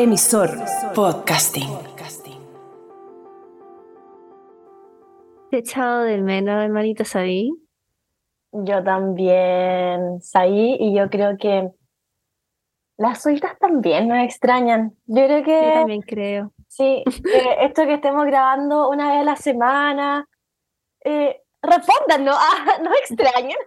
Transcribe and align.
Emisor 0.00 0.50
Podcasting. 0.94 1.76
Te 5.50 5.56
he 5.56 5.58
echado 5.58 6.02
del 6.02 6.22
menos, 6.22 6.62
hermanito 6.62 7.04
Saí. 7.04 7.50
Yo 8.52 8.84
también, 8.84 10.20
Saí, 10.20 10.76
y 10.78 10.94
yo 10.94 11.10
creo 11.10 11.36
que 11.36 11.72
las 12.96 13.20
sueltas 13.20 13.58
también 13.58 14.06
nos 14.06 14.18
extrañan. 14.18 14.94
Yo 15.06 15.24
creo 15.24 15.42
que. 15.42 15.62
Yo 15.66 15.72
también 15.72 16.02
creo. 16.02 16.52
Sí, 16.68 17.02
eh, 17.34 17.56
esto 17.62 17.84
que 17.84 17.94
estemos 17.94 18.24
grabando 18.24 18.88
una 18.90 19.10
vez 19.10 19.22
a 19.22 19.24
la 19.24 19.36
semana. 19.36 20.28
Eh, 21.02 21.42
respóndanos, 21.60 22.36
ah, 22.38 22.78
¿nos 22.84 22.96
extrañan? 23.00 23.58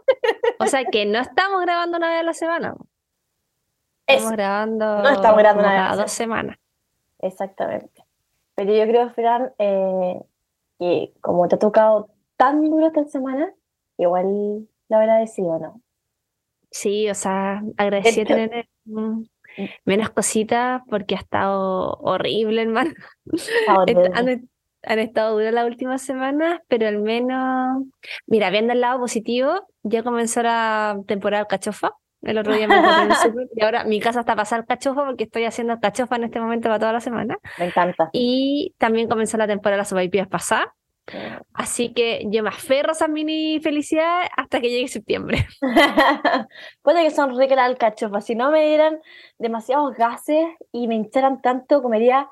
O 0.62 0.66
sea 0.66 0.86
que 0.86 1.06
no 1.06 1.20
estamos 1.20 1.60
grabando 1.60 1.98
una 1.98 2.10
vez 2.10 2.22
a 2.22 2.24
la 2.24 2.34
semana. 2.34 2.74
Estamos 4.16 4.32
grabando, 4.34 5.02
no 5.02 5.10
estamos 5.10 5.38
grabando 5.38 5.64
cada 5.64 5.90
vez. 5.90 5.98
dos 5.98 6.12
semanas. 6.12 6.58
Exactamente. 7.20 8.04
Pero 8.56 8.74
yo 8.74 8.84
creo, 8.84 9.10
Fran, 9.12 9.52
eh, 9.58 10.22
que 10.80 11.14
como 11.22 11.48
te 11.48 11.56
ha 11.56 11.60
tocado 11.60 12.10
tan 12.38 12.64
duro 12.70 12.88
esta 12.88 13.06
semana, 13.06 13.54
igual 13.98 14.68
lo 14.90 14.98
agradecido, 14.98 15.60
¿no? 15.60 15.82
Sí, 16.72 17.10
o 17.10 17.16
sea, 17.16 17.62
agradecí 17.78 18.24
tener 18.24 18.68
mm, 18.86 19.24
menos 19.86 20.10
cositas 20.10 20.82
porque 20.90 21.16
ha 21.16 21.20
estado 21.20 21.98
horrible, 22.02 22.62
hermano. 22.62 22.92
Han 24.84 24.98
estado 24.98 25.36
duras 25.36 25.54
las 25.54 25.68
últimas 25.68 26.02
semanas, 26.02 26.60
pero 26.68 26.88
al 26.88 26.98
menos, 26.98 27.84
mira, 28.26 28.50
viendo 28.50 28.74
el 28.74 28.82
lado 28.82 29.00
positivo, 29.00 29.68
ya 29.84 30.02
comenzó 30.02 30.42
la 30.42 31.00
temporada 31.06 31.46
cachofa. 31.46 31.92
El 32.22 32.38
otro 32.38 32.54
día 32.54 32.68
me 32.68 32.78
encontré 32.78 33.04
en 33.04 33.12
el 33.12 33.16
súper 33.18 33.48
y 33.56 33.64
ahora 33.64 33.84
mi 33.84 34.00
casa 34.00 34.22
está 34.22 34.36
pasar 34.36 34.66
cachofa 34.66 35.06
porque 35.06 35.24
estoy 35.24 35.46
haciendo 35.46 35.80
cachofa 35.80 36.16
en 36.16 36.26
este 36.26 36.40
momento 36.40 36.70
para 36.70 36.80
toda 36.80 36.94
la 36.94 37.02
semana. 37.02 37.38
Me 37.58 37.66
encanta. 37.66 38.10
Y 38.14 38.76
también 38.78 39.08
comenzó 39.08 39.38
la 39.38 39.48
temporada 39.48 39.78
de 39.78 39.82
las 39.82 39.90
sopaipillas 39.90 40.28
pasada. 40.28 40.74
Así 41.54 41.94
que 41.94 42.24
yo 42.28 42.44
me 42.44 42.50
aferro 42.50 42.90
a 42.90 42.92
esas 42.94 43.10
mini 43.10 43.60
felicidades 43.60 44.30
hasta 44.38 44.62
que 44.62 44.70
llegue 44.70 44.88
septiembre. 44.88 45.46
Puede 46.82 47.04
que 47.04 47.12
son 47.12 47.38
ricas 47.38 47.58
las 47.58 47.70
alcachofas. 47.70 48.26
Si 48.26 48.36
no 48.36 48.52
me 48.52 48.68
dieran 48.68 49.00
demasiados 49.38 49.96
gases 49.96 50.46
y 50.72 50.88
me 50.88 50.96
hincharan 50.96 51.42
tanto, 51.42 51.82
comería, 51.82 52.30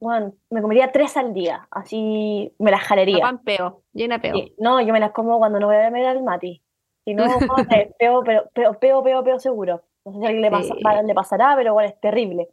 bueno, 0.00 0.34
me 0.48 0.62
comería 0.62 0.92
tres 0.92 1.16
al 1.16 1.34
día. 1.34 1.66
Así 1.70 2.54
me 2.58 2.70
las 2.70 2.82
jalería. 2.82 3.20
Pan 3.20 3.42
peo, 3.42 3.82
llena 3.92 4.20
peo. 4.20 4.34
Sí, 4.34 4.54
No, 4.58 4.80
yo 4.80 4.92
me 4.92 5.00
las 5.00 5.10
como 5.10 5.38
cuando 5.38 5.60
no 5.60 5.66
voy 5.66 5.76
a 5.76 5.90
ver 5.90 6.06
al 6.06 6.22
mati. 6.22 6.62
Si 7.06 7.14
no, 7.14 7.24
eh, 7.72 7.90
peo, 7.98 8.22
pero 8.22 8.50
peo, 8.52 8.74
peo, 8.78 9.02
peo, 9.02 9.24
peo 9.24 9.38
seguro. 9.38 9.80
No 10.04 10.12
sé 10.12 10.18
si 10.18 10.24
a 10.24 10.28
alguien 10.28 10.42
le, 10.42 10.50
pasa- 10.50 10.74
Sí. 10.74 11.06
le 11.06 11.14
pasará, 11.14 11.54
pero 11.56 11.72
bueno, 11.72 11.88
es 11.88 11.98
terrible. 12.00 12.48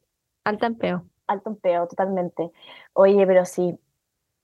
Alta 0.46 0.68
en 0.68 0.76
peo. 0.78 1.04
Alto 1.28 1.50
en 1.50 1.56
peo, 1.58 1.88
totalmente. 1.88 2.52
Oye, 2.94 3.28
pero 3.28 3.44
sí, 3.46 3.78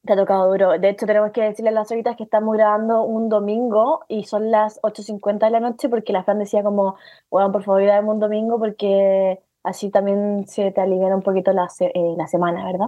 te 0.04 0.14
ha 0.14 0.16
tocado 0.16 0.50
duro. 0.50 0.78
De 0.80 0.90
hecho, 0.90 1.06
tenemos 1.06 1.32
que 1.32 1.42
decirle 1.44 1.70
a 1.70 1.74
las 1.74 1.92
horitas 1.92 2.16
que 2.18 2.24
estamos 2.24 2.56
grabando 2.58 3.04
un 3.04 3.30
domingo 3.30 4.02
y 4.08 4.24
son 4.26 4.52
las 4.52 4.80
8.50 4.84 5.46
de 5.48 5.52
la 5.52 5.60
noche 5.60 5.90
porque 5.90 6.14
la 6.14 6.24
Fran 6.24 6.40
decía 6.40 6.64
como, 6.64 6.96
bueno, 7.30 7.52
por 7.52 7.64
favor, 7.64 7.82
grabemos 7.84 8.16
un 8.16 8.20
domingo 8.20 8.58
porque 8.60 9.40
así 9.64 9.90
también 9.92 10.48
se 10.48 10.72
te 10.72 10.82
aliviana 10.82 11.16
un 11.16 11.22
poquito 11.24 11.52
la, 11.54 11.70
se- 11.70 11.92
eh, 11.94 12.16
la 12.18 12.28
semana, 12.28 12.66
¿verdad? 12.66 12.88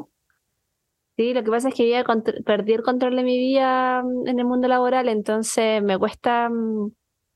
Sí, 1.18 1.34
lo 1.34 1.44
que 1.44 1.52
pasa 1.52 1.70
es 1.70 1.76
que 1.76 1.90
ya 1.90 2.04
perdí 2.46 2.74
el 2.74 2.84
control 2.84 3.16
de 3.16 3.24
mi 3.24 3.38
vida 3.38 4.02
mm, 4.04 4.28
en 4.28 4.40
el 4.40 4.46
mundo 4.46 4.68
laboral, 4.68 5.10
entonces 5.10 5.84
me 5.84 5.98
cuesta 6.00 6.50
mm, 6.50 6.92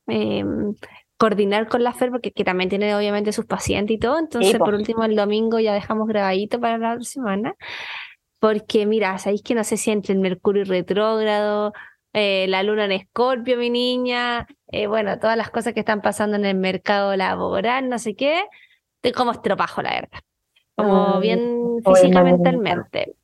em, 0.07 0.75
coordinar 1.17 1.67
con 1.67 1.83
la 1.83 1.93
Fer, 1.93 2.11
porque 2.11 2.31
que 2.31 2.43
también 2.43 2.69
tiene 2.69 2.95
obviamente 2.95 3.31
sus 3.31 3.45
pacientes 3.45 3.95
y 3.95 3.99
todo, 3.99 4.19
entonces 4.19 4.57
po. 4.57 4.65
por 4.65 4.73
último 4.73 5.03
el 5.03 5.15
domingo 5.15 5.59
ya 5.59 5.73
dejamos 5.73 6.07
grabadito 6.07 6.59
para 6.59 6.77
la 6.77 6.93
otra 6.93 7.03
semana, 7.03 7.55
porque 8.39 8.85
mira, 8.85 9.17
sabéis 9.17 9.41
que 9.43 9.55
no 9.55 9.63
sé 9.63 9.77
si 9.77 9.91
entre 9.91 10.13
el 10.13 10.19
Mercurio 10.19 10.65
retrógrado, 10.65 11.73
eh, 12.13 12.45
la 12.47 12.63
luna 12.63 12.85
en 12.85 12.93
Escorpio, 12.93 13.57
mi 13.57 13.69
niña, 13.69 14.47
eh, 14.67 14.87
bueno, 14.87 15.19
todas 15.19 15.37
las 15.37 15.49
cosas 15.49 15.73
que 15.73 15.81
están 15.81 16.01
pasando 16.01 16.37
en 16.37 16.45
el 16.45 16.55
mercado 16.55 17.15
laboral, 17.15 17.89
no 17.89 17.99
sé 17.99 18.15
qué, 18.15 18.43
estoy 18.97 19.11
como 19.11 19.31
estropajo, 19.31 19.81
la 19.81 19.91
verdad, 19.91 20.19
como 20.75 21.17
Mm, 21.17 21.21
bien 21.21 21.81
oye, 21.83 22.01
física, 22.01 22.23
mentalmente. 22.23 23.15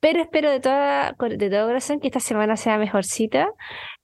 Pero 0.00 0.20
espero 0.20 0.50
de 0.50 0.60
toda, 0.60 1.12
de 1.12 1.50
todo 1.50 1.66
corazón 1.66 2.00
que 2.00 2.08
esta 2.08 2.20
semana 2.20 2.56
sea 2.56 2.76
mejorcita, 2.76 3.48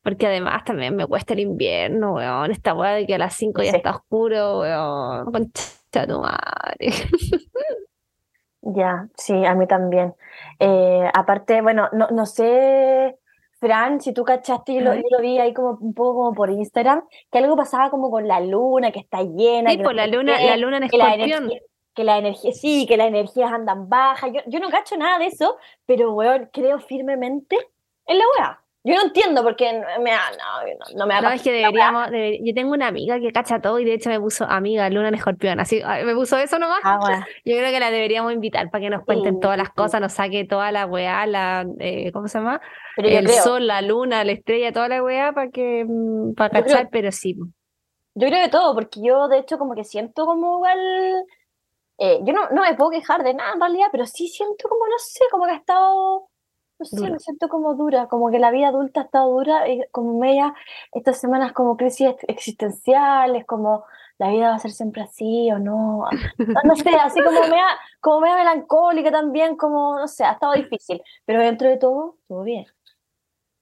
porque 0.02 0.26
además 0.26 0.64
también 0.64 0.96
me 0.96 1.06
cuesta 1.06 1.34
el 1.34 1.40
invierno, 1.40 2.14
weón. 2.14 2.50
Esta 2.50 2.74
weá 2.74 2.92
de 2.94 3.06
que 3.06 3.14
a 3.14 3.18
las 3.18 3.34
5 3.34 3.62
ya 3.62 3.70
Sí. 3.70 3.76
está 3.76 3.90
oscuro, 3.96 4.60
weón. 4.60 5.24
Concha 5.32 6.06
tu 6.06 6.20
madre. 6.20 6.78
Ya, 8.62 9.08
sí, 9.16 9.44
a 9.46 9.54
mí 9.54 9.66
también. 9.66 10.14
Eh, 10.58 11.10
aparte, 11.14 11.62
bueno, 11.62 11.88
no, 11.92 12.08
no 12.10 12.26
sé, 12.26 13.16
Fran, 13.58 14.02
si 14.02 14.12
tú 14.12 14.22
cachaste, 14.22 14.74
yo 14.74 14.80
lo, 14.82 14.94
yo 14.94 15.02
lo 15.10 15.20
vi 15.20 15.38
ahí 15.38 15.54
como 15.54 15.78
un 15.80 15.94
poco 15.94 16.14
como 16.18 16.34
por 16.34 16.50
Instagram, 16.50 17.02
que 17.32 17.38
algo 17.38 17.56
pasaba 17.56 17.90
como 17.90 18.10
con 18.10 18.28
la 18.28 18.38
luna, 18.40 18.92
que 18.92 18.98
está 19.00 19.22
llena, 19.22 19.70
Sí, 19.70 19.78
que 19.78 19.82
por 19.82 19.94
no 19.94 19.96
la 20.02 20.06
luna, 20.08 20.36
qué, 20.36 20.46
la 20.46 20.56
luna 20.58 20.76
en 20.76 20.88
que 20.90 20.98
la 20.98 21.14
escorpión. 21.14 21.44
energía, 21.44 21.60
que 21.94 22.04
la 22.04 22.18
energía, 22.18 22.52
sí, 22.52 22.86
que 22.86 22.96
las 22.98 23.08
energías 23.08 23.50
andan 23.50 23.88
bajas. 23.88 24.30
Yo, 24.32 24.40
yo 24.46 24.60
no 24.60 24.68
cacho 24.68 24.94
nada 24.98 25.18
de 25.18 25.26
eso, 25.28 25.56
pero 25.86 26.12
weón, 26.12 26.50
creo 26.52 26.78
firmemente 26.80 27.56
en 28.06 28.18
la 28.18 28.24
weá. 28.38 28.59
Yo 28.82 28.94
no 28.94 29.02
entiendo 29.02 29.42
porque 29.42 29.70
me 29.74 30.10
no, 30.10 30.16
no, 30.38 30.96
no 30.96 31.06
me 31.06 31.14
da 31.14 31.20
No, 31.20 31.30
es 31.30 31.42
que 31.42 31.52
deberíamos, 31.52 32.08
debe- 32.08 32.40
yo 32.42 32.54
tengo 32.54 32.72
una 32.72 32.86
amiga 32.86 33.20
que 33.20 33.30
cacha 33.30 33.60
todo 33.60 33.78
y 33.78 33.84
de 33.84 33.92
hecho 33.92 34.08
me 34.08 34.18
puso 34.18 34.46
amiga, 34.46 34.88
luna 34.88 35.08
en 35.08 35.14
escorpión, 35.16 35.60
así, 35.60 35.82
me 36.04 36.14
puso 36.14 36.38
eso 36.38 36.58
nomás. 36.58 36.80
Ah. 36.84 36.98
Yo 37.44 37.56
creo 37.58 37.70
que 37.70 37.78
la 37.80 37.90
deberíamos 37.90 38.32
invitar 38.32 38.70
para 38.70 38.80
que 38.82 38.88
nos 38.90 39.04
cuenten 39.04 39.34
Sí, 39.34 39.40
todas 39.40 39.58
las 39.58 39.68
sí. 39.68 39.74
cosas, 39.76 40.00
nos 40.00 40.12
saque 40.14 40.46
toda 40.46 40.72
la 40.72 40.86
weá, 40.86 41.26
la, 41.26 41.66
eh, 41.78 42.10
¿cómo 42.12 42.26
se 42.26 42.38
llama? 42.38 42.60
Pero 42.96 43.08
El 43.08 43.26
creo, 43.26 43.42
sol, 43.42 43.66
la 43.66 43.82
luna, 43.82 44.24
la 44.24 44.32
estrella, 44.32 44.72
toda 44.72 44.88
la 44.88 45.02
weá 45.02 45.32
para 45.32 45.50
que, 45.50 45.84
mm, 45.86 46.32
para 46.34 46.58
Yo 46.60 46.64
creo- 46.64 46.76
cachar, 46.76 46.88
pero 46.90 47.12
sí. 47.12 47.36
yo 48.14 48.28
creo 48.28 48.40
de 48.40 48.48
todo, 48.48 48.72
porque 48.74 49.00
yo 49.02 49.28
de 49.28 49.40
hecho 49.40 49.58
como 49.58 49.74
que 49.74 49.84
siento 49.84 50.24
como 50.24 50.54
igual, 50.56 50.78
eh, 51.98 52.18
yo 52.22 52.32
no, 52.32 52.48
no 52.48 52.62
me 52.62 52.74
puedo 52.76 52.90
quejar 52.92 53.22
de 53.24 53.34
nada 53.34 53.52
en 53.52 53.60
realidad, 53.60 53.88
pero 53.92 54.06
sí 54.06 54.26
siento 54.28 54.70
como, 54.70 54.86
no 54.86 54.96
sé, 54.98 55.20
como 55.30 55.44
que 55.44 55.50
ha 55.52 55.56
estado, 55.56 56.29
no 56.80 56.86
sé, 56.86 56.96
Dura. 56.96 57.10
me 57.10 57.18
siento 57.20 57.48
como 57.48 57.74
dura, 57.74 58.08
como 58.08 58.30
que 58.30 58.38
la 58.38 58.50
vida 58.50 58.68
adulta 58.68 59.00
ha 59.02 59.04
estado 59.04 59.30
dura, 59.30 59.68
y 59.68 59.82
como 59.92 60.18
media, 60.18 60.54
estas 60.92 61.18
semanas 61.20 61.52
como 61.52 61.76
crisis 61.76 62.08
ex- 62.10 62.24
existenciales, 62.28 63.44
como 63.46 63.84
la 64.18 64.28
vida 64.30 64.48
va 64.50 64.54
a 64.56 64.58
ser 64.58 64.70
siempre 64.72 65.02
así 65.02 65.50
o 65.52 65.58
no, 65.58 66.04
no, 66.54 66.60
no 66.64 66.76
sé, 66.76 66.90
así 66.90 67.22
como 67.22 67.40
media, 67.48 67.64
como 68.00 68.20
media 68.20 68.36
melancólica 68.36 69.10
también, 69.10 69.56
como, 69.56 69.98
no 69.98 70.08
sé, 70.08 70.24
ha 70.24 70.32
estado 70.32 70.52
difícil, 70.54 71.02
pero 71.26 71.40
dentro 71.42 71.68
de 71.68 71.76
todo, 71.78 72.16
todo 72.28 72.42
bien. 72.42 72.66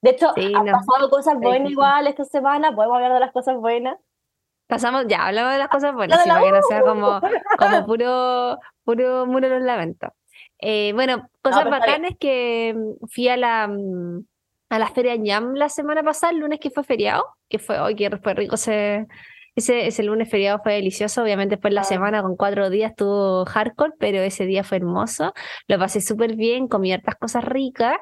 De 0.01 0.11
hecho, 0.11 0.31
Sí, 0.35 0.53
han 0.55 0.65
no, 0.65 0.71
pasado 0.71 1.09
cosas 1.09 1.37
buenas 1.39 1.71
igual 1.71 2.07
esta 2.07 2.25
semana, 2.25 2.73
podemos 2.75 2.95
hablar 2.95 3.13
de 3.13 3.19
las 3.19 3.31
cosas 3.33 3.57
buenas. 3.57 3.97
Pasamos, 4.67 5.05
ya, 5.07 5.25
hablamos 5.27 5.51
de 5.53 5.57
las 5.59 5.67
cosas 5.69 5.93
buenas, 5.95 6.21
sí, 6.21 6.29
la 6.29 6.39
que 6.39 6.51
no 6.51 6.61
sea 6.61 6.83
como, 6.83 7.19
como 7.57 7.85
puro, 7.87 8.59
puro 8.83 9.25
muro 9.25 9.49
de 9.49 9.55
los 9.55 9.63
lamentos. 9.63 10.11
Eh, 10.59 10.91
bueno, 10.93 11.29
cosas 11.41 11.69
bacanas 11.69 12.11
que 12.19 12.73
mm, 12.75 13.07
fui 13.07 13.27
a 13.29 13.37
la, 13.37 13.67
mm, 13.67 14.25
a 14.69 14.79
la 14.79 14.87
feria 14.87 15.15
ñam 15.15 15.53
la 15.55 15.69
semana 15.69 16.03
pasada, 16.03 16.33
el 16.33 16.39
lunes 16.39 16.59
que 16.59 16.69
fue 16.69 16.83
feriado, 16.83 17.25
que 17.49 17.59
fue 17.59 17.79
hoy, 17.79 17.95
que 17.95 18.09
fue 18.17 18.33
rico 18.33 18.55
ese, 18.55 19.07
ese, 19.59 19.87
ese 19.87 20.03
lunes 20.03 20.29
feriado 20.29 20.59
fue 20.63 20.73
delicioso, 20.73 21.21
obviamente 21.23 21.55
después 21.55 21.73
la 21.73 21.81
Ah. 21.81 21.85
semana 21.85 22.21
con 22.21 22.35
cuatro 22.35 22.69
días 22.69 22.91
estuvo 22.91 23.45
hardcore, 23.45 23.93
pero 23.99 24.19
ese 24.19 24.45
día 24.45 24.63
fue 24.63 24.77
hermoso, 24.77 25.33
lo 25.67 25.77
pasé 25.79 26.01
súper 26.01 26.35
bien, 26.35 26.67
comí 26.67 26.91
hartas 26.91 27.15
cosas 27.15 27.43
ricas, 27.43 27.95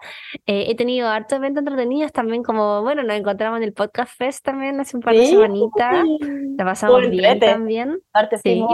eh, 0.45 0.65
he 0.69 0.75
tenido 0.75 1.09
hartos 1.09 1.37
eventos 1.37 1.61
entretenidos 1.61 2.11
también, 2.11 2.41
como, 2.43 2.81
bueno, 2.81 3.03
nos 3.03 3.15
encontramos 3.17 3.57
en 3.57 3.63
el 3.63 3.73
Podcast 3.73 4.17
Fest 4.17 4.43
también 4.45 4.79
hace 4.79 4.95
un 4.97 5.03
par 5.03 5.13
de 5.15 5.25
Sí. 5.25 5.31
semanitas, 5.31 6.05
la 6.57 6.65
pasamos 6.65 7.09
bien 7.09 7.39
también. 7.39 7.99
Aparte 8.13 8.37
Sí. 8.37 8.65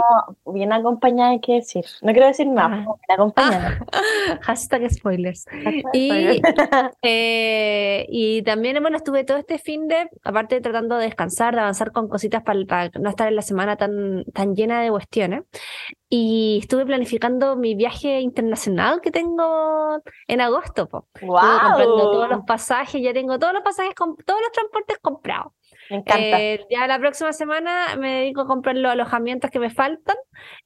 bien 0.46 0.72
acompañada, 0.72 1.30
hay 1.30 1.40
que 1.40 1.54
decir. 1.54 1.84
No 2.02 2.12
quiero 2.12 2.28
decir 2.28 2.46
más, 2.48 2.68
fuimos 2.70 2.98
bien 3.06 3.14
acompañadas. 3.14 3.74
Hashtag 4.42 4.90
spoilers. 4.90 5.44
Y, 5.92 6.40
eh, 7.02 8.06
y 8.08 8.42
también, 8.42 8.80
bueno, 8.80 8.96
estuve 8.96 9.24
todo 9.24 9.38
este 9.38 9.58
fin 9.58 9.88
de, 9.88 10.08
aparte 10.22 10.60
tratando 10.60 10.96
de 10.96 11.04
descansar, 11.06 11.54
de 11.54 11.60
avanzar 11.60 11.92
con 11.92 12.08
cositas 12.08 12.42
para 12.42 12.58
no 13.00 13.10
estar 13.10 13.28
en 13.28 13.36
la 13.36 13.42
semana 13.42 13.76
tan, 13.76 14.24
tan 14.32 14.54
llena 14.54 14.80
de 14.82 14.90
cuestiones. 14.90 15.42
Y 16.08 16.58
estuve 16.62 16.86
planificando 16.86 17.56
mi 17.56 17.74
viaje 17.74 18.20
internacional 18.20 19.00
que 19.00 19.10
tengo 19.10 20.00
en 20.28 20.40
agosto. 20.40 20.88
Po. 20.88 21.08
Estuve 21.14 21.28
comprando 21.30 22.10
todos 22.12 22.28
los 22.28 22.40
pasajes, 22.46 23.02
ya 23.02 23.12
tengo 23.12 23.38
todos 23.38 23.52
los 23.52 23.62
pasajes, 23.62 23.94
con, 23.94 24.16
todos 24.16 24.40
los 24.40 24.52
transportes 24.52 24.98
comprados. 25.00 25.52
Me 25.90 25.96
encanta. 25.96 26.40
Eh, 26.40 26.64
ya 26.70 26.86
la 26.86 26.98
próxima 26.98 27.32
semana 27.32 27.96
me 27.98 28.20
dedico 28.20 28.42
a 28.42 28.46
comprar 28.46 28.76
los 28.76 28.92
alojamientos 28.92 29.50
que 29.50 29.58
me 29.58 29.70
faltan 29.70 30.16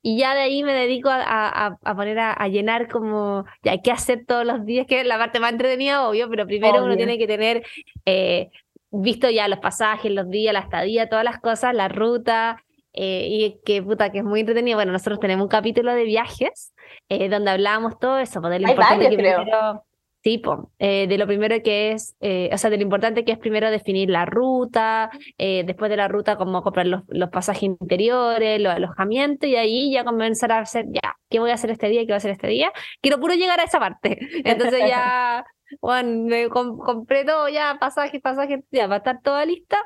y 0.02 0.18
ya 0.18 0.34
de 0.34 0.42
ahí 0.42 0.62
me 0.62 0.72
dedico 0.74 1.08
a, 1.08 1.22
a- 1.22 1.78
a 1.82 1.94
poner 1.96 2.18
a, 2.18 2.32
a 2.34 2.48
llenar 2.48 2.88
como, 2.88 3.44
ya 3.62 3.78
qué 3.78 3.90
hacer 3.90 4.24
todos 4.26 4.44
los 4.44 4.64
días, 4.64 4.86
que 4.86 5.00
es 5.00 5.06
la 5.06 5.18
parte 5.18 5.40
más 5.40 5.52
entretenida, 5.52 6.06
obvio, 6.08 6.28
pero 6.28 6.46
primero 6.46 6.76
uno 6.78 6.84
Obvio. 6.86 6.96
tiene 6.98 7.18
que 7.18 7.26
tener 7.26 7.64
eh, 8.04 8.50
visto 8.90 9.28
ya 9.30 9.48
los 9.48 9.58
pasajes, 9.58 10.10
los 10.10 10.28
días, 10.30 10.52
la 10.52 10.60
estadía, 10.60 11.08
todas 11.08 11.24
las 11.24 11.40
cosas, 11.40 11.74
la 11.74 11.88
ruta, 11.88 12.62
eh, 12.92 13.28
y 13.30 13.60
que 13.64 13.82
puta, 13.82 14.10
que 14.10 14.18
es 14.18 14.24
muy 14.24 14.40
entretenido. 14.40 14.76
Bueno, 14.76 14.92
nosotros 14.92 15.20
tenemos 15.20 15.44
un 15.44 15.48
capítulo 15.48 15.94
de 15.94 16.04
viajes 16.04 16.74
eh, 17.08 17.28
donde 17.28 17.50
hablábamos 17.50 17.98
todo 17.98 18.18
eso, 18.18 18.40
pues, 18.40 18.50
de 18.52 18.60
lo 18.60 18.66
Hay 18.66 18.72
importante 18.72 19.04
varios, 19.04 19.10
que 19.10 19.16
creo. 19.16 19.36
primero, 19.42 19.84
sí, 20.24 20.38
po, 20.38 20.72
eh, 20.78 21.06
de 21.06 21.18
lo 21.18 21.26
primero 21.26 21.62
que 21.62 21.92
es, 21.92 22.16
eh, 22.20 22.50
o 22.52 22.58
sea, 22.58 22.70
de 22.70 22.76
lo 22.76 22.82
importante 22.82 23.24
que 23.24 23.32
es 23.32 23.38
primero 23.38 23.70
definir 23.70 24.10
la 24.10 24.24
ruta, 24.24 25.10
después 25.38 25.90
de 25.90 25.96
la 25.96 26.08
ruta 26.08 26.36
como 26.36 26.62
comprar 26.62 26.86
los, 26.86 27.02
los 27.08 27.30
pasajes 27.30 27.62
interiores, 27.62 28.60
los 28.60 28.72
alojamientos 28.74 29.48
y 29.48 29.56
ahí 29.56 29.92
ya 29.92 30.04
comenzar 30.04 30.50
a 30.52 30.60
hacer, 30.60 30.86
ya, 30.90 31.14
¿qué 31.30 31.38
voy 31.38 31.50
a 31.50 31.54
hacer 31.54 31.70
este 31.70 31.88
día? 31.88 32.00
¿Qué 32.00 32.06
voy 32.06 32.14
a 32.14 32.16
hacer 32.16 32.32
este 32.32 32.48
día? 32.48 32.72
Quiero 33.00 33.20
puro 33.20 33.34
llegar 33.34 33.60
a 33.60 33.64
esa 33.64 33.78
parte. 33.78 34.18
Entonces 34.44 34.80
ya, 34.88 35.44
bueno, 35.80 36.26
me 36.26 36.48
com- 36.48 36.78
compré 36.78 37.24
todo 37.24 37.48
ya, 37.48 37.76
pasajes, 37.80 38.20
pasajes, 38.20 38.60
ya, 38.70 38.86
va 38.86 38.96
a 38.96 38.98
estar 38.98 39.20
toda 39.22 39.44
lista. 39.44 39.78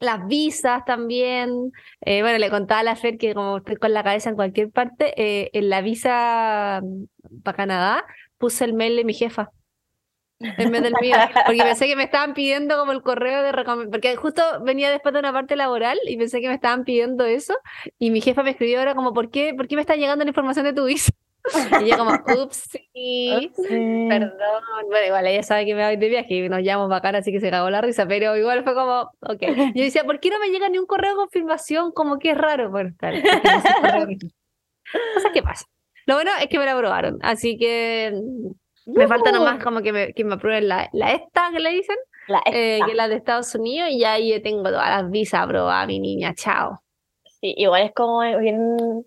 Las 0.00 0.26
visas 0.26 0.84
también. 0.84 1.72
Eh, 2.00 2.22
bueno, 2.22 2.38
le 2.38 2.50
contaba 2.50 2.80
a 2.80 2.82
la 2.84 2.96
Fer 2.96 3.16
que 3.16 3.32
como 3.34 3.58
estoy 3.58 3.76
con 3.76 3.92
la 3.94 4.02
cabeza 4.04 4.28
en 4.30 4.36
cualquier 4.36 4.70
parte, 4.70 5.14
eh, 5.16 5.50
en 5.54 5.70
la 5.70 5.80
visa 5.80 6.82
para 7.42 7.56
Canadá 7.56 8.04
puse 8.38 8.64
el 8.64 8.74
mail 8.74 8.96
de 8.96 9.04
mi 9.04 9.14
jefa 9.14 9.50
en 10.40 10.70
vez 10.70 10.82
del 10.82 10.94
mío, 11.00 11.16
porque 11.46 11.62
pensé 11.62 11.86
que 11.86 11.96
me 11.96 12.02
estaban 12.02 12.34
pidiendo 12.34 12.76
como 12.76 12.92
el 12.92 13.02
correo 13.02 13.42
de 13.42 13.52
recomendación, 13.52 13.90
porque 13.92 14.16
justo 14.16 14.42
venía 14.62 14.90
después 14.90 15.12
de 15.14 15.20
una 15.20 15.32
parte 15.32 15.56
laboral 15.56 15.98
y 16.06 16.16
pensé 16.18 16.40
que 16.40 16.48
me 16.48 16.54
estaban 16.54 16.84
pidiendo 16.84 17.24
eso 17.24 17.54
y 17.98 18.10
mi 18.10 18.20
jefa 18.20 18.42
me 18.42 18.50
escribió 18.50 18.80
ahora 18.80 18.94
como, 18.94 19.14
¿por 19.14 19.30
qué, 19.30 19.54
¿por 19.54 19.68
qué 19.68 19.76
me 19.76 19.82
está 19.82 19.96
llegando 19.96 20.24
la 20.24 20.30
información 20.30 20.66
de 20.66 20.72
tu 20.74 20.84
visa? 20.84 21.12
Y 21.84 21.90
yo 21.90 21.98
como, 21.98 22.12
ups, 22.42 22.68
sí. 22.70 22.88
Sí. 22.92 23.52
Perdón, 24.08 24.62
bueno, 24.88 25.06
igual 25.06 25.26
ella 25.26 25.42
sabe 25.42 25.66
que 25.66 25.74
me 25.74 25.84
voy 25.84 25.96
de 25.96 26.08
viaje 26.08 26.34
y 26.34 26.48
nos 26.48 26.62
llamamos 26.62 26.88
bacán, 26.88 27.16
así 27.16 27.32
que 27.32 27.40
se 27.40 27.50
cagó 27.50 27.68
la 27.70 27.80
risa, 27.80 28.06
pero 28.06 28.36
igual 28.36 28.64
fue 28.64 28.74
como, 28.74 29.10
ok. 29.20 29.42
Yo 29.74 29.84
decía, 29.84 30.04
¿por 30.04 30.20
qué 30.20 30.30
no 30.30 30.38
me 30.38 30.48
llega 30.48 30.68
ni 30.68 30.78
un 30.78 30.86
correo 30.86 31.10
de 31.10 31.16
confirmación? 31.16 31.92
Como 31.92 32.18
que 32.18 32.30
es 32.30 32.38
raro. 32.38 32.70
Bueno, 32.70 32.94
claro, 32.96 33.18
Cosas 35.14 35.32
que 35.32 35.42
pasan. 35.42 35.68
Lo 36.06 36.14
bueno 36.14 36.30
es 36.40 36.48
que 36.48 36.58
me 36.58 36.66
la 36.66 36.72
aprobaron, 36.72 37.18
así 37.22 37.56
que 37.56 38.12
me 38.86 39.08
falta 39.08 39.32
nomás 39.32 39.62
como 39.62 39.80
que 39.80 39.92
me, 39.92 40.12
que 40.12 40.24
me 40.24 40.34
aprueben 40.34 40.68
la, 40.68 40.88
la 40.92 41.12
esta 41.12 41.50
que 41.50 41.60
le 41.60 41.70
dicen, 41.70 41.96
La 42.28 42.42
eh, 42.46 42.80
que 42.84 42.90
es 42.90 42.96
la 42.96 43.08
de 43.08 43.16
Estados 43.16 43.54
Unidos, 43.54 43.88
y 43.90 44.00
ya 44.00 44.12
ahí 44.12 44.38
tengo 44.42 44.64
todas 44.64 44.88
las 44.88 45.10
visas 45.10 45.42
aprobadas, 45.42 45.86
mi 45.86 46.00
niña, 46.00 46.34
chao. 46.34 46.82
Sí, 47.40 47.54
igual 47.56 47.82
es 47.82 47.92
como 47.94 48.20
bien, 48.38 49.06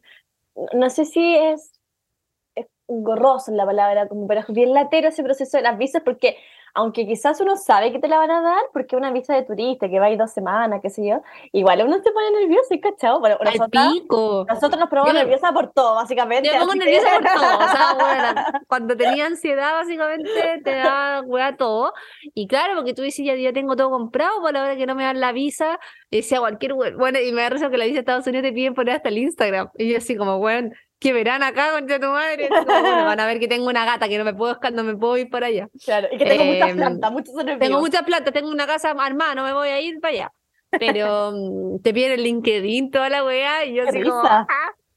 no 0.74 0.90
sé 0.90 1.06
si 1.06 1.36
es, 1.36 1.77
gorroso 2.88 3.52
la 3.52 3.66
palabra, 3.66 4.08
como, 4.08 4.28
pero 4.28 4.42
es 4.42 4.48
bien 4.48 4.74
latero 4.74 5.10
ese 5.10 5.24
proceso 5.24 5.58
de 5.58 5.64
las 5.64 5.78
visas, 5.78 6.02
porque 6.04 6.38
aunque 6.78 7.08
quizás 7.08 7.42
uno 7.42 7.58
sabe 7.58 7.92
que 7.92 7.98
te 7.98 8.08
la 8.08 8.20
van 8.20 8.30
a 8.30 8.42
dar, 8.42 8.62
porque 8.72 8.96
una 8.96 9.12
visa 9.12 9.34
de 9.34 9.42
turista 9.42 9.90
que 9.90 10.00
va 10.00 10.06
a 10.06 10.12
ir 10.12 10.18
dos 10.20 10.32
semanas, 10.32 10.80
qué 10.80 10.92
sé 10.92 11.08
yo, 11.08 11.22
igual 11.52 11.82
uno 11.84 11.98
se 12.04 12.12
pone 12.12 12.30
nervioso 12.40 12.72
y 12.72 12.80
cachado. 12.80 13.20
Bueno, 13.20 13.36
¡Al 13.40 13.46
nosotras, 13.46 13.94
pico! 13.94 14.46
nosotros 14.48 14.80
nos 14.80 14.88
ponemos 14.88 15.12
Yo 15.12 15.18
nerviosas 15.18 15.52
por 15.54 15.72
todo, 15.74 15.96
básicamente. 15.96 16.48
Yo 16.48 16.60
pongo 16.60 16.76
nerviosa 16.76 17.08
por 17.16 17.24
todo, 17.24 17.58
o 17.58 17.68
sea, 17.68 17.94
bueno, 18.00 18.42
cuando 18.68 18.96
tenía 18.96 19.26
ansiedad 19.26 19.74
básicamente 19.74 20.62
te 20.64 20.76
da 20.76 21.24
weá 21.26 21.58
todo, 21.58 21.94
y 22.36 22.48
claro, 22.48 22.76
porque 22.76 22.94
tú 22.94 23.02
dices, 23.02 23.26
ya, 23.26 23.36
ya 23.36 23.54
tengo 23.54 23.76
todo 23.76 23.90
comprado, 23.90 24.40
por 24.42 24.54
la 24.54 24.62
hora 24.62 24.76
que 24.76 24.86
no 24.86 24.94
me 24.94 25.04
dan 25.04 25.20
la 25.20 25.32
visa, 25.32 25.80
decía 26.12 26.40
cualquier, 26.40 26.76
bueno, 26.76 27.20
y 27.20 27.32
me 27.32 27.42
da 27.42 27.50
risa 27.50 27.72
que 27.72 27.78
la 27.78 27.86
visa 27.86 27.96
de 27.96 28.00
Estados 28.02 28.28
Unidos 28.28 28.44
te 28.44 28.54
piden 28.54 28.76
poner 28.76 28.98
hasta 28.98 29.10
el 29.10 29.18
Instagram, 29.18 29.72
y 29.80 29.92
yo 29.92 29.98
así 29.98 30.16
como, 30.16 30.38
bueno, 30.38 30.70
que 31.00 31.14
verán 31.14 31.44
acá, 31.44 31.72
concha 31.72 32.00
tu 32.00 32.08
madre, 32.08 32.50
Así 32.52 32.66
como, 32.66 32.82
bueno, 32.82 33.06
van 33.06 33.20
a 33.20 33.26
ver 33.26 33.40
que 33.40 33.48
tengo 33.48 33.68
una 33.68 33.86
gata, 33.86 34.08
que 34.08 34.18
no 34.18 34.24
me 34.24 34.34
puedo, 34.34 34.58
no 34.74 34.84
me 34.84 34.96
puedo 34.96 35.18
ir 35.18 35.30
para 35.30 35.48
allá. 35.48 35.70
Claro, 35.84 36.08
y 36.12 36.18
que 36.18 36.26
tengo 36.26 36.46
muchas 36.46 36.70
Em, 36.70 36.78
plantas, 36.78 37.12
muchos 37.12 37.36
nervios. 37.36 37.60
Tengo 37.60 37.80
muchas 37.80 38.04
plantas, 38.04 38.34
tengo 38.34 38.50
una 38.50 38.68
casa 38.68 38.92
armada, 38.92 39.36
no 39.36 39.44
me 39.44 39.54
voy 39.54 39.70
a 39.70 39.82
ir 39.82 40.00
para 40.00 40.14
allá. 40.14 40.32
Pero 40.72 41.32
mm, 41.34 41.82
te 41.82 41.94
piden 41.94 42.14
el 42.14 42.24
LinkedIn, 42.24 42.92
toda 42.92 43.10
la 43.10 43.24
weá, 43.24 43.66
y 43.66 43.76
yo 43.76 43.88
así 43.88 44.02
como. 44.02 44.22
"Ah". 44.24 44.46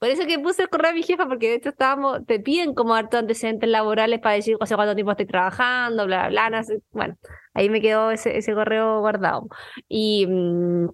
Por 0.01 0.09
eso 0.09 0.27
que 0.27 0.39
puse 0.39 0.63
el 0.63 0.71
correo 0.71 0.93
a 0.93 0.95
mi 0.95 1.03
jefa, 1.03 1.27
porque 1.27 1.51
de 1.51 1.55
hecho 1.57 1.69
estábamos, 1.69 2.25
te 2.25 2.41
piden 2.41 2.73
como 2.73 2.95
hartos 2.95 3.21
antecedentes 3.21 3.69
laborales 3.69 4.19
para 4.21 4.35
decir, 4.35 4.57
o 4.59 4.65
sea, 4.65 4.79
cuánto 4.79 4.95
tiempo 4.95 5.11
estoy 5.11 5.27
trabajando, 5.27 6.07
bla, 6.07 6.29
bla, 6.31 6.49
bla. 6.49 6.65
Bueno, 6.93 7.19
ahí 7.53 7.69
me 7.69 7.83
quedó 7.83 8.11
ese, 8.11 8.39
ese 8.39 8.55
correo 8.55 9.01
guardado. 9.01 9.47
Y, 9.89 10.27
mm, 10.27 10.89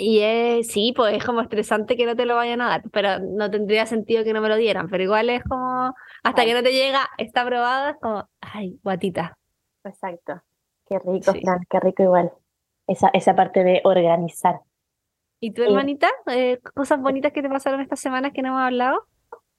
y 0.00 0.20
es, 0.20 0.68
sí, 0.68 0.92
pues 0.94 1.12
es 1.16 1.24
como 1.24 1.40
estresante 1.40 1.96
que 1.96 2.06
no 2.06 2.14
te 2.14 2.24
lo 2.24 2.36
vayan 2.36 2.60
a 2.60 2.68
dar, 2.68 2.82
pero 2.92 3.18
no 3.18 3.50
tendría 3.50 3.84
sentido 3.84 4.22
que 4.22 4.32
no 4.32 4.40
me 4.40 4.48
lo 4.48 4.54
dieran, 4.56 4.88
pero 4.88 5.02
igual 5.02 5.28
es 5.28 5.42
como, 5.42 5.92
hasta 6.22 6.44
que 6.44 6.54
no 6.54 6.62
te 6.62 6.72
llega, 6.72 7.08
está 7.18 7.42
aprobado, 7.42 7.90
es 7.90 7.96
como, 8.00 8.28
ay, 8.40 8.78
guatita. 8.84 9.36
Exacto. 9.84 10.40
Qué 10.88 11.00
rico, 11.00 11.32
Sí. 11.32 11.40
Fran, 11.42 11.58
qué 11.68 11.80
rico 11.80 12.04
igual. 12.04 12.32
Esa, 12.86 13.10
esa 13.12 13.34
parte 13.34 13.64
de 13.64 13.80
organizar. 13.82 14.60
¿Y 15.40 15.50
tu 15.52 15.62
Eh, 15.62 15.66
hermanita? 15.66 16.08
Eh, 16.26 16.60
cosas 16.74 17.00
bonitas 17.00 17.32
que 17.32 17.42
te 17.42 17.48
pasaron 17.48 17.80
estas 17.80 17.98
semanas 18.00 18.32
que 18.32 18.40
no 18.42 18.50
hemos 18.50 18.60
hablado. 18.62 19.02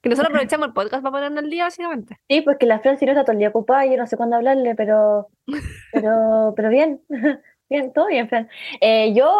Que 0.02 0.08
nosotros 0.08 0.30
aprovechamos 0.34 0.68
el 0.68 0.72
podcast 0.72 1.02
para 1.02 1.12
ponernos 1.12 1.44
al 1.44 1.50
día, 1.50 1.64
básicamente. 1.64 2.16
Sí, 2.28 2.40
pues 2.40 2.56
que 2.58 2.64
la 2.66 2.80
Fran 2.80 2.98
si 2.98 3.04
no 3.04 3.12
está 3.12 3.24
todo 3.24 3.32
el 3.32 3.38
día 3.40 3.50
ocupada 3.50 3.84
y 3.84 3.90
yo 3.92 3.98
no 3.98 4.06
sé 4.06 4.16
cuándo 4.16 4.36
hablarle, 4.36 4.74
pero, 4.74 5.28
pero, 5.92 6.54
pero 6.56 6.70
bien, 6.70 7.02
bien, 7.68 7.92
todo 7.92 8.06
bien, 8.06 8.26
Fran. 8.28 8.48
Eh, 8.80 9.12
yo, 9.14 9.30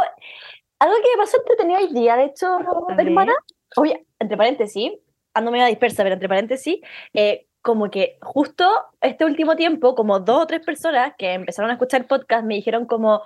algo 0.80 0.94
que 0.96 1.10
me 1.16 1.22
pasó 1.22 1.36
entretenido 1.38 1.78
hoy 1.80 1.92
día, 1.92 2.16
de 2.16 2.24
hecho, 2.24 2.58
hermana, 3.06 3.34
oye, 3.76 4.04
entre 4.18 4.36
paréntesis, 4.36 4.92
ando 5.34 5.50
medio 5.52 5.66
dispersa, 5.66 6.02
pero 6.02 6.14
entre 6.14 6.28
paréntesis, 6.28 6.80
eh, 7.14 7.46
como 7.62 7.90
que 7.90 8.18
justo 8.22 8.68
este 9.00 9.24
último 9.24 9.54
tiempo, 9.54 9.94
como 9.94 10.18
dos 10.20 10.42
o 10.42 10.46
tres 10.46 10.64
personas 10.64 11.12
que 11.18 11.34
empezaron 11.34 11.70
a 11.70 11.74
escuchar 11.74 12.00
el 12.00 12.06
podcast 12.06 12.44
me 12.44 12.54
dijeron 12.54 12.86
como, 12.86 13.22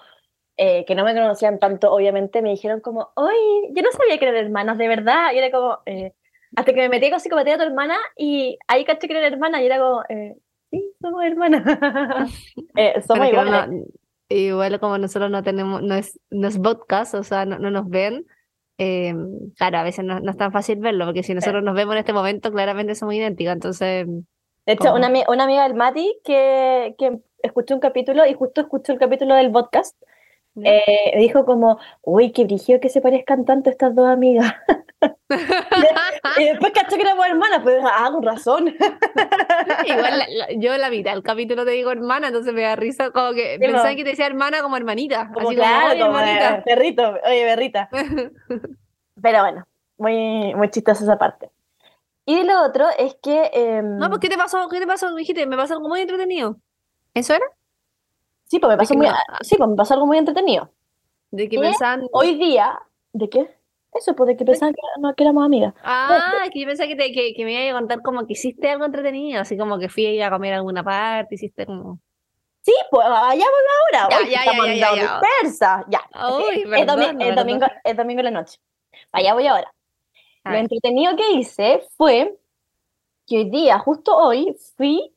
eh, 0.57 0.85
que 0.85 0.95
no 0.95 1.05
me 1.05 1.15
conocían 1.15 1.59
tanto, 1.59 1.93
obviamente, 1.93 2.43
me 2.43 2.51
dijeron 2.51 2.81
como, 2.81 3.11
oye, 3.15 3.71
yo 3.73 3.83
no 3.83 3.91
sabía 3.93 4.19
que 4.19 4.27
eran 4.27 4.37
hermanas, 4.45 4.77
de 4.79 4.89
verdad, 4.89 5.33
y 5.33 5.39
era 5.39 5.51
como, 5.51 5.79
eh, 5.87 6.13
hasta 6.57 6.73
que 6.73 6.81
me 6.81 6.89
metí 6.89 7.11
con 7.11 7.21
psicopatía 7.21 7.55
a 7.55 7.59
tu 7.59 7.65
hermana 7.65 7.97
y 8.17 8.59
ahí 8.69 8.85
caché 8.85 9.09
que 9.09 9.17
era 9.17 9.27
hermana 9.27 9.63
y 9.63 9.67
era 9.67 9.79
como, 9.79 10.03
eh, 10.09 10.37
sí, 10.71 10.93
somos 11.01 11.25
hermanas. 11.25 11.63
Eh, 12.77 13.01
somos 13.07 13.29
iguales. 13.29 13.69
no- 13.69 13.85
igual 14.29 14.81
como 14.81 14.99
nosotros 14.99 15.31
no 15.31 15.43
tenemos, 15.43 15.83
no 15.83 15.95
es, 15.95 16.19
no 16.31 16.49
es 16.49 16.59
podcast, 16.59 17.15
o 17.15 17.23
sea, 17.23 17.45
no, 17.47 17.59
no 17.59 17.71
nos 17.71 17.89
ven. 17.89 18.27
eh, 18.79 19.15
claro, 19.57 19.79
a 19.79 19.83
veces 19.85 20.05
no, 20.05 20.21
no 20.21 20.31
es 20.31 20.37
tan 20.37 20.53
fácil 20.53 20.79
verlo, 20.81 21.07
porque 21.07 21.23
si 21.23 21.35
nosotros 21.35 21.63
nos 21.63 21.75
vemos 21.75 21.95
en 21.95 22.01
este 22.01 22.13
momento, 22.13 22.51
claramente 22.53 22.95
somos 22.95 23.15
idénticas. 23.15 23.55
Entonces, 23.55 24.07
De 24.67 24.73
hecho, 24.73 24.95
una, 24.95 25.13
una 25.29 25.45
amiga 25.45 25.63
del 25.65 25.75
Mati 25.75 26.21
que, 26.25 26.95
que 26.99 27.19
escuchó 27.43 27.75
un 27.75 27.81
capítulo 27.81 28.27
y 28.27 28.35
justo 28.35 28.61
escuchó 28.63 28.93
el 28.93 28.99
capítulo 28.99 29.35
del 29.35 29.53
podcast, 29.53 29.97
eh, 30.63 31.15
dijo 31.19 31.45
como, 31.45 31.79
uy, 32.03 32.33
qué 32.33 32.45
brillo 32.45 32.81
que 32.81 32.89
se 32.89 33.01
parezcan 33.03 33.45
tanto 33.45 33.71
estas 33.71 33.95
dos 33.95 34.09
amigas. 34.09 34.55
y 36.39 36.45
después 36.45 36.73
cachó 36.73 36.97
que 36.97 37.03
éramos 37.03 37.27
hermanas, 37.27 37.61
pues, 37.63 37.77
ah, 37.85 38.09
con 38.13 38.23
razón. 38.23 38.67
igual 39.87 40.19
la- 40.19 40.27
la- 40.29 40.53
yo 40.57 40.77
la 40.77 40.91
mitad 40.91 41.13
del 41.13 41.23
capítulo 41.23 41.65
te 41.65 41.73
digo 41.73 41.91
hermana, 41.91 42.29
entonces 42.29 42.53
me 42.55 42.63
da 42.63 42.77
risa, 42.77 43.11
como 43.11 43.33
que 43.33 43.55
Sí, 43.55 43.67
pensaba 43.67 43.95
que 43.95 44.05
te 44.05 44.11
decía 44.11 44.27
hermana 44.27 44.63
como 44.63 44.77
hermanita. 44.77 45.31
Como 45.33 45.49
así 45.49 45.57
claro, 45.57 45.81
como, 45.81 45.89
"Oye, 45.93 46.01
como, 46.01 46.19
hermanita". 46.19 46.55
eh, 46.57 46.63
perrito, 46.65 47.15
oye, 47.27 47.45
berrita. 47.45 47.89
Pero 49.23 49.41
bueno, 49.41 49.65
muy, 49.99 50.55
muy 50.55 50.71
chistosa 50.71 51.05
esa 51.05 51.19
parte. 51.19 51.51
Y 52.27 52.43
lo 52.43 52.65
otro 52.65 52.87
es 52.99 53.17
que... 53.23 53.51
em, 53.53 53.99
No, 53.99 54.09
pues 54.09 54.21
¿qué 54.21 54.29
te 54.29 54.37
pasó? 54.37 54.69
¿Qué 54.69 54.81
te 54.81 54.87
pasó? 54.87 55.15
Dijiste, 55.15 55.47
me 55.47 55.57
pasó 55.57 55.75
algo 55.75 55.89
muy 55.89 56.01
entretenido. 56.01 56.57
¿Eso 57.13 57.35
era? 57.35 57.45
Sí, 58.47 58.59
pues 58.59 58.71
me 58.71 58.77
pasó 58.77 58.95
muy, 58.95 59.07
no- 59.07 59.15
sí, 59.43 59.57
pues 59.57 59.69
me 59.71 59.77
pasó 59.77 59.95
algo 59.95 60.07
muy 60.07 60.19
entretenido. 60.19 60.71
De 61.31 61.49
que 61.49 61.57
¿Qué? 61.57 61.63
pensaban. 61.63 62.03
Hoy 62.13 62.35
día, 62.37 62.79
¿de 63.13 63.29
qué? 63.29 63.57
Eso, 63.95 64.13
de 64.13 64.37
que 64.37 64.45
pensaban 64.45 64.75
que, 64.75 64.81
no, 65.01 65.15
que 65.15 65.23
éramos 65.23 65.45
amigas. 65.45 65.73
Ah, 65.85 66.47
que 66.53 66.61
yo 66.61 66.67
pensé 66.67 66.89
que, 66.89 66.97
te, 66.97 67.13
que, 67.13 67.33
que 67.33 67.45
me 67.45 67.53
iba 67.53 67.77
a 67.77 67.81
contar 67.81 68.03
como 68.03 68.27
que 68.27 68.33
hiciste 68.33 68.69
algo 68.69 68.85
entretenido, 68.85 69.41
así 69.41 69.57
como 69.57 69.79
que 69.79 69.89
fui 69.89 70.07
a 70.07 70.13
ir 70.13 70.23
a 70.25 70.31
comer 70.31 70.55
a 70.55 70.57
alguna 70.57 70.83
parte, 70.83 71.37
hiciste 71.37 71.65
como. 71.65 72.01
Sí, 72.63 72.73
pues 72.91 73.07
vayamos 73.09 73.61
ahora. 73.93 74.09
Ya, 74.11 74.25
Uy, 74.25 74.31
ya, 74.31 74.41
estamos 74.41 74.67
ya, 74.67 74.75
ya, 74.75 74.95
ya. 74.97 75.03
dispersas. 75.03 75.85
Ya. 75.89 76.01
Uy, 76.29 76.65
es, 76.77 76.87
domingo, 76.87 77.67
es 77.85 77.97
domingo 77.97 78.21
en 78.21 78.25
la 78.25 78.31
noche. 78.31 78.59
Allá 79.13 79.35
voy 79.35 79.47
ahora. 79.47 79.73
A 80.43 80.53
Lo 80.53 80.59
entretenido 80.59 81.15
que 81.15 81.33
hice 81.33 81.83
fue 81.97 82.37
que 83.27 83.39
hoy 83.39 83.51
día, 83.51 83.79
justo 83.79 84.17
hoy, 84.17 84.57
fui 84.77 85.15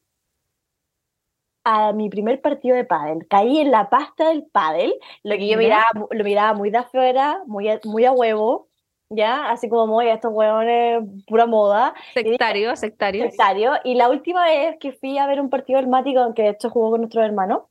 a 1.64 1.92
mi 1.92 2.10
primer 2.10 2.40
partido 2.42 2.78
de 2.78 2.86
pádel. 2.86 3.28
Caí 3.28 3.60
en 3.60 3.72
la 3.72 3.90
pasta 3.90 4.30
del 4.30 4.46
pádel, 4.46 4.94
lo 5.24 5.36
que 5.36 5.48
yo 5.50 5.58
miraba, 5.58 5.86
lo 6.12 6.24
miraba 6.24 6.54
muy 6.54 6.70
de 6.70 6.78
afuera, 6.78 7.42
muy 7.46 7.68
a, 7.68 7.82
muy 7.84 8.06
a 8.06 8.14
huevo, 8.14 8.67
¿ya? 9.10 9.50
Así 9.50 9.70
como 9.70 9.88
muy 9.88 10.08
estos 10.08 10.32
huevones, 10.34 11.04
pura 11.28 11.46
moda. 11.46 11.94
Sectario, 12.14 12.76
sectario. 12.76 13.24
Sectario. 13.26 13.74
Y 13.84 13.96
la 13.96 14.10
última 14.10 14.46
vez 14.46 14.78
que 14.80 14.92
fui 14.94 15.18
a 15.18 15.28
ver 15.28 15.40
un 15.42 15.50
partido 15.50 15.80
del 15.80 15.88
Mati, 15.90 16.14
que 16.36 16.44
de 16.44 16.50
hecho 16.50 16.70
jugó 16.70 16.92
con 16.92 17.02
nuestro 17.02 17.24
hermano, 17.24 17.70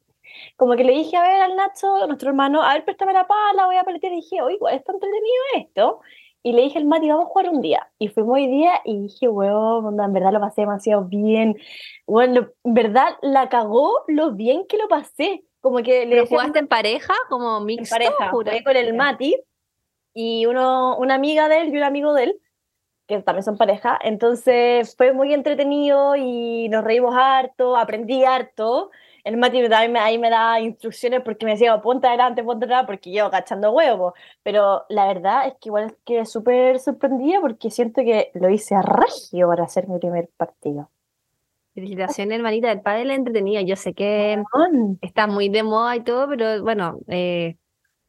como 0.56 0.74
que 0.76 0.84
le 0.84 0.92
dije 0.92 1.16
a 1.16 1.22
ver 1.22 1.40
al 1.42 1.56
Nacho, 1.56 2.06
nuestro 2.06 2.28
hermano, 2.30 2.62
a 2.62 2.74
ver, 2.74 2.84
préstame 2.84 3.12
la 3.12 3.26
pala, 3.26 3.66
voy 3.66 3.76
a 3.76 3.84
paletear. 3.84 4.12
Y 4.12 4.16
dije, 4.16 4.42
oye, 4.42 4.58
está 4.72 4.92
entretenido 4.92 5.42
esto. 5.56 6.00
Y 6.42 6.52
le 6.52 6.62
dije 6.62 6.78
al 6.78 6.84
Mati, 6.84 7.08
vamos 7.08 7.24
a 7.26 7.28
jugar 7.28 7.48
un 7.50 7.60
día. 7.60 7.88
Y 7.98 8.08
fuimos 8.08 8.34
hoy 8.34 8.46
día 8.46 8.80
y 8.84 9.02
dije, 9.02 9.26
onda, 9.28 10.04
en 10.04 10.12
verdad 10.12 10.32
lo 10.32 10.40
pasé 10.40 10.60
demasiado 10.62 11.04
bien. 11.04 11.56
Bueno, 12.06 12.48
en 12.64 12.74
verdad 12.74 13.08
la 13.20 13.48
cagó 13.48 14.04
lo 14.06 14.32
bien 14.32 14.64
que 14.68 14.76
lo 14.78 14.86
pasé. 14.88 15.42
Como 15.60 15.78
que 15.78 16.06
le 16.06 16.16
¿Pero 16.16 16.26
jugaste 16.26 16.60
en 16.60 16.68
pareja, 16.68 17.12
como 17.28 17.58
en 17.58 17.64
mixto? 17.64 17.94
pareja, 17.94 18.30
jura- 18.30 18.52
jugué 18.52 18.62
con 18.64 18.76
el. 18.76 18.94
Mati 18.94 19.36
y 20.16 20.46
uno, 20.46 20.96
una 20.96 21.14
amiga 21.14 21.46
de 21.48 21.60
él 21.60 21.74
y 21.74 21.76
un 21.76 21.82
amigo 21.82 22.14
de 22.14 22.24
él, 22.24 22.40
que 23.06 23.20
también 23.20 23.44
son 23.44 23.58
pareja. 23.58 23.98
Entonces 24.02 24.96
fue 24.96 25.12
muy 25.12 25.34
entretenido 25.34 26.16
y 26.16 26.70
nos 26.70 26.84
reímos 26.84 27.14
harto, 27.14 27.76
aprendí 27.76 28.24
harto. 28.24 28.90
El 29.24 29.36
Mati 29.36 29.58
ahí 29.58 29.88
me, 29.90 29.98
ahí 29.98 30.18
me 30.18 30.30
da 30.30 30.58
instrucciones 30.58 31.20
porque 31.20 31.44
me 31.44 31.52
decía, 31.52 31.82
ponte 31.82 32.06
adelante, 32.06 32.42
ponte 32.42 32.64
atrás, 32.64 32.84
porque 32.86 33.12
yo 33.12 33.30
cachando 33.30 33.72
huevos. 33.72 34.14
Pero 34.42 34.86
la 34.88 35.06
verdad 35.06 35.48
es 35.48 35.54
que 35.60 35.68
igual 35.68 35.94
quedé 36.06 36.24
súper 36.24 36.78
sorprendida 36.80 37.40
porque 37.42 37.70
siento 37.70 38.02
que 38.02 38.30
lo 38.34 38.48
hice 38.48 38.74
a 38.74 38.80
regio 38.80 39.48
para 39.48 39.64
hacer 39.64 39.86
mi 39.86 39.98
primer 39.98 40.30
partido. 40.34 40.90
Felicitaciones, 41.74 42.38
hermanita, 42.38 42.68
del 42.68 42.80
padre 42.80 43.12
entretenido. 43.14 43.60
Yo 43.60 43.76
sé 43.76 43.92
que 43.92 44.42
está 45.02 45.26
muy 45.26 45.50
de 45.50 45.62
moda 45.62 45.94
y 45.94 46.00
todo, 46.04 46.26
pero 46.26 46.62
bueno. 46.62 47.00
Eh, 47.08 47.56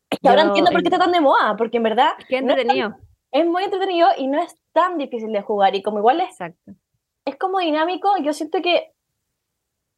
es 0.10 0.20
que 0.20 0.30
ahora 0.30 0.44
entiendo 0.44 0.72
por 0.72 0.82
qué 0.82 0.88
está 0.88 1.00
tan 1.00 1.12
de 1.12 1.22
moda, 1.22 1.56
porque 1.58 1.78
en 1.78 1.84
verdad. 1.84 2.12
Qué 2.28 2.38
entretenido. 2.38 2.96
es, 3.32 3.46
muy 3.46 3.64
entretenido 3.64 4.10
y 4.18 4.28
no 4.28 4.42
es 4.42 4.56
tan 4.72 4.98
difícil 4.98 5.32
de 5.32 5.42
jugar. 5.42 5.76
Y 5.76 5.82
como 5.82 6.00
igual 6.00 6.22
es. 6.22 6.30
Exacto. 6.30 6.74
Es 7.26 7.36
como 7.36 7.60
dinámico, 7.60 8.10
yo 8.22 8.34
siento 8.34 8.62
que 8.62 8.94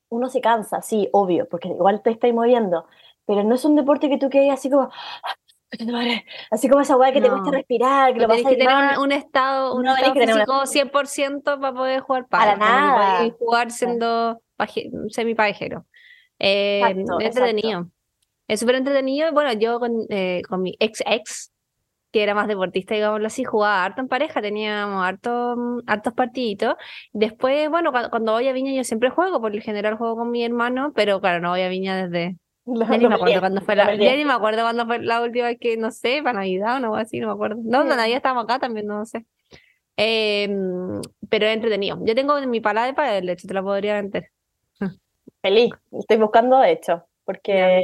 uno 0.10 0.30
se 0.30 0.42
cansa, 0.42 0.82
sí, 0.82 1.08
obvio, 1.12 1.48
porque 1.48 1.68
igual 1.68 2.02
te 2.02 2.10
estáis 2.10 2.34
moviendo. 2.34 2.88
Pero 3.26 3.44
no 3.44 3.54
es 3.54 3.64
un 3.66 3.76
deporte 3.76 4.10
que 4.10 4.18
tú 4.18 4.30
quedes 4.30 4.52
así 4.52 4.72
como, 4.72 4.90
Así 6.50 6.68
como 6.68 6.82
esa 6.82 6.98
weá 6.98 7.12
que 7.12 7.22
te 7.22 7.30
cuesta 7.30 7.52
respirar, 7.52 8.14
que 8.14 8.20
lo 8.20 8.28
vas 8.28 8.44
a 8.44 8.50
que 8.50 8.56
tener 8.56 8.98
un, 9.00 9.12
estado, 9.12 9.76
un 9.76 9.88
estado 9.88 10.66
físico 10.66 10.90
100% 10.92 11.44
para 11.44 11.74
poder 11.74 12.00
jugar 12.02 12.28
para 12.28 12.56
nada. 12.56 13.30
jugar 13.38 13.70
siendo 13.72 14.42
semi-pajero. 15.10 15.86
Eh, 16.40 16.82
es 17.20 17.26
entretenido. 17.28 17.88
Es 18.50 18.60
súper 18.60 18.76
entretenido. 18.76 19.32
Bueno, 19.32 19.54
yo 19.54 19.80
con, 19.80 20.08
eh, 20.10 20.42
con 20.50 20.64
mi 20.64 20.76
ex 20.80 21.04
ex, 21.06 21.52
que 22.12 22.24
era 22.24 22.34
más 22.34 22.48
deportista, 22.48 22.96
digámoslo 22.96 23.28
así, 23.28 23.44
jugaba 23.44 23.86
harto 23.86 24.02
en 24.02 24.08
pareja, 24.08 24.42
teníamos 24.42 25.06
harto, 25.06 25.56
hartos 25.86 26.14
partiditos. 26.14 26.74
Después, 27.14 27.70
bueno, 27.70 27.92
cuando 27.92 28.32
voy 28.32 28.48
a 28.48 28.52
Viña 28.52 28.74
yo 28.74 28.84
siempre 28.84 29.12
juego, 29.12 29.40
por 29.40 29.54
el 29.54 29.62
general 29.62 29.98
juego 29.98 30.16
con 30.16 30.32
mi 30.32 30.44
hermano, 30.44 30.92
pero 30.96 31.22
claro, 31.22 31.42
no 31.42 31.52
voy 31.52 31.62
a 31.62 31.70
Viña 31.70 31.96
desde 31.96 32.38
ya 32.66 32.98
ni 32.98 33.08
me 33.08 33.16
acuerdo 33.16 33.40
cuándo 33.40 33.62
fue 33.62 33.76
la, 33.76 33.96
ya 33.96 34.16
ni 34.16 34.26
me 34.26 34.34
acuerdo 34.34 34.64
cuándo 34.64 34.86
fue 34.88 35.00
la 35.00 35.22
última 35.22 35.46
vez 35.46 35.58
que, 35.60 35.78
no 35.78 35.92
sé, 35.92 36.22
para 36.24 36.40
Navidad 36.40 36.74
o 36.74 36.78
algo 36.78 36.96
así, 36.96 37.20
no 37.20 37.28
me 37.28 37.34
acuerdo. 37.34 37.62
No, 37.64 37.84
no, 37.84 37.96
Navidad 37.96 38.18
estábamos 38.18 38.46
acá 38.46 38.58
también, 38.58 38.88
no 38.88 39.06
sé. 39.06 39.28
Em, 39.96 41.00
pero 41.30 41.46
es 41.46 41.54
entretenido. 41.54 42.00
Yo 42.04 42.16
tengo 42.16 42.40
mi 42.48 42.62
pala 42.62 42.86
de 42.86 42.96
para 42.96 43.22
de 43.22 43.32
hecho, 43.32 43.48
te 43.48 43.54
la 43.54 43.62
podría 43.62 43.94
vender. 43.94 44.32
Feliz, 45.40 45.72
estoy 45.92 46.18
buscando 46.18 46.58
de 46.58 46.72
hecho, 46.72 47.06
porque 47.26 47.84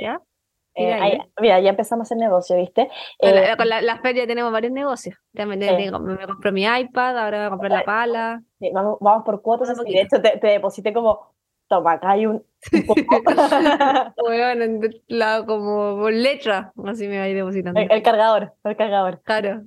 eh, 0.76 1.20
mira, 1.40 1.60
ya 1.60 1.70
empezamos 1.70 2.12
el 2.12 2.18
negocio, 2.18 2.56
¿viste? 2.58 2.90
Eh, 3.20 3.56
con 3.58 3.70
la, 3.70 3.82
la, 3.82 3.98
feria 4.00 4.28
tenemos 4.28 4.52
varios 4.52 4.74
negocios. 4.74 5.18
Ya 5.34 5.46
me, 5.46 5.56
me, 5.58 5.92
compré 5.92 6.52
mi 6.52 6.64
iPad, 6.64 7.18
ahora 7.18 7.38
voy 7.38 7.48
a 7.48 7.50
comprar 7.50 7.72
la 7.72 7.84
pala. 7.84 8.44
vamos, 8.74 8.98
vamos 9.00 9.24
por 9.24 9.42
cuotas. 9.42 9.76
de 9.76 10.02
hecho, 10.02 10.22
te, 10.22 10.38
te 10.38 10.48
deposité 10.48 10.94
como 10.94 11.36
toma, 11.68 11.94
acá 11.94 12.12
hay 12.12 12.26
un, 12.26 12.44
bueno, 14.18 14.90
la, 15.08 15.46
como 15.46 15.98
por 15.98 16.14
letra, 16.14 16.74
así 16.86 17.08
me 17.08 17.18
va 17.18 17.24
a 17.24 17.30
ir 17.30 17.36
depositando. 17.36 17.80
El, 17.80 18.04
cargador, 18.04 18.54
el 18.64 18.76
cargador. 18.76 19.22
Claro. 19.24 19.64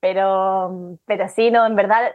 Pero, 0.00 0.98
pero 1.04 1.28
sí, 1.28 1.50
no, 1.50 1.66
en 1.66 1.76
verdad, 1.76 2.12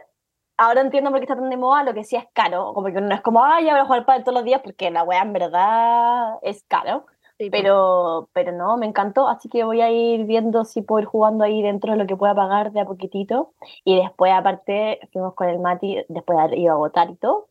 ahora 0.56 0.80
entiendo 0.80 1.10
por 1.10 1.20
qué 1.20 1.24
está 1.24 1.36
tan 1.36 1.50
de 1.50 1.56
moda, 1.56 1.84
lo 1.84 1.94
que 1.94 2.04
sí 2.04 2.16
es 2.16 2.24
caro, 2.32 2.72
como 2.74 2.86
que 2.88 3.00
no 3.00 3.14
es 3.14 3.20
como, 3.20 3.44
ay, 3.44 3.66
ya 3.66 3.72
voy 3.72 3.80
a 3.80 3.84
jugar 3.84 4.06
para 4.06 4.24
todos 4.24 4.34
los 4.34 4.44
días, 4.44 4.60
porque 4.62 4.90
la 4.90 5.04
weá 5.04 5.22
en 5.22 5.32
verdad 5.32 6.38
es 6.42 6.64
caro. 6.64 7.06
Pero, 7.50 8.28
pero 8.32 8.52
no, 8.52 8.76
me 8.76 8.86
encantó, 8.86 9.28
así 9.28 9.48
que 9.48 9.64
voy 9.64 9.80
a 9.80 9.90
ir 9.90 10.24
viendo 10.24 10.64
si 10.64 10.82
puedo 10.82 11.02
ir 11.02 11.06
jugando 11.06 11.44
ahí 11.44 11.62
dentro 11.62 11.92
de 11.92 11.98
lo 11.98 12.06
que 12.06 12.16
pueda 12.16 12.34
pagar 12.34 12.72
de 12.72 12.80
a 12.80 12.84
poquitito. 12.84 13.52
Y 13.84 13.96
después, 13.96 14.32
aparte, 14.32 15.00
fuimos 15.12 15.34
con 15.34 15.48
el 15.48 15.58
Mati, 15.58 16.04
después 16.08 16.38
iba 16.54 16.72
a 16.72 16.76
votar 16.76 17.10
y 17.10 17.16
todo 17.16 17.48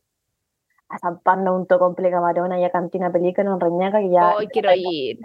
a 0.88 0.98
San 0.98 1.20
un 1.48 1.66
Comple 1.66 2.10
Camarón 2.10 2.58
y 2.58 2.64
a 2.64 2.70
Cantina 2.70 3.10
Pelícano 3.10 3.54
en 3.54 3.60
Reñaca, 3.60 4.00
que 4.00 4.10
ya. 4.10 4.36
Hoy 4.36 4.46
quiero 4.48 4.70
ir. 4.74 5.18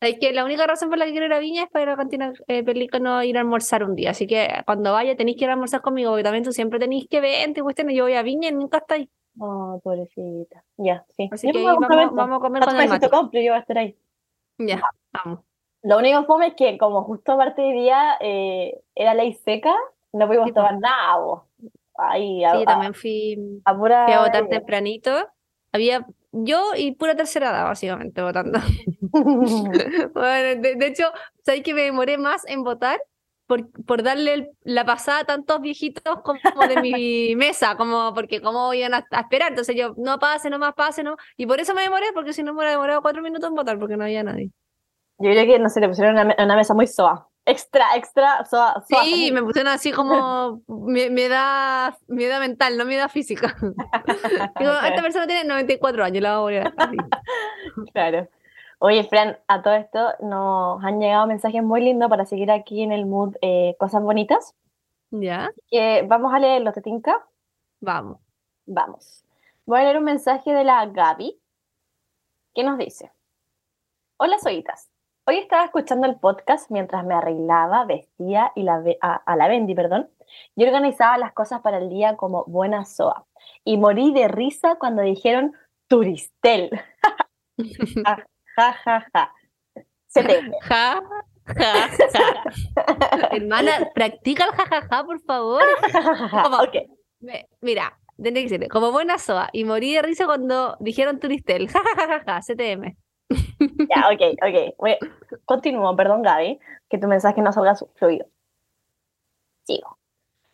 Es 0.00 0.18
que 0.18 0.32
la 0.32 0.44
única 0.44 0.66
razón 0.66 0.88
por 0.88 0.98
la 0.98 1.04
que 1.04 1.10
quiero 1.10 1.26
ir 1.26 1.32
a 1.32 1.38
Viña 1.38 1.64
es 1.64 1.70
para 1.70 1.82
ir 1.82 1.88
a 1.90 1.96
Cantina 1.96 2.32
eh, 2.48 2.64
Pelícano 2.64 3.22
ir 3.22 3.36
a 3.36 3.40
almorzar 3.40 3.84
un 3.84 3.94
día. 3.94 4.10
Así 4.10 4.26
que 4.26 4.48
cuando 4.64 4.92
vaya 4.92 5.14
tenéis 5.16 5.36
que 5.36 5.44
ir 5.44 5.50
a 5.50 5.54
almorzar 5.54 5.82
conmigo, 5.82 6.10
porque 6.10 6.24
también 6.24 6.44
tú 6.44 6.52
siempre 6.52 6.78
tenéis 6.78 7.06
que 7.08 7.20
ver, 7.20 7.52
cuestiones. 7.62 7.94
Yo 7.94 8.04
voy 8.04 8.14
a 8.14 8.22
Viña 8.22 8.48
y 8.48 8.52
nunca 8.52 8.78
estáis. 8.78 9.08
Oh, 9.38 9.80
pobrecita. 9.84 10.64
Ya, 10.82 11.04
sí. 11.14 11.28
Así 11.30 11.52
que 11.52 11.62
vamos, 11.62 11.86
vamos, 12.12 12.38
a 12.38 12.40
comer 12.40 12.64
con 12.64 12.80
el 12.80 12.88
mate. 12.88 13.10
Compre, 13.10 13.44
yo 13.44 13.52
voy 13.52 13.58
a 13.58 13.60
estar 13.60 13.76
ahí. 13.76 13.96
Ya, 14.56 14.80
vamos. 15.12 15.40
Lo 15.82 15.98
único 15.98 16.24
fome 16.24 16.48
es 16.48 16.54
que, 16.54 16.78
como 16.78 17.02
justo 17.04 17.32
aparte 17.32 17.60
de 17.60 17.72
día 17.72 18.16
eh, 18.20 18.80
era 18.94 19.14
ley 19.14 19.34
seca, 19.34 19.74
no 20.12 20.26
pudimos 20.26 20.52
tomar 20.54 20.78
nada. 20.78 21.18
Vos 21.18 21.42
sí, 22.16 22.64
también 22.64 22.94
fui 22.94 23.60
a, 23.64 23.72
votar 23.72 24.48
tempranito. 24.48 25.28
Había 25.72 26.06
yo 26.32 26.72
y 26.76 26.92
pura 26.92 27.14
tercera 27.14 27.50
edad, 27.50 27.64
básicamente, 27.64 28.22
votando. 28.22 28.58
bueno, 30.14 30.62
de, 30.62 30.86
hecho, 30.86 31.04
sabéis 31.44 31.62
que 31.62 31.74
me 31.74 31.82
demoré 31.82 32.18
más 32.18 32.46
en 32.46 32.62
votar 32.62 33.00
por, 33.50 33.68
por 33.84 34.04
darle 34.04 34.52
la 34.62 34.84
pasada 34.84 35.18
a 35.18 35.24
tantos 35.24 35.60
viejitos 35.60 36.20
como 36.22 36.68
de 36.68 36.80
mi 36.80 37.34
mesa, 37.36 37.74
como 37.76 38.14
porque 38.14 38.40
cómo 38.40 38.72
iban 38.72 38.94
a, 38.94 39.04
esperar. 39.20 39.48
Entonces 39.48 39.74
yo, 39.74 39.92
no 39.96 40.20
pase, 40.20 40.50
no 40.50 40.60
más 40.60 40.74
pase, 40.74 41.02
no. 41.02 41.16
Y 41.36 41.46
por 41.46 41.58
eso 41.58 41.74
me 41.74 41.82
demoré, 41.82 42.06
porque 42.14 42.32
si 42.32 42.44
no 42.44 42.52
me 42.52 42.58
hubiera 42.58 42.70
demorado 42.70 43.02
cuatro 43.02 43.22
minutos 43.22 43.50
en 43.50 43.56
votar, 43.56 43.76
porque 43.80 43.96
no 43.96 44.04
había 44.04 44.22
nadie. 44.22 44.52
Yo 45.18 45.32
creo 45.32 45.46
que, 45.46 45.58
no 45.58 45.68
sé, 45.68 45.80
le 45.80 45.88
pusieron 45.88 46.14
una, 46.14 46.32
una 46.38 46.54
mesa 46.54 46.74
muy 46.74 46.86
soa 46.86 47.26
extra, 47.44 47.96
extra. 47.96 48.44
sí, 48.86 49.32
me 49.32 49.42
pusieron 49.42 49.72
así 49.72 49.90
como 49.90 50.62
me, 50.68 51.28
da, 51.28 51.96
me 52.06 52.26
da 52.26 52.38
mental, 52.38 52.76
no 52.76 52.84
me 52.84 52.96
da 52.96 53.08
física. 53.08 53.56
Digo, 54.60 54.72
esta 54.84 55.02
persona 55.02 55.26
tiene 55.26 55.44
94 55.44 56.04
años, 56.04 56.22
la 56.22 56.38
voy 56.38 56.56
a 56.56 56.62
volver 56.62 56.74
Claro. 57.92 58.28
Oye, 58.82 59.04
Fran, 59.04 59.38
a 59.46 59.60
todo 59.60 59.74
esto 59.74 60.14
nos 60.20 60.82
han 60.82 61.00
llegado 61.00 61.26
mensajes 61.26 61.62
muy 61.62 61.82
lindos 61.82 62.08
para 62.08 62.24
seguir 62.24 62.50
aquí 62.50 62.82
en 62.82 62.92
el 62.92 63.04
mood 63.04 63.36
eh, 63.42 63.76
Cosas 63.78 64.02
Bonitas. 64.02 64.54
¿Ya? 65.10 65.50
Vamos 66.06 66.32
a 66.32 66.38
leerlo, 66.38 66.72
¿te 66.72 66.80
tinca? 66.80 67.28
Vamos. 67.80 68.20
Vamos. 68.64 69.22
Voy 69.66 69.80
a 69.80 69.82
leer 69.82 69.98
un 69.98 70.04
mensaje 70.04 70.54
de 70.54 70.64
la 70.64 70.86
Gaby 70.86 71.38
que 72.54 72.64
nos 72.64 72.78
dice: 72.78 73.12
Hola, 74.16 74.38
soitas. 74.38 74.88
Hoy 75.26 75.36
estaba 75.36 75.66
escuchando 75.66 76.06
el 76.06 76.18
podcast 76.18 76.70
mientras 76.70 77.04
me 77.04 77.12
arreglaba, 77.12 77.84
vestía 77.84 78.50
y 78.54 78.62
la 78.62 78.82
a, 79.02 79.36
la 79.36 79.48
Bendy, 79.48 79.74
perdón, 79.74 80.08
y 80.56 80.64
organizaba 80.64 81.18
las 81.18 81.34
cosas 81.34 81.60
para 81.60 81.76
el 81.76 81.90
día 81.90 82.16
como 82.16 82.46
buena 82.46 82.86
soa. 82.86 83.26
Y 83.62 83.76
morí 83.76 84.14
de 84.14 84.26
risa 84.28 84.76
cuando 84.76 85.02
dijeron 85.02 85.52
turistel. 85.86 86.70
ja, 88.06 88.26
ja, 88.60 88.76
ja, 88.84 89.06
ja. 89.14 89.32
Se. 90.06 90.22
Ja, 91.58 91.88
ja, 91.88 92.08
ja. 92.14 93.28
Hermana, 93.32 93.90
practica 93.92 94.44
el 94.44 94.52
jajaja, 94.52 94.82
ja, 94.82 94.88
ja, 94.88 95.04
por 95.04 95.20
favor. 95.20 95.62
Como, 96.44 96.58
mira, 97.60 97.98
tiene 98.22 98.42
que 98.42 98.48
ser 98.48 98.68
como 98.68 98.92
buena 98.92 99.18
soa. 99.18 99.48
Y 99.52 99.64
morí 99.64 99.94
de 99.94 100.02
risa 100.02 100.26
cuando 100.26 100.76
dijeron 100.78 101.18
turistel. 101.18 101.68
Ja, 101.68 101.80
ja, 101.96 102.06
ja, 102.06 102.22
ja, 102.24 102.40
CTM. 102.40 102.96
Ya, 103.88 104.08
ok, 104.12 104.38
ok. 104.46 105.10
Continúo, 105.44 105.96
perdón, 105.96 106.22
Gaby, 106.22 106.58
que 106.88 106.98
tu 106.98 107.08
mensaje 107.08 107.42
no 107.42 107.52
salga 107.52 107.74
fluido. 107.94 108.26
Sigo. 109.64 109.98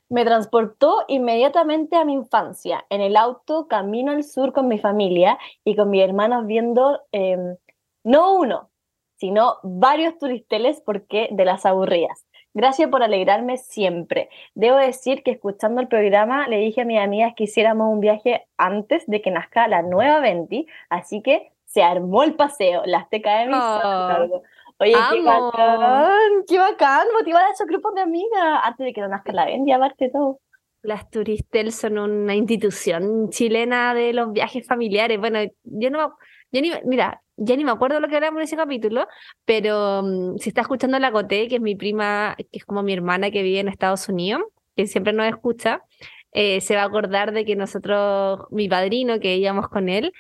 Me 0.09 0.25
transportó 0.25 1.05
inmediatamente 1.09 1.97
a 1.97 2.05
mi 2.05 2.13
infancia, 2.13 2.85
en 2.91 3.01
el 3.01 3.17
auto, 3.17 3.67
camino 3.67 4.13
al 4.13 4.23
sur 4.23 4.53
con 4.53 4.69
mi 4.69 4.79
familia 4.79 5.37
y 5.65 5.75
con 5.75 5.91
mis 5.91 6.03
hermanos 6.03 6.47
viendo 6.47 7.01
em, 7.11 7.57
no 8.07 8.35
uno, 8.35 8.71
sino 9.17 9.57
varios 9.65 10.17
turisteles 10.17 10.81
porque 10.81 11.29
de 11.33 11.45
las 11.45 11.67
aburridas. 11.67 12.25
Gracias 12.55 12.89
por 12.89 13.03
alegrarme 13.03 13.59
siempre. 13.59 14.31
Debo 14.55 14.77
decir 14.77 15.23
que 15.25 15.33
escuchando 15.33 15.81
el 15.81 15.89
programa 15.89 16.47
le 16.47 16.59
dije 16.59 16.83
a 16.83 16.85
mis 16.85 17.01
amigas 17.01 17.35
que 17.37 17.45
hiciéramos 17.45 17.93
un 17.93 18.01
viaje 18.01 18.47
antes 18.57 19.05
de 19.09 19.21
que 19.21 19.33
nazca 19.33 19.67
la 19.67 19.83
nueva 19.83 20.21
Venti, 20.21 20.67
así 20.89 21.21
que 21.21 21.51
se 21.65 21.83
armó 21.83 22.23
el 22.23 22.37
paseo, 22.37 22.83
las 22.87 23.09
TKM. 23.11 23.53
Oh, 23.53 24.43
Oye, 24.79 24.93
qué 24.93 25.23
bacán, 25.23 26.31
qué 26.47 26.59
bacán, 26.59 27.07
motivar 27.13 27.45
a 27.45 27.51
esos 27.51 27.67
grupos 27.67 27.95
de 27.95 28.03
amigas 28.03 28.61
antes 28.63 28.87
de 28.87 28.93
que 28.93 29.01
no 29.01 29.09
nazca 29.09 29.33
la 29.33 29.47
Bendy, 29.47 29.73
aparte 29.73 30.07
de 30.07 30.11
todo. 30.13 30.39
Las 30.83 31.11
Turistel 31.11 31.73
son 31.73 31.99
una 31.99 32.37
institución 32.37 33.31
chilena 33.31 33.95
de 33.95 34.13
los 34.13 34.33
viajes 34.33 34.65
familiares. 34.65 35.19
Bueno, 35.19 35.41
yo 35.65 35.91
no 35.91 36.17
yo 36.53 36.61
ni, 36.61 36.71
mira, 36.85 37.23
ya 37.37 37.57
ni 37.57 37.65
me 37.65 37.71
acuerdo 37.71 38.01
lo 38.01 38.09
que 38.09 38.17
hablamos 38.17 38.39
en 38.39 38.45
ese 38.45 38.57
capítulo, 38.57 39.07
pero 39.45 40.03
mm, 40.03 40.39
si 40.39 40.51
está 40.51 40.63
escuchando 40.63 40.99
la 40.99 41.13
Coté, 41.13 41.49
que 41.49 41.57
es 41.57 41.61
mi 41.61 41.75
prima, 41.75 42.35
que 42.37 42.47
es 42.53 42.65
como 42.65 42.83
mi 42.83 42.93
hermana 42.93 43.31
que 43.31 43.43
vive 43.43 43.61
en 43.61 43.69
Estados 43.69 44.09
Unidos, 44.09 44.43
que 44.77 44.87
siempre 44.87 45.13
nos 45.13 45.27
escucha, 45.27 45.83
eh, 46.33 46.61
se 46.61 46.77
va 46.77 46.83
a 46.83 46.87
acordar 46.87 47.33
de 47.33 47.45
que 47.45 47.57
nosotros, 47.57 48.47
mi 48.51 48.69
padrino, 48.69 49.21
que 49.21 49.37
íbamos 49.37 49.69
con 49.69 49.89
él, 49.89 50.13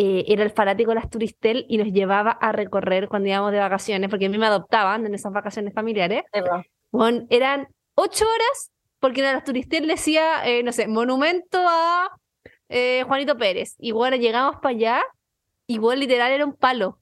eh, 0.00 0.24
era 0.28 0.44
el 0.44 0.50
fanático 0.50 0.92
de 0.92 0.94
las 0.94 1.10
Turistel 1.10 1.66
y 1.68 1.76
nos 1.76 1.88
llevaba 1.88 2.30
a 2.30 2.52
recorrer 2.52 3.08
cuando 3.08 3.28
íbamos 3.28 3.50
de 3.50 3.58
vacaciones, 3.58 4.08
porque 4.08 4.26
a 4.26 4.28
mí 4.28 4.38
me 4.38 4.46
adoptaban 4.46 5.04
en 5.04 5.14
esas 5.14 5.32
vacaciones 5.32 5.74
familiares. 5.74 6.22
Bueno, 6.92 7.26
eran 7.30 7.66
ocho 7.96 8.24
horas 8.24 8.70
porque 9.00 9.26
a 9.26 9.32
los 9.32 9.44
turistas 9.44 9.80
le 9.80 9.94
decía, 9.94 10.46
eh, 10.46 10.62
no 10.62 10.72
sé, 10.72 10.86
monumento 10.86 11.58
a 11.68 12.08
eh, 12.68 13.02
Juanito 13.06 13.36
Pérez. 13.36 13.74
Y 13.78 13.92
bueno, 13.92 14.16
llegamos 14.16 14.56
para 14.62 14.74
allá, 14.74 15.02
igual 15.68 16.00
literal 16.00 16.32
era 16.32 16.44
un 16.44 16.54
palo. 16.54 16.98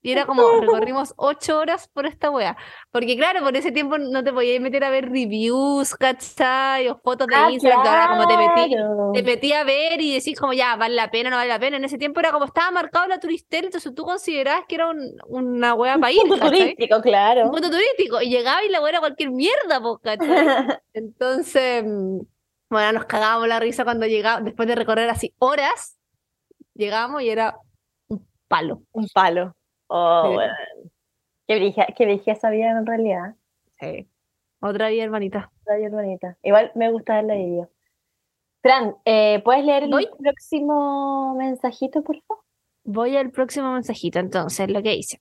Y 0.00 0.12
era 0.12 0.26
como, 0.26 0.42
recorrimos 0.60 1.12
ocho 1.16 1.58
horas 1.58 1.88
por 1.88 2.06
esta 2.06 2.30
wea. 2.30 2.56
Porque 2.92 3.16
claro, 3.16 3.40
por 3.42 3.56
ese 3.56 3.72
tiempo 3.72 3.98
no 3.98 4.22
te 4.24 4.32
podías 4.32 4.60
meter 4.60 4.84
a 4.84 4.90
ver 4.90 5.10
reviews, 5.10 5.94
¿cachai? 5.96 6.88
O 6.88 6.98
fotos 6.98 7.26
de 7.28 7.34
Ah, 7.36 7.50
Instagram, 7.50 7.80
ahora 7.86 8.08
como 8.08 8.26
te 8.26 8.36
metí, 8.38 8.74
claro. 8.74 9.10
te 9.12 9.22
metí 9.24 9.52
a 9.52 9.64
ver 9.64 10.00
y 10.00 10.14
decís 10.14 10.38
como 10.38 10.52
ya, 10.52 10.76
vale 10.76 10.94
la 10.94 11.10
pena, 11.10 11.30
no 11.30 11.36
vale 11.36 11.48
la 11.48 11.58
pena. 11.58 11.76
En 11.78 11.84
ese 11.84 11.98
tiempo 11.98 12.20
era 12.20 12.30
como 12.32 12.44
estaba 12.44 12.70
marcado 12.70 13.08
la 13.08 13.18
turistel, 13.18 13.66
entonces 13.66 13.92
tú 13.94 14.04
considerabas 14.04 14.64
que 14.68 14.76
era 14.76 14.88
un- 14.88 15.16
una 15.26 15.74
wea 15.74 15.98
para 15.98 16.12
ir, 16.12 16.20
Punto 16.22 16.36
¿cachai? 16.36 16.76
turístico, 16.76 16.96
Un 16.96 17.02
claro. 17.02 17.50
punto 17.50 17.70
turístico. 17.70 18.22
Y 18.22 18.30
llegaba 18.30 18.64
y 18.64 18.68
la 18.68 18.80
wea 18.80 18.90
era 18.90 19.00
cualquier 19.00 19.30
mierda, 19.32 19.80
¿cachai? 20.02 20.20
Entonces, 20.94 21.84
mm, 21.84 22.20
bueno, 22.70 22.92
nos 22.92 23.04
cagábamos 23.06 23.48
la 23.48 23.58
risa 23.60 23.82
cuando 23.84 24.06
llegamos, 24.06 24.44
después 24.44 24.68
de 24.68 24.76
recorrer 24.76 25.10
así 25.10 25.34
horas, 25.38 25.98
llegamos 26.74 27.22
y 27.22 27.30
era 27.30 27.56
un 27.58 27.67
palo. 28.48 28.82
Un 28.92 29.06
palo. 29.12 29.54
Oh, 29.88 30.32
bueno. 30.34 30.52
Qué 31.46 31.56
brillia, 31.56 31.86
qué 31.96 32.04
brillia 32.04 32.32
esa 32.32 32.50
vida 32.50 32.70
en 32.70 32.86
realidad. 32.86 33.34
Sí. 33.80 34.08
Otra 34.60 34.88
vida, 34.88 35.04
hermanita. 35.04 35.50
Está 35.60 35.76
bien 35.76 35.92
bonita. 35.92 36.36
Igual 36.42 36.72
me 36.74 36.90
gusta 36.90 37.16
verla 37.16 37.34
video. 37.34 37.70
Fran, 38.60 38.96
eh, 39.04 39.40
¿puedes 39.44 39.64
leer 39.64 39.84
el 39.84 39.90
Voy. 39.90 40.08
próximo 40.18 41.34
mensajito, 41.36 42.02
por 42.02 42.20
favor? 42.22 42.44
Voy 42.84 43.16
al 43.16 43.30
próximo 43.30 43.72
mensajito, 43.72 44.18
entonces, 44.18 44.68
lo 44.68 44.82
que 44.82 44.90
dice. 44.90 45.20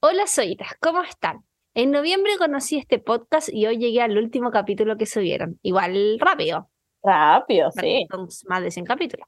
Hola, 0.00 0.26
soyitas, 0.26 0.74
¿cómo 0.80 1.02
están? 1.02 1.44
En 1.74 1.90
noviembre 1.90 2.32
conocí 2.38 2.78
este 2.78 2.98
podcast 2.98 3.48
y 3.50 3.66
hoy 3.66 3.78
llegué 3.78 4.02
al 4.02 4.16
último 4.16 4.50
capítulo 4.50 4.96
que 4.96 5.06
subieron. 5.06 5.58
Igual 5.62 6.18
rápido. 6.20 6.68
Rápido, 7.02 7.70
sí. 7.72 8.06
Más 8.46 8.62
de 8.62 8.70
100 8.70 8.84
capítulos. 8.86 9.26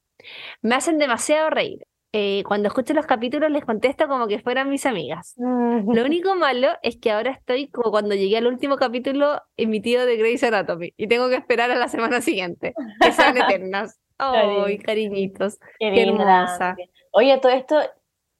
Me 0.62 0.74
hacen 0.74 0.98
demasiado 0.98 1.50
reír. 1.50 1.86
Eh, 2.18 2.44
cuando 2.44 2.68
escucho 2.68 2.94
los 2.94 3.04
capítulos 3.04 3.50
les 3.50 3.66
contesto 3.66 4.08
como 4.08 4.26
que 4.26 4.38
fueran 4.38 4.70
mis 4.70 4.86
amigas. 4.86 5.34
Lo 5.36 5.44
único 6.06 6.34
malo 6.34 6.68
es 6.82 6.96
que 6.96 7.10
ahora 7.10 7.30
estoy 7.30 7.68
como 7.68 7.90
cuando 7.90 8.14
llegué 8.14 8.38
al 8.38 8.46
último 8.46 8.76
capítulo 8.76 9.42
emitido 9.58 10.06
de 10.06 10.16
Grey's 10.16 10.42
Anatomy 10.42 10.94
y 10.96 11.08
tengo 11.08 11.28
que 11.28 11.34
esperar 11.34 11.70
a 11.70 11.74
la 11.74 11.88
semana 11.88 12.22
siguiente, 12.22 12.72
que 13.02 13.12
sean 13.12 13.36
eternas. 13.36 14.00
¡Ay, 14.16 14.78
cariñitos! 14.78 15.58
Qué 15.78 15.92
Qué 15.92 16.04
hermosa. 16.04 16.74
Oye, 17.10 17.36
todo 17.36 17.52
esto, 17.52 17.76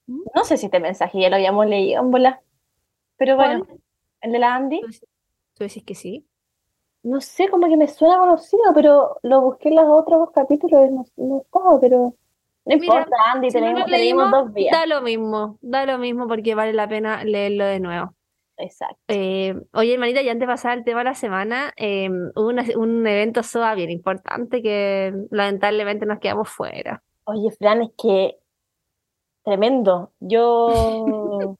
¿Mm? 0.07 0.21
no 0.33 0.43
sé 0.43 0.57
si 0.57 0.65
este 0.65 0.79
mensaje 0.79 1.21
ya 1.21 1.29
lo 1.29 1.35
habíamos 1.35 1.67
leído 1.67 2.01
en 2.01 2.09
bola, 2.09 2.41
pero 3.15 3.35
bueno, 3.35 3.63
¿Cuál? 3.63 3.79
el 4.21 4.31
de 4.31 4.39
la 4.39 4.55
Andy, 4.55 4.81
¿Tú 5.53 5.65
decís 5.65 5.83
que 5.83 5.93
sí? 5.93 6.25
no 7.03 7.21
sé, 7.21 7.47
como 7.49 7.67
que 7.67 7.77
me 7.77 7.87
suena 7.87 8.17
conocido, 8.17 8.63
pero 8.73 9.19
lo 9.21 9.41
busqué 9.41 9.69
en 9.69 9.75
los 9.75 9.85
otros 9.87 10.31
capítulos 10.31 10.89
y 10.89 10.91
no, 10.91 11.05
no 11.17 11.41
estaba, 11.41 11.79
pero 11.79 12.15
no 12.67 12.77
Mira, 12.77 12.95
importa, 12.99 13.15
Andy, 13.33 13.51
Si 13.51 13.61
no 13.61 13.85
tenemos, 13.85 14.31
dos 14.31 14.53
días. 14.53 14.71
da 14.77 14.85
lo 14.85 15.01
mismo, 15.01 15.57
da 15.61 15.85
lo 15.85 15.97
mismo 15.97 16.27
porque 16.27 16.53
vale 16.55 16.73
la 16.73 16.87
pena 16.87 17.23
leerlo 17.23 17.65
de 17.65 17.79
nuevo. 17.79 18.13
Exacto. 18.57 18.97
Eh, 19.07 19.53
oye, 19.73 19.93
hermanita, 19.93 20.21
ya 20.23 20.31
antes 20.31 20.47
de 20.47 20.51
pasar 20.51 20.77
el 20.77 20.83
tema 20.83 20.99
de 21.01 21.05
la 21.05 21.13
semana, 21.15 21.73
eh, 21.77 22.09
hubo 22.35 22.47
una- 22.47 22.63
un 22.75 23.05
evento 23.05 23.41
SOA 23.43 23.75
bien 23.75 23.91
importante 23.91 24.61
que 24.63 25.13
lamentablemente 25.29 26.05
nos 26.05 26.19
quedamos 26.19 26.49
fuera. 26.49 27.03
Oye, 27.25 27.51
Fran, 27.51 27.83
es 27.83 27.89
que 28.01 28.37
tremendo. 29.43 30.11
Yo 30.19 30.67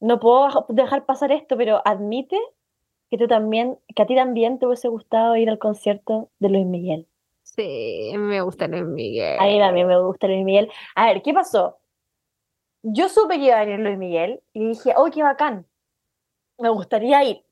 no 0.00 0.20
puedo 0.20 0.66
dejar 0.68 1.04
pasar 1.06 1.32
esto, 1.32 1.56
pero 1.56 1.82
admite 1.84 2.38
que 3.10 3.18
tú 3.18 3.26
también, 3.26 3.78
que 3.94 4.02
a 4.02 4.06
ti 4.06 4.14
también 4.14 4.58
te 4.58 4.66
hubiese 4.66 4.88
gustado 4.88 5.36
ir 5.36 5.50
al 5.50 5.58
concierto 5.58 6.30
de 6.38 6.48
Luis 6.48 6.66
Miguel. 6.66 7.06
Sí, 7.54 8.12
me 8.16 8.40
gusta 8.40 8.66
Luis 8.66 8.84
Miguel. 8.84 9.38
A 9.38 9.44
mí 9.44 9.58
también 9.58 9.86
me 9.86 10.00
gusta 10.00 10.26
Luis 10.26 10.42
Miguel. 10.42 10.70
A 10.94 11.06
ver, 11.06 11.22
¿qué 11.22 11.34
pasó? 11.34 11.78
Yo 12.82 13.08
supe 13.10 13.38
que 13.38 13.46
iba 13.46 13.56
a 13.56 13.64
venir 13.64 13.80
Luis 13.80 13.98
Miguel 13.98 14.42
y 14.54 14.68
dije, 14.68 14.94
oh, 14.96 15.10
qué 15.10 15.22
bacán. 15.22 15.66
Me 16.58 16.70
gustaría 16.70 17.22
ir. 17.24 17.44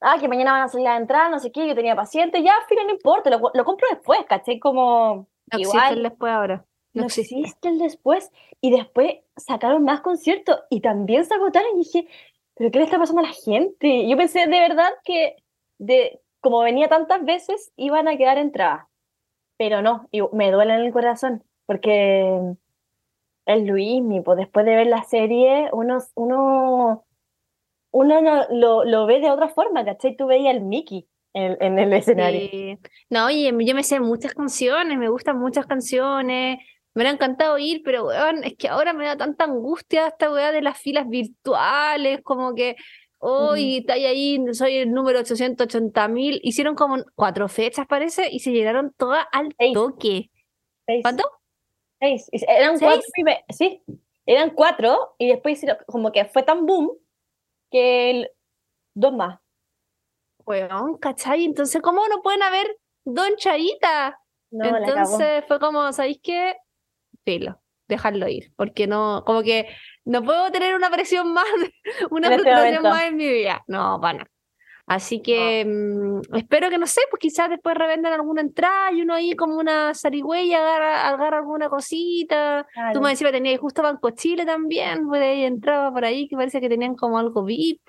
Ah, 0.00 0.18
que 0.20 0.28
mañana 0.28 0.52
van 0.52 0.62
a 0.64 0.68
salir 0.68 0.88
a 0.88 0.98
entrar, 0.98 1.30
no 1.30 1.38
sé 1.38 1.50
qué, 1.50 1.66
yo 1.66 1.74
tenía 1.74 1.96
paciente, 1.96 2.42
ya, 2.42 2.52
fíjate, 2.68 2.86
no 2.86 2.92
importa, 2.92 3.30
lo, 3.30 3.50
lo 3.54 3.64
compro 3.64 3.88
después, 3.90 4.20
¿caché? 4.28 4.60
Como, 4.60 5.26
No 5.50 5.58
igual, 5.58 5.76
existe 5.76 5.94
el 5.94 6.02
después 6.02 6.32
ahora. 6.32 6.66
No, 6.92 7.00
no 7.00 7.06
existe. 7.06 7.38
existe 7.38 7.68
el 7.68 7.78
después. 7.78 8.30
Y 8.60 8.70
después 8.70 9.14
sacaron 9.36 9.84
más 9.84 10.02
conciertos 10.02 10.60
y 10.68 10.80
también 10.82 11.24
se 11.24 11.34
agotaron 11.34 11.76
y 11.76 11.78
dije, 11.78 12.06
¿pero 12.54 12.70
qué 12.70 12.78
le 12.78 12.84
está 12.84 12.98
pasando 12.98 13.22
a 13.22 13.26
la 13.26 13.32
gente? 13.32 14.06
Yo 14.06 14.16
pensé 14.18 14.40
de 14.40 14.60
verdad 14.60 14.90
que, 15.02 15.36
de, 15.78 16.20
como 16.40 16.60
venía 16.60 16.88
tantas 16.88 17.24
veces, 17.24 17.72
iban 17.76 18.06
a 18.06 18.18
quedar 18.18 18.36
entradas. 18.36 18.86
Pero 19.64 19.80
no, 19.80 20.08
y 20.12 20.20
me 20.32 20.50
duele 20.52 20.74
en 20.74 20.80
el 20.82 20.92
corazón, 20.92 21.42
porque 21.64 22.38
el 23.46 23.66
Luismi, 23.66 24.20
pues 24.20 24.36
después 24.36 24.66
de 24.66 24.76
ver 24.76 24.88
la 24.88 25.02
serie, 25.04 25.70
uno, 25.72 25.96
uno, 26.16 27.06
uno 27.90 28.20
no- 28.20 28.46
lo, 28.50 28.84
lo 28.84 29.06
ve 29.06 29.20
de 29.20 29.30
otra 29.30 29.48
forma, 29.48 29.82
¿cachai? 29.82 30.16
Tú 30.18 30.26
veías 30.26 30.54
al 30.54 30.60
Mickey 30.60 31.08
en, 31.32 31.56
en 31.62 31.78
el 31.78 31.94
escenario. 31.94 32.78
No, 33.08 33.24
oye, 33.24 33.54
yo 33.60 33.74
me 33.74 33.82
sé 33.84 34.00
muchas 34.00 34.34
canciones, 34.34 34.98
me 34.98 35.08
gustan 35.08 35.38
muchas 35.38 35.64
canciones, 35.64 36.58
me 36.92 37.00
hubiera 37.00 37.10
encantado 37.14 37.56
ir, 37.56 37.80
pero 37.82 38.04
weón, 38.08 38.44
es 38.44 38.58
que 38.58 38.68
ahora 38.68 38.92
me 38.92 39.06
da 39.06 39.16
tanta 39.16 39.44
angustia 39.44 40.08
esta 40.08 40.30
weá 40.30 40.52
de 40.52 40.60
las 40.60 40.76
filas 40.78 41.08
virtuales, 41.08 42.20
como 42.22 42.54
que 42.54 42.76
hoy 43.26 43.78
está 43.78 43.94
ahí, 43.94 44.38
soy 44.52 44.76
el 44.78 44.92
número 44.92 45.20
880 45.20 46.08
mil, 46.08 46.40
hicieron 46.42 46.74
como 46.74 46.96
cuatro 47.14 47.48
fechas 47.48 47.86
parece, 47.86 48.28
y 48.30 48.40
se 48.40 48.52
llenaron 48.52 48.92
todas 48.96 49.26
al 49.32 49.54
Seis. 49.58 49.72
toque. 49.74 50.30
Seis. 50.86 51.02
¿Cuánto? 51.02 51.24
Seis. 52.00 52.28
Eran 52.32 52.78
¿Seis? 52.78 53.02
cuatro, 53.24 53.44
sí, 53.50 53.82
eran 54.26 54.50
cuatro 54.50 55.14
y 55.18 55.28
después 55.28 55.54
hicieron, 55.58 55.78
como 55.86 56.12
que 56.12 56.24
fue 56.26 56.42
tan 56.42 56.66
boom 56.66 56.90
que 57.70 58.10
el- 58.10 58.30
dos 58.94 59.12
más. 59.12 59.40
Weón, 60.46 60.98
¿cachai? 60.98 61.44
Entonces, 61.44 61.80
¿cómo 61.82 62.06
no 62.08 62.20
pueden 62.22 62.42
haber 62.42 62.66
Don 63.04 63.36
Charita? 63.36 64.20
No. 64.50 64.76
Entonces 64.76 65.44
fue 65.48 65.58
como, 65.58 65.92
¿sabéis 65.92 66.20
qué? 66.22 66.54
Filo, 67.24 67.60
dejarlo 67.88 68.28
ir, 68.28 68.52
porque 68.56 68.86
no, 68.86 69.22
como 69.26 69.42
que 69.42 69.66
no 70.04 70.22
puedo 70.22 70.50
tener 70.50 70.74
una 70.74 70.90
presión 70.90 71.32
más, 71.32 71.44
una 72.10 72.28
En 72.28 72.32
este 72.34 72.42
frustración 72.44 72.82
momento. 72.82 72.88
más 72.90 73.04
en 73.04 73.16
mi 73.16 73.28
vida. 73.28 73.62
No, 73.66 73.98
pana. 74.00 74.26
Así 74.86 75.22
que 75.22 75.64
mm, 75.64 76.36
espero 76.36 76.68
que, 76.68 76.76
no 76.76 76.86
sé, 76.86 77.00
pues 77.10 77.18
quizás 77.18 77.48
después 77.48 77.74
revendan 77.74 78.12
alguna 78.12 78.42
entrada 78.42 78.92
y 78.92 79.00
uno 79.00 79.14
ahí 79.14 79.34
como 79.34 79.56
una 79.56 79.94
zarigüeya 79.94 80.58
agarra, 80.58 81.08
agarra 81.08 81.38
alguna 81.38 81.70
cosita. 81.70 82.64
Tú 82.68 82.70
Claro. 82.74 83.00
me 83.00 83.08
decías 83.10 83.30
que 83.30 83.36
tenías 83.38 83.60
justo 83.60 83.82
Banco 83.82 84.10
Chile 84.10 84.44
también, 84.44 85.06
por 85.08 85.16
ahí 85.16 85.44
entraba 85.44 85.90
por 85.90 86.04
ahí, 86.04 86.28
que 86.28 86.36
parece 86.36 86.60
que 86.60 86.68
tenían 86.68 86.96
como 86.96 87.18
algo 87.18 87.44
VIP. 87.44 87.80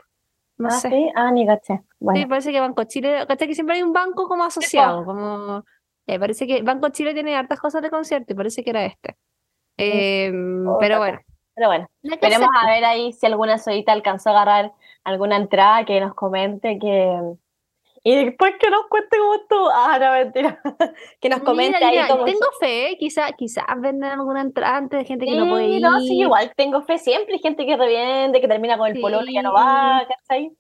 No 0.58 0.70
Ah, 0.70 0.72
sé. 0.72 0.90
sí, 0.90 1.10
ah, 1.16 1.32
ni 1.34 1.46
caché. 1.46 1.80
Sí, 1.82 1.84
Bueno, 2.00 2.30
parece 2.30 2.54
que 2.54 2.62
Banco 2.62 2.86
Chile, 2.86 3.26
¿cachai? 3.28 3.50
Que 3.50 3.56
siempre 3.56 3.76
hay 3.76 3.84
un 3.84 3.92
banco 3.92 4.30
como 4.30 4.46
asociado, 4.46 5.04
como 5.04 5.66
eh, 6.08 6.18
parece 6.18 6.48
que 6.48 6.62
Banco 6.62 6.88
Chile 6.90 7.14
tiene 7.14 7.36
hartas 7.36 7.60
cosas 7.60 7.82
de 7.82 7.90
concierto 7.90 8.32
y 8.32 8.36
parece 8.38 8.64
que 8.64 8.70
era 8.70 8.86
este. 8.86 9.18
Eh, 9.78 10.32
pero 10.80 10.96
Otra 10.96 10.98
bueno, 11.00 11.20
pero 11.56 11.68
bueno, 11.70 11.88
que 12.04 12.10
esperemos 12.10 12.50
a 12.62 12.68
ver 12.68 12.86
ahí 12.86 13.14
si 13.14 13.26
alguna 13.26 13.58
solita 13.58 13.92
alcanzó 13.94 14.30
a 14.30 14.34
agarrar 14.34 14.74
alguna 15.04 15.38
entrada 15.38 15.86
que 15.86 16.00
nos 16.00 16.14
comente 16.14 16.78
que. 16.80 17.20
Y 18.08 18.24
después 18.24 18.54
que 18.60 18.70
nos 18.70 18.86
cuente 18.88 19.18
cómo 19.18 19.34
estuvo. 19.36 19.70
Ah, 19.74 19.98
no, 20.00 20.12
mentira. 20.12 20.62
que 21.20 21.30
nos 21.30 21.40
comente 21.40 21.78
Mira, 21.78 21.90
ahí 21.90 21.96
mira, 21.96 22.08
cómo 22.08 22.24
tengo 22.26 22.46
fe, 22.60 22.98
quizás 23.00 23.32
quizás 23.36 23.66
venden 23.80 24.12
alguna 24.12 24.42
entrada 24.42 24.78
antes 24.78 25.00
de 25.00 25.06
gente 25.06 25.26
que 25.26 25.36
no 25.36 25.48
puede 25.50 25.66
Sí, 25.66 25.74
ir. 25.78 25.82
no, 25.82 26.00
sí, 26.02 26.20
igual 26.20 26.52
tengo 26.56 26.84
fe. 26.84 27.00
Siempre 27.00 27.34
hay 27.36 27.40
gente 27.40 27.66
que 27.66 27.76
reviende, 27.76 28.42
que 28.42 28.48
termina 28.48 28.78
con 28.78 28.88
el 28.88 29.02
pololo 29.02 29.28
y 29.28 29.34
ya 29.34 29.42
no 29.42 29.54
va, 29.54 30.06
¿cachai? 30.08 30.52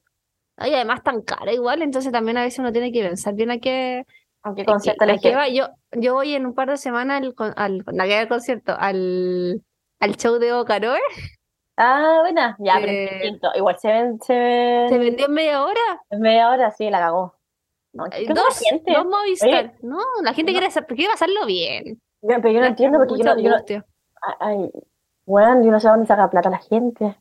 Y 0.58 0.74
además 0.74 1.04
tan 1.04 1.22
cara 1.22 1.52
igual, 1.54 1.82
entonces 1.82 2.12
también 2.12 2.38
a 2.38 2.44
veces 2.44 2.60
uno 2.60 2.72
tiene 2.72 2.92
que 2.92 3.04
pensar 3.04 3.36
bien 3.36 3.52
a 3.52 3.60
qué, 3.60 4.06
Aunque 4.42 4.66
concierto 4.66 5.04
a 5.04 5.08
les 5.08 5.22
qué 5.22 5.30
queda. 5.30 5.38
va. 5.40 5.48
Yo, 5.50 5.68
yo 5.92 6.14
voy 6.16 6.34
en 6.34 6.46
un 6.46 6.56
par 6.56 6.70
de 6.70 6.78
semanas 6.78 7.22
al, 7.22 7.36
al, 7.58 7.84
que 8.08 8.16
al 8.16 8.28
concierto, 8.28 8.74
al, 8.80 9.62
al 10.06 10.16
show 10.18 10.38
de 10.40 10.54
Ocaroe. 10.54 11.00
Ah, 11.78 12.20
buena. 12.22 12.56
Ya, 12.60 12.76
pero 12.80 12.92
es 12.92 13.12
Eh, 13.12 13.14
distinto. 13.16 13.50
Igual 13.56 13.78
se 13.80 13.88
ven, 13.90 14.20
se 14.22 14.34
ven. 14.34 14.90
Se 14.90 14.98
vendió 14.98 15.26
en 15.26 15.34
media 15.34 15.64
hora. 15.64 15.82
En 16.10 16.22
media 16.22 16.50
hora, 16.50 16.72
sí, 16.72 16.90
la 16.90 17.00
cagó. 17.00 17.36
No, 17.94 18.06
¿qué 18.06 18.18
Hay 18.18 18.28
pasa, 18.28 18.42
Dos, 18.44 18.60
gente? 18.60 18.94
dos 18.94 19.06
Movistar. 19.06 19.74
No, 19.82 19.98
la 20.24 20.34
gente 20.34 20.52
no. 20.54 20.60
quiere, 20.60 20.74
quiere 20.96 21.12
pasarlo 21.12 21.46
bien. 21.46 22.02
Yo- 22.22 22.42
pero 22.42 22.50
yo 22.52 22.60
no 22.62 22.66
entiendo 22.66 22.98
porque 22.98 23.18
yo 23.18 23.24
no, 23.26 23.40
yo 23.40 23.50
no-. 23.52 23.84
Ay, 24.40 24.72
bueno, 25.26 25.64
yo 25.64 25.72
no 25.72 25.80
sé 25.80 25.88
dónde 25.90 26.06
saca 26.06 26.30
plata 26.30 26.50
la 26.50 26.58
gente. 26.60 27.18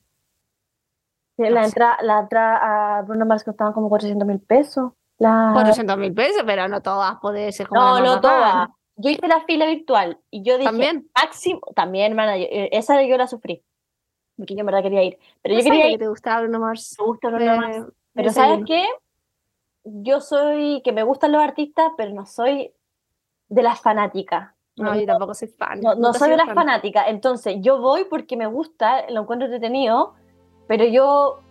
La 1.37 1.65
entrada, 1.65 1.99
la 2.03 2.21
entrada 2.21 2.99
a 2.99 3.03
Bruno 3.03 3.27
Mars 3.27 3.43
costaban 3.43 3.73
como 3.73 3.89
400 3.89 4.27
mil 4.27 4.41
pesos. 4.41 4.93
La... 5.19 5.51
400 5.53 5.97
mil 5.99 6.15
pesos, 6.15 6.43
pero 6.47 6.69
no 6.69 6.81
todas 6.81 7.17
puede 7.21 7.51
ser 7.53 7.67
como 7.69 7.81
No, 7.81 8.01
no 8.01 8.21
todas. 8.21 8.69
Yo 8.97 9.11
hice 9.11 9.27
la 9.27 9.41
fila 9.45 9.67
virtual 9.67 10.19
y 10.31 10.43
yo 10.43 10.55
dije, 10.57 10.71
También. 10.71 11.09
máximo, 11.17 11.61
también, 11.75 12.13
hermana, 12.13 12.37
yo- 12.39 12.45
eh, 12.49 12.69
esa 12.73 13.03
yo 13.03 13.17
la 13.17 13.27
sufrí. 13.27 13.63
Porque 14.37 14.55
yo 14.55 14.61
en 14.61 14.67
verdad 14.67 14.83
quería 14.83 15.03
ir. 15.03 15.19
Pero 15.43 15.55
No 15.55 15.61
yo 15.61 15.65
quería 15.65 15.87
ir, 15.87 15.93
que 15.93 15.99
te 16.05 16.09
gustaba 16.09 16.43
Bruno 16.43 16.61
Mars. 16.61 16.97
me 16.99 17.05
gusta 17.07 17.29
Bruno 17.29 17.45
Eh, 17.53 17.57
Mars. 17.57 17.87
Pero 18.15 18.31
¿sabes 18.33 18.61
qué? 18.67 18.85
yo 19.85 20.21
soy, 20.21 20.81
que 20.83 20.93
me 20.93 21.03
gustan 21.03 21.33
los 21.33 21.43
artistas, 21.43 21.93
pero 21.97 22.11
no 22.15 22.25
soy 22.27 22.73
de 23.49 23.63
las 23.63 23.81
fanáticas. 23.81 24.55
No, 24.77 24.99
yo 24.99 25.07
tampoco 25.07 25.35
soy 25.35 25.49
fan. 25.49 25.81
No, 25.81 25.95
no 25.95 26.13
soy 26.15 26.31
de 26.31 26.37
las 26.37 26.47
fan. 26.47 26.55
fanáticas. 26.57 27.07
Entonces, 27.09 27.57
yo 27.61 27.81
voy 27.81 28.05
porque 28.05 28.37
me 28.37 28.47
gusta, 28.47 29.09
lo 29.11 29.21
encuentro 29.23 29.47
entretenido, 29.47 30.15
pero 30.67 30.85
yo 30.87 31.44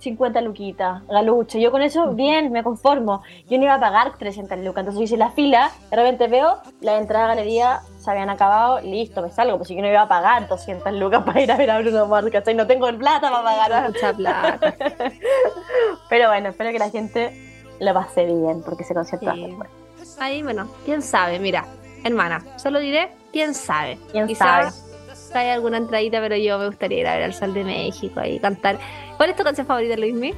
50 0.00 0.40
luquitas, 0.40 1.06
galucho. 1.06 1.58
Yo 1.58 1.70
con 1.70 1.82
eso, 1.82 2.12
bien, 2.14 2.50
me 2.52 2.62
conformo. 2.62 3.22
Yo 3.48 3.58
no 3.58 3.64
iba 3.64 3.74
a 3.74 3.80
pagar 3.80 4.16
300 4.18 4.58
lucas. 4.58 4.80
Entonces, 4.80 5.02
hice 5.02 5.16
la 5.16 5.30
fila, 5.30 5.70
de 5.90 5.96
repente 5.96 6.26
veo, 6.26 6.58
la 6.80 6.98
entrada 6.98 7.26
a 7.26 7.28
galería 7.28 7.80
se 7.98 8.10
habían 8.10 8.30
acabado, 8.30 8.80
listo, 8.80 9.22
me 9.22 9.30
salgo. 9.30 9.58
Pues 9.58 9.68
yo 9.68 9.80
no 9.80 9.88
iba 9.88 10.02
a 10.02 10.08
pagar 10.08 10.48
200 10.48 10.92
lucas 10.94 11.22
para 11.24 11.40
ir 11.40 11.52
a 11.52 11.56
ver 11.56 11.70
a 11.70 11.78
Bruno 11.80 12.06
Mars, 12.06 12.28
¿cachai? 12.30 12.54
No 12.54 12.66
tengo 12.66 12.88
el 12.88 12.96
plata 12.96 13.30
para 13.30 13.42
pagar. 13.42 13.90
Mucha 13.90 14.12
plata. 14.12 14.74
Pero 16.08 16.28
bueno, 16.28 16.48
espero 16.48 16.70
que 16.70 16.78
la 16.78 16.90
gente 16.90 17.32
lo 17.78 17.94
pase 17.94 18.24
bien, 18.24 18.62
porque 18.64 18.82
ese 18.82 18.94
concierto 18.94 19.32
Sí. 19.32 19.40
bueno. 19.52 19.70
Ahí, 20.18 20.42
bueno, 20.42 20.68
quién 20.84 21.02
sabe, 21.02 21.38
mira, 21.38 21.66
hermana, 22.04 22.44
solo 22.56 22.78
diré, 22.78 23.10
quién 23.32 23.54
sabe. 23.54 23.98
¿Quién 24.12 24.26
Quizás 24.26 24.86
hay 25.34 25.48
alguna 25.50 25.76
entradita, 25.78 26.20
pero 26.20 26.36
yo 26.36 26.58
me 26.58 26.66
gustaría 26.66 27.00
ir 27.00 27.06
a 27.06 27.14
ver 27.14 27.24
al 27.24 27.34
Sol 27.34 27.54
de 27.54 27.64
México 27.64 28.20
y 28.24 28.38
cantar. 28.38 28.78
¿Cuál 29.20 29.28
es 29.28 29.36
tu 29.36 29.44
canción 29.44 29.66
favorita, 29.66 29.96
Luismi? 29.98 30.32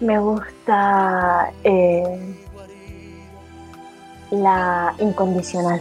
Me 0.00 0.18
gusta 0.18 1.50
eh, 1.64 2.36
la 4.30 4.94
incondicional. 4.98 5.80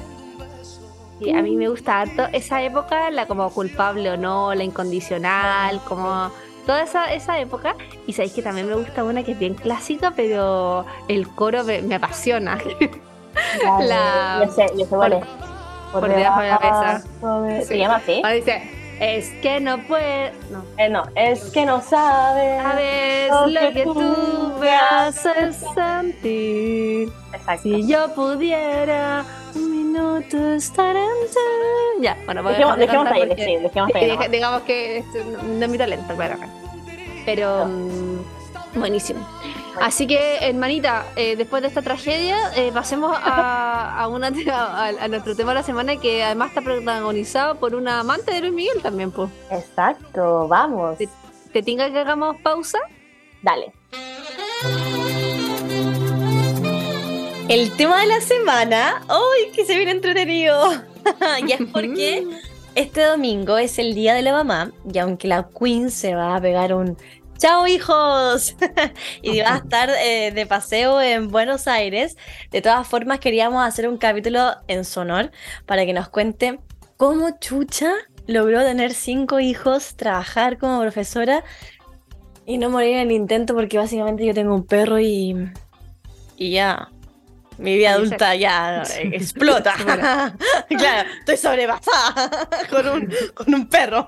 Y 1.20 1.32
a 1.36 1.42
mí 1.42 1.58
me 1.58 1.68
gusta 1.68 2.00
harto 2.00 2.28
esa 2.32 2.62
época, 2.64 3.10
la 3.12 3.26
como 3.26 3.50
culpable 3.50 4.10
o 4.12 4.16
no, 4.16 4.56
la 4.56 4.64
incondicional, 4.64 5.82
como 5.84 6.32
toda 6.66 6.84
esa, 6.84 7.14
esa 7.14 7.40
época. 7.40 7.76
Y 8.08 8.14
sabéis 8.14 8.32
que 8.32 8.42
también 8.42 8.70
me 8.70 8.76
gusta 8.76 9.04
una 9.04 9.22
que 9.24 9.34
es 9.34 9.38
bien 9.40 9.56
clásica, 9.56 10.14
pero 10.16 10.86
el 11.10 11.28
coro 11.28 11.66
me, 11.66 11.82
me 11.82 11.96
apasiona. 11.96 12.58
La, 13.62 13.78
de- 13.80 13.86
La- 13.90 14.44
Yo 14.46 14.52
sé, 14.54 14.66
yo 14.78 14.86
sé 14.86 14.96
por- 14.96 15.10
debajo 16.08 16.40
de 16.42 16.48
la 16.48 16.60
mesa. 16.60 17.04
Sí. 17.60 17.66
¿Se 17.66 17.78
llama 17.78 17.96
así? 17.98 18.22
Ah, 18.24 18.32
dice, 18.32 18.70
es 19.00 19.30
que 19.42 19.60
no 19.60 19.80
puedo. 19.88 20.32
No. 20.52 20.64
Eh, 20.78 20.90
no, 20.90 21.04
es 21.16 21.46
que 21.52 21.66
no 21.66 21.82
sabes. 21.82 22.62
Sabes 22.62 23.30
Lo 23.32 23.48
lo 23.48 23.60
que 23.74 23.84
tú 23.84 24.54
me 24.60 24.72
haces 24.76 25.58
sentir. 25.76 27.10
Exacto. 27.34 27.64
Si 27.64 27.88
yo 27.88 28.14
pudiera 28.16 29.26
un 29.56 29.72
minuto 29.72 30.38
estar 30.54 30.96
en 30.96 31.04
ti. 31.30 32.02
Ya, 32.02 32.18
bueno, 32.26 32.44
Dejemos, 32.44 32.78
dejemos 32.78 33.08
ahí, 33.08 33.26
porque- 33.28 33.46
sí, 33.46 33.56
dejemos 33.58 33.92
ahí. 33.96 34.18
digamos 34.30 34.62
que 34.64 34.98
es- 35.00 35.06
no 35.44 35.66
es 35.66 35.70
mi 35.72 35.78
talento, 35.78 36.16
claro. 36.16 36.36
Pero 37.26 37.66
mm, 37.66 38.80
buenísimo. 38.80 39.26
Así 39.82 40.08
que, 40.08 40.38
hermanita, 40.42 41.06
eh, 41.16 41.36
después 41.36 41.62
de 41.62 41.68
esta 41.68 41.82
tragedia, 41.82 42.38
eh, 42.56 42.72
pasemos 42.74 43.16
a, 43.22 44.00
a, 44.00 44.08
una, 44.08 44.32
a, 44.52 44.88
a 44.88 45.08
nuestro 45.08 45.36
tema 45.36 45.52
de 45.52 45.56
la 45.56 45.64
semana 45.64 45.98
que 45.98 46.24
además 46.24 46.50
está 46.50 46.62
protagonizado 46.62 47.56
por 47.56 47.76
una 47.76 48.00
amante 48.00 48.34
de 48.34 48.42
Luis 48.42 48.54
Miguel 48.54 48.82
también, 48.82 49.12
pues. 49.12 49.30
Exacto, 49.52 50.48
vamos. 50.48 50.98
¿Te 51.52 51.64
tinga 51.64 51.92
que 51.92 52.00
hagamos 52.00 52.38
pausa? 52.42 52.80
Dale. 53.42 53.74
El 57.48 57.72
tema 57.78 58.02
de 58.02 58.08
la 58.08 58.22
semana, 58.22 59.04
¡ay, 59.08 59.52
que 59.54 59.66
se 59.66 59.76
viene 59.76 59.92
entretenido! 59.92 60.74
y 61.48 61.52
es 61.52 61.62
porque 61.72 62.28
este 62.76 63.04
domingo 63.04 63.58
es 63.58 63.78
el 63.78 63.94
día 63.94 64.16
de 64.16 64.24
la 64.24 64.32
mamá 64.32 64.72
y 64.92 64.98
aunque 64.98 65.28
la 65.28 65.48
Queen 65.58 65.92
se 65.92 66.16
va 66.16 66.36
a 66.36 66.42
pegar 66.42 66.74
un 66.74 66.98
¡Chao 67.38 67.68
hijos! 67.68 68.56
y 69.22 69.42
va 69.42 69.56
a 69.56 69.58
estar 69.64 69.90
eh, 69.90 70.32
de 70.34 70.46
paseo 70.46 71.02
en 71.02 71.30
Buenos 71.30 71.68
Aires, 71.68 72.18
de 72.52 72.62
todas 72.62 72.88
formas 72.88 73.20
queríamos 73.20 73.66
hacer 73.66 73.88
un 73.90 73.98
capítulo 73.98 74.56
en 74.68 74.86
su 74.86 75.02
honor 75.02 75.32
para 75.66 75.86
que 75.86 75.94
nos 75.94 76.08
cuente 76.10 76.60
cómo 76.98 77.38
Chucha 77.40 77.92
logró 78.28 78.64
tener 78.64 78.94
cinco 78.94 79.40
hijos, 79.40 79.96
trabajar 79.96 80.58
como 80.58 80.80
profesora 80.80 81.44
y 82.46 82.58
no 82.58 82.70
morir 82.70 82.94
en 82.96 83.00
el 83.08 83.12
intento 83.12 83.54
porque 83.54 83.78
básicamente 83.78 84.26
yo 84.26 84.34
tengo 84.34 84.56
un 84.56 84.66
perro 84.66 85.00
y, 85.00 85.36
y 86.38 86.52
ya 86.52 86.90
mi 87.58 87.76
vida 87.76 87.90
se- 87.90 87.96
adulta 87.96 88.36
ya 88.36 88.84
explota. 89.12 89.74
claro, 90.70 91.10
estoy 91.20 91.38
sobrepasada 91.38 92.48
con 92.70 92.88
un, 92.88 93.14
con 93.34 93.54
un 93.54 93.68
perro. 93.68 94.08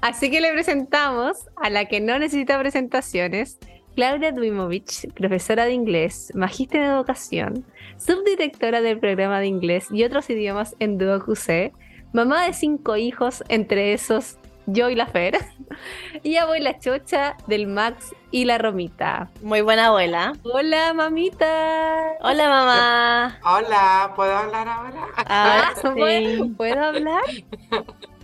Así 0.00 0.30
que 0.30 0.40
le 0.40 0.52
presentamos 0.52 1.48
a 1.56 1.70
la 1.70 1.86
que 1.86 2.00
no 2.00 2.18
necesita 2.18 2.58
presentaciones, 2.58 3.58
Claudia 3.94 4.30
Dmimovich, 4.30 5.12
profesora 5.14 5.64
de 5.64 5.72
inglés, 5.72 6.30
magíster 6.34 6.82
en 6.82 6.90
educación, 6.90 7.64
subdirectora 7.96 8.80
del 8.80 9.00
programa 9.00 9.40
de 9.40 9.46
inglés 9.46 9.88
y 9.90 10.04
otros 10.04 10.30
idiomas 10.30 10.76
en 10.78 10.98
Duo 10.98 11.18
QC, 11.18 11.72
mamá 12.12 12.44
de 12.44 12.52
cinco 12.52 12.96
hijos, 12.96 13.42
entre 13.48 13.92
esos 13.92 14.38
yo 14.66 14.90
y 14.90 14.94
la 14.94 15.06
Fer, 15.06 15.38
y 16.22 16.36
abuela 16.36 16.78
chocha 16.78 17.36
del 17.46 17.66
Max 17.66 18.14
y 18.30 18.44
la 18.44 18.58
Romita. 18.58 19.30
Muy 19.42 19.62
buena 19.62 19.86
abuela. 19.86 20.34
Hola, 20.42 20.92
mamita. 20.94 22.12
Hola, 22.20 22.48
mamá. 22.48 23.38
Hola, 23.44 24.12
¿puedo 24.14 24.36
hablar 24.36 24.68
ahora? 24.68 25.08
Ah, 25.16 25.72
¿Puedo, 25.80 26.44
sí. 26.44 26.54
¿puedo 26.56 26.84
hablar? 26.84 27.22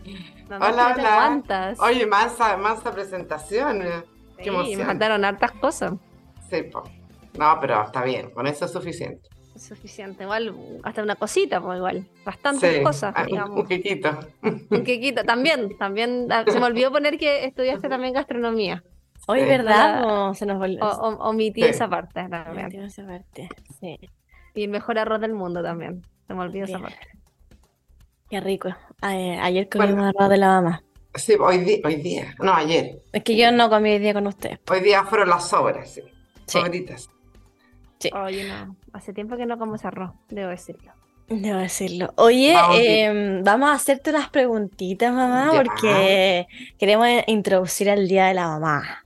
Hola, 0.56 0.82
¿cómo 0.84 0.94
te 0.94 1.00
hola. 1.00 1.14
aguantas? 1.24 1.80
Oye, 1.80 2.06
mansa, 2.06 2.56
mansa 2.56 2.92
presentación. 2.92 3.82
eh. 3.82 4.02
qué 4.36 4.44
Sí, 4.44 4.48
emoción. 4.50 4.78
me 4.80 4.84
faltaron 4.86 5.24
hartas 5.24 5.52
cosas. 5.52 5.92
Sí, 6.50 6.62
po. 6.64 6.82
No, 7.38 7.58
pero 7.60 7.82
está 7.84 8.02
bien, 8.04 8.30
con 8.30 8.46
eso 8.46 8.64
es 8.64 8.72
suficiente. 8.72 9.28
Es 9.54 9.62
suficiente, 9.66 10.24
igual, 10.24 10.54
hasta 10.82 11.02
una 11.02 11.14
cosita, 11.14 11.60
pues 11.60 11.76
igual, 11.78 12.06
bastantes 12.24 12.76
Sí, 12.76 12.82
cosas, 12.82 13.14
ah, 13.16 13.20
un- 13.22 13.26
digamos. 13.28 13.60
un 13.60 13.66
quequito. 13.66 14.18
Un 14.42 14.82
quequito, 14.84 15.22
también, 15.24 15.76
también, 15.78 16.26
ah, 16.32 16.44
se 16.46 16.58
me 16.58 16.66
olvidó 16.66 16.90
poner 16.90 17.16
que 17.18 17.44
estudiaste 17.44 17.88
también 17.88 18.12
gastronomía, 18.14 18.82
Hoy, 19.26 19.40
Sí. 19.40 19.46
¿verdad? 19.46 20.02
No, 20.02 20.34
se 20.34 20.44
nos 20.44 20.56
o, 20.56 20.58
volvió. 20.58 20.84
o- 20.84 21.28
omití 21.30 21.62
Sí. 21.62 21.68
esa 21.68 21.88
parte 21.88 22.28
también. 22.28 22.82
esa 22.82 23.06
parte. 23.06 23.48
Sí. 23.80 23.98
Y 24.54 24.64
el 24.64 24.70
mejor 24.70 24.98
arroz 24.98 25.20
del 25.20 25.32
mundo 25.32 25.62
también, 25.62 26.02
se 26.26 26.34
me 26.34 26.40
olvidó 26.42 26.64
esa 26.66 26.78
parte. 26.80 26.98
Qué 28.30 28.40
rico. 28.40 28.70
Ay, 29.00 29.30
ayer 29.40 29.68
comí 29.68 29.86
Bueno. 29.86 30.06
arroz 30.06 30.28
de 30.30 30.36
la 30.38 30.46
mamá. 30.48 30.82
Sí, 31.14 31.34
hoy, 31.38 31.80
hoy 31.84 31.96
día, 31.96 32.34
no, 32.40 32.52
ayer. 32.54 33.00
Es 33.12 33.22
que 33.22 33.36
yo 33.36 33.52
no 33.52 33.70
comí 33.70 33.90
hoy 33.92 33.98
día 34.00 34.12
con 34.14 34.26
usted. 34.26 34.58
Hoy 34.68 34.80
día 34.80 35.04
fueron 35.04 35.28
las 35.28 35.48
sobras, 35.48 35.90
sí. 35.92 36.00
Sí. 36.46 36.58
Sobritas. 36.58 37.08
Sí. 38.00 38.10
Oye, 38.12 38.48
no, 38.48 38.76
hace 38.92 39.12
tiempo 39.12 39.36
que 39.36 39.46
no 39.46 39.56
como 39.58 39.76
ese 39.76 39.86
arroz, 39.86 40.10
debo 40.28 40.50
decirlo. 40.50 40.92
Debo 41.28 41.58
decirlo. 41.58 42.12
Oye, 42.16 42.52
Vamos, 42.54 42.76
em, 42.80 43.44
vamos 43.44 43.70
a 43.70 43.74
hacerte 43.74 44.10
unas 44.10 44.28
preguntitas, 44.28 45.12
mamá, 45.12 45.50
Ya. 45.52 45.62
porque 45.62 46.46
queremos 46.78 47.08
introducir 47.28 47.88
al 47.88 48.08
Día 48.08 48.26
de 48.26 48.34
la 48.34 48.48
Mamá. 48.48 49.04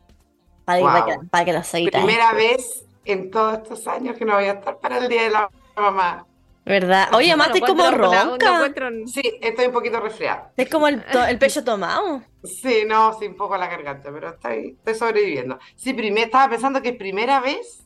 Para, 0.64 1.04
que, 1.04 1.14
Wow. 1.16 1.28
para 1.28 1.44
que 1.44 1.52
lo 1.52 1.62
seguitas. 1.62 2.02
Primera 2.04 2.32
vez 2.32 2.84
en 3.04 3.30
todos 3.30 3.58
estos 3.58 3.86
años 3.86 4.16
que 4.16 4.24
no 4.24 4.34
voy 4.34 4.44
a 4.46 4.52
estar 4.52 4.78
para 4.78 4.98
el 4.98 5.08
Día 5.08 5.22
de 5.24 5.30
la 5.30 5.50
Mamá. 5.76 6.26
¿Verdad? 6.68 7.08
Oye, 7.14 7.34
Bueno, 7.34 7.44
estás 7.54 7.70
como 7.70 7.82
no 7.84 7.90
ronca. 7.96 8.74
Sí, 9.06 9.22
estoy 9.40 9.66
un 9.66 9.72
poquito 9.72 10.00
resfriada. 10.00 10.52
Es 10.56 10.68
como 10.68 10.86
el, 10.88 11.02
to- 11.04 11.24
el 11.24 11.38
pecho 11.38 11.64
tomado. 11.64 12.22
Sí, 12.44 12.84
no, 12.86 13.18
sí, 13.18 13.26
un 13.26 13.36
poco 13.36 13.56
la 13.56 13.68
garganta, 13.68 14.10
pero 14.12 14.30
estoy, 14.30 14.76
estoy 14.78 14.94
sobreviviendo. 14.94 15.58
Sí, 15.76 15.94
primer, 15.94 16.24
estaba 16.24 16.50
pensando 16.50 16.82
que 16.82 16.90
es 16.90 16.96
primera 16.96 17.40
vez 17.40 17.84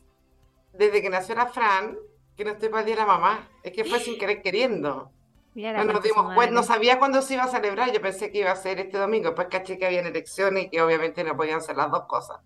desde 0.72 1.02
que 1.02 1.10
nació 1.10 1.34
la 1.34 1.46
Fran 1.46 1.96
que 2.36 2.44
no 2.44 2.52
estoy 2.52 2.68
para 2.70 2.80
el 2.80 2.86
Día 2.86 2.96
de 2.96 3.00
la 3.02 3.06
Mamá. 3.06 3.48
Es 3.62 3.72
que 3.72 3.84
fue 3.84 4.00
sin 4.00 4.18
querer 4.18 4.42
queriendo. 4.42 5.12
No 5.54 5.84
nos 5.84 6.02
dimos 6.02 6.34
cuenta, 6.34 6.54
no 6.54 6.62
sabía 6.62 6.98
cuándo 6.98 7.22
se 7.22 7.34
iba 7.34 7.44
a 7.44 7.48
celebrar. 7.48 7.92
Yo 7.92 8.00
pensé 8.00 8.30
que 8.32 8.38
iba 8.38 8.50
a 8.50 8.56
ser 8.56 8.80
este 8.80 8.98
domingo. 8.98 9.26
Después 9.28 9.48
caché 9.50 9.78
que 9.78 9.86
habían 9.86 10.06
elecciones 10.06 10.64
y 10.64 10.70
que 10.70 10.82
obviamente 10.82 11.24
no 11.24 11.36
podían 11.36 11.60
ser 11.62 11.76
las 11.76 11.90
dos 11.90 12.04
cosas. 12.06 12.38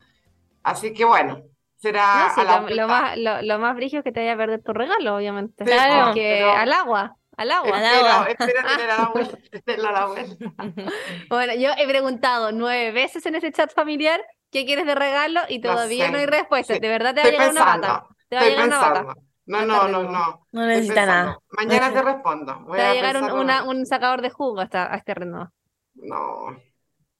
Así 0.62 0.92
que 0.92 1.04
bueno, 1.04 1.42
será 1.76 2.28
No, 2.28 2.34
sí, 2.34 2.40
a 2.40 2.44
la 2.44 2.60
lo, 2.60 2.68
lo 2.74 2.88
más, 2.88 3.16
lo, 3.18 3.42
lo 3.42 3.58
más 3.58 3.76
brillo 3.76 3.98
es 3.98 4.04
que 4.04 4.12
te 4.12 4.20
vaya 4.20 4.34
a 4.34 4.36
perder 4.36 4.62
tu 4.62 4.72
regalo, 4.72 5.16
obviamente. 5.16 5.64
Sí, 5.64 5.70
Claro. 5.70 6.06
Porque 6.06 6.36
pero- 6.40 6.52
al 6.56 6.72
agua, 6.72 7.16
al 7.36 7.50
agua. 7.52 7.76
Al 7.76 7.84
Espero, 7.84 8.06
agua. 8.08 8.26
espero 8.30 8.68
tener 8.68 8.90
a 8.90 8.96
la 8.98 9.08
vuelta, 9.14 9.38
tenerlo 9.64 9.88
a 9.88 9.92
la 9.92 10.06
vuelta. 10.06 10.44
Bueno, 11.30 11.54
yo 11.54 11.70
he 11.76 11.86
preguntado 11.86 12.52
nueve 12.52 12.92
veces 12.92 13.24
en 13.26 13.34
ese 13.34 13.52
chat 13.52 13.72
familiar 13.74 14.20
qué 14.50 14.64
quieres 14.64 14.86
de 14.86 14.94
regalo 14.94 15.40
y 15.48 15.58
No 15.58 15.72
todavía 15.72 16.06
sé. 16.06 16.12
no 16.12 16.18
hay 16.18 16.26
respuesta. 16.26 16.74
Sí, 16.74 16.80
De 16.80 16.88
verdad 16.88 17.14
te 17.14 17.20
va 17.22 17.28
a 17.28 17.30
llegar 17.30 17.50
una 17.50 17.64
bata. 17.64 18.06
Te 18.28 18.36
va 18.36 18.42
a 18.42 18.44
estoy 18.44 18.50
llegar 18.62 18.66
una 18.68 18.78
bata. 18.78 19.00
pensando. 19.04 19.22
No, 19.48 19.64
no, 19.64 19.86
no, 19.88 20.02
no. 20.10 20.46
No 20.52 20.66
necesita 20.66 21.06
nada. 21.06 21.38
Mañana 21.50 21.92
te 21.92 22.02
respondo. 22.02 22.60
Voy 22.66 22.76
Te 22.78 22.82
va 22.82 22.90
a 22.90 22.94
llegar 22.94 23.16
un, 23.22 23.30
una- 23.32 23.62
un 23.64 23.86
sacador 23.86 24.22
de 24.22 24.30
jugo 24.30 24.60
hasta, 24.60 24.92
a 24.92 24.96
este 24.96 25.14
reno. 25.14 25.52
No, 25.94 26.56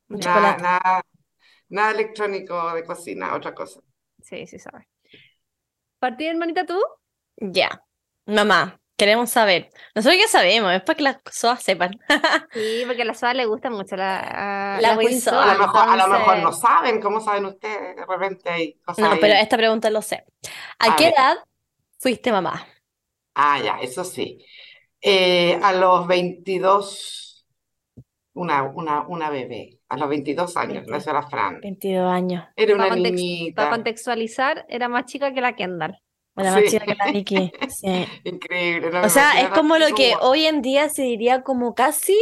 nada, 0.09 1.03
nada 1.69 1.91
electrónico 1.93 2.73
de 2.75 2.85
cocina, 2.85 3.35
otra 3.35 3.55
cosa. 3.55 3.81
Sí, 4.29 4.47
sí, 4.47 4.59
sabes. 4.59 4.87
¿Partir, 5.99 6.29
hermanita, 6.31 6.65
tú? 6.67 6.79
Ya. 7.41 7.83
Mamá, 8.27 8.81
Queremos 8.99 9.29
saber. 9.31 9.69
Nosotros 9.95 10.19
ya 10.19 10.27
sabemos, 10.29 10.73
es 10.73 10.83
para 10.83 10.97
que 10.97 11.03
las 11.03 11.19
SOAS 11.31 11.63
sepan. 11.63 11.99
Sí, 12.53 12.85
porque 12.87 13.03
a 13.03 13.05
la 13.05 13.13
SOA 13.15 13.35
le 13.35 13.45
gusta 13.47 13.69
mucho 13.71 13.97
la, 13.97 14.81
La 14.81 14.95
Soa. 15.11 15.43
A 15.45 15.55
lo 15.55 15.61
mejor, 15.61 15.89
a 15.89 15.97
lo 15.97 16.09
mejor 16.09 16.39
no 16.39 16.53
saben, 16.53 17.01
¿cómo 17.01 17.21
saben 17.21 17.45
ustedes? 17.47 17.97
De 17.97 18.07
repente 18.07 18.49
hay 18.51 18.75
cosas 18.81 19.11
No, 19.11 19.11
ahí. 19.13 19.21
pero 19.21 19.35
esta 19.35 19.57
pregunta 19.57 19.91
lo 19.91 20.03
sé. 20.03 20.25
¿A 20.79 20.87
A 20.87 20.97
qué 20.97 21.09
ver. 21.09 21.15
edad 21.17 21.37
fuiste 21.99 22.33
mamá? 22.33 22.67
Ah, 23.35 23.61
ya, 23.63 23.79
eso 23.81 24.05
sí. 24.05 24.45
Eh, 25.01 25.59
a 25.63 25.73
los 25.75 26.07
22, 26.07 27.47
una, 28.35 28.65
una, 28.65 29.07
una 29.09 29.31
bebé, 29.31 29.76
a 29.89 29.97
los 29.97 30.09
22 30.09 30.57
años, 30.57 30.73
22. 30.87 30.91
nació 30.99 31.13
la 31.13 31.23
Fran. 31.23 31.61
22 31.61 32.13
años. 32.13 32.45
Era 32.57 32.77
Para 32.77 32.89
una 32.89 32.89
Para 32.89 33.11
niñita, 33.11 33.71
contextualizar, 33.71 34.67
era 34.69 34.89
más 34.89 35.05
chica 35.07 35.33
que 35.33 35.41
la 35.41 35.55
Kendall. 35.55 35.99
Bueno, 36.35 36.51
más 36.53 36.63
Sí. 36.63 36.71
chica 36.71 36.85
que 36.85 36.95
la. 36.95 37.05
Sí. 37.71 38.07
increíble. 38.25 38.91
no 38.91 39.03
O 39.03 39.09
sea, 39.09 39.41
es 39.41 39.49
como 39.51 39.79
lo 39.79 39.95
que 39.95 40.15
hoy 40.21 40.45
en 40.47 40.61
día 40.63 40.89
se 40.89 41.03
diría 41.03 41.43
como 41.43 41.75
casi 41.75 42.19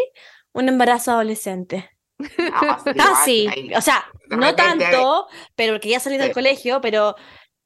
un 0.53 0.68
embarazo 0.68 1.12
adolescente. 1.12 1.90
No, 2.18 2.29
sí, 2.29 2.92
Casi. 2.96 3.48
ahí, 3.48 3.74
O 3.74 3.81
sea, 3.81 4.05
de 4.29 4.37
no 4.37 4.46
repente, 4.46 4.85
tanto, 4.85 5.27
pero 5.57 5.81
que 5.81 5.88
ya 5.88 5.98
salí 6.00 6.16
del 6.16 6.29
Sí. 6.29 6.35
colegio, 6.35 6.81
pero 6.81 7.16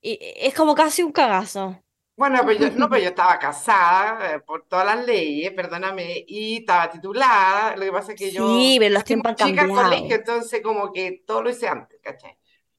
es 0.01 0.55
como 0.55 0.75
casi 0.75 1.03
un 1.03 1.13
cagazo. 1.13 1.83
Bueno, 2.19 2.41
pero 2.45 2.59
yo, 2.61 2.71
no, 2.73 2.89
pero 2.89 3.03
yo 3.03 3.09
estaba 3.11 3.39
casada 3.39 4.35
eh, 4.35 4.41
por 4.41 4.67
todas 4.67 4.85
las 4.87 5.07
leyes, 5.07 5.53
perdóname, 5.53 6.25
y 6.27 6.59
estaba 6.59 6.91
titulada. 6.91 7.77
Lo 7.77 7.83
que 7.85 7.93
pasa 7.93 8.13
es 8.13 8.19
que 8.19 8.31
yo 8.33 8.49
Sí, 8.59 8.77
pero 8.81 8.95
los 8.95 9.05
tiempos 9.05 9.31
han 9.41 9.55
cambiado. 9.57 9.75
colegio, 9.85 10.17
entonces 10.17 10.61
como 10.63 10.93
que 10.93 11.23
todo 11.27 11.43
lo 11.43 11.51
hice 11.51 11.69
antes, 11.69 11.99
¿cachai? 12.03 12.37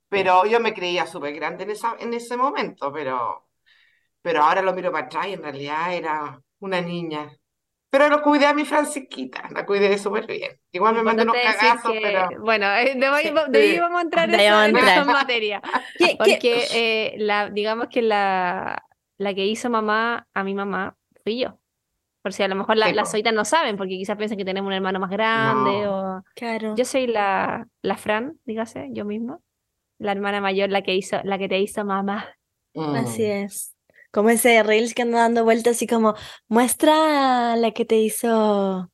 Pero 0.10 0.46
yo 0.46 0.60
me 0.60 0.74
creía 0.74 1.06
súper 1.08 1.34
grande 1.36 1.64
en 1.64 1.72
esa, 1.72 1.96
en 2.00 2.14
ese 2.14 2.36
momento, 2.36 2.92
pero, 2.92 3.48
pero 4.22 4.44
ahora 4.44 4.62
lo 4.62 4.74
miro 4.74 4.92
para 4.92 5.06
atrás 5.08 5.28
y 5.28 5.34
en 5.34 5.44
realidad 5.44 5.94
era 5.96 6.42
una 6.60 6.82
niña. 6.82 7.32
Pero 7.92 8.10
lo 8.10 8.22
cuidé 8.22 8.46
a 8.48 8.54
mi 8.54 8.66
Francisquita, 8.66 9.50
la 9.52 9.66
cuidé 9.66 9.98
súper 9.98 10.28
bien. 10.28 10.60
Igual 10.72 10.96
me 10.96 11.04
mandó 11.04 11.24
unos 11.24 11.38
cagazos, 11.38 11.92
que- 11.94 12.00
pero... 12.02 12.30
Bueno, 12.42 12.68
eh, 12.76 12.94
de 12.96 13.06
ahí, 13.08 13.28
Sí. 13.28 13.34
de 13.50 13.60
ahí 13.60 13.80
vamos 13.80 14.00
a 14.00 14.04
entrar 14.04 14.30
De 14.30 14.38
ahí 14.38 14.46
esa- 14.48 14.66
en 14.68 14.78
esa 14.78 15.06
materia. 15.06 15.62
¿Qué- 15.98 16.06
qué- 16.08 16.18
Porque 16.18 16.68
eh, 16.74 17.16
la, 17.18 17.50
digamos 17.50 17.88
que 17.90 18.02
la, 18.04 18.84
la 19.20 19.34
que 19.36 19.46
hizo 19.46 19.70
mamá 19.70 20.28
a 20.34 20.44
mi 20.44 20.56
mamá 20.56 20.98
fui 21.24 21.40
yo. 21.40 21.60
Por 22.24 22.34
si 22.34 22.42
a 22.44 22.48
lo 22.48 22.56
mejor 22.56 22.76
la- 22.78 22.92
las 22.92 23.08
po. 23.08 23.12
solitas 23.12 23.34
no 23.34 23.46
saben, 23.46 23.78
porque 23.78 23.98
quizás 23.98 24.18
piensan 24.18 24.38
que 24.38 24.44
tenemos 24.46 24.68
un 24.68 24.74
hermano 24.74 25.00
más 25.00 25.10
grande 25.12 25.84
No. 25.84 26.18
o... 26.18 26.24
Claro. 26.36 26.76
Yo 26.76 26.84
soy 26.86 27.06
la, 27.08 27.68
la 27.84 27.96
Fran, 27.98 28.40
dígase, 28.46 28.88
yo 28.92 29.06
misma. 29.06 29.40
La 30.00 30.12
hermana 30.14 30.42
mayor, 30.42 30.70
la 30.70 30.82
que 30.82 30.96
hizo, 30.96 31.18
la 31.24 31.38
que 31.38 31.48
te 31.48 31.60
hizo 31.60 31.86
mamá. 31.86 32.26
Mm. 32.74 32.96
Así 32.96 33.24
es. 33.26 33.76
Como 34.12 34.30
ese 34.32 34.64
Reels 34.64 34.94
que 34.96 35.04
anda 35.04 35.20
dando 35.20 35.44
vueltas 35.44 35.76
así 35.76 35.86
como, 35.86 36.16
muestra 36.48 37.56
la 37.56 37.72
que 37.72 37.86
te 37.86 37.98
hizo 37.98 38.92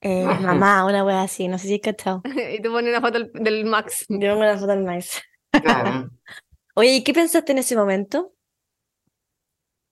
eh, 0.00 0.24
mamá, 0.40 0.84
una 0.86 1.04
wea 1.04 1.22
así, 1.22 1.48
no 1.48 1.58
sé 1.58 1.68
si 1.68 1.74
es 1.74 1.80
cachado. 1.80 2.22
y 2.54 2.60
tú 2.62 2.70
pones 2.70 2.90
una 2.90 3.00
foto 3.00 3.18
del, 3.18 3.32
del 3.34 3.64
Max. 3.64 4.06
Yo 4.08 4.32
pongo 4.32 4.44
la 4.44 4.56
foto 4.56 4.68
del 4.72 4.84
nice. 4.86 5.20
Claro. 5.50 6.10
Oye, 6.74 6.94
¿y 6.94 7.04
qué 7.04 7.12
pensaste 7.12 7.52
en 7.52 7.58
ese 7.58 7.76
momento? 7.76 8.32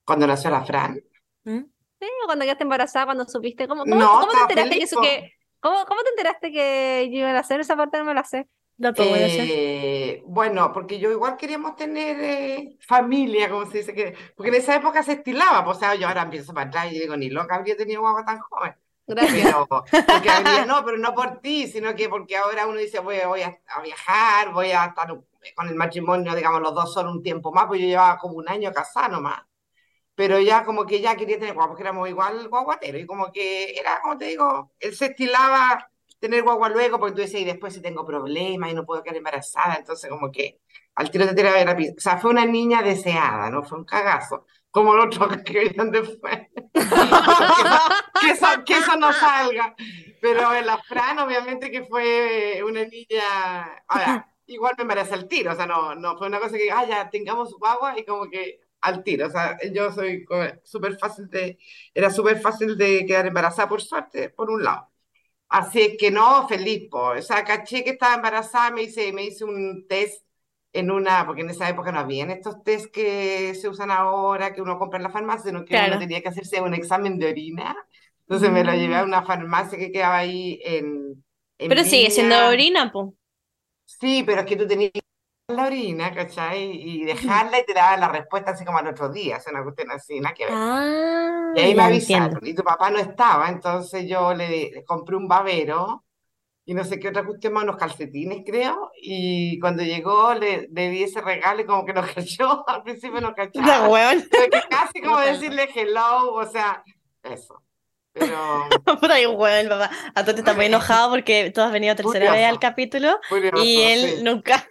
Cuando 0.05 0.27
nació 0.27 0.49
la 0.49 0.63
Fran. 0.63 0.99
¿Mm? 1.43 1.59
Sí, 1.99 2.07
cuando 2.25 2.43
quedaste 2.45 2.63
embarazada, 2.63 3.05
cuando 3.05 3.25
supiste, 3.25 3.67
¿cómo, 3.67 3.83
cómo, 3.83 3.95
No, 3.95 4.19
cómo 4.21 4.31
te 4.31 4.37
enteraste 4.39 4.55
que 4.55 4.69
feliz, 4.69 4.83
eso 4.85 4.95
po. 4.95 5.01
que, 5.03 5.33
cómo, 5.59 5.85
cómo 5.85 6.01
te 6.01 6.09
enteraste 6.09 6.51
que 6.51 7.09
yo 7.11 7.19
iba 7.19 7.29
a 7.31 7.39
hacer 7.39 7.59
esa 7.59 7.75
parte 7.75 7.97
no 7.99 8.05
me 8.05 8.13
la 8.13 8.23
sé? 8.23 8.47
Ese. 8.79 9.45
Eh, 10.15 10.23
bueno, 10.25 10.71
porque 10.73 10.97
yo 10.97 11.11
igual 11.11 11.37
queríamos 11.37 11.75
tener 11.75 12.17
eh, 12.19 12.77
familia, 12.87 13.47
como 13.47 13.67
se 13.69 13.77
dice, 13.79 13.93
que, 13.93 14.15
porque 14.35 14.49
en 14.49 14.55
esa 14.55 14.75
época 14.75 15.03
se 15.03 15.13
estilaba, 15.13 15.63
pues, 15.63 15.77
o 15.77 15.79
sea, 15.79 15.93
yo 15.93 16.07
ahora 16.07 16.23
empiezo 16.23 16.51
para 16.51 16.67
atrás 16.67 16.91
y 16.91 16.97
digo, 16.99 17.15
ni 17.15 17.29
loca 17.29 17.55
habría 17.55 17.77
tenido 17.77 18.01
guagua 18.01 18.25
tan 18.25 18.39
joven, 18.39 18.73
Gracias. 19.05 19.45
pero, 19.45 19.67
porque 20.07 20.29
habría- 20.31 20.65
no, 20.65 20.83
pero 20.83 20.97
no 20.97 21.13
por 21.13 21.41
ti, 21.41 21.67
sino 21.67 21.93
que 21.95 22.09
porque 22.09 22.37
ahora 22.37 22.65
uno 22.65 22.79
dice, 22.79 22.97
voy, 22.99 23.17
voy 23.27 23.43
a, 23.43 23.55
a 23.67 23.81
viajar, 23.83 24.51
voy 24.51 24.71
a 24.71 24.85
estar 24.85 25.15
con 25.55 25.67
el 25.67 25.75
matrimonio, 25.75 26.33
digamos, 26.33 26.61
los 26.61 26.73
dos 26.73 26.91
son 26.91 27.07
un 27.07 27.21
tiempo 27.21 27.51
más, 27.51 27.67
pues 27.67 27.81
yo 27.81 27.85
llevaba 27.85 28.17
como 28.17 28.33
un 28.35 28.49
año 28.49 28.71
casada 28.71 29.09
nomás, 29.09 29.43
pero 30.15 30.39
ya 30.39 30.65
como 30.65 30.85
que 30.85 31.01
ya 31.01 31.15
quería 31.15 31.39
tener 31.39 31.53
guagua, 31.53 31.69
porque 31.69 31.83
éramos 31.83 32.09
igual 32.09 32.47
guaguateros, 32.47 33.01
y 33.01 33.05
como 33.05 33.31
que 33.31 33.73
era, 33.79 34.01
como 34.01 34.17
te 34.17 34.25
digo, 34.25 34.71
él 34.79 34.95
se 34.95 35.07
estilaba 35.07 35.87
tener 36.19 36.43
guagua 36.43 36.69
luego, 36.69 36.99
porque 36.99 37.15
tú 37.15 37.21
decías, 37.21 37.41
y 37.41 37.45
después 37.45 37.73
si 37.73 37.81
tengo 37.81 38.05
problemas 38.05 38.71
y 38.71 38.75
no 38.75 38.85
puedo 38.85 39.01
quedar 39.03 39.17
embarazada, 39.17 39.75
entonces 39.75 40.09
como 40.09 40.31
que 40.31 40.59
al 40.95 41.09
tiro 41.09 41.25
de 41.25 41.75
pista. 41.75 41.93
O 41.97 42.01
sea, 42.01 42.17
fue 42.17 42.31
una 42.31 42.45
niña 42.45 42.81
deseada, 42.83 43.49
no 43.49 43.63
fue 43.63 43.79
un 43.79 43.85
cagazo, 43.85 44.45
como 44.69 44.93
el 44.93 44.99
otro 45.01 45.27
que 45.45 45.59
vieron 45.59 45.91
después. 45.91 46.37
que, 46.73 48.29
eso, 48.29 48.47
que 48.65 48.73
eso 48.73 48.95
no 48.97 49.11
salga. 49.13 49.75
Pero 50.21 50.53
en 50.53 50.67
la 50.67 50.77
Fran, 50.77 51.17
obviamente 51.19 51.71
que 51.71 51.83
fue 51.83 52.61
una 52.63 52.85
niña, 52.85 53.83
ahora, 53.87 54.31
igual 54.45 54.75
me 54.77 54.83
embarazé 54.83 55.15
al 55.15 55.27
tiro, 55.27 55.51
o 55.51 55.55
sea, 55.55 55.65
no, 55.65 55.95
no 55.95 56.17
fue 56.17 56.27
una 56.27 56.39
cosa 56.39 56.57
que, 56.57 56.71
ah, 56.71 56.85
ya 56.85 57.09
tengamos 57.09 57.57
guagua 57.57 57.97
y 57.97 58.05
como 58.05 58.29
que 58.29 58.59
al 58.81 59.03
tiro, 59.03 59.27
o 59.27 59.29
sea, 59.29 59.57
yo 59.73 59.91
soy 59.91 60.25
súper 60.63 60.97
fácil 60.97 61.29
de, 61.29 61.57
era 61.93 62.09
súper 62.09 62.39
fácil 62.41 62.77
de 62.77 63.05
quedar 63.05 63.27
embarazada 63.27 63.69
por 63.69 63.81
suerte, 63.81 64.29
por 64.29 64.49
un 64.51 64.63
lado. 64.63 64.89
Así 65.49 65.81
es 65.81 65.97
que 65.99 66.11
no, 66.11 66.47
feliz, 66.47 66.89
po. 66.89 67.09
O 67.11 67.21
sea, 67.21 67.43
caché 67.43 67.83
que 67.83 67.91
estaba 67.91 68.15
embarazada, 68.15 68.71
me 68.71 68.83
hice, 68.83 69.11
me 69.13 69.25
hice 69.25 69.43
un 69.45 69.85
test 69.87 70.25
en 70.73 70.89
una, 70.91 71.25
porque 71.25 71.41
en 71.41 71.49
esa 71.49 71.67
época 71.69 71.91
no 71.91 71.99
habían 71.99 72.31
estos 72.31 72.63
test 72.63 72.87
que 72.93 73.53
se 73.55 73.67
usan 73.69 73.91
ahora, 73.91 74.53
que 74.53 74.61
uno 74.61 74.79
compra 74.79 74.97
en 74.97 75.03
la 75.03 75.09
farmacia, 75.11 75.51
sino 75.51 75.65
que 75.65 75.73
Claro. 75.73 75.83
uno 75.83 75.99
tenía 75.99 76.21
que 76.21 76.29
hacerse 76.29 76.61
un 76.61 76.73
examen 76.73 77.19
de 77.19 77.27
orina. 77.29 77.75
Entonces 78.21 78.49
me 78.51 78.63
lo 78.63 78.73
llevé 78.73 78.95
a 78.95 79.03
una 79.03 79.23
farmacia 79.23 79.77
que 79.77 79.91
quedaba 79.91 80.17
ahí 80.19 80.59
en, 80.63 81.23
en 81.57 81.69
Pero 81.69 81.83
sigue 81.83 82.11
siendo 82.11 82.35
orina, 82.47 82.91
po. 82.91 83.15
Sí, 83.85 84.23
pero 84.25 84.41
es 84.41 84.47
que 84.47 84.55
tú 84.55 84.67
tenías 84.67 84.91
la 85.55 85.65
orina, 85.67 86.13
¿cachai? 86.13 86.63
Y 86.71 87.03
dejarla 87.05 87.59
y 87.59 87.65
te 87.65 87.73
daban 87.73 87.99
la 87.99 88.07
respuesta 88.09 88.51
así 88.51 88.65
como 88.65 88.77
al 88.79 88.87
otro 88.87 89.09
día, 89.09 89.37
es 89.37 89.47
una 89.47 89.63
cuestión 89.63 89.91
así, 89.91 90.19
nada 90.19 90.33
que 90.35 90.45
ver. 90.45 90.53
Ah, 90.53 91.53
Y 91.53 91.59
ahí 91.59 91.75
me 91.75 91.83
ya 91.83 91.85
avisaron, 91.85 92.39
entiendo. 92.39 92.39
y 92.41 92.53
tu 92.55 92.63
papá 92.63 92.89
no 92.91 92.99
estaba, 92.99 93.49
entonces 93.49 94.07
yo 94.07 94.33
le, 94.33 94.71
le 94.71 94.85
compré 94.85 95.15
un 95.15 95.27
babero 95.27 96.05
y 96.65 96.73
no 96.73 96.83
sé 96.83 96.99
qué 96.99 97.09
otra 97.09 97.25
cuestión 97.25 97.53
más, 97.53 97.63
unos 97.63 97.77
calcetines 97.77 98.43
creo, 98.45 98.91
y 99.01 99.59
cuando 99.59 99.83
llegó 99.83 100.33
le, 100.35 100.67
le 100.71 100.89
di 100.89 101.03
ese 101.03 101.21
regalo 101.21 101.61
y 101.61 101.65
como 101.65 101.85
que 101.85 101.93
no 101.93 102.03
cayó, 102.15 102.67
al 102.69 102.83
principio 102.83 103.21
no 103.21 103.33
weón. 103.89 104.25
Pero 104.31 104.49
que 104.51 104.61
casi 104.69 105.01
como 105.03 105.17
No 105.17 105.21
decirle 105.21 105.69
hello, 105.75 106.33
o 106.33 106.45
sea, 106.45 106.83
eso. 107.23 107.63
Pero 108.13 108.67
Puta, 108.85 109.13
ay, 109.13 109.25
weón, 109.25 109.69
papá. 109.69 109.89
A 110.15 110.25
Tote 110.25 110.39
está 110.39 110.53
muy 110.53 110.65
enojado 110.65 111.09
porque 111.11 111.51
tú 111.53 111.61
has 111.61 111.71
venido 111.71 111.95
tercera 111.95 112.31
vez 112.31 112.45
al 112.45 112.59
capítulo 112.59 113.19
curioso, 113.29 113.63
y 113.63 113.81
él 113.81 114.15
sí. 114.17 114.23
nunca. 114.23 114.67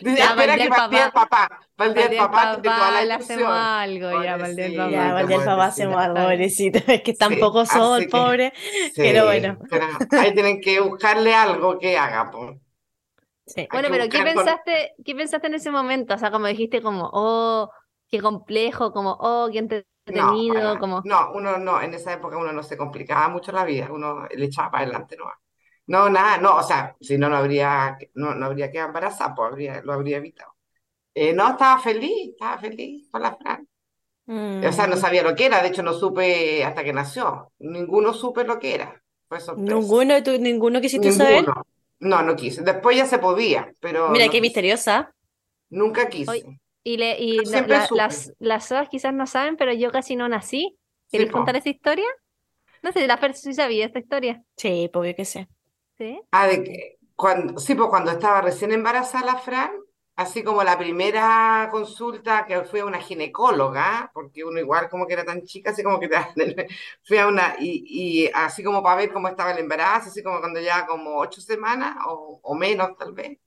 Dice, 0.00 0.16
Ya, 0.16 0.30
espera 0.30 0.34
Valdés 0.34 0.56
que 0.56 0.62
el 0.64 0.68
papá, 1.12 1.60
el 1.78 1.94
del 1.94 2.16
Para 2.16 2.30
papá, 2.30 2.60
tiene 2.62 2.76
toda 2.76 2.78
la 2.78 2.84
papá 2.90 3.04
le 3.04 3.12
hacemos 3.14 3.52
algo, 3.52 4.10
ya, 4.22 4.38
papá. 4.76 4.90
Ya, 4.90 5.06
Ay, 5.06 5.12
Valdir 5.12 5.36
el 5.38 5.44
papá 5.44 5.64
hacemos 5.66 5.96
algo, 5.96 6.14
pobrecito. 6.16 6.78
Es 6.88 7.02
que 7.02 7.14
un 7.20 8.00
Sí, 8.00 8.06
que- 8.06 8.10
pobre. 8.10 8.52
Sí, 8.56 8.92
Pero 8.96 9.24
bueno. 9.26 9.58
pero 9.70 9.86
ahí 10.20 10.34
tienen 10.34 10.60
que 10.60 10.80
buscarle 10.80 11.34
algo 11.34 11.78
que 11.78 11.96
haga, 11.98 12.30
pues. 12.30 12.58
Sí. 13.46 13.66
Bueno, 13.72 13.88
que 13.88 13.92
pero 13.94 14.04
¿qué 14.10 14.18
buscar 14.18 14.34
con- 14.34 14.44
pensaste, 14.44 14.92
qué 15.04 15.14
pensaste 15.14 15.46
en 15.48 15.54
ese 15.54 15.70
momento? 15.70 16.14
O 16.14 16.18
sea, 16.18 16.30
como 16.30 16.46
dijiste, 16.46 16.82
como, 16.82 17.08
oh, 17.12 17.70
qué 18.08 18.20
complejo, 18.20 18.92
como, 18.92 19.16
oh, 19.20 19.48
qué 19.52 19.60
No, 19.62 19.68
entretenido, 20.06 20.54
para- 20.54 20.78
como, 20.78 21.02
no, 21.04 21.32
uno 21.32 21.58
no, 21.58 21.80
en 21.80 21.94
esa 21.94 22.12
época 22.12 22.36
uno 22.36 22.52
no 22.52 22.62
se 22.62 22.76
complicaba 22.76 23.28
mucho 23.28 23.52
la 23.52 23.64
vida, 23.64 23.88
uno 23.90 24.26
le 24.30 24.44
echaba 24.46 24.70
para 24.70 24.84
adelante, 24.84 25.16
no. 25.16 25.24
No, 25.92 26.08
nada, 26.08 26.38
no, 26.38 26.56
o 26.56 26.62
sea, 26.62 26.96
si 27.00 27.18
no, 27.18 27.28
no 27.28 27.36
habría, 27.36 27.98
no, 28.14 28.34
no 28.34 28.46
habría 28.46 28.70
quedado 28.70 28.88
embarazada, 28.88 29.34
pues 29.34 29.50
habría, 29.50 29.82
lo 29.82 29.92
habría 29.92 30.18
evitado. 30.18 30.54
Eh, 31.14 31.32
no, 31.34 31.48
estaba 31.50 31.80
feliz, 31.80 32.30
estaba 32.32 32.58
feliz 32.58 33.08
con 33.10 33.22
la 33.22 33.36
Fran. 33.36 33.68
O 34.68 34.72
sea, 34.72 34.86
no 34.86 34.96
Mm. 34.96 35.00
sabía 35.00 35.22
lo 35.24 35.34
que 35.34 35.46
era, 35.46 35.60
de 35.62 35.68
hecho 35.68 35.82
no 35.82 35.92
supe 35.92 36.64
hasta 36.64 36.84
que 36.84 36.92
nació. 36.92 37.52
Ninguno 37.58 38.12
supe 38.14 38.44
lo 38.44 38.60
que 38.60 38.74
era. 38.76 39.02
Fue 39.28 39.40
sorpresa. 39.40 39.74
Ninguno, 39.74 40.22
tú, 40.22 40.30
ninguno 40.38 40.80
quisiste 40.80 41.10
saber. 41.10 41.38
Ninguno. 41.42 41.66
No, 41.98 42.22
no 42.22 42.36
quise. 42.36 42.62
Después 42.62 42.96
ya 42.96 43.06
se 43.06 43.18
podía, 43.18 43.72
pero 43.80 44.10
Mira, 44.10 44.26
no 44.26 44.30
qué 44.30 44.38
quise. 44.38 44.42
misteriosa. 44.42 45.12
Nunca 45.70 46.08
quise. 46.08 46.30
Oye, 46.30 46.60
Y, 46.84 46.96
le, 46.96 47.18
y 47.20 47.44
la- 47.44 47.66
la- 47.66 47.88
las, 47.92 48.32
las 48.38 48.66
SOAS 48.66 48.88
quizás 48.88 49.12
no 49.12 49.26
saben, 49.26 49.56
pero 49.56 49.72
yo 49.72 49.90
casi 49.90 50.14
no 50.16 50.28
nací. 50.28 50.78
Sí, 51.08 51.08
¿Queréis 51.12 51.30
po. 51.32 51.38
contar 51.38 51.56
esa 51.56 51.68
historia? 51.68 52.06
No 52.82 52.92
sé, 52.92 53.06
la 53.06 53.18
Fer 53.18 53.34
sí 53.34 53.52
sabía 53.52 53.86
esta 53.86 53.98
historia. 53.98 54.42
Sí, 54.56 54.88
porque 54.92 55.14
que 55.16 55.24
sé. 55.24 55.48
¿Sí? 56.00 56.20
Ah, 56.32 56.46
de 56.46 56.62
que 56.64 56.98
cuando, 57.16 57.58
sí, 57.60 57.74
pues 57.74 57.88
cuando 57.90 58.10
estaba 58.12 58.40
recién 58.42 58.72
embarazada 58.72 59.26
la 59.26 59.38
Fran, 59.38 59.72
así 60.16 60.42
como 60.44 60.62
la 60.62 60.78
primera 60.78 61.68
consulta 61.70 62.46
que 62.46 62.62
fui 62.64 62.80
a 62.80 62.84
una 62.86 63.00
ginecóloga, 63.00 64.10
porque 64.14 64.44
uno 64.44 64.60
igual 64.60 64.88
como 64.88 65.06
que 65.06 65.14
era 65.14 65.24
tan 65.24 65.42
chica, 65.44 65.70
así 65.70 65.82
como 65.82 65.98
que 66.00 66.08
fui 67.04 67.18
a 67.18 67.26
una, 67.28 67.56
y, 67.58 68.24
y 68.26 68.30
así 68.34 68.62
como 68.62 68.82
para 68.82 68.96
ver 68.96 69.12
cómo 69.12 69.28
estaba 69.28 69.52
el 69.52 69.58
embarazo, 69.58 70.08
así 70.10 70.22
como 70.22 70.40
cuando 70.40 70.60
ya 70.60 70.86
como 70.86 71.16
ocho 71.18 71.40
semanas 71.40 71.96
o, 72.06 72.40
o 72.42 72.54
menos 72.54 72.96
tal 72.96 73.12
vez. 73.12 73.38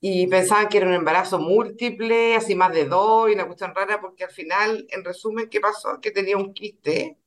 y 0.00 0.26
pensaban 0.28 0.68
que 0.68 0.78
era 0.78 0.86
un 0.86 0.94
embarazo 0.94 1.38
múltiple, 1.38 2.34
así 2.36 2.54
más 2.54 2.72
de 2.72 2.86
dos, 2.86 3.30
y 3.30 3.34
una 3.34 3.46
cuestión 3.46 3.74
rara, 3.74 4.00
porque 4.00 4.24
al 4.24 4.30
final, 4.30 4.86
en 4.90 5.04
resumen, 5.04 5.48
¿qué 5.50 5.60
pasó? 5.60 6.00
Que 6.00 6.10
tenía 6.10 6.36
un 6.38 6.54
quiste 6.54 7.18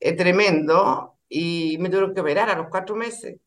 eh, 0.00 0.14
tremendo 0.16 1.18
y 1.28 1.78
me 1.80 1.88
tuvieron 1.90 2.14
que 2.14 2.20
operar 2.22 2.50
a 2.50 2.56
los 2.56 2.68
cuatro 2.70 2.96
meses 2.96 3.38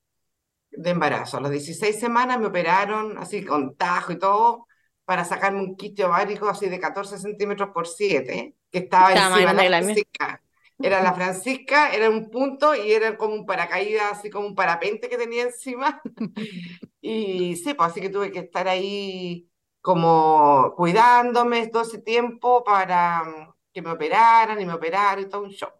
de 0.71 0.89
embarazo. 0.89 1.37
A 1.37 1.41
las 1.41 1.51
16 1.51 1.99
semanas 1.99 2.39
me 2.39 2.47
operaron, 2.47 3.17
así 3.17 3.43
con 3.43 3.75
tajo 3.75 4.13
y 4.13 4.19
todo, 4.19 4.67
para 5.05 5.25
sacarme 5.25 5.59
un 5.59 5.75
quiste 5.75 6.03
ovárico 6.05 6.47
así 6.47 6.69
de 6.69 6.79
14 6.79 7.17
centímetros 7.17 7.69
por 7.73 7.87
7, 7.87 8.55
que 8.71 8.77
estaba 8.77 9.13
Tamaño 9.13 9.49
encima 9.49 9.63
de 9.63 9.69
la. 9.69 9.81
Francisca. 9.81 10.41
Era 10.83 11.03
la 11.03 11.13
Francisca, 11.13 11.93
era 11.93 12.09
un 12.09 12.31
punto 12.31 12.73
y 12.73 12.91
era 12.91 13.15
como 13.15 13.35
un 13.35 13.45
paracaídas, 13.45 14.13
así 14.19 14.29
como 14.31 14.47
un 14.47 14.55
parapente 14.55 15.09
que 15.09 15.17
tenía 15.17 15.43
encima. 15.43 16.01
Y 17.03 17.55
sí, 17.55 17.73
pues 17.73 17.89
así 17.89 17.99
que 17.99 18.09
tuve 18.09 18.31
que 18.31 18.39
estar 18.39 18.67
ahí 18.67 19.49
como 19.81 20.73
cuidándome 20.77 21.67
todo 21.67 21.81
ese 21.81 21.97
tiempo 21.97 22.63
para 22.63 23.23
mm, 23.23 23.53
que 23.73 23.81
me 23.81 23.91
operaran 23.91 24.61
y 24.61 24.65
me 24.65 24.73
operaran 24.73 25.23
y 25.23 25.29
todo 25.29 25.41
un 25.41 25.49
show. 25.49 25.71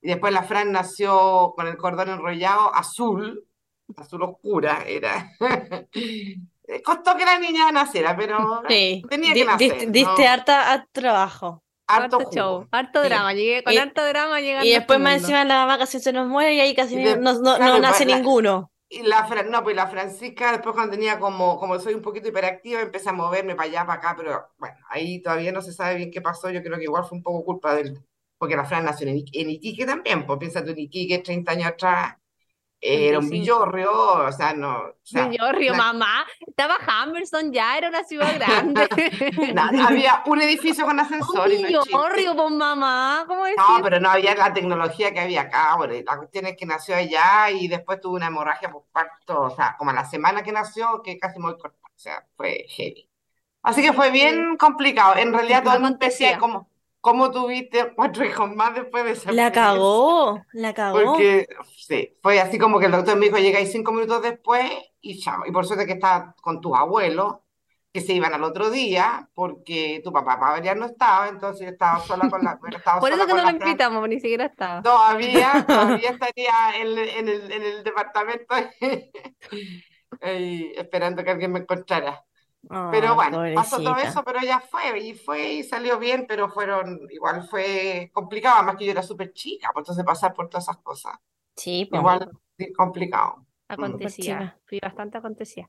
Y 0.00 0.08
después 0.08 0.32
la 0.32 0.44
Fran 0.44 0.70
nació 0.72 1.52
con 1.56 1.66
el 1.66 1.76
cordón 1.76 2.10
enrollado 2.10 2.72
azul, 2.74 3.46
azul 3.96 4.22
oscura 4.22 4.84
era. 4.86 5.32
Costó 6.84 7.16
que 7.16 7.24
la 7.24 7.38
niña 7.38 7.72
naciera, 7.72 8.16
pero 8.16 8.62
Sí, 8.68 9.02
tenía 9.08 9.34
que 9.34 9.44
nacer, 9.44 9.58
diste, 9.72 9.86
diste 9.90 10.24
¿no? 10.24 10.30
harta 10.30 10.72
a 10.72 10.86
trabajo. 10.92 11.62
harto 11.88 12.18
Harto 12.18 12.30
show, 12.32 12.68
harto 12.70 13.02
Sí. 13.02 13.08
drama. 13.08 13.32
Llegué 13.34 13.64
con 13.64 13.72
Y- 13.72 13.78
harto 13.78 14.04
drama 14.06 14.40
llegando 14.40 14.64
Y 14.66 14.70
después 14.70 15.00
más 15.00 15.16
encima 15.16 15.44
la 15.44 15.54
mamá 15.66 15.76
casi 15.78 15.98
se 15.98 16.12
nos 16.12 16.28
muere 16.28 16.54
y 16.54 16.60
ahí 16.60 16.72
casi 16.74 16.94
de- 16.94 17.16
no, 17.16 17.32
no- 17.40 17.58
no 17.58 17.78
nace 17.80 18.04
pues, 18.04 18.08
la- 18.10 18.16
ninguno. 18.18 18.70
Y 18.88 19.02
la, 19.02 19.26
Fran- 19.26 19.48
no, 19.50 19.62
pues 19.64 19.74
la 19.74 19.88
Francisca, 19.88 20.52
después 20.52 20.74
cuando 20.74 20.92
tenía 20.92 21.18
como, 21.18 21.58
como 21.58 21.78
soy 21.80 21.94
un 21.94 22.02
poquito 22.02 22.28
hiperactiva, 22.28 22.80
empecé 22.80 23.08
a 23.08 23.12
moverme 23.12 23.56
para 23.56 23.68
allá, 23.68 23.86
para 23.86 23.98
acá, 23.98 24.14
pero 24.16 24.48
bueno, 24.58 24.76
ahí 24.88 25.20
todavía 25.22 25.50
no 25.52 25.62
se 25.62 25.72
sabe 25.72 25.96
bien 25.96 26.10
qué 26.12 26.20
pasó, 26.20 26.48
yo 26.50 26.62
creo 26.62 26.76
que 26.78 26.84
igual 26.84 27.04
fue 27.04 27.18
un 27.18 27.22
poco 27.24 27.44
culpa 27.44 27.74
de 27.74 27.80
él, 27.82 28.00
porque 28.38 28.54
la 28.56 28.64
Fran 28.64 28.84
nació 28.84 29.08
en, 29.08 29.16
en 29.32 29.50
Iquique 29.50 29.86
también, 29.86 30.26
pues 30.26 30.38
piensa 30.40 30.64
tú 30.64 30.70
en 30.70 30.78
Iquique 30.80 31.18
30 31.18 31.52
años 31.52 31.66
atrás, 31.68 32.16
era 32.80 33.18
un 33.18 33.28
35. 33.28 33.30
villorrio, 33.30 33.92
o 33.92 34.32
sea, 34.32 34.54
no, 34.54 34.78
o 34.78 34.94
sea, 35.02 35.28
la- 35.30 35.74
mamá. 35.74 36.26
Estaba 36.46 36.78
Hammerson, 36.86 37.52
ya 37.52 37.76
era 37.76 37.88
una 37.88 38.04
ciudad 38.04 38.34
grande. 38.36 38.88
no, 39.54 39.86
había 39.86 40.22
un 40.26 40.40
edificio 40.40 40.86
con 40.86 40.98
ascensor 40.98 41.48
no 41.48 41.48
chiste. 41.48 41.66
Villorrio, 41.66 42.34
pues 42.34 42.50
mamá. 42.52 43.24
¿Cómo 43.26 43.46
es 43.46 43.56
No, 43.56 43.80
pero 43.82 44.00
no 44.00 44.10
había 44.10 44.34
la 44.34 44.52
tecnología 44.52 45.12
que 45.12 45.20
había 45.20 45.42
acá. 45.42 45.74
Bueno, 45.76 45.94
la 46.04 46.16
cuestión 46.16 46.46
es 46.46 46.56
que 46.56 46.66
nació 46.66 46.96
allá 46.96 47.50
y 47.50 47.68
después 47.68 48.00
tuvo 48.00 48.16
una 48.16 48.28
hemorragia 48.28 48.70
por 48.70 48.84
parto, 48.92 49.42
o 49.42 49.50
sea, 49.50 49.74
como 49.78 49.90
a 49.90 49.94
la 49.94 50.04
semana 50.04 50.42
que 50.42 50.52
nació, 50.52 51.02
que 51.02 51.18
casi 51.18 51.38
muy 51.38 51.56
corta. 51.58 51.78
O 51.94 51.98
sea, 51.98 52.26
fue 52.36 52.64
heavy. 52.70 53.08
Así 53.62 53.82
que 53.82 53.92
fue 53.92 54.10
bien 54.10 54.56
complicado. 54.56 55.16
En 55.16 55.34
realidad, 55.34 55.62
todo 55.62 55.74
el 55.74 55.80
mundo 55.82 55.98
decía 56.00 56.30
Acontecía. 56.30 56.38
como, 56.38 56.69
¿cómo 57.00 57.30
tuviste 57.30 57.92
cuatro 57.94 58.24
hijos 58.24 58.54
más 58.54 58.74
después 58.74 59.04
de 59.04 59.12
esa 59.12 59.32
La 59.32 59.52
cagó, 59.52 60.42
la 60.52 60.74
cagó. 60.74 61.02
Porque, 61.02 61.46
sí, 61.76 62.16
fue 62.22 62.40
así 62.40 62.58
como 62.58 62.78
que 62.78 62.86
el 62.86 62.92
doctor 62.92 63.16
me 63.16 63.26
dijo, 63.26 63.38
llegáis 63.38 63.72
cinco 63.72 63.92
minutos 63.92 64.22
después 64.22 64.70
y 65.00 65.18
chao. 65.20 65.42
Y 65.46 65.52
por 65.52 65.66
suerte 65.66 65.86
que 65.86 65.94
estaba 65.94 66.34
con 66.40 66.60
tus 66.60 66.76
abuelos, 66.76 67.36
que 67.92 68.00
se 68.00 68.12
iban 68.12 68.32
al 68.32 68.44
otro 68.44 68.70
día, 68.70 69.28
porque 69.34 70.00
tu 70.04 70.12
papá 70.12 70.38
para 70.38 70.52
variar 70.52 70.76
no 70.76 70.86
estaba, 70.86 71.28
entonces 71.28 71.66
yo 71.66 71.72
estaba 71.72 71.98
sola 72.00 72.28
con 72.30 72.42
la, 72.44 72.58
estaba 72.72 73.00
Por 73.00 73.12
eso 73.12 73.26
que 73.26 73.34
no 73.34 73.42
lo 73.42 73.50
invitamos, 73.50 74.08
ni 74.08 74.20
siquiera 74.20 74.44
estaba. 74.44 74.82
Todavía, 74.82 75.64
todavía 75.66 76.10
estaría 76.10 76.52
en, 76.76 76.98
en 76.98 77.28
el, 77.28 77.52
en 77.52 77.62
el 77.62 77.82
departamento 77.82 78.54
eh, 80.20 80.72
esperando 80.76 81.24
que 81.24 81.30
alguien 81.30 81.52
me 81.52 81.60
encontrara. 81.60 82.24
Pero 82.68 83.14
bueno, 83.14 83.42
pasó 83.54 83.76
todo 83.78 83.94
pobrecita. 83.94 84.10
eso, 84.10 84.24
pero 84.24 84.40
ya 84.42 84.60
fue, 84.60 84.98
y 85.00 85.14
fue 85.14 85.54
y 85.54 85.62
salió 85.62 85.98
bien, 85.98 86.26
pero 86.28 86.48
fueron, 86.50 87.00
igual 87.10 87.42
fue 87.48 88.10
complicado, 88.12 88.56
además 88.58 88.76
que 88.76 88.84
yo 88.84 88.90
era 88.92 89.02
súper 89.02 89.32
chica, 89.32 89.70
pues 89.72 89.82
entonces 89.84 90.04
pasar 90.04 90.34
por 90.34 90.48
todas 90.48 90.64
esas 90.64 90.76
cosas, 90.78 91.14
Sí, 91.56 91.86
po. 91.90 91.96
igual 91.96 92.28
complicado. 92.76 93.46
Acontecía, 93.68 94.58
fui 94.66 94.78
bastante 94.80 95.18
acontecía. 95.18 95.68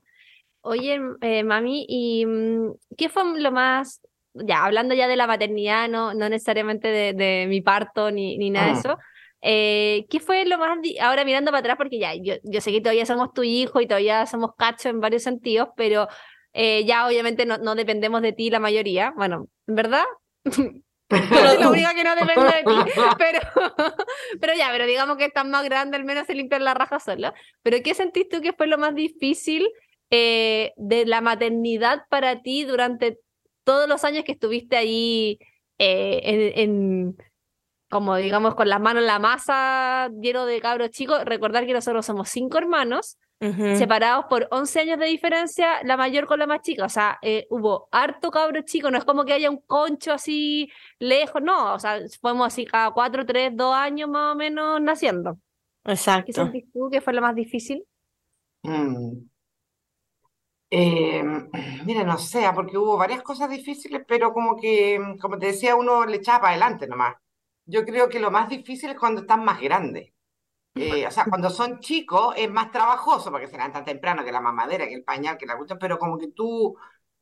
Oye, 0.60 1.00
eh, 1.22 1.42
mami, 1.44 1.86
¿y 1.88 2.26
mm, 2.26 2.72
qué 2.96 3.08
fue 3.08 3.24
lo 3.40 3.50
más, 3.52 4.00
ya 4.34 4.64
hablando 4.64 4.94
ya 4.94 5.08
de 5.08 5.16
la 5.16 5.26
maternidad, 5.26 5.88
no, 5.88 6.14
no 6.14 6.28
necesariamente 6.28 6.88
de, 6.88 7.12
de 7.14 7.46
mi 7.48 7.60
parto 7.62 8.10
ni, 8.10 8.38
ni 8.38 8.50
nada 8.50 8.66
de 8.66 8.72
Mm. 8.74 8.78
eso, 8.78 8.98
eh, 9.40 10.06
¿qué 10.08 10.20
fue 10.20 10.44
lo 10.44 10.58
más, 10.58 10.78
ahora 11.00 11.24
mirando 11.24 11.50
para 11.50 11.60
atrás, 11.60 11.76
porque 11.76 11.98
ya, 11.98 12.14
yo, 12.14 12.34
yo 12.44 12.60
sé 12.60 12.70
que 12.70 12.80
todavía 12.80 13.06
somos 13.06 13.32
tu 13.32 13.42
hijo 13.42 13.80
y 13.80 13.86
todavía 13.88 14.24
somos 14.26 14.50
cachos 14.56 14.86
en 14.86 15.00
varios 15.00 15.22
sentidos, 15.24 15.68
pero 15.76 16.06
eh, 16.52 16.84
ya 16.84 17.06
obviamente 17.06 17.46
no, 17.46 17.58
no 17.58 17.74
dependemos 17.74 18.22
de 18.22 18.32
ti 18.32 18.50
la 18.50 18.60
mayoría, 18.60 19.12
bueno, 19.16 19.48
¿en 19.66 19.74
verdad? 19.74 20.04
Soy 20.44 21.58
la 21.58 21.68
única 21.70 21.94
que 21.94 22.04
no 22.04 22.16
depende 22.16 22.44
de 22.56 22.64
ti, 22.64 22.90
pero, 23.18 23.38
pero 24.40 24.54
ya, 24.54 24.68
pero 24.72 24.86
digamos 24.86 25.16
que 25.18 25.26
estás 25.26 25.44
más 25.44 25.62
grande, 25.64 25.96
al 25.98 26.04
menos 26.04 26.26
se 26.26 26.34
limpian 26.34 26.64
la 26.64 26.72
raja 26.74 26.98
solo. 27.00 27.32
Pero 27.62 27.78
¿qué 27.84 27.92
sentís 27.94 28.28
tú 28.30 28.40
que 28.40 28.52
fue 28.54 28.66
lo 28.66 28.78
más 28.78 28.94
difícil 28.94 29.68
eh, 30.10 30.72
de 30.76 31.04
la 31.06 31.20
maternidad 31.20 32.04
para 32.08 32.40
ti 32.40 32.64
durante 32.64 33.18
todos 33.64 33.88
los 33.88 34.04
años 34.04 34.24
que 34.24 34.32
estuviste 34.32 34.76
ahí 34.76 35.38
eh, 35.78 36.20
en, 36.24 36.58
en- 36.60 37.16
como 37.90 38.16
digamos, 38.16 38.54
con 38.54 38.70
las 38.70 38.80
manos 38.80 39.02
en 39.02 39.06
la 39.06 39.18
masa, 39.18 40.08
lleno 40.18 40.46
de 40.46 40.62
cabros 40.62 40.90
chicos? 40.90 41.22
Recordar 41.26 41.66
que 41.66 41.74
nosotros 41.74 42.06
somos 42.06 42.30
cinco 42.30 42.56
hermanos 42.56 43.18
Separados 43.76 44.26
por 44.26 44.46
11 44.52 44.80
años 44.80 44.98
de 45.00 45.06
diferencia, 45.06 45.82
la 45.82 45.96
mayor 45.96 46.26
con 46.26 46.38
la 46.38 46.46
más 46.46 46.62
chica. 46.62 46.84
O 46.84 46.88
sea, 46.88 47.18
eh, 47.22 47.46
hubo 47.50 47.88
harto 47.90 48.30
cabro 48.30 48.62
chico, 48.62 48.90
no 48.90 48.98
es 48.98 49.04
como 49.04 49.24
que 49.24 49.32
haya 49.32 49.50
un 49.50 49.58
concho 49.58 50.12
así 50.12 50.70
lejos, 51.00 51.42
no. 51.42 51.74
O 51.74 51.78
sea, 51.78 51.98
fuimos 52.20 52.46
así 52.46 52.64
cada 52.64 52.92
4, 52.92 53.26
3, 53.26 53.52
2 53.56 53.74
años 53.74 54.08
más 54.08 54.32
o 54.32 54.36
menos 54.36 54.80
naciendo. 54.80 55.38
¿Qué 55.84 55.92
Exacto. 55.92 56.32
sentís 56.32 56.70
tú 56.72 56.88
que 56.90 57.00
fue 57.00 57.12
lo 57.12 57.20
más 57.20 57.34
difícil? 57.34 57.84
Mm. 58.62 59.32
Eh, 60.70 61.22
mira, 61.84 62.04
no 62.04 62.18
sé, 62.18 62.48
porque 62.54 62.78
hubo 62.78 62.96
varias 62.96 63.22
cosas 63.22 63.50
difíciles, 63.50 64.02
pero 64.06 64.32
como 64.32 64.56
que, 64.56 64.98
como 65.20 65.38
te 65.38 65.46
decía, 65.46 65.74
uno 65.74 66.06
le 66.06 66.16
echaba 66.16 66.42
para 66.42 66.50
adelante 66.52 66.86
nomás. 66.86 67.16
Yo 67.66 67.84
creo 67.84 68.08
que 68.08 68.20
lo 68.20 68.30
más 68.30 68.48
difícil 68.48 68.90
es 68.90 68.98
cuando 68.98 69.22
están 69.22 69.44
más 69.44 69.60
grandes. 69.60 70.12
Eh, 70.74 71.06
o 71.06 71.10
sea, 71.10 71.24
cuando 71.26 71.50
son 71.50 71.80
chicos 71.80 72.34
es 72.36 72.50
más 72.50 72.70
trabajoso 72.70 73.30
porque 73.30 73.46
se 73.46 73.52
levantan 73.56 73.84
temprano 73.84 74.24
que 74.24 74.32
la 74.32 74.40
mamadera, 74.40 74.86
que 74.86 74.94
el 74.94 75.04
pañal, 75.04 75.36
que 75.36 75.44
la 75.46 75.56
cuestión, 75.56 75.78
pero 75.78 75.98
como 75.98 76.16
que 76.18 76.28
tú, 76.28 76.76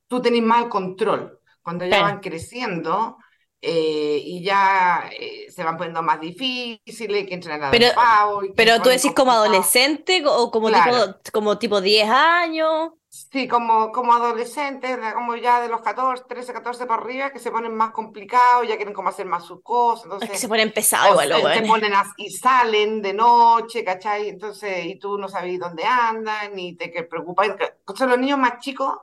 tú 0.07 0.23
tenés 0.23 0.43
el 0.43 0.69
control. 0.69 1.41
Cuando 1.63 1.85
ya 1.85 2.01
van 2.03 2.21
creciendo 2.21 3.19
eh, 3.61 4.21
y 4.25 4.43
ya 4.43 5.11
eh, 5.19 5.51
se 5.51 5.63
van 5.65 5.77
poniendo 5.77 6.03
más 6.03 6.21
difíciles, 6.21 7.27
que 7.27 7.35
entran 7.35 7.63
a 7.65 7.71
Pero- 7.71 7.89
pavo 7.95 8.45
y 8.45 8.53
Pero 8.55 8.81
tú 8.81 8.89
decís 8.89 9.13
como 9.15 9.33
adolescente 9.33 10.23
o 10.27 10.51
como 10.51 10.69
Claro. 10.69 11.15
tipo, 11.17 11.31
como 11.33 11.59
tipo 11.59 11.81
10 11.81 12.09
años. 12.09 12.93
Sí, 13.33 13.47
como, 13.47 13.93
como 13.93 14.13
adolescentes, 14.13 14.99
como 15.15 15.37
ya 15.37 15.61
de 15.61 15.69
los 15.69 15.83
14, 15.83 16.25
13, 16.29 16.53
14 16.53 16.87
para 16.87 17.01
arriba, 17.01 17.31
que 17.31 17.39
se 17.39 17.53
ponen 17.53 17.77
más 17.77 17.93
complicados, 17.93 18.67
ya 18.67 18.75
quieren 18.75 18.93
como 18.93 19.09
hacer 19.09 19.25
más 19.25 19.45
sus 19.45 19.63
cosas, 19.63 20.05
Es 20.05 20.09
que 20.09 20.15
entonces 20.15 20.41
se 20.41 20.49
ponen 20.49 20.73
pesados 20.73 21.11
igual 21.11 21.55
se, 21.55 21.63
ponen 21.63 21.93
y 22.17 22.31
salen 22.31 23.01
de 23.01 23.13
noche, 23.13 23.85
¿cachai? 23.85 24.31
Entonces, 24.31 24.85
y 24.85 24.99
tú 24.99 25.17
no 25.17 25.29
sabes 25.29 25.61
dónde 25.61 25.85
andan, 25.85 26.57
ni 26.57 26.75
te 26.75 26.91
que 26.91 27.05
preocupas. 27.05 27.47
Entonces, 27.49 28.09
los 28.09 28.19
niños 28.19 28.39
más 28.39 28.59
chicos 28.59 28.97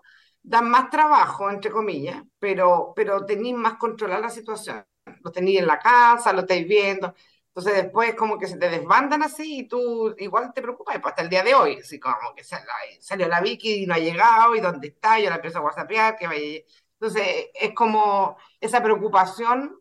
dan 0.44 0.70
más 0.70 0.90
trabajo, 0.90 1.50
entre 1.50 1.72
comillas, 1.72 2.22
pero, 2.38 2.92
pero 2.94 3.26
tenéis 3.26 3.56
más 3.56 3.76
controlada 3.76 4.22
la 4.22 4.30
situación. 4.30 4.86
Los 5.22 5.32
tenéis 5.32 5.60
en 5.60 5.68
la 5.68 5.80
casa, 5.80 6.34
lo 6.34 6.42
estáis 6.42 6.68
viendo. 6.68 7.13
Entonces, 7.58 7.84
después 7.84 8.13
como 8.15 8.38
que 8.38 8.46
se 8.48 8.58
te 8.58 8.70
desbandan 8.70 9.24
así 9.24 9.62
y 9.62 9.67
tú 9.67 10.13
igual 10.20 10.54
te 10.54 10.62
preocupas, 10.62 11.00
pues 11.02 11.12
hasta 11.12 11.24
el 11.24 11.30
día 11.30 11.41
de 11.43 11.56
hoy, 11.56 11.80
así 11.82 12.00
como 12.00 12.36
que 12.36 12.43
sal- 12.43 12.62
salió 13.00 13.28
la 13.28 13.41
Vicky 13.41 13.84
y 13.84 13.88
no 13.88 13.96
ha 13.96 13.98
llegado, 13.98 14.56
y 14.56 14.62
dónde 14.62 14.89
está, 14.89 15.20
yo 15.20 15.30
la 15.30 15.38
empiezo 15.38 15.58
a 15.60 15.62
whatsappear, 15.62 16.15
que 16.17 16.28
vaya. 16.28 16.60
Entonces, 17.00 17.48
es 17.56 17.74
como 17.74 18.38
esa 18.62 18.84
preocupación 18.84 19.80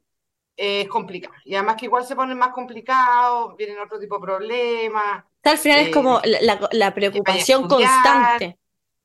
eh, 0.57 0.83
es 0.83 0.89
complicada. 0.89 1.35
Y 1.45 1.55
además 1.55 1.77
que 1.77 1.87
igual 1.87 2.07
se 2.07 2.17
ponen 2.17 2.39
más 2.39 2.51
complicados, 2.51 3.55
vienen 3.57 3.79
otro 3.79 3.99
tipo 3.99 4.17
de 4.17 4.23
problemas. 4.23 5.25
Al 5.45 5.59
final 5.59 5.81
es 5.81 5.89
eh, 5.89 5.91
como 5.91 6.21
la, 6.25 6.41
la- 6.41 6.69
la 6.73 6.95
preocupación 6.95 7.63
estudiar. 7.63 8.03
constante. 8.03 8.59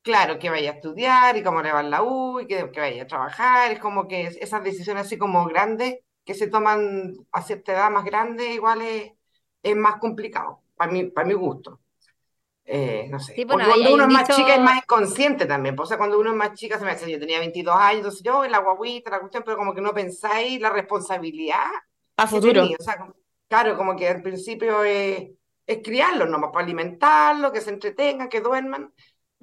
Claro, 0.04 0.40
que 0.40 0.50
vaya 0.50 0.72
a 0.72 0.74
estudiar 0.76 1.38
y 1.38 1.44
cómo 1.44 1.62
le 1.62 1.72
va 1.72 1.82
en 1.82 1.92
la 1.92 2.02
U 2.04 2.40
y 2.40 2.48
que, 2.48 2.72
que 2.72 2.80
vaya 2.80 3.04
a 3.04 3.08
trabajar. 3.08 3.72
Es 3.72 3.80
como 3.80 4.08
que 4.08 4.24
es- 4.28 4.38
esas 4.38 4.64
decisiones 4.64 5.06
así 5.06 5.18
como 5.18 5.46
grandes 5.46 6.00
que 6.26 6.34
se 6.34 6.48
toman 6.48 7.14
a 7.32 7.42
cierta 7.42 7.72
edad 7.74 7.92
más 7.92 8.04
grande, 8.06 8.54
igual 8.54 8.82
es, 8.82 9.12
es 9.64 9.76
más 9.76 9.98
complicado, 9.98 10.62
para 10.76 10.92
mi, 10.92 11.06
para 11.06 11.28
mi 11.28 11.34
gusto. 11.34 11.80
Eh, 12.64 13.08
no 13.10 13.20
sé. 13.20 13.34
Sí, 13.34 13.44
bueno, 13.44 13.66
cuando 13.66 13.86
hay 13.88 13.94
uno 13.94 14.04
es 14.04 14.08
un 14.08 14.14
más 14.14 14.28
chica 14.30 14.42
es 14.50 14.54
dicho- 14.54 14.62
más 14.62 14.78
inconsciente 14.78 15.46
también. 15.46 15.76
pues, 15.76 15.88
O 15.88 15.90
sea, 15.90 15.98
cuando 15.98 16.20
uno 16.20 16.30
es 16.30 16.36
más 16.38 16.54
chica, 16.54 16.78
se 16.80 16.86
me 16.86 16.92
hace, 16.92 17.12
yo 17.12 17.20
tenía 17.20 17.40
22 17.40 17.76
años, 17.76 17.98
entonces 17.98 18.22
yo, 18.24 18.46
la 18.48 18.60
guaguita, 18.60 19.10
la 19.12 19.20
cuestión, 19.20 19.44
pero 19.46 19.58
como 19.58 19.74
que 19.74 19.82
no 19.82 19.94
pensáis 19.94 20.62
la 20.62 20.70
responsabilidad 20.70 21.66
A 22.18 22.28
futuro. 22.28 22.62
tenía. 22.62 22.78
O 22.80 22.84
sea, 22.84 22.98
como- 22.98 23.16
claro, 23.50 23.76
como 23.76 23.96
que 23.96 24.08
al 24.08 24.22
principio 24.22 24.84
es, 24.84 25.32
es 25.66 25.80
criarlos 25.84 26.30
nomás, 26.30 26.52
para 26.54 26.64
alimentarlos, 26.64 27.52
que 27.52 27.62
se 27.62 27.72
entretengan, 27.72 28.30
que 28.30 28.42
duerman. 28.42 28.94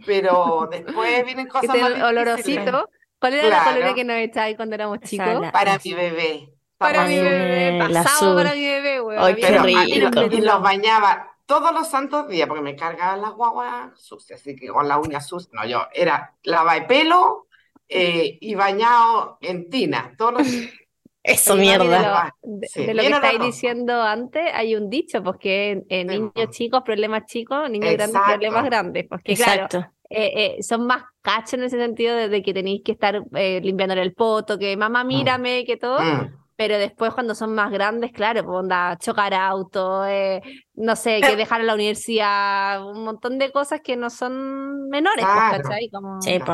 pero 0.06 0.68
después 0.70 1.24
vienen 1.24 1.48
cosas 1.48 1.76
más 1.76 2.02
olorosito. 2.02 2.88
¿Cuál 3.20 3.34
era 3.34 3.48
la 3.48 3.62
Claro. 3.62 3.72
colora 3.72 3.94
que 3.94 4.04
nos 4.04 4.16
echáis 4.18 4.56
cuando 4.56 4.76
éramos 4.76 5.00
chicos? 5.00 5.40
la- 5.40 5.50
Para 5.50 5.76
mi 5.84 5.92
bebé. 5.92 6.52
Para 6.78 7.04
mi 7.06 7.14
mi 7.16 7.20
bebé, 7.20 7.78
pasado 7.78 8.36
para 8.36 8.54
mi 8.54 8.64
bebé, 8.64 9.00
weón. 9.00 9.22
Ay, 9.22 9.34
qué 9.34 9.40
Pero 9.42 9.62
rico. 9.64 10.22
y 10.30 10.40
los 10.40 10.62
bañaba 10.62 11.36
todos 11.46 11.72
los 11.72 11.88
santos 11.88 12.28
días 12.28 12.46
porque 12.46 12.62
me 12.62 12.76
cargaban 12.76 13.20
las 13.22 13.32
guaguas 13.32 13.90
sucias, 14.00 14.40
así 14.40 14.54
que 14.54 14.68
con 14.68 14.86
la 14.86 14.98
uña 14.98 15.20
sucia. 15.20 15.50
No, 15.52 15.66
yo 15.66 15.86
era 15.92 16.34
lava 16.44 16.74
de 16.74 16.82
pelo 16.82 17.46
eh, 17.88 18.38
y 18.40 18.54
bañado 18.54 19.38
en 19.40 19.68
tina. 19.70 20.14
Todos 20.16 20.34
los 20.34 20.46
Eso, 21.22 21.56
mami, 21.56 21.62
mierda. 21.62 22.34
De 22.42 22.50
lo, 22.52 22.58
de- 22.60 22.68
sí, 22.68 22.86
de 22.86 22.94
lo 22.94 23.02
que 23.02 23.08
estáis 23.10 23.40
diciendo 23.40 24.00
antes, 24.00 24.42
hay 24.54 24.74
un 24.76 24.88
dicho, 24.88 25.22
pues 25.22 25.36
que 25.38 25.70
en, 25.72 25.84
en 25.88 26.06
niños 26.06 26.32
po. 26.34 26.46
chicos, 26.50 26.82
problemas 26.84 27.26
chicos, 27.26 27.68
niños 27.68 27.92
grandes, 27.92 28.22
Exacto. 28.22 28.32
problemas 28.32 28.64
grandes. 28.64 29.06
Porque 29.08 29.34
claro, 29.34 29.64
Exacto. 29.64 29.92
eh, 30.08 30.56
eh, 30.58 30.62
son 30.62 30.86
más 30.86 31.02
cachos 31.20 31.54
en 31.54 31.64
ese 31.64 31.78
sentido 31.78 32.14
de, 32.16 32.28
de 32.28 32.42
que 32.42 32.54
tenéis 32.54 32.82
que 32.84 32.92
estar 32.92 33.22
eh, 33.34 33.60
limpiándole 33.62 34.02
el 34.02 34.14
poto, 34.14 34.58
que 34.58 34.76
mamá 34.76 35.04
mírame, 35.04 35.64
que 35.66 35.76
todo. 35.76 36.00
Mm. 36.00 36.34
Pero 36.58 36.78
después 36.78 37.14
cuando 37.14 37.34
son 37.36 37.54
más 37.56 37.72
grandes, 37.72 38.12
claro, 38.12 38.44
pues 38.44 38.56
onda, 38.58 38.98
chocar 38.98 39.34
auto, 39.34 40.06
eh, 40.06 40.42
no 40.74 40.96
sé, 40.96 41.24
que 41.24 41.36
dejar 41.36 41.62
a 41.62 41.64
la 41.64 41.74
universidad, 41.74 42.84
un 42.86 43.04
montón 43.04 43.38
de 43.38 43.52
cosas 43.52 43.80
que 43.82 43.96
no 43.96 44.10
son 44.10 44.88
menores, 44.90 45.28
pues, 45.32 45.44
Claro. 45.46 45.58
¿cachai? 45.62 45.90
Como... 45.90 46.20
Sí, 46.20 46.38
po. 46.40 46.52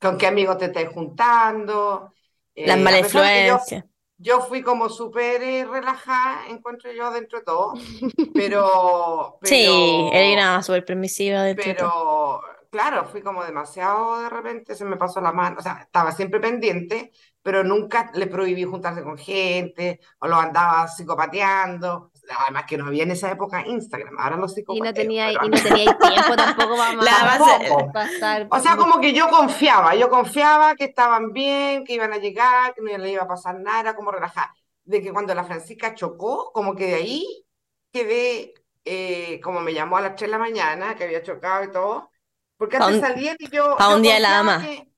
con 0.00 0.18
qué 0.18 0.26
amigos 0.26 0.58
te 0.58 0.66
estás 0.66 0.88
juntando. 0.92 2.12
Las 2.64 2.78
Eh, 2.78 2.80
malas 2.80 3.02
yo, 3.12 3.20
influencias. 3.22 3.84
yo 4.18 4.40
fui 4.42 4.62
como 4.62 4.88
súper 4.88 5.42
eh, 5.42 5.64
relajada, 5.66 6.48
encuentro 6.48 6.92
yo 6.92 7.10
dentro 7.10 7.38
de 7.38 7.44
todo, 7.44 7.74
pero, 8.34 9.38
Sí, 9.42 9.66
pero, 10.10 10.10
era 10.12 10.54
una 10.54 10.62
súper 10.62 10.84
permisiva 10.84 11.42
de 11.42 11.54
todo. 11.56 11.74
pero 11.74 12.40
claro, 12.70 13.06
fui 13.06 13.22
como 13.22 13.44
demasiado 13.44 14.20
de 14.22 14.28
repente, 14.30 14.74
se 14.74 14.84
me 14.84 14.96
pasó 14.96 15.20
la 15.20 15.32
mano, 15.32 15.56
o 15.58 15.62
sea, 15.62 15.80
estaba 15.82 16.12
siempre 16.12 16.40
pendiente, 16.40 17.12
pero 17.42 17.64
nunca 17.64 18.10
le 18.14 18.26
prohibí 18.26 18.64
juntarse 18.64 19.02
con 19.02 19.16
gente, 19.18 20.00
o 20.18 20.28
lo 20.28 20.36
andaba 20.36 20.86
psicopateando, 20.88 22.10
además 22.44 22.64
que 22.68 22.76
no 22.76 22.86
había 22.86 23.02
en 23.04 23.10
esa 23.12 23.30
época 23.30 23.66
Instagram, 23.66 24.18
ahora 24.18 24.36
los 24.36 24.52
Y 24.52 24.52
no 24.52 24.54
psicopateo, 24.56 24.92
tenía, 24.94 25.32
y 25.32 25.48
no 25.48 25.56
tenía 25.62 25.98
tiempo 25.98 26.36
tampoco, 26.36 26.76
para 26.76 27.24
base- 27.24 27.66
pasar 27.92 28.46
O 28.50 28.58
sea, 28.60 28.76
como 28.76 29.00
que 29.00 29.12
yo 29.12 29.28
confiaba, 29.28 29.94
yo 29.94 30.08
confiaba 30.10 30.74
que 30.74 30.84
estaban 30.84 31.32
bien, 31.32 31.84
que 31.84 31.94
iban 31.94 32.12
a 32.12 32.18
llegar, 32.18 32.74
que 32.74 32.82
no 32.82 32.98
le 32.98 33.12
iba 33.12 33.22
a 33.22 33.28
pasar 33.28 33.58
nada, 33.60 33.80
era 33.80 33.94
como 33.96 34.10
relajada. 34.12 34.54
De 34.84 35.00
que 35.02 35.12
cuando 35.12 35.34
la 35.34 35.44
Francisca 35.44 35.94
chocó, 35.94 36.50
como 36.52 36.74
que 36.74 36.86
de 36.86 36.94
ahí 36.94 37.46
quedé, 37.92 38.54
eh, 38.84 39.40
como 39.42 39.60
me 39.60 39.72
llamó 39.74 39.96
a 39.96 40.00
las 40.00 40.14
3 40.16 40.28
de 40.30 40.32
la 40.32 40.38
mañana, 40.38 40.94
que 40.96 41.04
había 41.04 41.22
chocado 41.22 41.64
y 41.64 41.70
todo, 41.72 42.10
porque 42.56 42.76
antes 42.76 43.00
salían 43.00 43.36
y 43.38 43.48
yo, 43.50 43.76
pa' 43.76 43.90
yo 43.90 43.96
un 43.96 44.02
día 44.02 44.14
de 44.14 44.20
la 44.20 44.42
mamá. 44.42 44.60
que- 44.66 44.89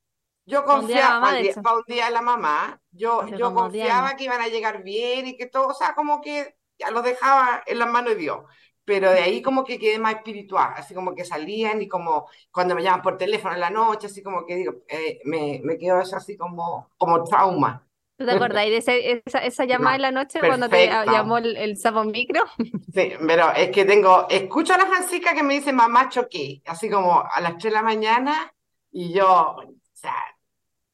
yo 0.46 0.64
confiaba, 0.64 1.14
mamá, 1.20 1.26
pa' 1.28 1.32
de 1.32 1.36
un 1.38 1.42
día- 1.42 1.50
hecho. 1.52 1.62
pa' 1.62 1.76
un 1.76 1.84
día 1.86 2.04
de 2.06 2.10
la 2.12 2.22
mamá, 2.22 2.80
yo, 2.90 3.26
yo 3.36 3.52
como 3.52 3.68
10 3.68 3.84
confiaba 3.86 4.16
que 4.16 4.24
iban 4.24 4.40
a 4.40 4.48
llegar 4.48 4.82
bien 4.82 5.26
y 5.26 5.36
que 5.36 5.46
todo, 5.46 5.68
o 5.68 5.74
sea, 5.74 5.94
como 5.94 6.20
que 6.20 6.56
ya 6.78 6.90
lo 6.90 7.02
dejaba 7.02 7.62
en 7.66 7.78
las 7.78 7.88
manos 7.88 8.10
de 8.14 8.16
Dios. 8.20 8.38
Pero 8.84 9.12
de 9.12 9.20
ahí 9.20 9.42
como 9.42 9.62
que 9.62 9.78
quedé 9.78 9.98
más 10.00 10.16
espiritual, 10.16 10.72
así 10.76 10.92
como 10.92 11.14
que 11.14 11.24
salían 11.24 11.80
y 11.82 11.86
como 11.88 12.28
cuando 12.50 12.74
me 12.74 12.82
llaman 12.82 13.00
por 13.02 13.16
teléfono 13.16 13.54
en 13.54 13.60
la 13.60 13.70
noche, 13.70 14.08
así 14.08 14.22
como 14.24 14.44
que 14.44 14.56
digo, 14.56 14.72
eh, 14.88 15.20
me, 15.24 15.60
me 15.62 15.78
quedó 15.78 16.00
eso 16.00 16.16
así 16.16 16.36
como, 16.36 16.90
como 16.98 17.22
trauma. 17.22 17.86
¿Tú 18.18 18.26
te 18.26 18.32
acordáis 18.32 18.70
de 18.72 18.76
ese- 18.78 19.22
esa, 19.26 19.38
esa 19.38 19.64
llamada 19.64 19.96
en 19.96 20.02
la 20.02 20.10
noche 20.10 20.40
cuando 20.40 20.68
te 20.68 20.86
llamó 20.88 21.38
el, 21.38 21.56
el 21.56 21.76
sapo 21.76 22.02
micro? 22.04 22.42
Sí, 22.92 23.12
pero 23.26 23.52
es 23.52 23.70
que 23.70 23.84
tengo, 23.84 24.26
escucho 24.28 24.74
a 24.74 24.78
la 24.78 24.86
Francisca 24.86 25.32
que 25.34 25.42
me 25.42 25.54
dice, 25.54 25.72
mamá, 25.72 26.08
choqué, 26.08 26.60
así 26.66 26.90
como 26.90 27.22
a 27.24 27.40
las 27.40 27.52
3 27.52 27.72
de 27.72 27.78
la 27.78 27.82
mañana, 27.82 28.52
y 28.90 29.12
yo, 29.14 29.56
o 29.56 29.64
sea, 29.94 30.14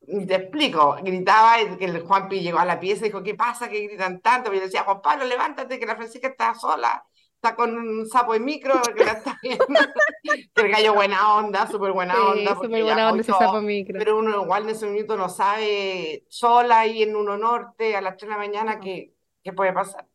ni 0.09 0.27
te 0.27 0.35
explico, 0.37 0.97
gritaba, 1.03 1.61
y 1.61 1.77
que 1.77 1.85
el 1.85 2.01
Juanpi 2.03 2.41
llegó 2.41 2.59
a 2.59 2.65
la 2.65 2.81
pieza 2.81 3.05
y 3.05 3.09
dijo, 3.09 3.23
¿qué 3.23 3.35
pasa? 3.35 3.69
¿Qué 3.69 3.87
gritan 3.87 4.21
tanto? 4.21 4.53
Y 4.53 4.57
yo 4.57 4.63
decía, 4.63 4.83
Juan 4.85 5.01
Pablo, 5.03 5.25
levántate, 5.25 5.79
que 5.79 5.87
la 5.87 5.97
Francisca 5.97 6.29
está 6.29 6.55
sola, 6.55 7.05
está 7.35 7.55
con 7.55 7.77
un 7.77 8.07
sapo 8.09 8.33
de 8.33 8.41
micro, 8.41 8.81
que 8.97 9.05
la 9.05 9.13
está 9.13 9.39
viendo. 9.43 9.65
Que 10.55 10.61
el 10.63 10.71
gallo 10.71 10.95
buena 10.95 11.35
onda, 11.37 11.67
súper 11.67 11.93
buena 11.93 12.15
Sí, 12.15 12.21
onda, 12.21 12.55
súper 12.55 12.83
buena 12.83 13.09
onda 13.11 13.21
ese 13.23 13.33
sapo 13.33 13.45
todo- 13.45 13.63
micro. 13.63 13.95
pero 13.99 14.19
uno 14.19 14.43
igual 14.43 14.65
en 14.65 14.71
ese 14.71 14.87
minuto 14.87 15.17
no 15.17 15.29
sabe 15.29 16.25
sola 16.29 16.81
ahí 16.81 17.03
en 17.03 17.15
Uno 17.15 17.37
Norte 17.39 17.97
a 17.97 18.01
las 18.01 18.17
3 18.17 18.29
de 18.29 18.33
la 18.35 18.39
mañana 18.39 18.81
qué, 18.81 19.13
qué 19.43 19.53
puede 19.53 19.73
pasar. 19.73 20.07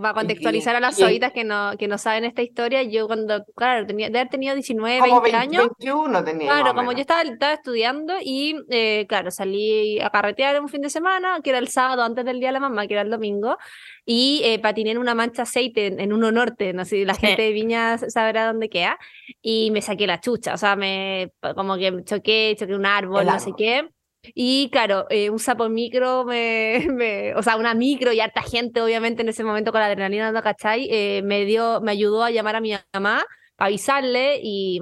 Para 0.00 0.14
contextualizar 0.14 0.76
a 0.76 0.80
las 0.80 0.96
soitas 0.96 1.32
que 1.32 1.42
no, 1.44 1.72
que 1.78 1.88
no 1.88 1.98
saben 1.98 2.24
esta 2.24 2.42
historia, 2.42 2.82
yo 2.84 3.06
cuando, 3.08 3.44
claro, 3.56 3.84
tenía, 3.86 4.08
de 4.10 4.18
haber 4.20 4.30
tenido 4.30 4.54
19, 4.54 5.00
Como 5.00 5.20
20 5.20 5.38
20, 5.38 5.56
años, 5.56 5.68
21 5.78 6.24
tenía 6.24 6.46
Claro, 6.52 6.74
como 6.74 6.92
yo 6.92 7.00
estaba, 7.00 7.22
estaba 7.22 7.54
estudiando 7.54 8.14
y, 8.22 8.56
eh, 8.70 9.06
claro, 9.08 9.30
salí 9.30 10.00
a 10.00 10.10
carretear 10.10 10.60
un 10.60 10.68
fin 10.68 10.82
de 10.82 10.90
semana, 10.90 11.40
que 11.42 11.50
era 11.50 11.58
el 11.58 11.68
sábado 11.68 12.02
antes 12.04 12.24
del 12.24 12.38
Día 12.38 12.48
de 12.48 12.52
la 12.52 12.60
Mamá, 12.60 12.86
que 12.86 12.94
era 12.94 13.02
el 13.02 13.10
domingo, 13.10 13.58
y 14.06 14.40
eh, 14.44 14.58
patiné 14.60 14.92
en 14.92 14.98
una 14.98 15.14
mancha 15.14 15.42
aceite 15.42 15.86
en, 15.86 16.00
en 16.00 16.12
Uno 16.12 16.30
Norte, 16.32 16.72
no 16.72 16.84
sé, 16.84 17.04
la 17.04 17.14
Sí. 17.14 17.26
gente 17.26 17.42
de 17.42 17.52
Viña 17.52 17.98
sabrá 17.98 18.46
dónde 18.46 18.68
queda, 18.68 18.98
y 19.42 19.70
me 19.72 19.82
saqué 19.82 20.06
la 20.06 20.20
chucha, 20.20 20.54
o 20.54 20.56
sea, 20.58 20.76
me 20.76 21.32
como 21.56 21.76
que 21.76 22.04
choqué, 22.04 22.54
choqué 22.58 22.74
un 22.74 22.86
árbol, 22.86 23.22
El 23.22 23.26
no 23.26 23.38
sé 23.40 23.46
árbol. 23.46 23.56
qué. 23.56 23.88
Y 24.34 24.68
claro, 24.70 25.06
eh, 25.10 25.30
un 25.30 25.38
sapo 25.38 25.68
micro, 25.68 26.24
me, 26.24 26.86
me- 26.92 27.34
o 27.34 27.42
sea, 27.42 27.56
una 27.56 27.74
micro 27.74 28.12
y 28.12 28.20
harta 28.20 28.42
gente, 28.42 28.80
obviamente, 28.80 29.22
en 29.22 29.28
ese 29.28 29.44
momento 29.44 29.72
con 29.72 29.80
la 29.80 29.86
adrenalina, 29.86 30.32
¿no 30.32 30.42
cachai? 30.42 30.88
Eh, 30.90 31.22
me 31.24 31.44
dio, 31.44 31.80
me 31.80 31.92
ayudó 31.92 32.22
a 32.24 32.30
llamar 32.30 32.56
a 32.56 32.60
mi 32.60 32.72
mamá 32.92 33.24
para 33.56 33.66
avisarle 33.68 34.40
y 34.42 34.80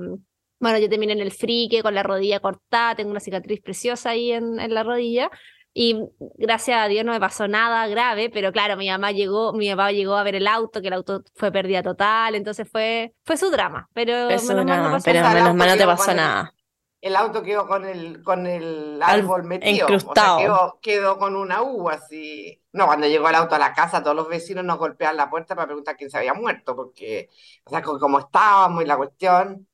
bueno, 0.58 0.78
yo 0.78 0.88
terminé 0.88 1.12
en 1.12 1.20
el 1.20 1.32
frique 1.32 1.82
con 1.82 1.94
la 1.94 2.02
rodilla 2.02 2.40
cortada, 2.40 2.94
tengo 2.94 3.10
una 3.10 3.20
cicatriz 3.20 3.60
preciosa 3.60 4.10
ahí 4.10 4.32
en, 4.32 4.58
en 4.58 4.72
la 4.74 4.82
rodilla. 4.82 5.30
Y 5.78 5.94
gracias 6.38 6.78
a 6.80 6.88
Dios 6.88 7.04
no 7.04 7.12
me 7.12 7.20
pasó 7.20 7.46
nada 7.48 7.86
grave, 7.86 8.30
pero 8.30 8.50
claro, 8.50 8.78
mi 8.78 8.88
mamá 8.88 9.12
llegó, 9.12 9.52
mi 9.52 9.68
papá 9.68 9.92
llegó 9.92 10.14
a 10.14 10.22
ver 10.22 10.34
el 10.36 10.46
auto, 10.46 10.80
que 10.80 10.86
el 10.88 10.94
auto 10.94 11.20
fue 11.34 11.52
pérdida 11.52 11.82
total, 11.82 12.34
entonces 12.34 12.66
fue, 12.72 13.12
fue 13.26 13.36
su 13.36 13.50
drama, 13.50 13.86
pero 13.92 14.30
Eso 14.30 14.48
menos 14.54 14.64
mal 14.64 14.78
no 14.78 14.84
no, 14.84 14.90
pasó 14.92 15.04
pero 15.04 15.20
nada. 15.20 15.34
menos 15.34 15.54
mal 15.54 15.68
no 15.68 15.76
te 15.76 15.84
pasó 15.84 16.04
cuando- 16.06 16.22
nada. 16.22 16.54
El 17.00 17.14
auto 17.16 17.42
quedó 17.42 17.66
con 17.68 17.84
el, 17.84 18.22
con 18.22 18.46
el 18.46 19.00
Al- 19.02 19.20
árbol 19.20 19.44
metido, 19.44 19.84
incrustado. 19.84 20.36
o 20.36 20.38
sea, 20.38 20.46
quedó, 20.46 20.78
quedó 20.82 21.18
con 21.18 21.36
una 21.36 21.62
U 21.62 21.88
así. 21.88 22.60
No, 22.72 22.86
cuando 22.86 23.06
llegó 23.06 23.28
el 23.28 23.34
auto 23.36 23.54
a 23.54 23.58
la 23.58 23.72
casa, 23.74 24.02
todos 24.02 24.16
los 24.16 24.28
vecinos 24.28 24.64
nos 24.64 24.78
golpeaban 24.78 25.16
la 25.16 25.30
puerta 25.30 25.54
para 25.54 25.66
preguntar 25.66 25.96
quién 25.96 26.10
se 26.10 26.18
había 26.18 26.34
muerto, 26.34 26.74
porque, 26.74 27.30
o 27.64 27.70
sea, 27.70 27.82
como 27.82 28.18
estábamos 28.18 28.82
y 28.82 28.86
la 28.86 28.96
cuestión, 28.96 29.68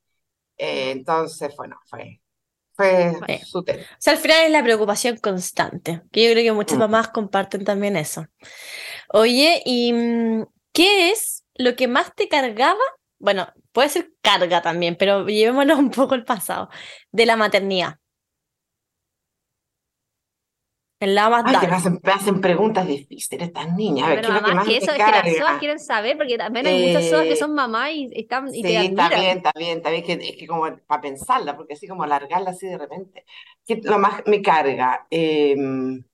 eh, 0.58 0.92
entonces, 0.92 1.54
bueno, 1.56 1.80
fue, 1.86 2.22
fue 2.74 3.14
Sí. 3.26 3.38
su 3.44 3.64
tema. 3.64 3.84
O 3.84 3.96
sea, 3.98 4.14
al 4.14 4.18
final 4.20 4.44
es 4.44 4.50
la 4.52 4.62
preocupación 4.62 5.16
constante, 5.18 6.02
que 6.12 6.24
yo 6.24 6.32
creo 6.32 6.44
que 6.44 6.52
muchas 6.52 6.78
Mm. 6.78 6.80
mamás 6.80 7.08
comparten 7.08 7.64
también 7.64 7.96
eso. 7.96 8.26
Oye, 9.08 9.62
¿y 9.64 9.92
mm, 9.92 10.44
qué 10.72 11.10
es 11.10 11.44
lo 11.54 11.76
que 11.76 11.88
más 11.88 12.14
te 12.14 12.28
cargaba? 12.28 12.80
Bueno, 13.22 13.48
puede 13.72 13.88
ser 13.88 14.12
carga 14.22 14.62
también, 14.62 14.96
pero 14.98 15.26
llevémonos 15.26 15.78
un 15.78 15.90
poco 15.90 16.14
al 16.14 16.24
pasado, 16.26 16.68
de 17.12 17.26
la 17.26 17.36
maternidad. 17.36 17.98
El 21.00 21.14
lado 21.16 21.32
más 21.32 21.44
Ay, 21.44 21.56
que 21.58 21.68
me 21.68 21.74
hacen, 21.76 22.00
me 22.02 22.12
hacen 22.12 22.40
preguntas 22.40 22.86
difíciles 22.86 23.48
estas 23.48 23.72
niñas. 23.74 24.06
A 24.06 24.10
ver, 24.10 24.20
Pero 24.20 24.30
¿qué 24.30 24.32
es 24.32 24.42
lo 24.42 24.42
que 24.42 24.54
más 24.54 24.66
que 24.66 24.76
eso 24.76 24.92
es 24.92 25.02
que 25.02 25.12
las? 25.12 25.28
SOAS 25.28 25.56
quieren 25.58 25.78
saber, 25.78 26.16
porque 26.16 26.38
también 26.38 26.66
hay 26.66 26.74
muchas 26.74 27.06
SOAS 27.08 27.26
que 27.26 27.36
Eh, 27.36 27.36
son 27.36 27.54
mamás 27.54 27.90
y, 27.92 28.10
están, 28.14 28.54
y 28.54 28.64
te 28.64 28.76
Sí, 28.76 28.84
está 28.86 29.08
admiran. 29.08 29.10
bien, 29.10 29.38
está 29.38 29.52
bien, 29.56 29.78
está 29.78 29.90
bien, 29.90 30.04
que, 30.04 30.12
es 30.12 30.36
que 30.36 30.46
como 30.46 30.76
para 30.86 31.00
pensarla, 31.00 31.56
porque 31.56 31.72
así 31.74 31.88
como 31.88 32.02
alargarla 32.04 32.50
así 32.50 32.66
de 32.68 32.78
repente. 32.78 33.24
¿Qué 33.66 33.80
lo 33.82 33.98
más 33.98 34.22
me 34.26 34.42
carga? 34.42 35.06
Em, 35.10 36.04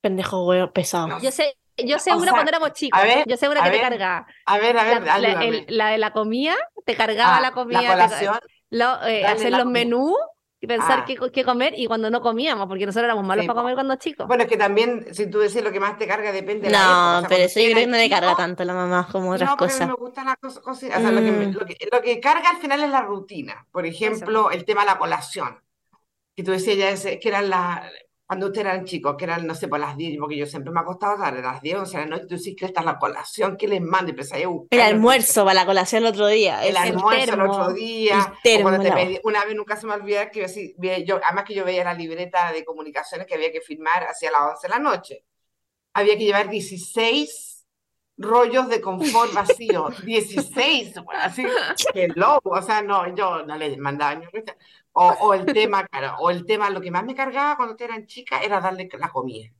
Pendejo 0.00 0.46
huevo 0.46 0.72
pesado. 0.72 1.10
no 1.10 1.18
Yo 1.18 1.30
sé, 1.30 1.56
yo 1.76 1.98
sé 1.98 2.12
O 2.12 2.16
una 2.16 2.24
sea, 2.24 2.32
cuando 2.32 2.50
éramos 2.50 2.72
chicos, 2.72 3.00
a 3.00 3.04
ver, 3.04 3.24
yo 3.26 3.36
sé 3.36 3.48
una 3.48 3.62
que 3.64 3.70
te 3.70 3.80
cargaba. 3.80 4.26
A 4.46 4.58
ver, 4.58 4.76
a 4.76 4.84
La, 4.84 4.98
ver, 4.98 5.20
la- 5.22 5.44
el- 5.44 5.64
la 5.68 5.88
de 5.88 5.98
la 5.98 6.12
comida, 6.12 6.54
te 6.84 6.94
cargaba 6.94 7.36
Ah, 7.36 7.40
la 7.40 7.48
la 7.48 7.54
comida, 7.54 7.80
te- 7.80 7.86
colación. 7.86 8.38
lo- 8.70 9.02
eh, 9.06 9.22
Dale 9.22 9.26
hacer 9.26 9.50
la 9.50 9.58
los 9.58 9.64
comida. 9.66 9.84
menús 9.84 10.14
y 10.60 10.66
pensar 10.68 11.00
Ah. 11.00 11.04
qué, 11.04 11.16
qué 11.32 11.44
comer 11.44 11.74
y 11.76 11.86
cuando 11.86 12.08
no 12.08 12.20
comíamos, 12.20 12.68
porque 12.68 12.86
nosotros 12.86 13.04
éramos 13.06 13.24
malos 13.24 13.42
Sí, 13.42 13.48
para 13.48 13.60
comer 13.60 13.74
cuando 13.74 13.96
chicos. 13.96 14.28
Bueno, 14.28 14.44
es 14.44 14.48
que 14.48 14.56
también, 14.56 15.12
si 15.12 15.28
tú 15.28 15.40
decís 15.40 15.62
lo 15.62 15.72
que 15.72 15.80
más 15.80 15.98
te 15.98 16.06
carga, 16.06 16.30
depende 16.30 16.66
de 16.68 16.70
la. 16.72 16.78
No, 16.78 17.16
O 17.16 17.20
sea, 17.20 17.28
pero 17.28 17.42
eso 17.44 17.58
yo 17.60 17.66
creo 17.72 17.78
que 17.78 17.86
no 17.88 17.96
le 17.96 18.08
carga 18.10 18.36
tanto 18.36 18.62
a 18.62 18.66
la 18.66 18.74
mamá 18.74 19.08
como 19.10 19.30
otras 19.30 19.50
No, 19.50 19.56
cosas. 19.56 19.88
me 19.88 19.94
gustan 19.94 20.26
las 20.26 20.36
cosas, 20.36 20.62
cosas- 20.62 20.90
o 20.96 21.00
sea, 21.00 21.10
lo 21.10 21.20
que, 21.20 21.30
Mm. 21.32 21.52
lo 21.58 21.66
que, 21.66 21.76
lo 21.90 22.00
que 22.02 22.20
carga 22.20 22.50
al 22.50 22.58
final 22.58 22.80
es 22.84 22.90
la 22.90 23.00
rutina. 23.02 23.66
Por 23.72 23.86
ejemplo, 23.86 24.50
el 24.52 24.64
tema 24.64 24.82
de 24.82 24.86
la 24.88 24.98
colación. 24.98 25.58
Que 26.36 26.42
tú 26.44 26.52
decías 26.52 27.02
ya 27.02 27.18
que 27.18 27.28
eran 27.28 27.50
las, 27.50 27.90
cuando 28.32 28.46
ustedes 28.46 28.66
eran 28.66 28.86
chicos, 28.86 29.14
que 29.18 29.24
eran, 29.24 29.46
no 29.46 29.54
sé, 29.54 29.68
por 29.68 29.78
las 29.78 29.94
10, 29.94 30.18
porque 30.18 30.38
yo 30.38 30.46
siempre 30.46 30.72
me 30.72 30.80
ha 30.80 30.84
costado 30.84 31.18
tarde, 31.18 31.40
a 31.40 31.52
las 31.52 31.60
10, 31.60 31.76
11 31.80 31.98
de 31.98 32.02
la 32.04 32.08
noche, 32.08 32.26
tú 32.26 32.36
decís 32.36 32.56
que 32.56 32.64
esta 32.64 32.80
es 32.80 32.86
la 32.86 32.98
colación, 32.98 33.58
que 33.58 33.68
les 33.68 33.82
mando? 33.82 34.06
Y 34.08 34.10
empecé 34.12 34.42
a 34.42 34.48
buscar. 34.48 34.68
El 34.70 34.78
no 34.78 34.84
almuerzo 34.96 35.44
para 35.44 35.54
la 35.54 35.66
colación 35.66 36.02
el 36.02 36.08
otro 36.08 36.26
día. 36.28 36.64
el 36.64 36.70
ese- 36.76 36.78
almuerzo 36.78 37.10
el 37.20 37.26
termo, 37.26 37.52
otro 37.52 37.72
día, 37.74 38.32
el 38.34 38.42
termo, 38.42 38.70
te 38.80 38.88
la- 38.88 38.94
pedí- 38.96 39.20
una 39.24 39.44
vez 39.44 39.54
nunca 39.54 39.76
se 39.76 39.86
me 39.86 39.92
olvida 39.92 40.30
que 40.30 40.40
yo, 40.40 40.46
así, 40.46 40.74
yo, 41.04 41.20
además 41.22 41.44
que 41.46 41.54
yo 41.54 41.64
veía 41.66 41.84
la 41.84 41.92
libreta 41.92 42.50
de 42.52 42.64
comunicaciones 42.64 43.26
que 43.26 43.34
había 43.34 43.52
que 43.52 43.60
firmar 43.60 44.04
hacia 44.04 44.30
las 44.30 44.40
11 44.52 44.66
de 44.66 44.70
la 44.70 44.78
noche. 44.78 45.24
Había 45.92 46.16
que 46.16 46.24
llevar 46.24 46.48
16 46.48 47.66
rollos 48.16 48.68
de 48.68 48.80
confort 48.80 49.32
vacío, 49.34 49.88
16, 50.04 50.94
así 51.20 51.44
que 51.92 52.08
loco, 52.14 52.50
o 52.50 52.62
sea, 52.62 52.80
no, 52.82 53.14
yo 53.14 53.44
no 53.44 53.56
le 53.56 53.76
mandaba 53.76 54.14
ni 54.14 54.24
o, 54.92 55.08
o 55.08 55.34
el 55.34 55.46
tema, 55.46 55.86
claro, 55.86 56.16
o 56.18 56.30
el 56.30 56.44
tema, 56.44 56.70
lo 56.70 56.80
que 56.80 56.90
más 56.90 57.04
me 57.04 57.14
cargaba 57.14 57.56
cuando 57.56 57.76
eran 57.78 58.06
chicas 58.06 58.42
era 58.42 58.60
darle 58.60 58.88
la 58.98 59.10
comida, 59.10 59.50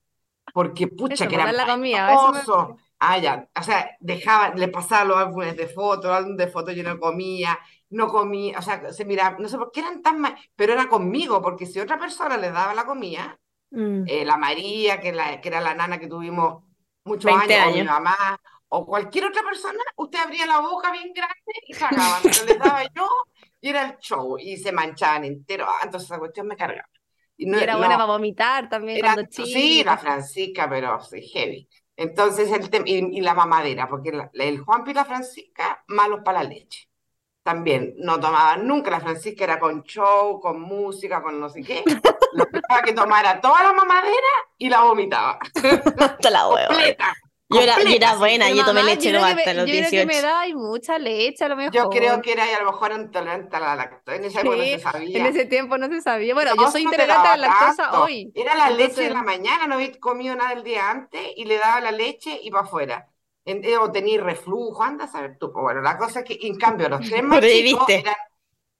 porque 0.52 0.88
pucha, 0.88 1.26
que 1.26 1.34
era 1.34 1.52
la 1.52 1.66
comida, 1.66 2.12
eso 2.12 2.76
Ah, 3.04 3.18
ya, 3.18 3.48
o 3.58 3.62
sea, 3.64 3.96
dejaba, 3.98 4.54
le 4.54 4.68
pasaba 4.68 5.04
los 5.04 5.16
álbumes 5.16 5.56
de 5.56 5.66
fotos, 5.66 6.08
álbum 6.08 6.36
de 6.36 6.46
fotos 6.46 6.72
yo 6.76 6.84
no 6.84 7.00
comía, 7.00 7.58
no 7.90 8.06
comía, 8.06 8.56
o 8.56 8.62
sea, 8.62 8.92
se 8.92 9.04
miraba, 9.04 9.38
no 9.40 9.48
sé 9.48 9.58
por 9.58 9.72
qué 9.72 9.80
eran 9.80 10.02
tan 10.02 10.20
mal, 10.20 10.36
pero 10.54 10.72
era 10.72 10.88
conmigo, 10.88 11.42
porque 11.42 11.66
si 11.66 11.80
otra 11.80 11.98
persona 11.98 12.36
le 12.36 12.52
daba 12.52 12.74
la 12.74 12.86
comida, 12.86 13.40
mm. 13.72 14.04
eh, 14.06 14.24
la 14.24 14.36
María, 14.36 15.00
que, 15.00 15.10
la, 15.12 15.40
que 15.40 15.48
era 15.48 15.60
la 15.60 15.74
nana 15.74 15.98
que 15.98 16.06
tuvimos 16.06 16.62
muchos 17.02 17.32
años, 17.32 17.66
o 17.66 17.72
mi 17.72 17.82
mamá, 17.82 18.40
o 18.68 18.86
cualquier 18.86 19.24
otra 19.24 19.42
persona, 19.42 19.82
usted 19.96 20.20
abría 20.20 20.46
la 20.46 20.60
boca 20.60 20.92
bien 20.92 21.12
grande 21.12 21.54
y 21.66 21.74
tragaba, 21.74 22.20
pero 22.22 22.44
les 22.46 22.58
daba 22.60 22.84
yo 22.94 23.08
y 23.62 23.68
era 23.70 23.86
el 23.86 23.98
show, 23.98 24.36
y 24.38 24.56
se 24.56 24.72
manchaban 24.72 25.24
entero, 25.24 25.66
ah, 25.66 25.80
entonces 25.84 26.10
esa 26.10 26.18
cuestión 26.18 26.48
me 26.48 26.56
cargaba. 26.56 26.88
Y, 27.36 27.46
no, 27.46 27.58
era 27.58 27.76
buena 27.76 27.94
para 27.94 28.06
vomitar 28.06 28.68
también 28.68 29.00
cuando 29.00 29.22
Sí, 29.30 29.82
la 29.84 29.96
Francisca, 29.96 30.68
pero 30.68 30.98
heavy. 30.98 31.68
Entonces, 31.96 32.50
el 32.50 32.68
y, 32.86 33.18
y, 33.18 33.20
la 33.20 33.34
mamadera, 33.34 33.88
porque 33.88 34.10
el 34.34 34.58
Juan 34.60 34.84
y 34.86 34.92
la 34.94 35.04
Francisca, 35.04 35.82
malos 35.86 36.20
para 36.24 36.42
la 36.42 36.50
leche. 36.50 36.88
También 37.44 37.94
no 37.98 38.18
tomaban 38.20 38.66
nunca, 38.66 38.90
la 38.90 39.00
Francisca 39.00 39.44
era 39.44 39.58
con 39.58 39.82
show, 39.84 40.40
con 40.40 40.60
música, 40.60 41.22
con 41.22 41.40
no 41.40 41.48
sé 41.48 41.62
qué. 41.62 41.82
Lo 42.32 42.44
dejaba 42.50 42.82
que 42.82 42.92
tomara 42.92 43.40
toda 43.40 43.62
la 43.62 43.72
mamadera 43.72 44.32
y 44.58 44.68
la 44.68 44.82
vomitaba. 44.82 45.38
Hasta 45.98 46.30
la 46.30 46.48
huevo. 46.48 46.68
Completa. 46.68 47.14
Yo 47.52 47.60
era, 47.60 47.82
yo 47.82 47.90
era, 47.90 48.16
buena, 48.16 48.50
yo 48.50 48.64
tomé 48.64 48.82
leche 48.82 49.12
no 49.12 49.24
hasta 49.24 49.54
los 49.54 49.66
18. 49.66 49.82
Yo 49.82 49.88
creo 49.88 50.00
que 50.00 50.06
me 50.06 50.20
da 50.22 50.42
mucha 50.54 50.98
leche 50.98 51.44
a 51.44 51.48
lo 51.48 51.56
mejor. 51.56 51.72
Yo 51.72 51.90
creo 51.90 52.22
que 52.22 52.32
era 52.32 52.44
a 52.44 52.62
lo 52.62 52.72
mejor 52.72 52.92
intolerante 52.92 53.56
a 53.56 53.60
la 53.60 53.76
lactosa. 53.76 54.16
En 54.16 54.24
ese 54.24 54.40
tiempo 54.40 54.56
no 54.56 54.64
se 54.64 54.78
sabía. 54.80 55.18
En 55.18 55.26
ese 55.26 55.44
tiempo 55.46 55.78
no 55.78 55.88
se 55.88 56.00
sabía. 56.00 56.34
Bueno, 56.34 56.52
yo 56.56 56.70
soy 56.70 56.82
intolerante 56.82 57.28
a 57.28 57.36
la 57.36 57.48
lactosa 57.48 58.00
hoy. 58.00 58.32
Era 58.34 58.54
la 58.54 58.70
leche 58.70 59.02
de 59.02 59.10
la 59.10 59.22
mañana, 59.22 59.66
no 59.66 59.74
había 59.74 59.98
comido 60.00 60.34
nada 60.34 60.52
el 60.52 60.62
día 60.62 60.90
antes 60.90 61.20
y 61.36 61.44
le 61.44 61.58
daba 61.58 61.80
la 61.80 61.92
leche 61.92 62.38
y 62.42 62.50
para 62.50 62.64
afuera. 62.64 63.08
Eh, 63.44 63.76
o 63.76 63.90
tenía 63.90 64.20
reflujo, 64.20 64.82
anda 64.82 65.04
a 65.04 65.08
saber 65.08 65.36
tú. 65.38 65.52
Pues 65.52 65.62
bueno, 65.62 65.80
la 65.80 65.98
cosa 65.98 66.20
es 66.20 66.24
que, 66.24 66.38
en 66.46 66.56
cambio, 66.56 66.88
los 66.88 67.00
tres 67.08 67.22
más 67.22 67.40
chicos 67.40 67.88
eran 67.88 68.14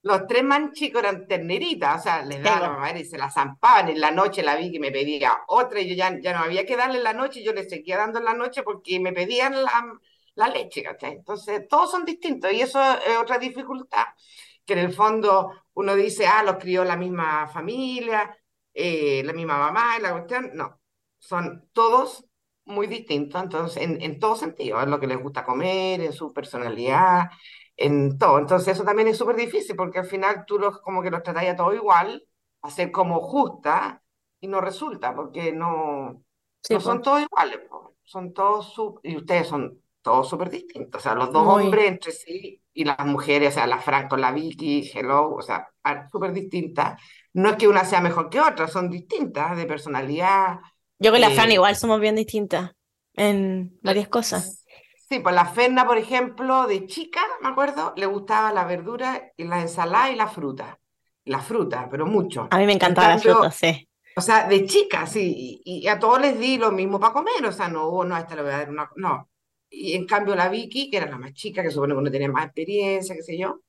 los 0.03 0.27
tres 0.27 0.43
man 0.43 0.73
chicos 0.73 1.01
eran 1.01 1.27
terneritas, 1.27 2.01
o 2.01 2.03
sea, 2.03 2.23
les 2.25 2.43
daba 2.43 2.59
la 2.59 2.69
mamá 2.71 2.91
y 2.91 3.05
se 3.05 3.17
la 3.17 3.31
zampaban. 3.31 3.89
En 3.89 4.01
la 4.01 4.11
noche 4.11 4.43
la 4.43 4.55
vi 4.57 4.71
que 4.71 4.79
me 4.79 4.91
pedía 4.91 5.43
otra 5.47 5.79
y 5.79 5.89
yo 5.89 5.95
ya, 5.95 6.19
ya 6.21 6.33
no 6.33 6.43
había 6.43 6.65
que 6.65 6.75
darle 6.75 6.97
en 6.97 7.03
la 7.03 7.13
noche, 7.13 7.43
yo 7.43 7.53
le 7.53 7.67
seguía 7.69 7.97
dando 7.97 8.19
en 8.19 8.25
la 8.25 8.33
noche 8.33 8.63
porque 8.63 8.99
me 8.99 9.13
pedían 9.13 9.63
la, 9.63 9.93
la 10.35 10.47
leche, 10.49 10.83
¿cachai? 10.83 11.13
Entonces, 11.13 11.67
todos 11.69 11.91
son 11.91 12.03
distintos 12.05 12.51
y 12.51 12.61
eso 12.61 12.81
es 12.81 13.17
otra 13.17 13.37
dificultad, 13.39 14.03
que 14.65 14.73
en 14.73 14.79
el 14.79 14.93
fondo 14.93 15.51
uno 15.73 15.95
dice, 15.95 16.25
ah, 16.27 16.43
los 16.43 16.57
crió 16.57 16.83
la 16.83 16.97
misma 16.97 17.47
familia, 17.47 18.37
eh, 18.73 19.21
la 19.23 19.33
misma 19.33 19.57
mamá, 19.57 19.97
y 19.97 20.01
la 20.01 20.11
cuestión, 20.11 20.51
no, 20.53 20.81
son 21.19 21.69
todos 21.73 22.25
muy 22.65 22.87
distintos, 22.87 23.41
entonces, 23.41 23.83
en, 23.83 24.01
en 24.01 24.19
todo 24.19 24.35
sentido, 24.35 24.81
en 24.81 24.89
lo 24.91 24.99
que 24.99 25.07
les 25.07 25.17
gusta 25.21 25.43
comer, 25.45 26.01
en 26.01 26.13
su 26.13 26.33
personalidad, 26.33 27.29
en 27.77 28.17
todo. 28.17 28.39
Entonces 28.39 28.75
eso 28.75 28.83
también 28.83 29.07
es 29.07 29.17
súper 29.17 29.35
difícil 29.35 29.75
porque 29.75 29.99
al 29.99 30.05
final 30.05 30.45
tú 30.45 30.59
los, 30.59 30.79
como 30.81 31.01
que 31.01 31.11
los 31.11 31.23
tratas 31.23 31.45
a 31.47 31.55
todo 31.55 31.73
igual, 31.73 32.25
a 32.61 32.69
ser 32.69 32.91
como 32.91 33.19
justa 33.21 34.01
y 34.39 34.47
no 34.47 34.61
resulta 34.61 35.15
porque 35.15 35.51
no, 35.51 36.23
no 36.69 36.79
son 36.79 37.01
todos 37.01 37.21
iguales, 37.21 37.59
son 38.03 38.33
todos, 38.33 38.73
y 39.03 39.17
ustedes 39.17 39.47
son 39.47 39.81
todos 40.01 40.29
súper 40.29 40.49
distintos, 40.49 41.01
o 41.01 41.03
sea, 41.03 41.15
los 41.15 41.31
dos 41.31 41.47
hombres 41.47 41.87
entre 41.87 42.11
sí 42.11 42.61
y 42.73 42.83
las 42.83 43.05
mujeres, 43.05 43.49
o 43.49 43.51
sea, 43.53 43.67
la 43.67 43.79
Franco, 43.79 44.17
la 44.17 44.31
Vicky, 44.31 44.89
Hello, 44.93 45.33
o 45.33 45.41
sea, 45.41 45.69
súper 46.11 46.33
distintas. 46.33 46.99
No 47.33 47.51
es 47.51 47.55
que 47.55 47.67
una 47.67 47.85
sea 47.85 48.01
mejor 48.01 48.29
que 48.29 48.41
otra, 48.41 48.67
son 48.67 48.89
distintas 48.89 49.55
de 49.55 49.65
personalidad. 49.65 50.59
Yo 50.99 51.11
con 51.11 51.21
la 51.21 51.29
Fran 51.29 51.51
eh, 51.51 51.55
igual 51.55 51.75
somos 51.75 51.99
bien 51.99 52.15
distintas 52.15 52.71
en 53.13 53.77
varias 53.81 54.07
cosas. 54.07 54.62
Sí, 55.13 55.19
pues 55.19 55.35
la 55.35 55.45
Ferna, 55.45 55.85
por 55.85 55.99
ejemplo, 55.99 56.65
de 56.65 56.87
chica, 56.87 57.21
me 57.43 57.49
acuerdo, 57.49 57.93
le 57.95 58.07
gustaba 58.07 58.51
la 58.51 58.65
verdura 58.65 59.31
y 59.37 59.43
la 59.43 59.61
ensalada 59.61 60.09
y 60.09 60.15
la 60.15 60.25
fruta. 60.25 60.79
La 61.25 61.37
fruta, 61.37 61.87
pero 61.87 62.07
mucho. 62.07 62.47
A 62.49 62.57
mí 62.57 62.65
me 62.65 62.73
encantaba 62.73 63.09
la 63.09 63.19
fruta, 63.19 63.51
sí. 63.51 63.87
O 64.15 64.21
sea, 64.21 64.47
de 64.47 64.65
chica, 64.65 65.05
sí, 65.05 65.61
y, 65.63 65.87
a 65.87 65.99
todos 65.99 66.19
les 66.19 66.39
di 66.39 66.57
lo 66.57 66.71
mismo 66.71 66.99
para 66.99 67.13
comer, 67.13 67.45
o 67.45 67.51
sea, 67.51 67.67
no, 67.67 68.03
no, 68.03 68.15
a 68.15 68.21
esta 68.21 68.35
le 68.35 68.41
voy 68.41 68.53
a 68.53 68.57
dar 68.57 68.71
una, 68.71 68.89
no. 68.95 69.29
Y 69.69 69.93
en 69.93 70.07
cambio 70.07 70.35
la 70.35 70.49
Vicky, 70.49 70.89
que 70.89 70.97
era 70.97 71.05
la 71.05 71.19
más 71.19 71.33
chica, 71.33 71.61
que 71.61 71.69
supone 71.69 71.93
que 71.93 72.01
no 72.01 72.09
tenía 72.09 72.31
más 72.31 72.45
experiencia, 72.45 73.13
qué 73.13 73.21
sé 73.21 73.37
yo, 73.37 73.59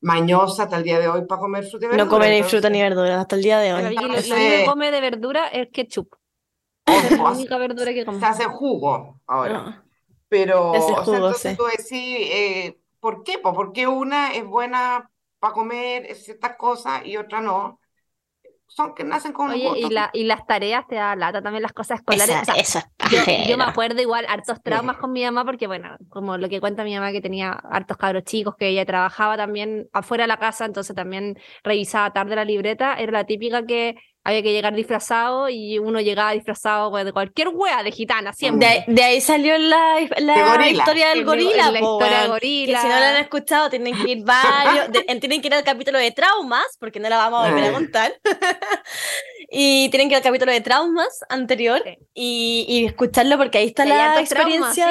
mañosa 0.00 0.64
hasta 0.64 0.78
el 0.78 0.82
día 0.82 0.98
de 0.98 1.06
hoy 1.06 1.26
para 1.26 1.40
comer 1.40 1.62
fruta 1.62 1.86
y 1.86 1.88
verdura. 1.90 2.04
No 2.06 2.10
come 2.10 2.28
ni 2.28 2.42
fruta 2.42 2.68
ni 2.68 2.82
verdura 2.82 3.20
hasta 3.20 3.36
el 3.36 3.42
día 3.42 3.60
de 3.60 3.72
hoy. 3.72 3.94
lo, 3.94 4.14
que 4.14 4.64
come 4.66 4.90
de 4.90 5.00
verdura 5.00 5.46
es 5.46 5.68
ketchup. 5.70 6.16
es 6.86 7.16
la 7.16 7.30
única 7.30 7.56
verdura 7.56 7.94
que 7.94 8.04
come. 8.04 8.18
Se 8.18 8.26
hace 8.26 8.44
jugo 8.46 9.20
ahora. 9.28 9.81
Pero, 10.32 10.70
o 10.70 11.04
sea, 11.04 11.16
entonces 11.16 11.58
tú 11.58 11.64
decís, 11.64 11.90
eh, 11.92 12.78
¿por 13.00 13.22
qué? 13.22 13.38
Pues 13.38 13.54
porque 13.54 13.86
una 13.86 14.32
es 14.32 14.46
buena 14.46 15.10
para 15.38 15.52
comer 15.52 16.14
ciertas 16.14 16.56
cosas 16.56 17.04
y 17.04 17.18
otra 17.18 17.42
no. 17.42 17.78
Son 18.66 18.94
que 18.94 19.04
nacen 19.04 19.34
con 19.34 19.50
Oye, 19.50 19.70
y, 19.76 19.90
la, 19.90 20.08
y 20.14 20.24
las 20.24 20.46
tareas 20.46 20.86
te 20.86 20.94
da 20.94 21.14
lata 21.16 21.42
también 21.42 21.60
las 21.62 21.74
cosas 21.74 22.00
escolares. 22.00 22.48
eso 22.56 22.80
yo, 23.46 23.58
me 23.58 23.64
acuerdo 23.64 24.00
igual 24.00 24.24
hartos 24.26 24.62
traumas 24.62 24.96
con 24.96 25.12
mi 25.12 25.22
mamá, 25.22 25.44
porque 25.44 25.66
bueno, 25.66 25.96
como 26.08 26.38
lo 26.38 26.48
que 26.48 26.60
cuenta 26.60 26.82
mi 26.82 26.94
mamá 26.94 27.12
que 27.12 27.20
tenía 27.20 27.52
hartos 27.52 27.98
cabros 27.98 28.24
chicos, 28.24 28.56
que 28.56 28.68
ella 28.68 28.86
trabajaba 28.86 29.36
también 29.36 29.90
afuera 29.92 30.24
de 30.24 30.28
la 30.28 30.38
casa, 30.38 30.64
entonces 30.64 30.96
también 30.96 31.38
revisaba 31.62 32.14
tarde 32.14 32.36
la 32.36 32.46
libreta, 32.46 32.94
era 32.94 33.12
la 33.12 33.24
típica 33.24 33.66
que 33.66 33.96
había 34.24 34.42
que 34.42 34.52
llegar 34.52 34.74
disfrazado 34.74 35.48
y 35.48 35.78
uno 35.78 36.00
llegaba 36.00 36.32
disfrazado 36.32 36.92
de 36.92 37.12
cualquier 37.12 37.48
wea, 37.48 37.82
de 37.82 37.90
gitana, 37.90 38.32
siempre. 38.32 38.84
De, 38.86 39.02
ahí 39.02 39.20
salió 39.20 39.58
la, 39.58 39.96
la 40.18 40.68
historia 40.68 41.08
del 41.08 41.24
gorila. 41.24 41.70
La, 41.70 41.80
historia 41.80 42.20
del 42.20 42.28
gorila. 42.30 42.78
Que 42.78 42.82
si 42.82 42.88
no 42.88 43.00
la 43.00 43.10
han 43.10 43.22
escuchado, 43.22 43.70
tienen 43.70 43.96
que 43.96 44.12
ir 44.12 44.24
varios, 44.24 44.90
tienen 45.20 45.40
que 45.40 45.48
ir 45.48 45.54
al 45.54 45.64
capítulo 45.64 45.98
de 45.98 46.12
traumas, 46.12 46.76
porque 46.78 47.00
no 47.00 47.08
la 47.08 47.16
vamos 47.16 47.44
a 47.44 47.48
volver 47.48 47.64
a 47.64 47.68
ah. 47.68 47.72
contar. 47.72 48.12
y 49.50 49.88
tienen 49.90 50.08
que 50.08 50.14
ir 50.14 50.18
al 50.18 50.22
capítulo 50.22 50.52
de 50.52 50.60
traumas 50.60 51.24
anterior 51.28 51.82
y, 52.14 52.64
y, 52.68 52.86
escucharlo, 52.86 53.36
porque 53.38 53.58
ahí 53.58 53.66
está 53.66 53.84
la 53.84 54.20
experiencia 54.20 54.86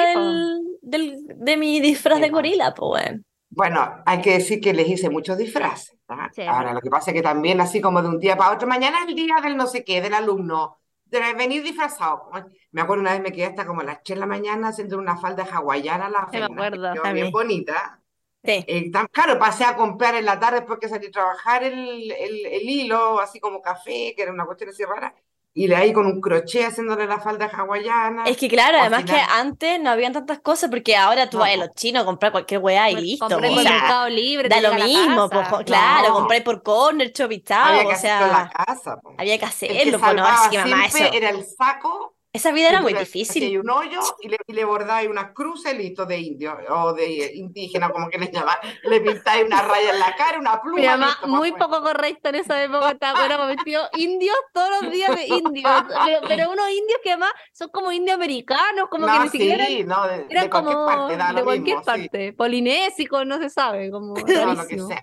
del, 0.82 1.16
de 1.26 1.56
mi 1.56 1.80
disfraz 1.80 2.20
de 2.20 2.28
gorila, 2.28 2.74
pues 2.74 3.02
bueno. 3.02 3.22
Bueno, 3.54 4.02
hay 4.06 4.22
que 4.22 4.32
decir 4.32 4.60
que 4.60 4.72
les 4.72 4.88
hice 4.88 5.10
muchos 5.10 5.36
disfraces. 5.36 5.94
Ahora, 6.08 6.72
lo 6.72 6.80
que 6.80 6.88
pasa 6.88 7.10
es 7.10 7.14
que 7.14 7.22
también, 7.22 7.60
así 7.60 7.80
como 7.80 8.02
de 8.02 8.08
un 8.08 8.18
día 8.18 8.36
para 8.36 8.54
otro, 8.54 8.66
mañana 8.66 9.02
es 9.02 9.08
el 9.08 9.14
día 9.14 9.36
del 9.42 9.56
no 9.56 9.66
sé 9.66 9.84
qué, 9.84 10.00
del 10.00 10.14
alumno, 10.14 10.78
de 11.04 11.20
venir 11.34 11.62
disfrazado. 11.62 12.30
Me 12.70 12.80
acuerdo 12.80 13.02
una 13.02 13.12
vez 13.12 13.20
me 13.20 13.30
quedé 13.30 13.46
hasta 13.46 13.66
como 13.66 13.82
a 13.82 13.84
las 13.84 14.02
3 14.02 14.16
de 14.16 14.20
la 14.20 14.26
mañana 14.26 14.68
haciendo 14.68 14.98
una 14.98 15.18
falda 15.18 15.44
hawaiana, 15.44 16.08
la 16.08 16.28
me 16.32 16.44
acuerdo, 16.44 16.94
bien 17.12 17.30
bonita. 17.30 18.00
Sí. 18.42 18.64
Eh, 18.66 18.90
claro, 19.12 19.38
pasé 19.38 19.64
a 19.64 19.76
comprar 19.76 20.14
en 20.14 20.24
la 20.24 20.40
tarde 20.40 20.60
después 20.60 20.78
que 20.80 20.88
salí 20.88 21.06
a 21.06 21.10
trabajar 21.10 21.62
el, 21.62 22.10
el, 22.10 22.46
el, 22.46 22.62
hilo, 22.62 23.20
así 23.20 23.38
como 23.38 23.62
café, 23.62 24.14
que 24.16 24.22
era 24.22 24.32
una 24.32 24.46
cuestión 24.46 24.70
así 24.70 24.84
rara 24.84 25.14
y 25.54 25.68
le 25.68 25.76
ahí 25.76 25.92
con 25.92 26.06
un 26.06 26.20
crochet 26.20 26.66
haciéndole 26.66 27.06
la 27.06 27.20
falda 27.20 27.46
hawaiana. 27.46 28.24
Es 28.24 28.36
que 28.36 28.48
claro, 28.48 28.78
además 28.80 29.04
que 29.04 29.16
antes 29.16 29.80
no 29.80 29.90
habían 29.90 30.12
tantas 30.12 30.40
cosas 30.40 30.70
porque 30.70 30.96
ahora 30.96 31.28
tú 31.28 31.38
vas 31.38 31.52
a 31.52 31.56
los 31.56 31.74
chinos 31.74 32.02
a 32.02 32.06
comprar 32.06 32.32
cualquier 32.32 32.60
weá 32.60 32.90
y 32.90 32.96
listo. 32.96 33.28
Compré 33.28 33.50
por 33.50 33.64
Mercado 33.64 34.08
Libre. 34.08 34.48
Da 34.48 34.60
lo 34.60 34.74
mismo, 34.74 35.28
claro, 35.64 36.14
compré 36.14 36.40
por 36.40 36.62
Corner, 36.62 37.12
Chopitao, 37.12 37.88
o 37.88 37.96
sea, 37.96 38.26
la 38.26 38.50
casa, 38.50 38.96
había 39.18 39.38
que 39.38 39.44
hacerlo, 39.44 39.98
no, 40.14 40.26
así 40.26 40.50
que 40.50 40.58
mamá 40.58 40.86
eso. 40.86 41.04
Era 41.12 41.30
el 41.30 41.44
saco 41.44 42.11
esa 42.34 42.50
vida 42.50 42.70
era 42.70 42.80
muy 42.80 42.94
difícil. 42.94 43.42
Hay 43.44 43.58
un 43.58 43.68
hoyo 43.68 44.00
y 44.22 44.28
le, 44.28 44.38
y 44.46 44.54
le 44.54 44.64
bordáis 44.64 45.06
unas 45.06 45.32
cruces 45.32 45.76
listo 45.76 46.06
de 46.06 46.18
indio 46.18 46.56
o 46.70 46.94
de 46.94 47.30
indígena, 47.34 47.90
como 47.90 48.08
que 48.08 48.16
les 48.16 48.32
llaman. 48.32 48.56
Le 48.84 49.02
pintáis 49.02 49.44
una 49.44 49.60
raya 49.60 49.90
en 49.90 49.98
la 49.98 50.16
cara, 50.16 50.38
una 50.38 50.58
pluma. 50.58 50.80
Mi 50.80 50.86
mamá, 50.86 51.18
muy 51.26 51.52
poco 51.52 51.82
correcta 51.82 52.30
en 52.30 52.36
esa 52.36 52.62
época, 52.62 52.92
estaba 52.92 53.26
bueno, 53.26 53.46
vestido 53.48 53.82
indios 53.98 54.36
todos 54.54 54.70
los 54.80 54.90
días 54.90 55.14
de 55.14 55.26
indios. 55.26 55.70
Pero, 56.28 56.50
unos 56.50 56.70
indios 56.70 57.00
que 57.02 57.10
además 57.10 57.32
son 57.52 57.68
como 57.68 57.92
indios 57.92 58.14
americanos, 58.14 58.88
como 58.88 59.06
que 59.06 59.18
ni 59.18 59.28
siquiera. 59.28 59.66
Sí, 59.66 59.84
no, 59.84 60.08
de, 60.08 60.24
de 60.24 60.48
cualquier 60.48 60.76
parte, 60.76 61.16
da 61.18 61.32
De 61.34 61.42
cualquier 61.42 61.76
mismo, 61.76 61.84
parte. 61.84 62.28
Sí. 62.28 62.32
Polinésicos, 62.32 63.26
no 63.26 63.38
se 63.40 63.50
sabe. 63.50 63.90
Como, 63.90 64.14
no, 64.16 64.54
lo 64.54 64.66
que 64.66 64.78
sea. 64.78 65.02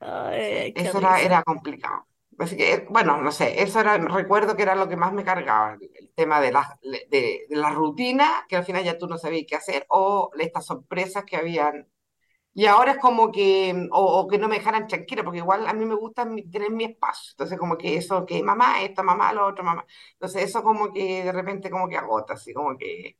Ay, 0.00 0.72
Eso 0.74 0.96
era, 0.96 1.20
era 1.20 1.42
complicado. 1.42 2.06
Así 2.42 2.56
que, 2.56 2.86
bueno, 2.90 3.20
no 3.22 3.30
sé, 3.30 3.62
eso 3.62 3.80
era, 3.80 3.96
recuerdo 3.98 4.56
que 4.56 4.62
era 4.62 4.74
lo 4.74 4.88
que 4.88 4.96
más 4.96 5.12
me 5.12 5.24
cargaba, 5.24 5.78
el 5.80 6.10
tema 6.14 6.40
de 6.40 6.50
la, 6.52 6.78
de, 7.08 7.46
la 7.50 7.70
rutina, 7.70 8.44
que 8.48 8.56
al 8.56 8.64
final 8.64 8.82
ya 8.84 8.98
tú 8.98 9.06
no 9.06 9.16
sabías 9.16 9.44
qué 9.48 9.54
hacer, 9.56 9.86
o 9.88 10.30
estas 10.38 10.66
sorpresas 10.66 11.24
que 11.24 11.36
habían. 11.36 11.88
Y 12.54 12.66
ahora 12.66 12.92
es 12.92 12.98
como 12.98 13.32
que, 13.32 13.88
o, 13.92 14.28
que 14.28 14.38
no 14.38 14.48
me 14.48 14.56
dejaran 14.58 14.88
tranquila, 14.88 15.24
porque 15.24 15.38
igual 15.40 15.66
a 15.68 15.74
mí 15.74 15.84
me 15.86 15.94
gusta 15.96 16.24
tener 16.52 16.70
mi 16.70 16.84
espacio. 16.84 17.32
Entonces, 17.32 17.58
como 17.58 17.78
que 17.78 17.96
eso, 17.96 18.26
que 18.26 18.42
mamá, 18.42 18.82
esta 18.82 19.02
mamá, 19.02 19.32
lo 19.32 19.46
otro 19.46 19.64
mamá. 19.64 19.86
Entonces, 20.14 20.44
eso 20.44 20.62
como 20.62 20.92
que 20.92 21.24
de 21.24 21.32
repente 21.32 21.70
como 21.70 21.88
que 21.88 21.96
agota, 21.96 22.34
así 22.34 22.52
como 22.54 22.76
que 22.78 23.18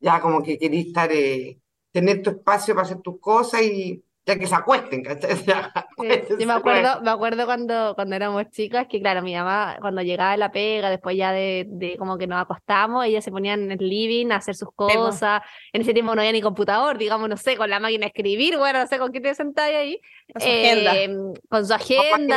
ya 0.00 0.20
como 0.20 0.42
que 0.42 0.58
querís 0.58 0.88
estar, 0.88 1.10
eh, 1.12 1.60
tener 1.92 2.22
tu 2.22 2.30
espacio 2.30 2.74
para 2.74 2.86
hacer 2.86 3.00
tus 3.02 3.20
cosas 3.20 3.62
y 3.62 4.04
ya 4.24 4.38
que 4.38 4.46
se 4.46 4.54
acuesten, 4.54 5.02
Yo 5.04 5.10
me 6.46 6.52
acuerdo, 6.52 7.00
me 7.02 7.10
acuerdo 7.10 7.44
cuando, 7.44 7.94
cuando 7.94 8.14
éramos 8.16 8.48
chicas, 8.50 8.86
que 8.88 9.00
claro, 9.00 9.20
mi 9.22 9.34
mamá 9.34 9.76
cuando 9.80 10.00
llegaba 10.02 10.30
de 10.32 10.36
la 10.38 10.52
pega, 10.52 10.90
después 10.90 11.16
ya 11.16 11.32
de, 11.32 11.66
de 11.68 11.96
como 11.96 12.16
que 12.18 12.26
nos 12.26 12.40
acostamos, 12.40 13.04
ella 13.04 13.20
se 13.20 13.30
ponía 13.32 13.54
en 13.54 13.70
el 13.72 13.78
living 13.78 14.30
a 14.30 14.36
hacer 14.36 14.54
sus 14.54 14.68
cosas. 14.74 15.42
En 15.72 15.82
ese 15.82 15.92
tiempo 15.92 16.14
no 16.14 16.20
había 16.20 16.32
ni 16.32 16.40
computador, 16.40 16.98
digamos, 16.98 17.28
no 17.28 17.36
sé, 17.36 17.56
con 17.56 17.68
la 17.68 17.80
máquina 17.80 18.02
de 18.02 18.06
escribir, 18.08 18.58
bueno, 18.58 18.78
no 18.80 18.86
sé 18.86 18.98
con 18.98 19.10
qué 19.12 19.20
te 19.20 19.34
sentáis 19.34 19.74
ahí. 19.76 20.00
Con 20.32 20.40
su 20.40 20.48
agenda. 20.48 20.96
eh, 20.96 21.32
con 21.48 21.66
su 21.66 21.74
agenda, 21.74 22.36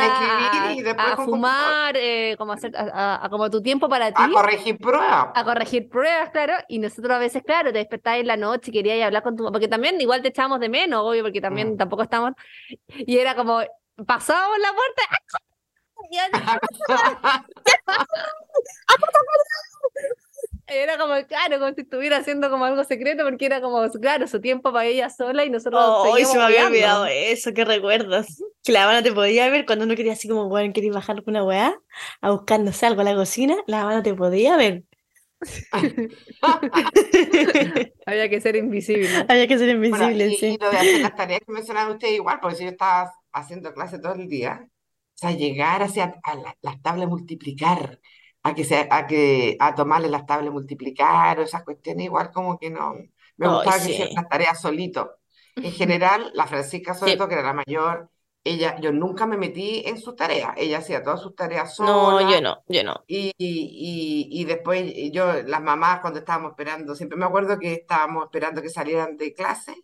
y 0.76 0.80
a, 0.90 1.16
fumar, 1.16 1.96
eh, 1.96 2.34
como 2.36 2.52
hacer, 2.52 2.76
a, 2.76 2.82
a- 3.14 3.26
a 3.26 3.30
como 3.30 3.48
tu 3.48 3.62
tiempo 3.62 3.88
para 3.88 4.12
ti. 4.12 4.22
A 4.22 4.28
corregir 4.32 4.76
pruebas. 4.78 5.28
a 5.34 5.44
corregir 5.44 5.88
pruebas, 5.88 6.30
claro, 6.30 6.54
y 6.68 6.78
nosotros 6.78 7.14
a 7.14 7.18
veces, 7.18 7.42
claro, 7.44 7.72
te 7.72 7.78
despertabas 7.78 8.20
en 8.20 8.26
la 8.26 8.36
noche 8.36 8.70
y 8.70 8.72
querías 8.74 9.06
hablar 9.06 9.22
con 9.22 9.36
tu 9.36 9.44
mamá, 9.44 9.52
porque 9.52 9.68
también 9.68 10.00
igual 10.00 10.20
te 10.20 10.28
echábamos 10.28 10.60
de 10.60 10.68
menos, 10.68 11.00
obvio, 11.04 11.22
porque 11.22 11.40
también 11.40 11.74
Mm. 11.74 11.75
Tampoco 11.76 12.02
estamos, 12.02 12.32
y 12.88 13.18
era 13.18 13.34
como, 13.34 13.60
pasábamos 14.06 14.58
la 14.58 14.72
puerta, 14.72 15.02
y 20.68 20.74
era 20.74 20.98
como, 20.98 21.14
claro, 21.26 21.58
como 21.58 21.74
si 21.74 21.82
estuviera 21.82 22.18
haciendo 22.18 22.50
como 22.50 22.64
algo 22.64 22.84
secreto, 22.84 23.24
porque 23.24 23.46
era 23.46 23.60
como, 23.60 23.88
claro, 23.92 24.26
su 24.26 24.40
tiempo 24.40 24.72
para 24.72 24.86
ella 24.86 25.10
sola 25.10 25.44
y 25.44 25.50
nosotros 25.50 25.80
Oh, 25.84 26.04
seguíamos 26.04 26.32
se 26.32 26.38
me 26.38 26.44
había 26.44 26.66
olvidado 26.66 27.06
eso, 27.06 27.52
¿qué 27.54 27.64
recuerdas? 27.64 28.42
Que 28.64 28.72
la 28.72 28.86
mano 28.86 29.02
te 29.02 29.12
podía 29.12 29.48
ver 29.48 29.64
cuando 29.64 29.84
uno 29.84 29.94
quería 29.94 30.12
así 30.12 30.28
como, 30.28 30.48
bueno, 30.48 30.72
quería 30.72 30.92
bajar 30.92 31.16
alguna 31.16 31.44
weá 31.44 31.78
a 32.20 32.30
buscar, 32.30 32.60
no 32.60 32.72
sé, 32.72 32.86
algo 32.86 33.00
a 33.02 33.04
la 33.04 33.14
cocina, 33.14 33.56
la 33.66 33.84
mano 33.84 34.02
te 34.02 34.14
podía 34.14 34.56
ver. 34.56 34.82
Había 38.06 38.28
que 38.30 38.40
ser 38.40 38.56
invisible. 38.56 39.26
Había 39.28 39.46
que 39.48 39.58
ser 39.58 39.68
Bueno, 39.88 40.10
invisible, 40.10 40.24
y, 40.24 40.34
y 40.46 40.56
sí. 40.56 40.58
lo 40.58 40.70
de 40.70 40.78
hacer 40.78 41.00
las 41.00 41.14
tareas 41.14 41.40
que 41.46 41.52
mencionaban 41.52 41.92
ustedes 41.92 42.14
igual, 42.14 42.38
porque 42.40 42.56
si 42.56 42.64
yo 42.64 42.70
estaba 42.70 43.12
haciendo 43.32 43.72
clase 43.74 43.98
todo 43.98 44.14
el 44.14 44.28
día, 44.28 44.62
o 44.68 45.18
sea, 45.18 45.30
llegar 45.32 45.82
hacia 45.82 46.18
a 46.22 46.34
la- 46.34 46.56
las 46.62 46.82
tablas 46.82 47.08
multiplicar, 47.08 48.00
a 48.42 48.54
que 48.54 48.64
se, 48.64 48.86
a 48.90 49.06
que 49.06 49.56
a 49.60 49.74
tomarle 49.74 50.08
las 50.08 50.26
tablas 50.26 50.52
multiplicar 50.52 51.38
o 51.40 51.42
esas 51.42 51.64
cuestiones 51.64 52.04
igual 52.06 52.30
como 52.32 52.58
que 52.58 52.70
no, 52.70 52.94
me 53.36 53.48
Ay, 53.48 53.48
gustaba 53.48 53.80
que 53.80 53.88
sí. 53.88 53.92
hicieran 53.92 54.12
las 54.14 54.28
tareas 54.28 54.60
solito. 54.60 55.16
En 55.60 55.72
general, 55.72 56.30
la 56.34 56.46
Francisca 56.46 56.94
sobre 56.94 57.12
Sí. 57.12 57.16
todo, 57.16 57.28
que 57.28 57.34
era 57.34 57.42
la 57.42 57.52
mayor, 57.54 58.10
ella, 58.48 58.78
yo 58.80 58.92
nunca 58.92 59.26
me 59.26 59.36
metí 59.38 59.82
en 59.86 59.98
sus 60.00 60.16
tareas, 60.16 60.54
ella 60.56 60.78
hacía 60.78 61.02
todas 61.02 61.20
sus 61.22 61.34
tareas 61.36 61.74
No, 61.78 62.20
sola. 62.20 62.28
yo 62.30 62.40
no, 62.42 62.62
yo 62.68 62.84
no. 62.84 63.06
Y, 63.06 63.32
y, 63.38 64.28
y 64.40 64.44
después 64.46 64.92
yo, 65.12 65.42
las 65.44 65.62
mamás 65.62 66.00
cuando 66.00 66.20
estábamos 66.20 66.50
esperando, 66.52 66.94
siempre 66.96 67.18
me 67.18 67.26
acuerdo 67.26 67.58
que 67.58 67.74
estábamos 67.74 68.24
esperando 68.24 68.62
que 68.62 68.70
salieran 68.70 69.16
de 69.16 69.32
clase, 69.34 69.74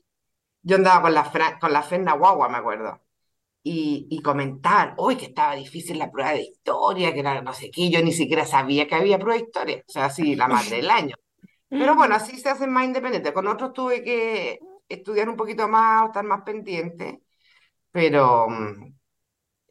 yo 0.62 0.76
andaba 0.76 1.02
con 1.02 1.14
la, 1.14 1.58
con 1.60 1.72
la 1.72 2.14
Guagua, 2.14 2.48
me 2.48 2.58
acuerdo, 2.58 3.02
y, 3.62 4.06
y 4.10 4.22
comentaban, 4.22 4.94
uy, 4.98 5.16
que 5.16 5.26
estaba 5.26 5.54
difícil 5.56 5.98
la 5.98 6.10
prueba 6.10 6.32
de 6.32 6.42
historia, 6.42 7.12
que 7.14 7.20
era 7.20 7.42
no 7.42 7.54
sé 7.54 7.70
qué, 7.70 7.90
yo 7.90 8.02
ni 8.02 8.12
siquiera 8.12 8.46
sabía 8.46 8.86
que 8.88 8.94
había 8.96 9.18
prueba 9.18 9.38
de 9.38 9.44
historia, 9.46 9.84
o 9.88 9.92
sea, 9.92 10.06
así 10.06 10.36
la 10.36 10.48
madre 10.48 10.76
del 10.76 10.90
año. 10.90 11.16
Pero 11.76 11.94
bueno, 11.96 12.14
así 12.16 12.38
se 12.38 12.50
hacen 12.50 12.70
más 12.70 12.84
independientes. 12.84 13.32
Con 13.32 13.48
otros 13.48 13.72
tuve 13.72 14.04
que 14.04 14.60
estudiar 14.88 15.28
un 15.28 15.36
poquito 15.36 15.68
más, 15.68 16.02
o 16.04 16.06
estar 16.06 16.24
más 16.24 16.42
pendiente, 16.42 17.22
pero 17.92 18.48
mm, 18.48 18.94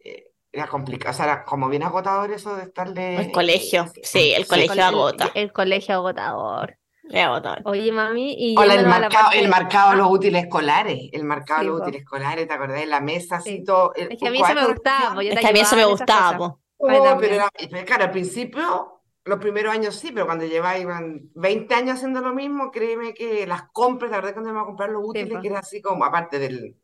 eh, 0.05 0.27
era 0.51 0.67
complicado, 0.67 1.11
o 1.11 1.15
sea, 1.15 1.25
era 1.25 1.43
como 1.45 1.67
bien 1.69 1.83
agotador 1.83 2.31
eso 2.31 2.55
de 2.55 2.63
estarle... 2.63 3.17
El 3.17 3.31
colegio, 3.31 3.87
sí, 3.93 4.01
sí, 4.03 4.33
el 4.33 4.43
sí. 4.43 4.49
colegio 4.49 4.73
El- 4.73 4.79
agota. 4.81 5.31
El, 5.33 5.51
colegio 5.51 5.95
agotador. 5.95 6.77
Es 7.09 7.23
agotador. 7.25 7.61
Oye, 7.65 7.91
mami, 7.91 8.35
y 8.37 8.55
Hola, 8.57 8.75
el 8.75 8.83
la 8.83 8.89
marcado, 8.89 9.23
parte- 9.25 9.39
el 9.39 9.49
marcado 9.49 9.91
de 9.91 9.97
los 9.97 10.09
útiles 10.09 10.43
escolares, 10.43 11.09
el 11.11 11.23
marcado 11.25 11.59
de 11.59 11.65
Sí, 11.65 11.69
los 11.69 11.79
po. 11.79 11.83
útiles 11.85 12.01
escolares, 12.03 12.47
¿te 12.47 12.53
acordás 12.53 12.87
la 12.87 13.01
mesa 13.01 13.35
así 13.37 13.57
Sí. 13.57 13.63
todo? 13.65 13.93
el- 13.95 14.11
Es 14.11 14.19
que 14.19 14.27
a 14.27 14.31
mí 14.31 14.41
eso 14.41 14.53
me 14.55 14.67
gustaba, 14.67 15.13
pues 15.15 15.27
yo 15.27 15.33
te 15.33 15.39
Es 15.39 15.45
que 15.45 15.49
a 15.49 15.53
mí 15.53 15.59
eso 15.59 15.75
me 15.75 15.85
gustaba, 15.85 16.37
po. 16.37 16.61
Oh, 16.77 16.87
pero 17.19 17.35
era, 17.35 17.49
pero 17.69 17.85
claro, 17.85 18.05
al 18.05 18.11
principio, 18.11 19.01
los 19.25 19.39
primeros 19.39 19.71
años 19.73 19.95
sí, 19.95 20.11
pero 20.11 20.25
cuando 20.25 20.45
llevaban 20.45 21.29
20 21.35 21.75
años 21.75 21.95
haciendo 21.97 22.21
lo 22.21 22.33
mismo, 22.33 22.71
créeme 22.71 23.13
que 23.13 23.45
las 23.45 23.63
compras, 23.71 24.09
la 24.09 24.17
verdad, 24.17 24.33
cuando 24.33 24.49
íbamos 24.49 24.63
a 24.65 24.67
comprar 24.67 24.89
los 24.89 25.03
útiles, 25.05 25.31
po. 25.35 25.41
que 25.41 25.47
era 25.47 25.59
así 25.59 25.81
como, 25.81 26.05
aparte 26.05 26.39
del, 26.39 26.75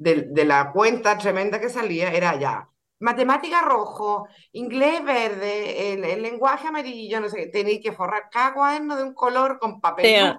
de 0.00 0.44
la 0.44 0.72
cuenta 0.72 1.18
tremenda 1.18 1.60
que 1.60 1.68
salía, 1.68 2.12
era 2.12 2.38
ya 2.38 2.68
matemática 3.00 3.62
rojo, 3.62 4.28
inglés 4.52 5.04
verde, 5.04 5.92
el, 5.92 6.04
el 6.04 6.22
lenguaje 6.22 6.68
amarillo, 6.68 7.20
no 7.20 7.28
sé, 7.28 7.46
tenéis 7.46 7.80
que 7.82 7.92
forrar 7.92 8.28
cada 8.30 8.54
cuaderno 8.54 8.96
de 8.96 9.04
un 9.04 9.14
color 9.14 9.58
con 9.58 9.80
papel. 9.80 10.36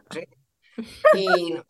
Y, 1.14 1.54
no. 1.54 1.64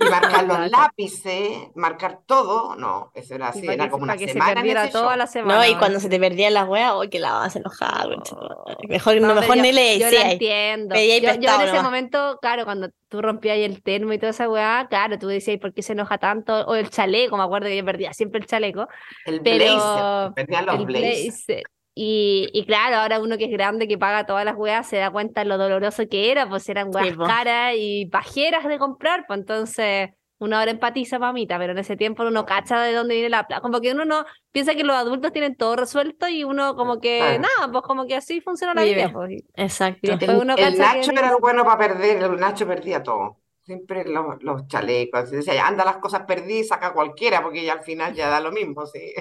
Y 0.00 0.08
marcar 0.08 0.46
los 0.46 0.70
lápices, 0.70 1.68
marcar 1.74 2.20
todo, 2.26 2.74
no, 2.74 3.10
eso 3.14 3.34
era 3.34 3.48
así, 3.48 3.66
era 3.66 3.90
como 3.90 4.04
una 4.04 4.16
que 4.16 4.26
se 4.26 4.32
semana 4.32 4.54
perdiera 4.54 4.84
ese 4.84 4.92
toda 4.92 5.16
la 5.16 5.26
semana. 5.26 5.58
No, 5.58 5.66
y 5.66 5.74
cuando 5.76 6.00
se 6.00 6.08
te 6.08 6.18
perdían 6.18 6.54
las 6.54 6.68
weas, 6.68 6.92
¡ay, 7.00 7.08
que 7.08 7.18
la 7.18 7.32
vas 7.32 7.52
concha 7.52 8.34
tu 8.34 8.36
madre. 8.36 8.88
Mejor, 8.88 9.20
No, 9.20 9.34
mejor 9.34 9.56
yo, 9.56 9.62
ni 9.62 9.72
le 9.72 9.98
yo 9.98 10.10
lo 10.10 10.16
entiendo. 10.18 10.94
Yo, 10.94 11.00
yo 11.02 11.28
en 11.30 11.44
ese 11.44 11.66
nomás. 11.66 11.82
momento, 11.82 12.38
claro, 12.40 12.64
cuando 12.64 12.88
tú 13.08 13.20
rompías 13.20 13.58
el 13.58 13.82
termo 13.82 14.12
y 14.12 14.18
toda 14.18 14.30
esa 14.30 14.48
weá, 14.48 14.86
claro, 14.88 15.18
tú 15.18 15.26
decías, 15.26 15.58
¿por 15.58 15.74
qué 15.74 15.82
se 15.82 15.92
enoja 15.92 16.18
tanto? 16.18 16.66
O 16.66 16.74
el 16.74 16.88
chaleco, 16.90 17.36
me 17.36 17.42
acuerdo 17.42 17.66
que 17.68 17.76
yo 17.76 17.84
perdía 17.84 18.12
siempre 18.12 18.40
el 18.40 18.46
chaleco. 18.46 18.88
El 19.26 19.40
Pero 19.42 19.64
blazer, 19.64 20.34
perdían 20.34 20.66
los 20.66 20.74
el 20.76 20.86
blazer. 20.86 21.62
Y, 22.02 22.48
y 22.54 22.64
claro, 22.64 22.96
ahora 22.96 23.20
uno 23.20 23.36
que 23.36 23.44
es 23.44 23.50
grande, 23.50 23.86
que 23.86 23.98
paga 23.98 24.24
todas 24.24 24.44
las 24.46 24.56
weas, 24.56 24.86
se 24.88 24.96
da 24.96 25.10
cuenta 25.10 25.44
lo 25.44 25.58
doloroso 25.58 26.08
que 26.08 26.30
era, 26.30 26.48
pues 26.48 26.66
eran 26.70 26.88
weas 26.94 27.10
Sí, 27.10 27.16
caras 27.26 27.74
y 27.76 28.06
pajeras 28.06 28.64
de 28.66 28.78
comprar, 28.78 29.26
pues 29.26 29.40
entonces 29.40 30.10
uno 30.38 30.56
ahora 30.56 30.70
empatiza, 30.70 31.18
mamita, 31.18 31.58
pero 31.58 31.72
en 31.72 31.78
ese 31.78 31.96
tiempo 31.98 32.22
uno 32.22 32.46
cacha 32.46 32.80
de 32.82 32.94
dónde 32.94 33.14
viene 33.16 33.28
la 33.28 33.46
plata. 33.46 33.60
Como 33.60 33.80
que 33.82 33.92
uno 33.92 34.06
no 34.06 34.24
piensa 34.52 34.74
que 34.74 34.84
los 34.84 34.96
adultos 34.96 35.32
tienen 35.32 35.56
todo 35.56 35.76
resuelto 35.76 36.26
y 36.28 36.44
uno 36.44 36.74
como 36.74 37.00
que, 37.00 37.18
Claro. 37.18 37.42
nada, 37.42 37.70
pues 37.72 37.82
como 37.84 38.06
que 38.06 38.16
así 38.16 38.40
funciona 38.40 38.72
la 38.72 38.82
Vive. 38.82 38.94
vida. 39.06 39.12
Pues. 39.12 39.42
Exacto. 39.54 40.00
Y 40.02 40.08
después 40.16 40.30
El, 40.30 40.36
uno 40.38 40.56
el 40.56 40.76
cacha 40.78 40.92
que 40.94 40.98
Nacho 40.98 41.12
era 41.12 41.28
el 41.30 41.36
bueno 41.40 41.64
para 41.64 41.76
perder, 41.78 42.22
el 42.22 42.36
Nacho 42.40 42.66
perdía 42.66 43.02
todo. 43.02 43.38
Siempre 43.64 44.04
los, 44.08 44.42
los 44.42 44.66
chalecos. 44.68 45.30
Decía, 45.30 45.66
anda 45.66 45.84
las 45.84 45.98
cosas 45.98 46.22
perdidas, 46.22 46.68
saca 46.68 46.94
cualquiera, 46.94 47.42
porque 47.42 47.62
ya 47.64 47.74
al 47.74 47.82
final 47.84 48.14
ya 48.14 48.28
da 48.30 48.40
lo 48.40 48.52
mismo. 48.52 48.86
Sí. 48.86 49.12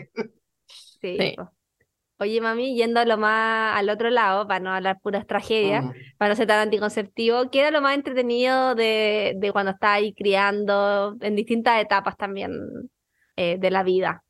Sí, 1.01 1.17
Sí. 1.17 1.33
po. 1.35 1.51
Oye, 2.21 2.41
mami, 2.41 2.75
yendo 2.75 2.99
a 2.99 3.05
lo 3.05 3.17
más 3.17 3.77
al 3.77 3.89
otro 3.89 4.09
lado, 4.09 4.45
para 4.45 4.59
no 4.59 4.71
hablar 4.73 4.99
puras 5.01 5.25
tragedias, 5.25 5.85
para 6.17 6.29
no 6.29 6.35
ser 6.35 6.47
tan 6.47 6.59
anticonceptivo, 6.59 7.49
¿qué 7.49 7.61
era 7.61 7.71
lo 7.71 7.81
más 7.81 7.95
entretenido 7.95 8.75
de, 8.75 9.35
de 9.37 9.51
cuando 9.53 9.71
estaba 9.71 9.93
ahí 9.93 10.13
criando 10.13 11.15
en 11.21 11.35
distintas 11.37 11.81
etapas 11.81 12.17
también 12.17 12.51
eh, 13.37 13.57
de 13.57 13.71
la 13.71 13.83
vida? 13.83 14.23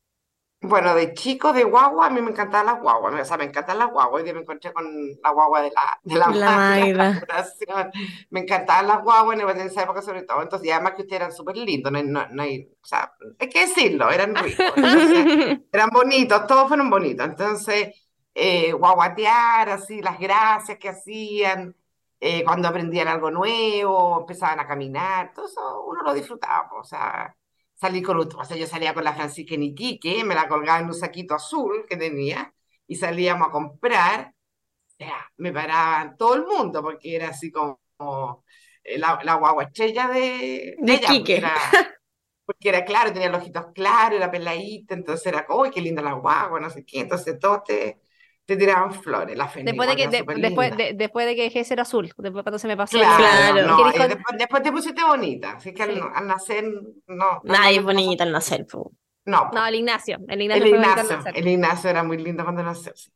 Bueno, 0.62 0.94
de 0.94 1.14
chico, 1.14 1.54
de 1.54 1.64
guagua, 1.64 2.06
a 2.06 2.10
mí 2.10 2.20
me 2.20 2.30
encantaban 2.30 2.66
las 2.66 2.80
guaguas. 2.82 3.14
O 3.18 3.24
sea, 3.24 3.38
me 3.38 3.44
encantan 3.44 3.78
las 3.78 3.90
guaguas. 3.90 4.20
Hoy 4.20 4.24
día 4.24 4.34
me 4.34 4.40
encontré 4.40 4.72
con 4.74 4.84
la 5.22 5.30
guagua 5.30 5.62
de 5.62 5.70
la, 5.70 6.00
de 6.02 6.14
la, 6.16 6.26
La 6.28 6.50
Mayra. 6.50 7.22
Me 8.28 8.40
encantaban 8.40 8.86
las 8.86 9.02
guaguas 9.02 9.40
en 9.40 9.60
esa 9.60 9.84
época, 9.84 10.02
sobre 10.02 10.22
todo. 10.22 10.42
Entonces, 10.42 10.68
y 10.68 10.70
además 10.70 10.92
que 10.92 11.02
ustedes 11.02 11.20
eran 11.20 11.32
súper 11.32 11.56
lindos. 11.56 11.90
No, 11.90 12.02
no, 12.02 12.26
no 12.28 12.42
hay, 12.42 12.68
o 12.82 12.86
sea, 12.86 13.10
hay 13.38 13.48
que 13.48 13.60
decirlo, 13.60 14.10
eran 14.10 14.34
ricos. 14.34 14.72
Entonces, 14.76 15.60
eran 15.72 15.88
bonitos, 15.90 16.46
todos 16.46 16.68
fueron 16.68 16.90
bonitos. 16.90 17.26
Entonces, 17.26 17.94
eh, 18.34 18.72
guaguatear, 18.72 19.70
así, 19.70 20.02
las 20.02 20.18
gracias 20.18 20.78
que 20.78 20.90
hacían, 20.90 21.74
eh, 22.20 22.44
cuando 22.44 22.68
aprendían 22.68 23.08
algo 23.08 23.30
nuevo, 23.30 24.20
empezaban 24.20 24.60
a 24.60 24.66
caminar, 24.66 25.32
todo 25.32 25.46
eso 25.46 25.84
uno 25.86 26.02
lo 26.02 26.12
disfrutaba, 26.12 26.68
o 26.78 26.84
sea, 26.84 27.34
salí 27.80 28.02
con, 28.02 28.18
o 28.18 28.44
sea, 28.44 28.56
yo 28.56 28.66
salía 28.66 28.94
con 28.94 29.04
la 29.04 29.14
Francisca 29.14 29.54
en 29.54 29.62
Iquique, 29.64 30.24
me 30.24 30.34
la 30.34 30.48
colgaba 30.48 30.80
en 30.80 30.86
un 30.86 30.94
saquito 30.94 31.34
azul 31.34 31.86
que 31.88 31.96
tenía, 31.96 32.52
y 32.86 32.96
salíamos 32.96 33.48
a 33.48 33.50
comprar, 33.50 34.34
o 34.88 34.90
sea, 34.98 35.30
me 35.38 35.52
paraban 35.52 36.16
todo 36.16 36.34
el 36.34 36.46
mundo, 36.46 36.82
porque 36.82 37.16
era 37.16 37.28
así 37.30 37.50
como, 37.52 37.80
eh, 38.84 38.98
la, 38.98 39.20
la 39.24 39.34
guagua 39.36 39.64
estrella 39.64 40.08
de, 40.08 40.76
De 40.80 40.94
ella, 40.94 41.08
porque 41.14 41.36
era, 41.36 41.54
porque 42.44 42.68
era 42.70 42.84
claro, 42.84 43.12
tenía 43.12 43.28
los 43.30 43.42
ojitos 43.42 43.66
claros, 43.74 44.16
era 44.18 44.30
peladita, 44.30 44.94
entonces 44.94 45.26
era 45.26 45.46
¡uy, 45.50 45.70
qué 45.70 45.80
linda 45.80 46.02
la 46.02 46.14
guagua! 46.14 46.60
No 46.60 46.70
sé 46.70 46.84
qué, 46.84 47.00
entonces 47.00 47.38
todos 47.38 47.64
te, 47.64 48.00
te 48.50 48.56
tiraban 48.56 48.92
flores, 48.92 49.36
la 49.36 49.48
Feni 49.48 49.66
Después 49.70 49.88
de 49.88 49.96
que, 49.96 50.08
de- 50.08 50.24
después, 50.40 50.76
de, 50.76 50.92
después 50.94 51.26
de 51.26 51.36
que 51.36 51.42
dejé 51.44 51.60
de 51.60 51.64
ser 51.64 51.80
azul, 51.80 52.12
después 52.18 52.42
cuando 52.42 52.58
se 52.58 52.68
me 52.68 52.76
pasó 52.76 52.98
Claro, 52.98 53.16
Claro. 53.16 53.66
no, 53.68 53.76
¿Quieres 53.76 53.94
y 53.94 53.98
con- 53.98 54.08
después, 54.08 54.38
después 54.38 54.62
te 54.62 54.72
pusiste 54.72 55.04
bonita, 55.04 55.52
así 55.52 55.72
que 55.72 55.82
al, 55.82 55.94
Sí. 55.94 56.00
al 56.14 56.26
nacer, 56.26 56.64
no, 57.06 57.40
Nadie 57.44 57.78
es 57.78 57.84
bonita 57.84 58.24
al 58.24 58.32
nacer, 58.32 58.66
po. 58.66 58.92
no, 59.26 59.50
No, 59.52 59.66
el 59.66 59.74
Ignacio. 59.76 60.18
El 60.28 60.40
Ignacio 60.42 60.64
el 60.64 60.68
Ignacio, 60.74 61.16
nacer. 61.16 61.36
el 61.38 61.48
Ignacio 61.48 61.90
era 61.90 62.02
muy 62.02 62.18
lindo 62.18 62.42
cuando 62.44 62.62
nació. 62.62 62.92
sí. 62.94 63.10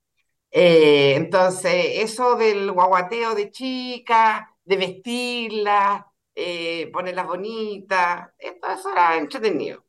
Eh, 0.51 1.15
entonces, 1.17 1.75
eso 1.97 2.37
del 2.37 2.71
guaguateo 2.71 3.35
de 3.35 3.51
chica, 3.51 4.55
de 4.65 4.77
vestirla, 4.77 6.07
eh, 6.35 6.91
ponerlas 6.93 7.27
bonitas, 7.27 8.29
esto, 8.39 8.69
eso 8.71 8.93
era 8.93 9.17
entretenido. 9.17 9.85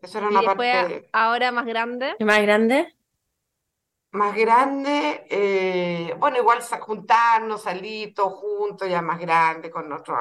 Eso 0.00 0.18
era 0.18 0.28
Y 0.28 0.30
una 0.30 0.40
después, 0.42 0.72
parte 0.74 1.08
ahora 1.12 1.50
más 1.50 1.66
grande, 1.66 2.14
¿Y 2.18 2.24
más 2.24 2.40
grande? 2.42 2.94
Más 4.14 4.34
grande. 4.36 5.26
eh, 5.30 6.14
bueno, 6.18 6.38
igual 6.38 6.62
juntarnos, 6.80 7.62
salir 7.62 8.14
todos 8.14 8.34
juntos, 8.34 8.88
ya 8.88 9.02
más 9.02 9.18
grandes, 9.20 9.70
con 9.72 9.92
otro, 9.92 10.16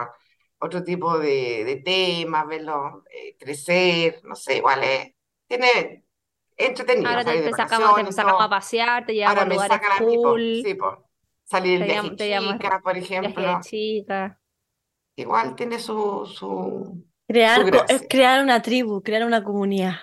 otro 0.59 0.83
tipo 0.83 1.17
de, 1.19 1.63
de 1.65 1.77
temas, 1.77 2.47
verlos 2.47 3.03
eh, 3.11 3.37
crecer, 3.39 4.21
no 4.23 4.35
sé, 4.35 4.57
igual 4.57 4.83
es, 4.83 5.13
tiene 5.47 6.05
entretenido 6.57 7.09
Ahora 7.09 7.23
te, 7.25 7.31
de 7.33 7.41
te 7.41 7.53
sacamos, 7.53 7.95
te 7.95 8.11
vacaciones, 8.11 8.15
sacamos 8.15 8.41
a 8.45 8.49
pasear, 8.49 9.05
te 9.05 9.13
llevamos 9.13 9.31
Ahora 9.31 9.41
a 9.43 9.45
me 9.45 9.55
lugares 9.55 9.77
sacan 9.77 9.91
a 10.01 10.05
mí, 10.05 10.17
po, 10.17 10.35
sí, 10.63 10.75
po. 10.75 11.09
Salir 11.45 11.73
el 11.75 11.79
te 11.81 11.85
viaje 11.85 12.09
llamo- 12.29 12.51
chica, 12.57 12.81
por 12.81 12.97
viaje 13.19 13.43
de 13.43 13.59
ejemplo, 13.59 13.59
chica. 13.61 14.39
igual 15.15 15.55
tiene 15.55 15.79
su, 15.79 16.25
su, 16.25 17.03
Crear, 17.27 17.61
su 17.63 18.07
crear 18.09 18.43
una 18.43 18.61
tribu, 18.61 19.01
crear 19.01 19.25
una 19.25 19.43
comunidad. 19.43 19.95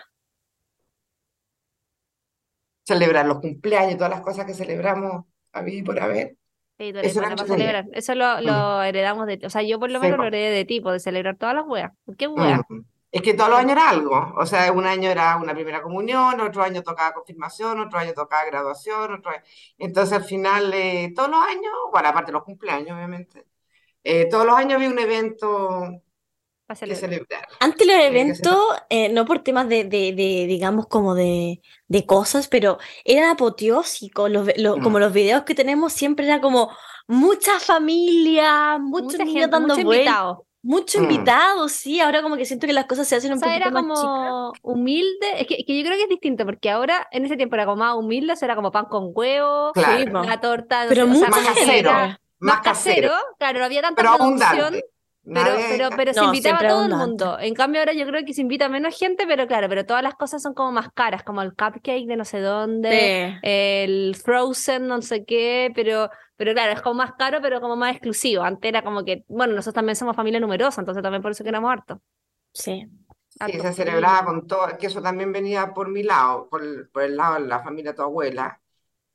Celebrar 2.94 3.26
los 3.26 3.40
cumpleaños, 3.40 3.96
todas 3.96 4.10
las 4.10 4.20
cosas 4.22 4.46
que 4.46 4.54
celebramos 4.54 5.24
a 5.52 5.62
mí 5.62 5.82
por 5.82 5.98
haber. 6.00 6.36
Sí, 6.78 6.92
tú 6.92 6.98
Eso 7.00 7.20
para 7.20 7.36
celebrar. 7.46 7.86
Eso 7.92 8.14
lo, 8.14 8.40
lo 8.40 8.82
heredamos 8.82 9.26
de 9.26 9.36
ti. 9.36 9.46
O 9.46 9.50
sea, 9.50 9.62
yo 9.62 9.78
por 9.78 9.90
lo 9.90 10.00
Sí, 10.00 10.06
menos 10.06 10.18
lo 10.18 10.26
heredé 10.26 10.50
de 10.50 10.64
ti, 10.64 10.80
po, 10.80 10.92
de 10.92 11.00
celebrar 11.00 11.36
todas 11.36 11.54
las 11.54 11.66
weas. 11.66 11.92
¿Qué 12.16 12.26
wea? 12.26 12.66
Mm. 12.68 12.80
Es 13.12 13.22
que 13.22 13.34
todos 13.34 13.50
los 13.50 13.58
años 13.58 13.72
era 13.72 13.90
algo. 13.90 14.34
O 14.36 14.46
sea, 14.46 14.70
un 14.72 14.86
año 14.86 15.10
era 15.10 15.36
una 15.36 15.52
primera 15.54 15.82
comunión, 15.82 16.40
otro 16.40 16.62
año 16.62 16.82
tocaba 16.82 17.12
confirmación, 17.12 17.80
otro 17.80 17.98
año 17.98 18.12
tocaba 18.14 18.44
graduación, 18.46 19.14
otro 19.14 19.32
año- 19.32 19.42
Entonces, 19.78 20.16
al 20.16 20.24
final, 20.24 20.72
eh, 20.74 21.12
todos 21.14 21.28
los 21.30 21.40
años, 21.44 21.72
bueno, 21.92 22.08
aparte 22.08 22.28
de 22.28 22.34
los 22.34 22.44
cumpleaños, 22.44 22.92
obviamente, 22.96 23.46
eh, 24.04 24.28
todos 24.30 24.46
los 24.46 24.56
años 24.56 24.74
había 24.76 24.90
un 24.90 24.98
evento 25.00 26.02
Para 26.78 26.86
que 26.86 26.94
celebrar. 26.96 27.10
celebrar. 27.26 27.48
Antes 27.60 27.86
los 27.86 27.96
que 27.96 28.06
eventos, 28.06 28.56
eh, 28.90 29.08
no 29.08 29.24
por 29.24 29.40
temas 29.40 29.68
de, 29.68 29.84
de, 29.84 30.12
de, 30.12 30.46
digamos, 30.46 30.86
como 30.86 31.14
de, 31.14 31.60
de 31.88 32.06
cosas, 32.06 32.46
pero 32.48 32.78
eran 33.04 33.30
apoteósicos. 33.30 34.30
Los, 34.30 34.46
ve- 34.46 34.54
lo- 34.58 34.76
Mm. 34.76 34.82
como 34.82 34.98
los 34.98 35.12
videos 35.12 35.42
que 35.42 35.54
tenemos 35.54 35.92
siempre 35.92 36.26
era 36.26 36.40
como 36.40 36.70
mucha 37.08 37.58
familia, 37.58 38.78
muchos 38.78 39.12
Mucha 39.14 39.24
niños 39.24 39.40
gente, 39.42 39.48
dando 39.56 39.74
mucho 39.74 39.84
vueltas, 39.84 40.06
invitado. 40.06 40.46
muchos 40.62 41.00
Mm. 41.00 41.04
invitados, 41.10 41.72
sí. 41.72 42.00
Ahora 42.00 42.22
como 42.22 42.36
que 42.36 42.44
siento 42.44 42.66
que 42.66 42.72
las 42.72 42.86
cosas 42.86 43.08
se 43.08 43.16
hacen 43.16 43.32
O 43.32 43.34
un 43.34 43.40
sea, 43.40 43.56
era 43.56 43.66
poquito 43.70 43.82
más 43.88 43.98
chicas. 44.00 44.12
como 44.12 44.52
humilde. 44.62 45.40
Es 45.40 45.46
que, 45.48 45.64
que 45.64 45.76
yo 45.76 45.84
creo 45.84 45.96
que 45.96 46.04
es 46.04 46.08
distinto, 46.08 46.44
porque 46.46 46.70
ahora, 46.70 47.08
en 47.10 47.24
ese 47.24 47.36
tiempo 47.36 47.56
era 47.56 47.64
como 47.64 47.76
más 47.78 47.96
humilde, 47.96 48.34
eso 48.34 48.44
era 48.44 48.54
como 48.54 48.70
pan 48.70 48.84
con 48.84 49.10
huevo, 49.14 49.72
Claro. 49.72 50.20
Una 50.20 50.40
torta, 50.40 50.84
no 50.84 50.88
Pero 50.90 51.06
sé, 51.06 51.12
o 51.12 51.14
sea, 51.16 51.28
Más 51.30 51.40
casero, 51.46 51.72
era 51.90 51.92
más 52.02 52.18
más 52.38 52.60
casero, 52.62 53.08
casero, 53.08 53.14
claro, 53.38 53.58
no 53.58 53.64
había 53.66 53.82
tanta 53.82 54.02
pero 54.02 54.16
producción. 54.16 54.50
abundante. 54.60 54.84
Pero, 55.32 55.52
pero, 55.68 55.92
pero 55.96 56.12
se 56.12 56.20
No, 56.20 56.26
invitaba 56.26 56.58
a 56.60 56.66
todo 56.66 56.84
el 56.86 56.94
mundo. 56.94 57.38
En 57.38 57.54
cambio, 57.54 57.80
ahora 57.80 57.92
yo 57.92 58.06
creo 58.06 58.24
que 58.24 58.34
se 58.34 58.40
invita 58.40 58.66
a 58.66 58.68
menos 58.68 58.98
gente, 58.98 59.26
pero 59.26 59.46
claro, 59.46 59.68
pero 59.68 59.86
todas 59.86 60.02
las 60.02 60.14
cosas 60.14 60.42
son 60.42 60.54
como 60.54 60.72
más 60.72 60.90
caras, 60.92 61.22
como 61.22 61.40
el 61.42 61.50
cupcake 61.54 62.06
de 62.06 62.16
no 62.16 62.24
sé 62.24 62.40
dónde, 62.40 62.90
Sí. 62.90 63.38
el 63.42 64.16
Frozen, 64.16 64.88
no 64.88 65.00
sé 65.02 65.24
qué, 65.24 65.70
pero, 65.74 66.10
pero 66.36 66.52
claro, 66.52 66.72
es 66.72 66.82
como 66.82 66.96
más 66.96 67.12
caro, 67.14 67.40
pero 67.40 67.60
como 67.60 67.76
más 67.76 67.92
exclusivo. 67.92 68.42
Antes 68.42 68.68
era 68.68 68.82
como 68.82 69.04
que, 69.04 69.24
bueno, 69.28 69.52
nosotros 69.54 69.74
también 69.74 69.96
somos 69.96 70.16
familia 70.16 70.40
numerosa, 70.40 70.80
entonces 70.80 71.02
también 71.02 71.22
por 71.22 71.30
eso 71.32 71.44
que 71.44 71.50
éramos 71.50 71.70
hartos. 71.72 71.98
Sí. 72.52 72.86
Sí, 73.28 73.58
se 73.60 73.72
celebraba 73.72 74.24
con 74.26 74.46
todo, 74.46 74.76
que 74.78 74.86
eso 74.88 75.00
también 75.00 75.32
venía 75.32 75.72
por 75.72 75.88
mi 75.88 76.02
lado, 76.02 76.48
por 76.50 76.62
el, 76.62 76.88
por 76.90 77.02
el 77.04 77.16
lado 77.16 77.34
de 77.34 77.48
la 77.48 77.62
familia 77.62 77.92
de 77.92 77.96
tu 77.96 78.02
abuela, 78.02 78.59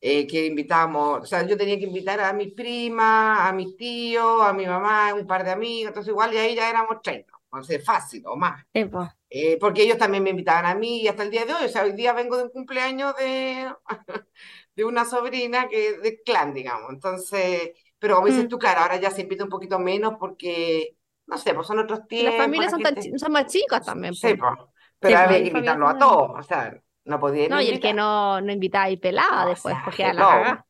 eh, 0.07 0.27
que 0.27 0.45
invitábamos, 0.47 1.21
o 1.21 1.25
sea, 1.25 1.45
yo 1.47 1.57
tenía 1.57 1.77
que 1.79 1.85
invitar 1.85 2.19
a 2.21 2.33
mis 2.33 2.53
primas, 2.53 3.39
a 3.49 3.53
mis 3.53 3.75
tíos, 3.77 4.41
a 4.43 4.53
mi 4.53 4.65
mamá, 4.67 5.13
un 5.13 5.27
par 5.27 5.43
de 5.43 5.51
amigos, 5.51 5.89
entonces 5.89 6.11
igual 6.11 6.33
y 6.33 6.37
ahí 6.37 6.55
ya 6.55 6.69
éramos 6.69 7.01
30, 7.01 7.33
entonces 7.45 7.83
fácil 7.85 8.23
o 8.27 8.35
más, 8.35 8.65
Sí, 8.73 8.85
po. 8.85 9.07
Eh, 9.29 9.57
porque 9.59 9.83
ellos 9.83 9.97
también 9.97 10.23
me 10.23 10.29
invitaban 10.31 10.65
a 10.65 10.75
mí 10.75 11.01
y 11.01 11.07
hasta 11.07 11.23
el 11.23 11.31
día 11.31 11.45
de 11.45 11.53
hoy, 11.53 11.65
o 11.65 11.69
sea, 11.69 11.83
hoy 11.83 11.93
día 11.93 12.13
vengo 12.13 12.37
de 12.37 12.43
un 12.43 12.49
cumpleaños 12.51 13.15
de, 13.17 13.73
de 14.75 14.85
una 14.85 15.05
sobrina 15.05 15.67
que 15.69 15.97
de 15.99 16.21
clan, 16.23 16.53
digamos, 16.53 16.91
entonces, 16.93 17.71
pero 17.99 18.15
como 18.15 18.27
dices 18.27 18.47
Mm. 18.47 18.49
tú, 18.49 18.57
claro, 18.59 18.81
ahora 18.81 18.97
ya 19.01 19.11
se 19.11 19.21
invita 19.23 19.43
un 19.43 19.49
poquito 19.49 19.79
menos 19.79 20.15
porque, 20.19 20.97
no 21.27 21.37
sé, 21.37 21.53
pues 21.53 21.67
son 21.67 21.79
otros 21.79 22.07
Y 22.17 22.23
las 22.23 22.35
tiempos, 22.35 22.35
familias 22.35 22.71
la 22.71 22.71
son, 22.71 22.81
tan 22.81 22.95
gente... 22.95 22.99
chi- 22.99 23.17
son 23.17 23.31
más 23.31 23.45
chicas 23.47 23.85
también. 23.85 24.17
Sí, 24.21 24.33
po. 24.35 24.35
pues. 24.35 24.59
Pero 24.99 25.17
Sí, 25.17 25.19
había 25.19 25.41
pues, 25.41 25.43
que 25.43 25.49
invitarlo 25.49 25.87
a 25.87 25.97
todos, 25.97 26.31
o 26.39 26.43
sea, 26.43 26.81
no 27.05 27.19
podía 27.19 27.47
No, 27.49 27.61
y 27.61 27.69
el 27.69 27.79
que 27.79 27.93
no, 27.93 28.41
no 28.41 28.51
invitaba 28.51 28.89
y 28.89 28.97
pelaba 28.97 29.43
No, 29.45 29.51
o 29.51 29.51
después, 29.51 29.75
sea, 29.75 29.83
porque 29.85 30.03
a 30.03 30.13
la 30.13 30.23
no 30.23 30.65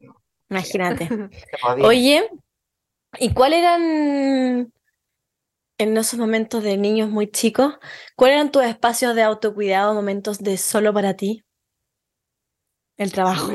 Imagínate. 0.49 1.09
Oye, 1.83 2.29
¿y 3.19 3.33
cuáles 3.33 3.59
eran 3.59 4.71
en 5.77 5.95
esos 5.97 6.19
momentos 6.19 6.63
de 6.63 6.75
niños 6.77 7.09
muy 7.09 7.31
chicos? 7.31 7.75
¿Cuáles 8.17 8.35
eran 8.35 8.51
tus 8.51 8.63
espacios 8.63 9.15
de 9.15 9.23
autocuidado, 9.23 9.93
momentos 9.93 10.39
de 10.39 10.57
solo 10.57 10.93
para 10.93 11.15
ti? 11.15 11.43
El 12.97 13.11
trabajo. 13.11 13.51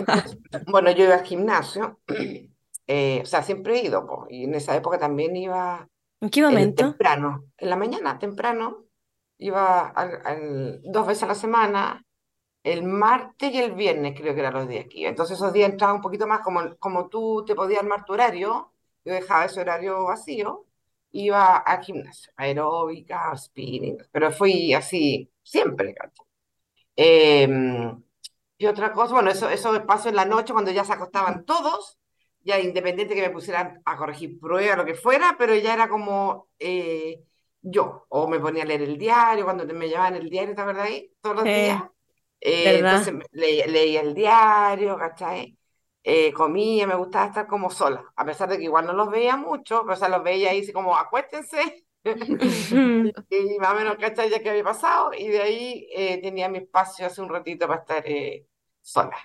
Bueno, 0.67 0.91
yo 0.91 1.05
iba 1.05 1.15
al 1.15 1.25
gimnasio, 1.25 2.01
eh, 2.87 3.21
o 3.23 3.27
sea, 3.27 3.43
siempre 3.43 3.79
he 3.79 3.85
ido, 3.87 4.07
po, 4.07 4.27
y 4.29 4.45
en 4.45 4.55
esa 4.55 4.77
época 4.77 4.99
también 4.99 5.37
iba 5.37 5.89
¿En 6.21 6.31
qué 6.31 6.43
momento? 6.43 6.85
temprano, 6.87 7.45
en 7.57 7.71
la 7.71 7.77
mañana, 7.77 8.19
temprano, 8.19 8.85
iba 9.39 9.89
al- 9.89 10.21
al- 10.27 10.81
dos 10.85 11.07
veces 11.07 11.23
a 11.25 11.27
la 11.29 11.35
semana, 11.35 12.05
el 12.63 12.83
martes 12.85 13.53
y 13.53 13.59
el 13.59 13.73
viernes 13.75 14.15
creo 14.19 14.35
que 14.35 14.41
eran 14.41 14.55
los 14.55 14.69
días 14.69 14.87
iba. 14.91 15.09
Entonces 15.11 15.37
esos 15.37 15.53
días 15.53 15.71
entraba 15.71 15.95
un 15.95 16.01
poquito 16.03 16.27
más, 16.27 16.41
como, 16.41 16.77
como 16.79 17.09
tú 17.09 17.45
te 17.47 17.55
podías 17.55 17.81
armar 17.83 18.05
tu 18.05 18.13
horario, 18.15 18.73
yo 19.05 19.13
dejaba 19.15 19.47
ese 19.47 19.61
horario 19.61 20.05
vacío, 20.05 20.67
iba 21.13 21.57
al 21.59 21.83
gimnasio, 21.85 22.33
aeróbica, 22.37 23.37
spinning, 23.37 23.99
pero 24.13 24.31
fui 24.33 24.75
así 24.75 25.31
siempre. 25.43 25.95
Em, 26.97 28.03
y 28.59 28.67
otra 28.67 28.93
cosa, 28.93 29.15
bueno, 29.15 29.31
eso, 29.31 29.49
eso 29.49 29.87
pasó 29.87 30.09
en 30.11 30.17
la 30.17 30.25
noche 30.27 30.53
cuando 30.53 30.71
ya 30.71 30.85
se 30.85 30.93
acostaban 30.93 31.45
todos, 31.47 31.99
ya 32.43 32.59
independiente 32.61 33.15
que 33.15 33.23
me 33.23 33.31
pusieran 33.31 33.81
a 33.85 33.97
corregir 33.97 34.39
pruebas, 34.41 34.77
lo 34.79 34.85
que 34.85 34.95
fuera, 34.95 35.37
pero 35.39 35.55
ya 35.57 35.75
era 35.75 35.89
como 35.89 36.49
eh, 36.59 37.25
yo, 37.63 38.07
o 38.11 38.29
me 38.29 38.41
ponía 38.41 38.63
a 38.65 38.67
leer 38.67 38.83
el 38.83 38.99
diario, 38.99 39.45
cuando 39.45 39.65
me 39.67 39.89
llevaban 39.89 40.17
el 40.17 40.29
diario, 40.31 40.55
¿te 40.55 40.61
acuerdas 40.61 40.87
ahí? 40.87 41.13
Todos 41.21 41.37
los 41.37 41.51
Sí, 41.51 41.51
días. 41.53 41.83
Eh, 42.41 42.79
entonces 42.81 43.15
leía, 43.33 44.01
el 44.01 44.15
diario, 44.15 44.97
¿cachai? 44.99 45.59
Eh, 46.03 46.33
comía, 46.33 46.87
me 46.87 46.95
gustaba 46.95 47.27
estar 47.27 47.47
como 47.47 47.71
sola, 47.71 48.05
a 48.17 48.25
pesar 48.25 48.49
de 48.49 48.57
que 48.59 48.65
igual 48.65 48.87
no 48.87 48.95
los 48.95 49.11
veía 49.11 49.37
mucho, 49.37 49.83
pero 49.83 49.95
o 49.95 49.97
sea, 49.97 50.09
los 50.09 50.23
veía 50.23 50.51
ahí 50.51 50.61
así 50.63 50.73
como 50.73 50.97
acuéstense. 50.97 51.87
Y 53.31 53.59
más 53.59 53.73
o 53.73 53.77
menos, 53.77 53.97
¿cachai? 53.99 54.31
Ya 54.31 54.41
que 54.43 54.51
había 54.51 54.65
pasado, 54.65 55.13
y 55.17 55.29
de 55.29 55.41
ahí 55.41 55.89
eh, 55.95 56.21
tenía 56.23 56.49
mi 56.49 56.59
espacio 56.59 57.07
hace 57.07 57.21
un 57.21 57.29
ratito 57.29 57.67
para 57.69 57.81
estar 57.81 58.05
sola. 58.83 59.17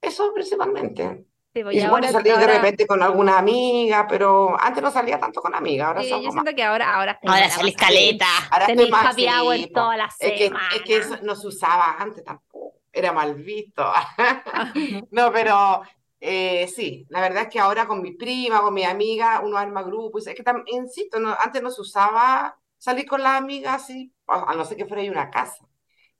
Eso 0.00 0.32
principalmente. 0.34 1.26
Sí, 1.56 1.62
Y 1.70 1.80
y 1.80 1.86
bueno, 1.86 2.06
ahora, 2.06 2.08
salir 2.08 2.38
de 2.38 2.46
ahora, 2.46 2.46
repente 2.46 2.86
con 2.86 3.02
alguna 3.02 3.38
amiga, 3.38 4.06
pero 4.08 4.60
antes 4.60 4.82
no 4.82 4.90
salía 4.90 5.18
tanto 5.20 5.40
con 5.40 5.54
amigas, 5.54 5.88
ahora 5.88 6.04
sí, 6.04 6.22
yo 6.22 6.30
más. 6.32 6.44
siento 6.44 6.54
que 6.54 6.62
ahora, 6.62 6.94
ahora 6.94 7.18
Ahora 7.24 7.50
salir. 7.50 7.68
escaleta. 7.68 8.26
Ahora 8.50 8.66
Tenéis 8.66 8.90
más, 8.90 9.10
happy 9.10 9.26
hour 9.28 9.56
sí, 9.64 9.72
toda 9.72 9.96
la 9.96 10.10
Es 10.18 10.32
que, 10.34 10.46
es 10.70 10.82
que 10.82 10.96
eso 10.98 11.16
no 11.22 11.36
se 11.36 11.48
usaba 11.48 11.96
antes 11.98 12.24
tampoco, 12.24 12.80
era 12.92 13.12
mal 13.12 13.34
visto. 13.36 13.84
No, 15.10 15.32
pero 15.32 15.82
eh, 16.20 16.68
sí, 16.68 17.06
la 17.10 17.20
verdad 17.20 17.44
es 17.44 17.48
que 17.50 17.60
ahora 17.60 17.86
con 17.86 18.02
mi 18.02 18.12
prima, 18.16 18.60
con 18.60 18.74
mi 18.74 18.84
amiga, 18.84 19.40
uno 19.44 19.56
arma 19.58 19.82
grupos. 19.82 20.26
Es 20.26 20.34
que 20.34 20.42
también, 20.42 20.84
insisto, 20.84 21.18
no, 21.20 21.36
antes 21.38 21.62
no 21.62 21.70
se 21.70 21.80
usaba 21.80 22.58
salir 22.78 23.06
con 23.06 23.22
las 23.22 23.38
amigas 23.40 23.82
así, 23.84 24.12
a 24.26 24.52
a 24.52 24.54
no 24.54 24.64
ser 24.64 24.76
que 24.76 24.86
fuera 24.86 25.02
ahí 25.02 25.08
una 25.10 25.30
casa. 25.30 25.66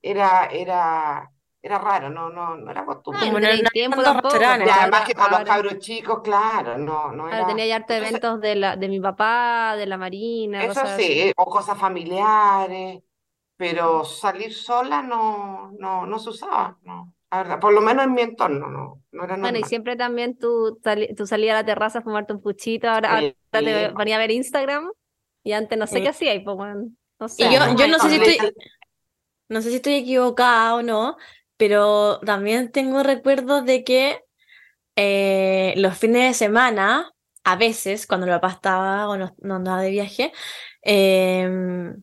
Era, 0.03 0.47
era, 0.47 1.33
era 1.67 1.79
raro, 1.79 2.11
no, 2.11 2.31
no, 2.31 2.57
no 2.57 2.71
era 2.71 2.85
costumbre. 2.87 3.27
y 3.27 3.31
no 3.31 3.41
no, 3.41 3.71
tiempo 3.73 4.03
tampoco. 4.03 4.53
Y 4.55 4.61
pues 4.61 4.75
además 4.77 5.05
que 5.07 5.15
con 5.15 5.31
los 5.31 5.43
cabros 5.43 5.79
chicos, 5.79 6.21
claro, 6.23 6.79
no, 6.79 7.13
no 7.13 7.29
ahora 7.29 7.45
era. 7.45 7.47
tenía 7.47 7.67
ya 7.67 7.77
hartos 7.77 7.97
Entonces, 7.97 7.97
eventos 7.97 8.41
de, 8.41 8.57
la, 8.57 8.77
de 8.77 8.89
mi 8.89 9.01
papá, 9.01 9.75
de 9.77 9.87
la 9.87 9.99
Marina, 9.99 10.65
eso 10.65 10.81
cosas 10.81 10.93
así. 10.93 11.25
sí, 11.25 11.33
o 11.37 11.47
cosas 11.47 11.79
familiares, 11.79 13.03
pero 13.57 14.05
salir 14.05 14.55
sola 14.55 15.03
no, 15.03 15.73
no, 15.79 16.07
no 16.07 16.19
se 16.19 16.31
usaba, 16.31 16.79
no. 16.83 17.15
La 17.31 17.39
verdad, 17.39 17.61
por 17.61 17.73
lo 17.75 17.81
menos 17.83 18.05
en 18.07 18.15
mi 18.15 18.23
entorno, 18.23 18.69
no, 18.71 19.03
no 19.13 19.25
era 19.25 19.37
Bueno, 19.41 19.59
y 19.59 19.65
siempre 19.65 19.97
también 19.97 20.39
tú, 20.39 20.81
tú 21.17 21.27
salías 21.27 21.55
a 21.55 21.59
la 21.61 21.65
terraza 21.67 21.99
a 22.01 22.03
fumarte 22.03 22.33
un 22.33 22.41
puchito, 22.43 22.89
ahora, 22.89 23.11
ahora 23.17 23.29
Sí, 23.53 23.87
te 23.87 23.91
ponía 23.95 24.17
a 24.17 24.19
ver 24.19 24.31
Instagram 24.31 24.91
y 25.45 25.53
antes 25.53 25.79
no 25.79 25.87
sé 25.87 26.01
Sí. 26.01 26.03
qué 26.03 26.09
hacía, 26.09 26.35
y 26.35 26.41
pues 26.41 26.57
bueno, 26.57 26.91
no 27.21 27.29
Y 27.37 27.51
sé. 27.51 27.51
yo, 27.51 27.59
Claro. 27.59 27.75
yo 27.77 27.87
no 27.89 27.99
sé 27.99 28.09
si 28.11 28.17
estoy, 28.17 28.55
no 29.49 29.63
sé 29.63 29.71
si 29.71 29.77
estoy 29.77 29.95
equivocada 29.97 30.77
o 30.77 30.83
no, 30.83 31.17
pero 31.57 32.21
también 32.21 32.73
tengo 32.73 33.03
recuerdos 33.03 33.65
de 33.65 33.85
que 33.85 34.21
eh, 34.97 35.75
los 35.77 35.99
fines 35.99 36.23
de 36.31 36.35
semana, 36.35 37.13
a 37.45 37.57
veces, 37.57 38.07
cuando 38.07 38.27
el 38.27 38.33
papá 38.33 38.51
estaba 38.53 39.09
o 39.09 39.17
no, 39.17 39.35
no 39.41 39.57
andaba 39.57 39.83
de 39.83 39.91
viaje, 39.91 40.33
em, 40.83 42.03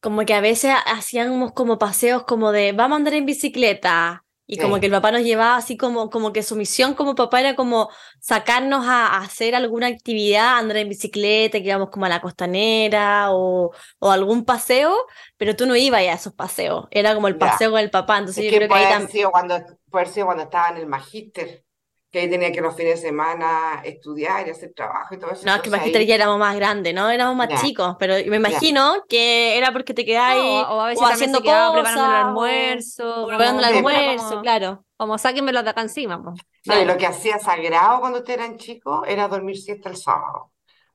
como 0.00 0.24
que 0.24 0.34
a 0.34 0.40
veces 0.40 0.72
hacíamos 0.86 1.52
como 1.52 1.78
paseos 1.78 2.24
como 2.24 2.52
de 2.52 2.72
vamos 2.72 2.96
a 2.96 2.98
andar 2.98 3.14
en 3.14 3.26
bicicleta. 3.26 4.24
Y 4.52 4.58
como 4.58 4.78
Sí. 4.78 4.80
que 4.80 4.86
el 4.86 4.92
papá 4.92 5.12
nos 5.12 5.22
llevaba 5.22 5.56
así 5.56 5.76
como, 5.76 6.10
como 6.10 6.32
que 6.32 6.42
su 6.42 6.56
misión 6.56 6.94
como 6.94 7.14
papá 7.14 7.40
era 7.40 7.54
como 7.54 7.88
sacarnos 8.18 8.84
a, 8.86 9.06
a 9.06 9.18
hacer 9.22 9.54
alguna 9.54 9.86
actividad, 9.86 10.58
andar 10.58 10.78
en 10.78 10.88
bicicleta, 10.88 11.58
que 11.60 11.66
íbamos 11.68 11.90
como 11.90 12.06
a 12.06 12.08
la 12.08 12.20
costanera 12.20 13.28
o, 13.32 13.72
o 14.00 14.10
algún 14.10 14.44
paseo, 14.44 14.96
pero 15.36 15.54
tú 15.56 15.66
no 15.66 15.76
ibas 15.76 16.00
a 16.00 16.12
esos 16.14 16.32
paseos, 16.34 16.86
era 16.90 17.14
como 17.14 17.28
el 17.28 17.36
Ya. 17.38 17.38
paseo 17.38 17.70
con 17.70 17.80
el 17.80 17.90
papá, 17.90 18.18
entonces 18.18 18.44
Es 18.44 18.46
yo 18.46 18.52
que 18.52 18.56
creo 18.56 18.68
que 18.68 18.74
ahí 18.76 18.86
haber 18.86 18.88
también... 18.88 19.10
sido 19.10 19.30
cuando, 19.30 19.56
puede 19.90 20.04
haber 20.04 20.08
sido 20.14 20.26
cuando 20.26 20.44
estaba 20.44 20.68
en 20.70 20.76
el 20.78 20.86
magíster, 20.86 21.64
que 22.10 22.18
ahí 22.20 22.28
tenía 22.30 22.50
que 22.50 22.60
los 22.60 22.74
fines 22.74 23.00
de 23.00 23.08
semana 23.08 23.82
estudiar 23.84 24.46
y 24.46 24.50
hacer 24.50 24.72
trabajo 24.74 25.14
y 25.14 25.18
todo 25.18 25.30
eso. 25.30 25.46
No, 25.46 25.54
es 25.54 25.62
que 25.62 25.70
Magíster 25.70 26.00
ahí- 26.00 26.06
ya 26.06 26.16
éramos 26.16 26.38
más 26.38 26.56
grandes, 26.56 26.92
¿no? 26.92 27.08
Éramos 27.08 27.36
más 27.36 27.48
Ya. 27.48 27.60
chicos, 27.60 27.96
pero 27.98 28.14
me 28.28 28.36
imagino 28.36 29.04
que 29.08 29.56
era 29.56 29.72
porque 29.72 29.94
te 29.94 30.04
quedáis 30.04 30.42
o, 30.42 30.60
o 30.76 30.80
a 30.80 30.86
veces 30.88 30.98
o 31.02 31.08
también 31.08 31.14
haciendo 31.14 31.38
se 31.38 31.44
cosas, 31.44 31.72
preparando 31.72 32.04
el 32.04 32.10
almuerzo. 32.16 33.22
o 33.24 33.26
preparando 33.28 33.58
el 33.60 33.76
almuerzo, 33.76 34.28
como- 34.28 34.42
claro. 34.42 34.84
Como 34.96 35.16
sáquenmelo 35.18 35.62
de 35.62 35.70
acá 35.70 35.80
encima. 35.82 36.22
po. 36.22 36.30
No, 36.30 36.36
y 36.36 36.62
Claro. 36.64 36.84
lo 36.84 36.96
que 36.98 37.06
hacía 37.06 37.38
sagrado 37.38 38.00
cuando 38.00 38.18
ustedes 38.18 38.38
eran 38.40 38.56
chicos 38.58 39.02
era 39.08 39.28
dormir 39.28 39.56
siesta 39.56 39.88
el 39.88 39.96
sábado. 39.96 40.50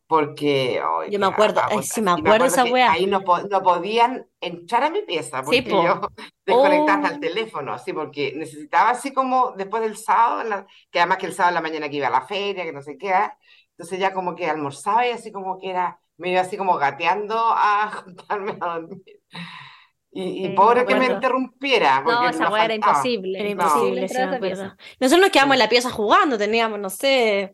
Porque, 0.08 0.80
ay, 0.84 1.10
Yo 1.12 1.18
me 1.20 1.26
acuerdo, 1.26 1.62
ay, 1.64 1.78
puta, 1.78 1.82
sí 1.82 2.02
me 2.02 2.12
y 2.12 2.14
acuerdo 2.14 2.46
esa 2.46 2.64
que 2.64 2.72
wea. 2.72 2.92
Ahí 2.92 3.08
no, 3.08 3.22
po- 3.22 3.40
no 3.42 3.62
podían 3.64 4.28
entrar 4.40 4.84
a 4.84 4.90
mi 4.92 5.02
pieza 5.02 5.44
Sí, 5.50 5.62
porque 5.62 5.62
po. 5.64 5.84
yo 5.84 6.02
desconectaba 6.46 7.00
hasta 7.00 7.10
Oh. 7.10 7.14
el 7.16 7.20
teléfono, 7.20 7.74
así, 7.74 7.92
porque 7.94 8.34
necesitaba 8.36 8.92
así 8.92 9.14
como 9.14 9.54
después 9.54 9.82
del 9.82 9.98
sábado, 9.98 10.44
la- 10.48 10.68
que 10.92 11.00
además 11.00 11.18
que 11.18 11.26
el 11.26 11.34
sábado 11.34 11.50
en 11.52 11.56
la 11.56 11.62
mañana 11.70 11.90
que 11.90 11.96
iba 11.98 12.08
a 12.08 12.12
la 12.12 12.22
feria, 12.22 12.64
que 12.64 12.72
no 12.74 12.82
sé 12.84 12.98
qué, 12.98 13.14
¿ah? 13.14 13.36
entonces 13.72 14.00
ya 14.00 14.14
como 14.14 14.36
que 14.36 14.48
almorzaba 14.48 15.08
y 15.08 15.12
así 15.12 15.32
como 15.32 15.58
que 15.60 15.72
era, 15.72 16.00
me 16.18 16.32
iba 16.32 16.42
así 16.42 16.56
como 16.56 16.78
gateando 16.78 17.36
a 17.40 17.92
juntarme 18.06 18.58
a 18.62 18.76
dormir. 18.80 19.22
Y, 20.12 20.46
y 20.46 20.50
Sí, 20.50 20.50
pobre 20.56 20.82
me 20.82 20.86
que 20.86 20.96
me 20.96 21.08
acuerdo. 21.08 21.16
interrumpiera, 21.16 22.02
porque 22.06 22.30
No, 22.30 22.30
esa 22.30 22.50
weá 22.50 22.66
era 22.66 22.76
imposible. 22.76 23.40
Era 23.40 23.50
No. 23.56 23.66
imposible, 23.66 24.08
sí, 24.08 24.22
entrar 24.22 24.30
me 24.30 24.36
acuerdo. 24.38 24.64
pieza. 24.64 24.78
Nosotros 25.00 25.22
nos 25.22 25.30
quedamos 25.32 25.54
Sí. 25.54 25.56
en 25.56 25.60
la 25.60 25.70
pieza 25.70 25.90
jugando, 25.92 26.38
teníamos, 26.38 26.80
no 26.80 26.90
sé, 26.90 27.54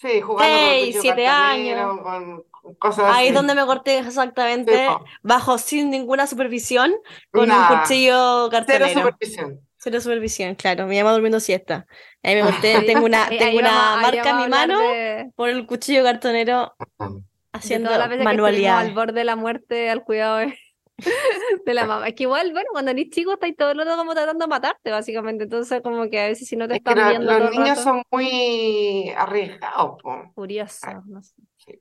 Sí, 0.00 0.20
jugando 0.20 0.54
con 0.56 0.66
Seis, 0.68 0.84
cuchillo 0.96 1.02
siete 1.02 1.24
cartonero, 1.24 1.80
años. 1.90 2.00
con, 2.02 2.44
con 2.50 2.74
cosas 2.74 3.04
ahí 3.14 3.26
así. 3.26 3.34
donde 3.34 3.54
me 3.54 3.64
corté 3.64 4.02
Sí, 4.02 4.08
exactamente, 4.08 4.86
po. 4.88 5.04
bajo 5.22 5.58
sin 5.58 5.90
ninguna 5.90 6.26
supervisión, 6.26 6.92
con 7.32 7.42
un 7.44 7.48
Nada. 7.48 7.82
cuchillo 7.82 8.48
Cero 8.48 8.48
cartonero. 8.50 8.88
supervisión. 9.00 9.60
Cero 9.78 10.00
supervisión, 10.00 10.54
claro, 10.56 10.86
me 10.86 10.96
llama 10.96 11.12
durmiendo 11.12 11.38
siesta. 11.40 11.86
Ahí 12.22 12.34
me 12.34 12.42
corté, 12.42 12.80
tengo 12.86 13.04
una, 13.06 13.26
Ahí- 13.26 13.38
tengo 13.38 13.50
ahí 13.52 13.58
una 13.58 13.70
vamos- 13.70 14.02
marca 14.02 14.30
en 14.30 14.36
mi 14.36 14.48
mano 14.48 14.78
de- 14.80 15.30
por 15.36 15.48
el 15.48 15.66
cuchillo 15.66 16.02
cartonero 16.02 16.74
de 16.98 17.22
haciendo 17.52 17.88
todas 17.88 18.00
las 18.00 18.08
veces 18.10 18.24
que 18.26 18.30
estuvimos 18.30 18.50
manualidades. 18.50 18.88
al 18.88 18.94
borde 18.94 19.12
de 19.14 19.24
la 19.24 19.36
muerte 19.36 19.88
al 19.90 20.02
cuidado 20.04 20.36
de, 20.38 20.58
de 21.66 21.74
la 21.74 21.86
mamá. 21.86 22.08
Es 22.08 22.14
que 22.14 22.24
igual, 22.24 22.52
bueno, 22.52 22.68
cuando 22.72 22.90
eres 22.90 23.10
chico 23.10 23.32
estáis 23.32 23.56
todo 23.56 23.70
el 23.70 23.78
rato 23.78 23.96
como 23.96 24.14
tratando 24.14 24.44
de 24.44 24.48
matarte, 24.48 24.90
básicamente. 24.90 25.44
Entonces, 25.44 25.82
como 25.82 26.08
que 26.08 26.20
a 26.20 26.26
veces 26.28 26.48
si 26.48 26.56
no 26.56 26.66
te 26.66 26.74
Es 26.74 26.78
están 26.78 27.08
viendo 27.08 27.32
los 27.32 27.38
todo 27.38 27.50
niños 27.50 27.68
rato, 27.70 27.82
son 27.82 28.02
muy 28.10 29.10
arriesgados, 29.16 30.02
po. 30.02 30.32
curiosos, 30.34 31.06
no 31.06 31.22
sé. 31.22 31.34
Sí. 31.56 31.80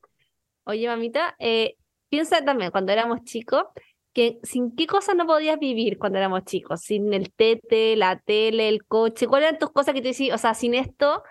Oye, 0.66 0.88
mamita, 0.88 1.36
eh, 1.40 1.78
piensa 2.10 2.44
también 2.44 2.72
cuando 2.72 2.92
éramos 2.92 3.24
chicos 3.24 3.66
que 4.14 4.40
sin 4.44 4.74
qué 4.76 4.88
cosas 4.88 5.16
no 5.18 5.26
podías 5.26 5.60
vivir 5.60 5.98
cuando 5.98 6.18
éramos 6.18 6.46
chicos, 6.46 6.82
sin 6.82 7.14
el 7.14 7.34
tete, 7.34 7.98
la 7.98 8.18
tele, 8.18 8.70
el 8.70 8.86
coche, 8.86 9.28
¿cuáles 9.28 9.50
eran 9.50 9.60
tus 9.60 9.72
cosas 9.72 9.94
que 9.94 10.02
te 10.02 10.08
decís, 10.08 10.32
o 10.34 10.38
sea, 10.38 10.54
sin 10.54 10.74
esto, 10.74 11.22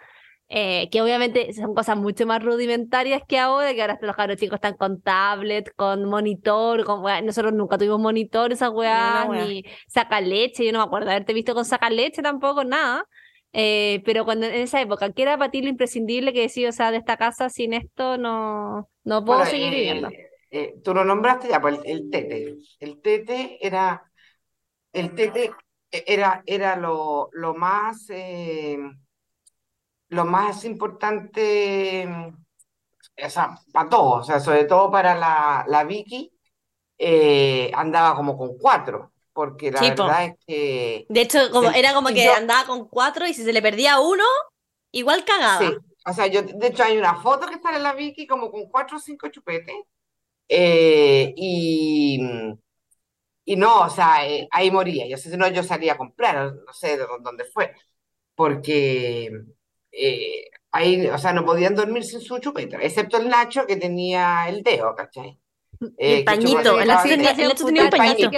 eh, 0.49 0.89
que 0.91 1.03
obviamente 1.03 1.53
son 1.55 1.75
cosas 1.75 1.97
mucho 1.97 2.27
más 2.27 2.43
rudimentarias 2.43 3.23
que 3.27 3.39
ahora, 3.39 3.75
que 3.75 3.81
ahora 3.83 3.99
los 4.03 4.15
cabros 4.17 4.37
chicos 4.37 4.57
están 4.57 4.77
con 4.77 5.01
tablet, 5.03 5.73
con 5.77 6.05
monitor, 6.05 6.85
con 6.85 7.03
weá, 7.03 7.21
nosotros 7.23 7.53
nunca 7.55 7.79
tuvimos 7.79 8.01
monitor, 8.01 8.55
weas, 8.73 9.29
weá. 9.29 9.31
ni 9.31 9.65
saca 9.89 10.21
leche, 10.21 10.65
yo 10.65 10.73
no 10.73 10.79
me 10.81 10.85
acuerdo 10.85 11.11
haberte 11.11 11.33
visto 11.35 11.55
con 11.55 11.65
saca 11.65 11.91
leche 11.91 12.23
tampoco, 12.23 12.65
nada. 12.65 13.05
Eh, 13.53 14.03
pero 14.05 14.25
cuando 14.25 14.47
en 14.47 14.55
esa 14.55 14.81
época, 14.81 15.13
¿qué 15.13 15.23
era 15.23 15.39
para 15.39 15.51
ti 15.51 15.63
lo 15.63 15.69
imprescindible 15.69 16.33
que 16.33 16.41
decía, 16.43 16.69
o 16.71 16.73
sea, 16.73 16.91
de 16.91 16.97
esta 16.99 17.17
casa 17.17 17.49
sin 17.51 17.73
esto 17.73 18.19
no, 18.19 18.89
no 19.05 19.25
puedo 19.25 19.45
Bueno, 19.45 19.47
seguir 19.47 19.73
eh, 19.73 19.75
viviendo? 19.75 20.17
eh, 20.51 20.75
tú 20.85 20.93
lo 20.95 21.05
nombraste 21.05 21.49
ya, 21.49 21.61
pues 21.61 21.79
el, 21.85 21.91
el 22.03 22.11
tete. 22.11 22.57
El 22.79 23.01
tete 23.01 23.59
era, 23.67 24.03
el 24.93 25.15
tete 25.15 25.53
era, 25.91 26.43
era 26.47 26.77
lo, 26.77 27.29
lo 27.33 27.55
más, 27.55 28.09
lo 30.15 30.25
más 30.25 30.65
importante, 30.65 32.07
o 33.27 33.31
sea, 33.31 33.57
para 33.73 33.89
todos, 33.89 34.23
o 34.23 34.25
sea, 34.25 34.41
sobre 34.41 34.65
todo 34.65 34.91
para 34.91 35.15
la, 35.15 35.65
la 35.69 35.85
Vicky, 35.85 36.33
eh, 36.99 37.71
andaba 37.75 38.17
como 38.17 38.37
con 38.39 38.59
cuatro, 38.59 39.13
porque 39.33 39.71
la 39.73 39.87
verdad 39.87 40.25
es 40.27 40.35
que 40.47 41.09
De 41.09 41.21
hecho, 41.23 41.51
como, 41.53 41.71
era 41.71 41.95
como 41.95 42.13
que 42.13 42.25
yo- 42.25 42.33
andaba 42.33 42.67
con 42.67 42.89
cuatro 42.89 43.27
y 43.27 43.35
si 43.35 43.45
se 43.45 43.53
le 43.53 43.63
perdía 43.63 44.01
uno, 44.01 44.25
igual 44.93 45.25
cagaba. 45.25 45.71
Sí, 45.71 45.85
o 46.07 46.13
sea, 46.13 46.27
yo, 46.27 46.43
de 46.43 46.67
hecho 46.69 46.83
hay 46.85 46.97
una 46.99 47.17
foto 47.21 47.47
que 47.47 47.55
está 47.55 47.75
en 47.77 47.83
la 47.83 47.93
Vicky 47.95 48.27
como 48.27 48.51
con 48.51 48.69
cuatro 48.69 48.97
o 48.97 49.01
cinco 49.01 49.29
chupetes. 49.29 49.77
eh, 50.49 51.35
y, 51.37 52.21
y 53.45 53.57
no, 53.57 53.83
o 53.83 53.91
sea, 53.91 54.27
eh, 54.29 54.49
ahí 54.51 54.71
moría. 54.71 55.07
Yo 55.09 55.17
sé, 55.17 55.31
si 55.31 55.37
no, 55.37 55.49
yo 55.49 55.63
salía 55.63 55.95
a 55.95 55.97
comprar, 55.99 56.55
no 56.67 56.73
sé 56.73 56.97
de 56.97 57.05
dó- 57.07 57.19
dónde 57.21 57.45
fue, 57.45 57.75
porque 58.35 59.31
eh, 59.97 60.45
ahí, 60.73 61.07
o 61.07 61.19
sea, 61.19 61.33
no 61.33 61.45
podían 61.45 61.75
dormir 61.75 62.05
sin 62.05 62.21
su 62.21 62.39
chupeta, 62.39 62.79
excepto 62.81 63.19
el 63.19 63.29
Nacho 63.29 63.67
que 63.67 63.77
tenía 63.77 64.49
el 64.49 64.63
dedo, 64.63 64.95
¿cachai? 64.95 65.39
Eh, 65.99 66.19
el 66.19 66.25
pañito, 66.25 66.81
el 66.81 66.89
Nacho 66.89 67.09
tenía- 67.09 67.33
un 67.85 67.91
pañito. 67.91 68.31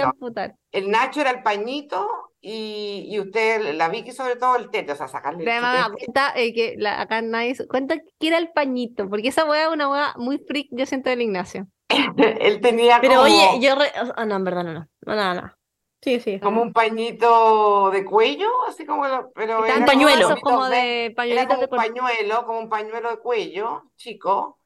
El 0.71 0.91
Nacho 0.91 1.21
era 1.21 1.31
el 1.31 1.43
pañito 1.43 2.07
y, 2.41 3.05
y 3.09 3.19
usted, 3.19 3.73
la 3.75 3.89
Vicky 3.89 4.11
sobre 4.11 4.35
todo 4.35 4.57
el 4.57 4.69
tete, 4.69 4.91
o 4.91 4.95
sea, 4.95 5.07
sacarle 5.07 5.39
el 5.39 5.45
chupete. 5.85 6.05
cuenta 6.05 6.33
eh, 6.35 6.53
que 6.53 6.75
la- 6.77 7.01
acá 7.01 7.21
nadie 7.21 7.55
cuenta 7.67 7.95
que 8.19 8.27
era 8.27 8.37
el 8.37 8.49
pañito, 8.51 9.09
porque 9.09 9.29
esa 9.29 9.45
weá 9.45 9.63
es 9.63 9.69
una 9.69 9.89
weá 9.89 10.13
muy 10.17 10.39
freak, 10.39 10.67
yo 10.71 10.85
siento 10.85 11.09
del 11.09 11.21
Ignacio. 11.21 11.67
Él 12.17 12.59
tenía 12.59 12.99
Pero 12.99 13.15
como, 13.15 13.23
oye, 13.23 13.65
yo... 13.65 13.75
re- 13.75 13.91
Ah, 14.15 14.25
no, 14.25 14.35
en 14.35 14.43
verdad 14.43 14.63
no, 14.63 14.73
no. 14.73 14.87
No, 15.05 15.15
nada, 15.15 15.33
nada. 15.35 15.56
Sí, 16.01 16.19
sí. 16.19 16.39
como 16.39 16.61
un 16.61 16.73
pañito 16.73 17.89
de 17.91 18.05
cuello, 18.05 18.49
así 18.67 18.85
como, 18.85 19.07
lo- 19.07 19.31
pero 19.33 19.65
era 19.65 19.77
Un 19.77 19.85
pañuelo. 19.85 20.35
como 20.41 20.61
ver- 20.69 21.13
de 21.15 21.31
Era 21.31 21.47
como 21.47 21.59
de 21.61 21.65
un 21.65 21.77
pañuelo, 21.77 22.45
como 22.45 22.59
un 22.59 22.69
pañuelo 22.69 23.09
de 23.09 23.17
cuello, 23.19 23.83
chico. 23.95 24.59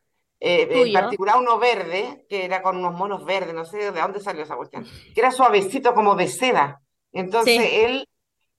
eh, 0.44 0.68
en 0.72 0.92
particular 0.94 1.38
uno 1.38 1.60
verde, 1.60 2.26
que 2.28 2.46
era 2.46 2.64
con 2.64 2.76
unos 2.78 2.94
monos 2.96 3.24
verdes, 3.26 3.54
no 3.54 3.64
sé 3.64 3.78
de 3.92 4.02
dónde 4.02 4.20
salió 4.20 4.42
esa 4.42 4.56
cuestión, 4.56 4.84
que 5.14 5.20
era 5.22 5.30
suavecito 5.30 5.94
como 5.94 6.16
de 6.16 6.28
seda. 6.28 6.82
Entonces 7.12 7.62
Sí. 7.62 7.70
él, 7.76 8.10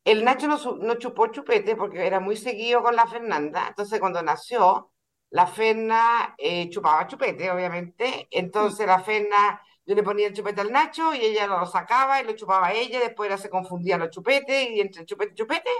el 0.04 0.24
Nacho 0.24 0.46
no, 0.46 0.58
no 0.80 0.94
chupó 0.94 1.26
chupete 1.26 1.74
porque 1.74 2.06
era 2.06 2.20
muy 2.20 2.36
seguido 2.36 2.84
con 2.84 2.94
la 2.94 3.06
Fernanda. 3.08 3.66
Entonces 3.68 3.98
cuando 3.98 4.22
nació, 4.22 4.92
la 5.30 5.48
Ferna 5.48 6.34
eh, 6.38 6.70
chupaba 6.70 7.06
chupete, 7.08 7.50
obviamente. 7.50 8.28
Entonces 8.30 8.86
la 8.86 9.00
Ferna, 9.00 9.60
yo 9.86 9.94
le 9.94 10.02
ponía 10.02 10.28
el 10.28 10.34
chupete 10.34 10.60
al 10.60 10.72
Nacho 10.72 11.14
y 11.14 11.18
ella 11.20 11.46
lo 11.46 11.66
sacaba 11.66 12.20
y 12.20 12.24
lo 12.26 12.32
chupaba 12.34 12.68
a 12.68 12.72
ella. 12.74 13.00
Después 13.00 13.28
ella 13.30 13.38
se 13.38 13.50
confundían 13.50 14.00
los 14.00 14.10
chupetes 14.10 14.70
y 14.70 14.80
entre 14.80 15.04
chupete 15.06 15.32
y 15.32 15.34
chupete, 15.36 15.70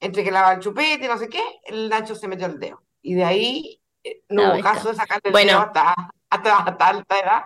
entre 0.00 0.24
que 0.24 0.30
lavaba 0.30 0.54
el 0.54 0.60
chupete 0.60 1.08
no 1.08 1.18
sé 1.18 1.28
qué, 1.28 1.42
el 1.66 1.88
Nacho 1.88 2.14
se 2.14 2.28
metió 2.28 2.46
el 2.46 2.58
dedo. 2.58 2.82
Y 3.02 3.14
de 3.14 3.24
ahí 3.24 3.82
eh, 4.04 4.22
no 4.30 4.46
hubo 4.46 4.60
caso 4.60 4.88
de 4.88 4.94
sacarle 4.94 5.30
el 5.30 5.32
Bueno. 5.32 5.52
dedo 5.52 5.60
hasta, 5.60 5.94
hasta, 6.30 6.58
hasta 6.58 6.88
alta 6.88 7.18
edad. 7.20 7.42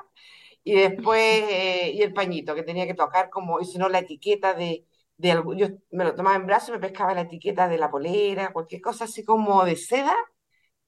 Y 0.64 0.74
después, 0.74 1.20
eh, 1.50 1.92
y 1.94 2.02
el 2.02 2.12
pañito 2.12 2.54
que 2.54 2.62
tenía 2.64 2.86
que 2.86 2.94
tocar 2.94 3.30
como, 3.30 3.60
y 3.60 3.64
si 3.64 3.78
no, 3.78 3.88
la 3.88 4.00
etiqueta 4.00 4.54
de, 4.54 4.86
de 5.16 5.32
algo, 5.32 5.54
yo 5.54 5.68
me 5.92 6.04
lo 6.04 6.14
tomaba 6.14 6.36
en 6.36 6.46
brazos 6.46 6.70
y 6.70 6.72
me 6.72 6.78
pescaba 6.80 7.14
la 7.14 7.22
etiqueta 7.22 7.68
de 7.68 7.78
la 7.78 7.90
polera, 7.90 8.52
cualquier 8.52 8.80
cosa 8.82 9.04
así 9.04 9.24
como 9.24 9.64
de 9.64 9.76
seda, 9.76 10.14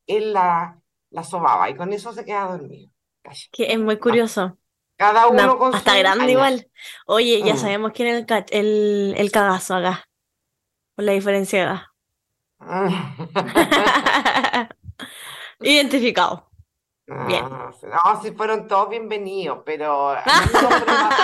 él 0.06 0.32
la, 0.32 0.80
la 1.10 1.24
sobaba 1.24 1.70
y 1.70 1.76
con 1.76 1.92
eso 1.92 2.12
se 2.12 2.24
quedaba 2.24 2.52
dormido. 2.58 2.92
Calla. 3.22 3.46
Que 3.50 3.72
es 3.72 3.78
muy 3.78 3.98
curioso. 3.98 4.58
Cada 4.98 5.28
uno 5.28 5.56
con 5.58 5.74
hasta 5.74 5.92
su 5.92 5.98
grande 5.98 6.32
igual. 6.32 6.68
Oye, 7.06 7.40
ya 7.44 7.54
Mm. 7.54 7.56
sabemos 7.56 7.92
quién 7.94 8.08
es 8.08 8.26
el, 8.28 8.44
el, 8.50 9.14
el 9.16 9.30
cagazo 9.32 9.76
acá. 9.76 10.04
Con 10.96 11.06
la 11.06 11.12
diferencia 11.12 11.60
de 11.60 11.64
edad. 11.66 11.82
Identificado. 15.60 16.50
Bien. 17.26 17.42
No, 17.48 17.70
no, 17.70 18.22
sí 18.22 18.32
fueron 18.32 18.66
todos 18.68 18.90
bienvenidos, 18.90 19.60
pero 19.64 20.10
unos 20.26 20.50
fueron 20.52 20.86
más, 20.86 21.14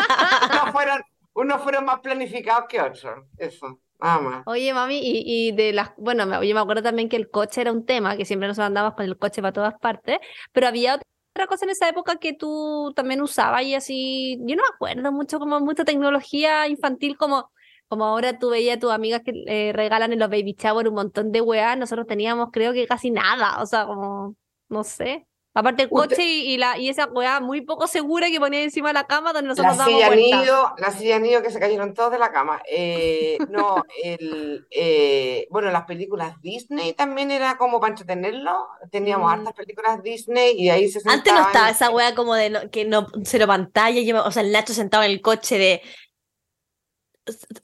unos 0.50 0.70
fueron, 0.72 1.02
unos 1.34 1.62
fueron 1.62 1.84
más 1.84 2.00
planificados 2.00 2.64
que 2.68 2.80
otros. 2.80 3.04
Eso, 3.36 3.80
nada 4.00 4.18
más. 4.20 4.42
Oye, 4.46 4.72
mami, 4.72 4.96
y, 4.98 5.48
y 5.48 5.52
de 5.52 5.72
las, 5.74 5.90
bueno, 5.98 6.42
yo 6.42 6.54
me 6.54 6.60
acuerdo 6.60 6.82
también 6.82 7.08
que 7.10 7.16
el 7.16 7.30
coche 7.30 7.60
era 7.60 7.70
un 7.72 7.84
tema, 7.84 8.16
que 8.16 8.24
siempre 8.24 8.48
nos 8.48 8.58
andábamos 8.58 8.96
con 8.96 9.04
el 9.04 9.18
coche 9.18 9.42
para 9.42 9.52
todas 9.52 9.74
partes, 9.78 10.18
pero 10.52 10.68
había 10.68 10.98
otra 11.34 11.46
cosa 11.48 11.64
en 11.64 11.70
esa 11.72 11.88
época 11.88 12.16
que 12.16 12.32
tú 12.32 12.92
también 12.94 13.20
usabas 13.20 13.62
y 13.64 13.74
así, 13.74 14.38
yo 14.42 14.54
no 14.56 14.62
me 14.62 14.68
acuerdo 14.74 15.10
mucho, 15.12 15.40
como 15.40 15.58
mucha 15.60 15.84
tecnología 15.84 16.68
infantil, 16.68 17.16
como, 17.16 17.50
como 17.88 18.04
ahora 18.04 18.38
tú 18.38 18.50
veías 18.50 18.76
a 18.76 18.80
tus 18.80 18.92
amigas 18.92 19.22
que 19.24 19.32
eh, 19.46 19.72
regalan 19.72 20.12
en 20.12 20.20
los 20.20 20.30
baby 20.30 20.54
shower 20.56 20.88
un 20.88 20.94
montón 20.94 21.32
de 21.32 21.40
weá, 21.40 21.74
nosotros 21.74 22.06
teníamos 22.06 22.50
creo 22.52 22.72
que 22.72 22.86
casi 22.86 23.10
nada, 23.10 23.60
o 23.60 23.66
sea, 23.66 23.84
como, 23.86 24.36
no 24.68 24.84
sé. 24.84 25.26
Aparte 25.56 25.84
el 25.84 25.88
coche 25.88 26.24
y, 26.24 26.52
y 26.54 26.56
la, 26.58 26.76
y 26.78 26.88
esa 26.88 27.06
weá 27.06 27.38
muy 27.38 27.60
poco 27.60 27.86
segura 27.86 28.28
que 28.28 28.40
ponía 28.40 28.62
encima 28.64 28.88
de 28.88 28.94
la 28.94 29.06
cama 29.06 29.32
donde 29.32 29.48
La 29.48 29.54
nosotros 29.54 29.76
damos 29.76 29.92
silla 29.94 30.06
vueltas. 30.08 30.40
nido, 30.40 30.74
la 30.78 30.90
silla 30.90 31.18
nido 31.20 31.42
que 31.42 31.50
se 31.52 31.60
cayeron 31.60 31.94
todos 31.94 32.10
de 32.10 32.18
la 32.18 32.32
cama. 32.32 32.60
Eh, 32.68 33.38
no, 33.50 33.84
el, 34.02 34.66
eh, 34.72 35.46
bueno, 35.50 35.70
las 35.70 35.84
películas 35.84 36.40
Disney 36.42 36.92
también 36.94 37.30
era 37.30 37.56
como 37.56 37.78
para 37.78 37.92
entretenerlo. 37.92 38.66
Teníamos 38.90 39.30
Mm. 39.30 39.34
hartas 39.34 39.54
películas 39.54 40.02
Disney 40.02 40.56
y 40.60 40.70
ahí 40.70 40.88
se 40.90 40.98
Antes 40.98 41.32
no 41.32 41.38
sentaban. 41.38 41.46
estaba 41.46 41.70
esa 41.70 41.90
wea 41.90 42.14
como 42.16 42.34
de 42.34 42.50
no- 42.50 42.70
que 42.72 42.84
no 42.84 43.06
cero 43.22 43.46
pantalla, 43.46 44.22
o 44.24 44.30
sea, 44.32 44.42
el 44.42 44.50
Nacho 44.50 44.74
sentado 44.74 45.04
en 45.04 45.12
el 45.12 45.20
coche 45.20 45.56
de 45.58 45.82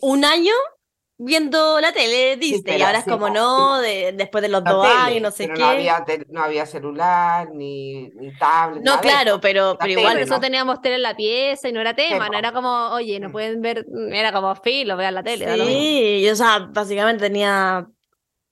un 0.00 0.24
año 0.24 0.54
viendo 1.22 1.80
la 1.80 1.92
tele 1.92 2.36
Disney. 2.36 2.78
y 2.78 2.82
ahora 2.82 2.98
es 2.98 3.04
como 3.04 3.28
no, 3.28 3.78
de, 3.78 4.12
después 4.16 4.42
de 4.42 4.48
los 4.48 4.62
La 4.62 4.70
dos 4.72 4.86
tele, 4.86 4.98
años, 5.00 5.22
no 5.22 5.30
sé 5.30 5.44
pero 5.44 5.54
qué. 5.56 5.60
no 5.62 5.66
había, 5.68 6.04
te- 6.04 6.26
no 6.28 6.42
había 6.42 6.66
celular, 6.66 7.50
ni, 7.52 8.08
ni 8.10 8.32
tablet, 8.38 8.82
No, 8.82 9.00
claro, 9.00 9.30
eso. 9.32 9.40
pero, 9.40 9.72
La 9.72 9.78
pero 9.78 9.88
tele, 9.88 10.00
igual. 10.00 10.14
Por 10.14 10.22
eso 10.22 10.34
no. 10.34 10.40
teníamos 10.40 10.80
tele 10.80 10.94
en 10.96 11.02
la 11.02 11.14
pieza 11.16 11.68
y 11.68 11.72
no 11.72 11.80
era 11.80 11.94
tema, 11.94 12.28
no 12.28 12.38
era 12.38 12.52
como, 12.52 12.88
oye, 12.90 13.20
no 13.20 13.28
Mm. 13.28 13.32
pueden 13.32 13.60
ver, 13.62 13.86
era 14.12 14.32
como 14.32 14.54
filo, 14.56 14.96
vean 14.96 15.14
la 15.14 15.22
tele. 15.22 15.54
Sí, 15.66 16.22
yo, 16.24 16.32
o 16.32 16.36
sea, 16.36 16.58
básicamente 16.70 17.24
tenía 17.24 17.86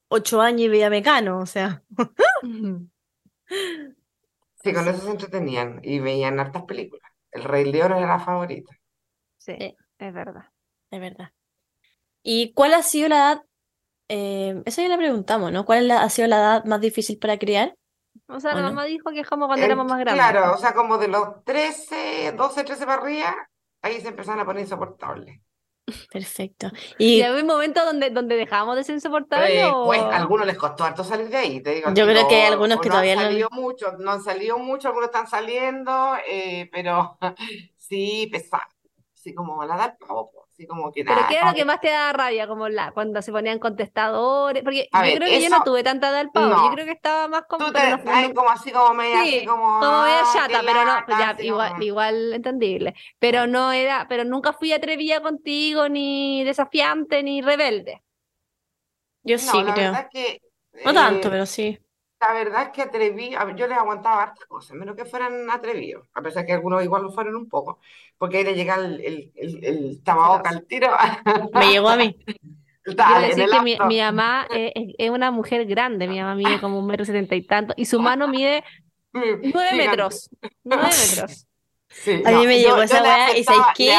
ocho 0.08 0.40
años 0.40 0.60
y 0.62 0.68
veía 0.68 0.90
Mecano, 0.90 1.38
o 1.40 1.46
sea. 1.46 1.82
Sí, 4.62 4.72
con 4.74 4.86
eso 4.88 4.98
se 5.00 5.10
entretenían 5.10 5.80
y 5.82 6.00
veían 6.00 6.40
hartas 6.40 6.64
películas. 6.64 7.10
El 7.30 7.44
Rey 7.44 7.70
León 7.70 7.92
era 7.92 8.06
la 8.06 8.18
favorita. 8.18 8.76
Sí. 9.38 9.52
es 9.98 10.12
verdad. 10.14 10.46
Es 10.90 11.00
verdad. 11.00 11.30
¿Y 12.30 12.52
cuál 12.54 12.74
ha 12.74 12.82
sido 12.82 13.08
la 13.08 13.16
edad? 13.18 13.42
eh, 14.08 14.62
eso 14.66 14.82
ya 14.82 14.88
le 14.88 14.98
preguntamos, 14.98 15.52
¿no? 15.52 15.64
¿Cuál 15.66 15.90
ha 15.92 16.08
sido 16.10 16.28
la 16.28 16.38
edad 16.38 16.64
más 16.66 16.80
difícil 16.80 17.18
para 17.18 17.38
criar? 17.38 17.76
O 18.28 18.40
sea, 18.40 18.54
¿O 18.54 18.54
la 18.54 18.62
no? 18.62 18.70
mamá 18.70 18.84
dijo 18.84 19.10
que 19.10 19.24
como 19.24 19.46
cuando 19.46 19.66
Eh, 19.66 19.66
éramos 19.66 19.86
más 19.86 19.98
grandes. 20.00 20.36
Claro, 20.36 20.54
o 20.54 20.56
sea, 20.58 20.74
como 20.74 20.98
de 20.98 21.08
los 21.08 21.44
13, 21.44 22.32
12, 22.36 22.64
13 22.64 22.86
para 22.86 23.02
arriba, 23.02 23.36
ahí 23.82 24.00
se 24.00 24.08
empezaron 24.08 24.40
a 24.40 24.44
poner 24.46 24.62
insoportables. 24.62 25.40
Perfecto. 26.12 26.70
¿Y 27.12 27.20
Y 27.20 27.22
había 27.22 27.40
un 27.42 27.46
momento 27.46 27.84
donde, 27.84 28.10
donde 28.10 28.36
dejábamos 28.36 28.76
de 28.76 28.84
ser 28.84 28.94
insoportables 28.96 29.60
Eh, 29.60 29.64
o...? 29.64 29.92
pues 29.92 30.02
a 30.02 30.16
algunos 30.16 30.46
les 30.46 30.56
costó 30.58 30.84
harto 30.84 31.04
salir 31.04 31.28
de 31.28 31.36
ahí, 31.36 31.62
te 31.62 31.74
digo. 31.74 31.90
Yo 31.94 32.04
creo 32.06 32.26
que 32.26 32.36
hay 32.36 32.52
algunos 32.52 32.80
que 32.80 32.88
no 32.88 32.90
todavía 32.90 33.14
han 33.14 33.14
no- 33.14 33.22
salido 33.22 33.48
mucho, 33.52 33.92
no 33.98 34.10
han 34.12 34.22
salido 34.22 34.58
mucho, 34.58 34.88
algunos 34.88 35.08
están 35.08 35.26
saliendo, 35.28 36.16
eh, 36.28 36.68
pero 36.72 37.18
sí, 37.76 38.28
pesado. 38.32 38.62
Así 39.14 39.34
como 39.34 39.64
la 39.64 39.76
da 39.76 39.86
el 39.86 39.96
pavo, 39.96 40.47
así 40.58 40.66
como 40.66 40.90
que 40.92 41.04
¿Pero 41.06 41.26
qué 41.26 41.36
era 41.36 41.46
lo 41.50 41.54
que 41.54 41.64
más 41.64 41.80
te 41.80 41.88
da 41.88 42.12
rabia? 42.12 42.46
Como 42.46 42.68
la, 42.68 42.92
cuando 42.92 43.22
se 43.22 43.32
ponían 43.32 43.58
contestadores. 43.58 44.62
Porque 44.62 44.90
A 44.92 45.02
yo 45.02 45.02
ver, 45.02 45.18
creo 45.18 45.28
que 45.30 45.40
yo 45.40 45.48
no 45.50 45.62
tuve 45.62 45.82
tanta 45.82 46.10
edad 46.10 46.18
del 46.18 46.30
pavo. 46.32 46.50
no. 46.50 46.62
Yo 46.62 46.70
creo 46.70 46.84
que 46.84 46.92
estaba 46.92 47.28
más 47.28 47.44
como. 47.48 47.66
Tú 47.66 47.72
te 47.72 47.80
no- 47.90 48.34
como 48.34 48.50
así 48.50 48.70
como 48.72 48.94
media, 48.94 49.22
Sí, 49.22 49.22
así 49.22 49.44
como, 49.44 49.64
como 49.78 50.02
media 50.02 50.22
ah, 50.22 50.32
chata, 50.32 50.62
pero 50.64 50.84
no, 50.84 51.04
pues 51.06 51.16
ya, 51.18 51.36
igual, 51.40 51.72
como- 51.72 51.82
igual 51.82 52.34
entendible. 52.34 52.94
Pero 53.18 53.46
no 53.46 53.72
era, 53.72 54.06
pero 54.08 54.24
nunca 54.24 54.52
fui 54.52 54.72
atrevida 54.72 55.22
contigo, 55.22 55.88
ni 55.88 56.44
desafiante, 56.44 57.22
ni 57.22 57.40
rebelde. 57.42 58.02
yo 59.22 59.38
sí 59.38 59.64
la 59.64 59.72
creo. 59.72 59.92
verdad 59.92 60.02
es 60.02 60.08
que 60.10 60.42
No 60.84 60.94
tanto, 60.94 61.30
eh, 61.30 61.30
pero 61.30 61.46
sí. 61.46 61.78
La 62.20 62.32
verdad 62.34 62.62
es 62.64 62.68
que 62.70 62.82
atreví, 62.82 63.30
yo 63.56 63.66
les 63.68 63.78
aguantaba 63.78 64.22
hartas 64.24 64.46
cosas, 64.46 64.76
menos 64.76 64.96
que 64.96 65.04
fueran 65.04 65.50
atrevidos, 65.50 66.08
a 66.14 66.22
pesar 66.22 66.44
que 66.46 66.52
algunos 66.52 66.82
igual 66.84 67.02
lo 67.04 67.12
fueron 67.12 67.36
un 67.36 67.48
poco, 67.48 67.80
porque 68.18 68.38
ahí 68.38 68.44
le 68.44 68.54
llega 68.54 68.74
el, 68.76 69.00
el, 69.00 69.32
el, 69.36 69.64
el 69.64 70.02
tababoca 70.02 70.50
al 70.50 70.66
tiro. 70.66 70.88
Me 71.54 71.70
llegó 71.70 71.88
a 71.88 71.96
mí. 71.96 72.16
Decir 72.84 73.50
que 73.50 73.60
mi, 73.86 74.00
mamá 74.00 74.46
es, 74.50 74.72
es- 74.96 75.10
una 75.10 75.30
mujer 75.30 75.66
grande. 75.66 76.08
Mi 76.08 76.20
mamá 76.20 76.34
mide 76.34 76.58
como 76.60 76.78
un 76.78 76.86
metro 76.86 77.04
setenta 77.04 77.34
y 77.34 77.42
tanto. 77.42 77.74
Y 77.76 77.84
su 77.84 78.00
mano 78.00 78.28
mide 78.28 78.64
nueve 79.12 79.38
Gigante. 79.42 79.76
metros. 79.76 80.30
Nueve 80.64 80.84
metros. 80.86 81.46
Sí, 81.90 82.22
A 82.24 82.30
mí 82.30 82.36
no, 82.36 82.44
me 82.44 82.60
yo- 82.62 82.68
llegó 82.68 82.76
yo 82.78 82.82
esa 82.82 83.02
weá 83.02 83.36
y 83.36 83.44
¿sabes 83.44 83.60
qué? 83.76 83.94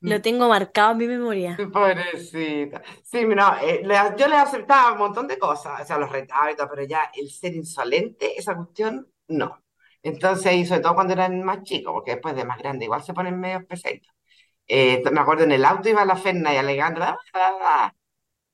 Lo 0.00 0.20
tengo 0.20 0.48
marcado 0.48 0.92
en 0.92 0.98
mi 0.98 1.06
memoria. 1.08 1.56
Pobrecita. 1.72 2.82
Sí, 3.02 3.24
no, 3.24 3.56
eh, 3.62 3.82
le- 3.84 4.14
yo 4.16 4.28
le 4.28 4.36
aceptaba 4.36 4.92
un 4.92 4.98
montón 4.98 5.26
de 5.26 5.38
cosas, 5.38 5.80
o 5.80 5.84
sea, 5.84 5.98
los 5.98 6.10
retaba 6.10 6.50
y 6.52 6.56
todo, 6.56 6.68
pero 6.68 6.82
ya 6.84 7.10
el 7.14 7.30
ser 7.30 7.54
insolente, 7.54 8.38
esa 8.38 8.54
cuestión, 8.56 9.06
no. 9.28 9.60
Entonces, 10.06 10.54
y 10.54 10.66
sobre 10.66 10.80
todo 10.82 10.94
cuando 10.94 11.12
eran 11.14 11.42
más 11.44 11.62
chicos, 11.64 11.92
porque 11.92 12.12
después 12.12 12.36
de 12.36 12.44
más 12.44 12.58
grande 12.58 12.84
igual 12.86 13.02
se 13.02 13.14
ponen 13.14 13.40
medio 13.40 13.66
pesaditos. 13.66 14.12
Eh, 14.68 15.02
me 15.12 15.20
acuerdo 15.20 15.44
en 15.44 15.52
el 15.52 15.64
auto 15.64 15.88
iba 15.90 16.04
la 16.04 16.16
Ferna 16.16 16.54
y 16.54 16.58
Alejandra, 16.58 17.18
"Ah, 17.34 17.40
ah, 17.40 17.58
ah", 17.62 17.94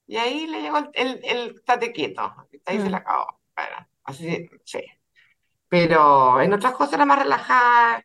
y 0.06 0.16
ahí 0.18 0.46
le 0.48 0.62
llegó 0.62 0.78
el, 0.78 0.90
el, 0.94 1.20
el 1.24 1.62
tate 1.64 1.92
quieto, 1.92 2.22
ahí 2.66 2.80
se 2.80 2.88
Mm. 2.88 2.90
le 2.90 2.96
acabó. 2.98 3.40
Bueno, 3.56 3.88
así, 4.04 4.48
sí. 4.64 4.80
Pero 5.68 6.40
en 6.40 6.52
otras 6.52 6.74
cosas 6.74 6.94
era 6.94 7.06
más 7.06 7.18
relajada, 7.20 8.04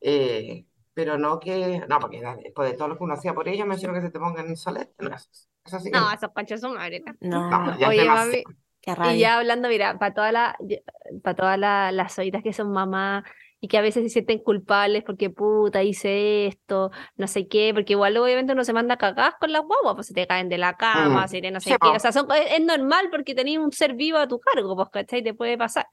eh, 0.00 0.66
pero 0.94 1.18
no 1.18 1.40
que, 1.40 1.82
no, 1.88 2.00
porque 2.00 2.22
después 2.44 2.70
de 2.72 2.76
todo 2.78 2.88
lo 2.88 2.98
que 2.98 3.04
uno 3.04 3.14
hacía 3.14 3.34
por 3.34 3.48
ellos, 3.48 3.66
me 3.68 3.76
hicieron 3.76 3.96
que 3.96 4.02
se 4.02 4.10
te 4.12 4.20
pongan 4.20 4.48
insolente, 4.50 4.94
no, 4.98 5.14
eso, 5.16 5.28
eso 5.64 5.80
sí 5.80 5.92
que 5.92 6.00
No, 6.00 6.00
no. 6.00 6.12
esos 6.12 6.30
conchas 6.32 6.60
son 6.60 6.74
madre. 6.74 7.02
No, 7.20 7.42
No, 7.48 7.76
ya 7.78 7.88
es 7.88 7.90
Oye, 7.90 7.96
demasiado. 7.96 8.42
mami, 8.44 8.44
qué 8.82 8.94
Y 9.00 9.18
rabia. 9.18 9.18
ya 9.18 9.38
hablando, 9.38 9.68
mira, 9.68 9.98
para 9.98 10.14
todas 10.14 10.32
las 10.32 10.54
para 11.22 11.36
todas 11.36 11.58
la- 11.58 11.92
las 11.92 12.14
solitas 12.14 12.42
que 12.42 12.52
son 12.52 12.72
mamás 12.72 13.24
y 13.60 13.68
que 13.68 13.78
a 13.78 13.80
veces 13.82 14.02
se 14.04 14.08
sienten 14.10 14.38
culpables 14.40 15.04
porque 15.04 15.30
puta 15.30 15.82
hice 15.82 16.46
esto, 16.46 16.90
no 17.16 17.26
sé 17.28 17.48
qué, 17.48 17.72
porque 17.74 17.92
igual 17.94 18.16
obviamente 18.16 18.52
uno 18.52 18.64
se 18.64 18.72
manda 18.72 18.96
cagadas 18.96 19.34
con 19.40 19.52
las 19.52 19.62
guaguas, 19.62 19.94
pues 19.96 20.06
se 20.08 20.14
te 20.14 20.26
caen 20.26 20.48
de 20.48 20.58
la 20.58 20.76
cama, 20.76 21.26
Mm. 21.26 21.28
se 21.28 21.40
te 21.40 21.50
no 21.50 21.60
sé 21.60 21.66
Sí, 21.70 21.78
qué, 21.80 21.96
o 21.96 21.98
sea, 22.00 22.12
son, 22.12 22.26
es, 22.32 22.52
es 22.52 22.60
normal 22.64 23.08
porque 23.10 23.34
tenías 23.34 23.62
un 23.62 23.72
ser 23.72 23.94
vivo 23.94 24.18
a 24.18 24.28
tu 24.28 24.40
cargo, 24.40 24.74
pues, 24.76 24.88
¿cachai? 24.90 25.22
Te 25.22 25.34
puede 25.34 25.56
pasar. 25.58 25.86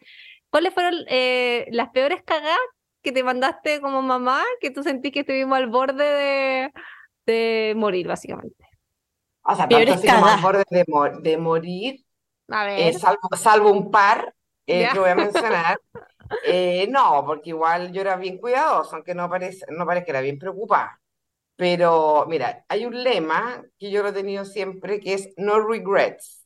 ¿Cuáles 0.49 0.73
fueron 0.73 0.95
eh, 1.09 1.67
las 1.71 1.89
peores 1.89 2.23
cagadas 2.23 2.57
que 3.03 3.11
te 3.11 3.23
mandaste 3.23 3.81
como 3.81 4.01
mamá 4.01 4.43
que 4.61 4.71
tú 4.71 4.83
sentís 4.83 5.11
que 5.13 5.19
estuvimos 5.21 5.57
al 5.57 5.67
borde 5.67 6.03
de, 6.03 6.73
de 7.27 7.73
morir, 7.75 8.07
básicamente? 8.07 8.65
O 9.43 9.55
sea, 9.55 9.67
Peores 9.67 10.01
como 10.07 10.27
al 10.27 10.37
cagadas. 10.37 10.41
borde 10.41 10.63
de, 10.69 10.85
mor- 10.87 11.21
de 11.21 11.37
morir, 11.37 12.05
A 12.51 12.61
eh, 12.89 12.93
salvo, 12.93 13.27
salvo 13.37 13.71
un 13.71 13.91
par 13.91 14.33
eh, 14.65 14.89
que 14.89 14.99
voy 14.99 15.09
a 15.09 15.15
mencionar. 15.15 15.79
Eh, 16.41 16.87
no, 16.89 17.23
porque 17.25 17.49
igual 17.49 17.91
yo 17.91 18.01
era 18.01 18.15
bien 18.15 18.37
cuidadoso, 18.37 18.95
aunque 18.95 19.15
no 19.15 19.29
parece, 19.29 19.65
no 19.71 19.85
parezca 19.85 20.05
que 20.05 20.11
era 20.11 20.21
bien 20.21 20.37
preocupada. 20.39 21.01
Pero 21.55 22.25
mira, 22.29 22.65
hay 22.69 22.85
un 22.85 23.03
lema 23.03 23.63
que 23.79 23.91
yo 23.91 24.03
lo 24.03 24.09
he 24.09 24.13
tenido 24.13 24.45
siempre 24.45 24.99
que 25.01 25.13
es 25.15 25.29
no 25.37 25.59
regrets. 25.67 26.45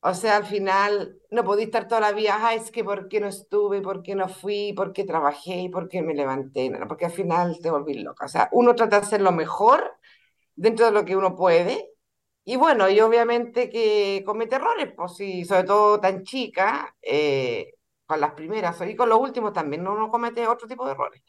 O 0.00 0.14
sea, 0.14 0.36
al 0.36 0.46
final 0.46 1.18
no 1.30 1.44
podí 1.44 1.64
estar 1.64 1.88
toda 1.88 2.00
la 2.00 2.12
vida, 2.12 2.38
"Ay, 2.40 2.58
es 2.58 2.70
que 2.70 2.84
por 2.84 3.08
qué 3.08 3.20
no 3.20 3.26
estuve, 3.28 3.82
por 3.82 4.02
qué 4.02 4.14
no 4.14 4.28
fui, 4.28 4.72
por 4.74 4.92
qué 4.92 5.04
trabajé, 5.04 5.68
por 5.72 5.88
qué 5.88 6.02
me 6.02 6.14
levanté, 6.14 6.70
no, 6.70 6.86
porque 6.88 7.06
al 7.06 7.12
final 7.12 7.58
te 7.60 7.70
volví 7.70 7.94
loca. 8.02 8.26
O 8.26 8.28
sea, 8.28 8.48
uno 8.52 8.74
trata 8.76 9.00
de 9.00 9.06
hacer 9.06 9.20
lo 9.22 9.32
mejor 9.32 9.92
dentro 10.56 10.86
de 10.86 10.92
lo 10.92 11.04
que 11.04 11.16
uno 11.16 11.36
puede. 11.36 11.90
Y 12.48 12.56
bueno, 12.56 12.88
y 12.88 12.98
obviamente 13.00 13.68
que 13.68 14.22
comete 14.24 14.56
errores, 14.56 14.92
pues 14.96 15.14
sí, 15.16 15.44
sobre 15.44 15.64
todo 15.64 16.00
tan 16.00 16.22
chica, 16.24 16.94
eh, 17.02 17.74
con 18.06 18.20
las 18.20 18.32
primeras 18.32 18.80
y 18.82 18.96
con 18.96 19.08
los 19.10 19.20
últimos 19.20 19.52
también, 19.52 19.84
no 19.84 19.92
uno 19.92 20.10
comete 20.10 20.46
otro 20.48 20.66
tipo 20.66 20.86
de 20.86 20.92
errores. 20.92 21.22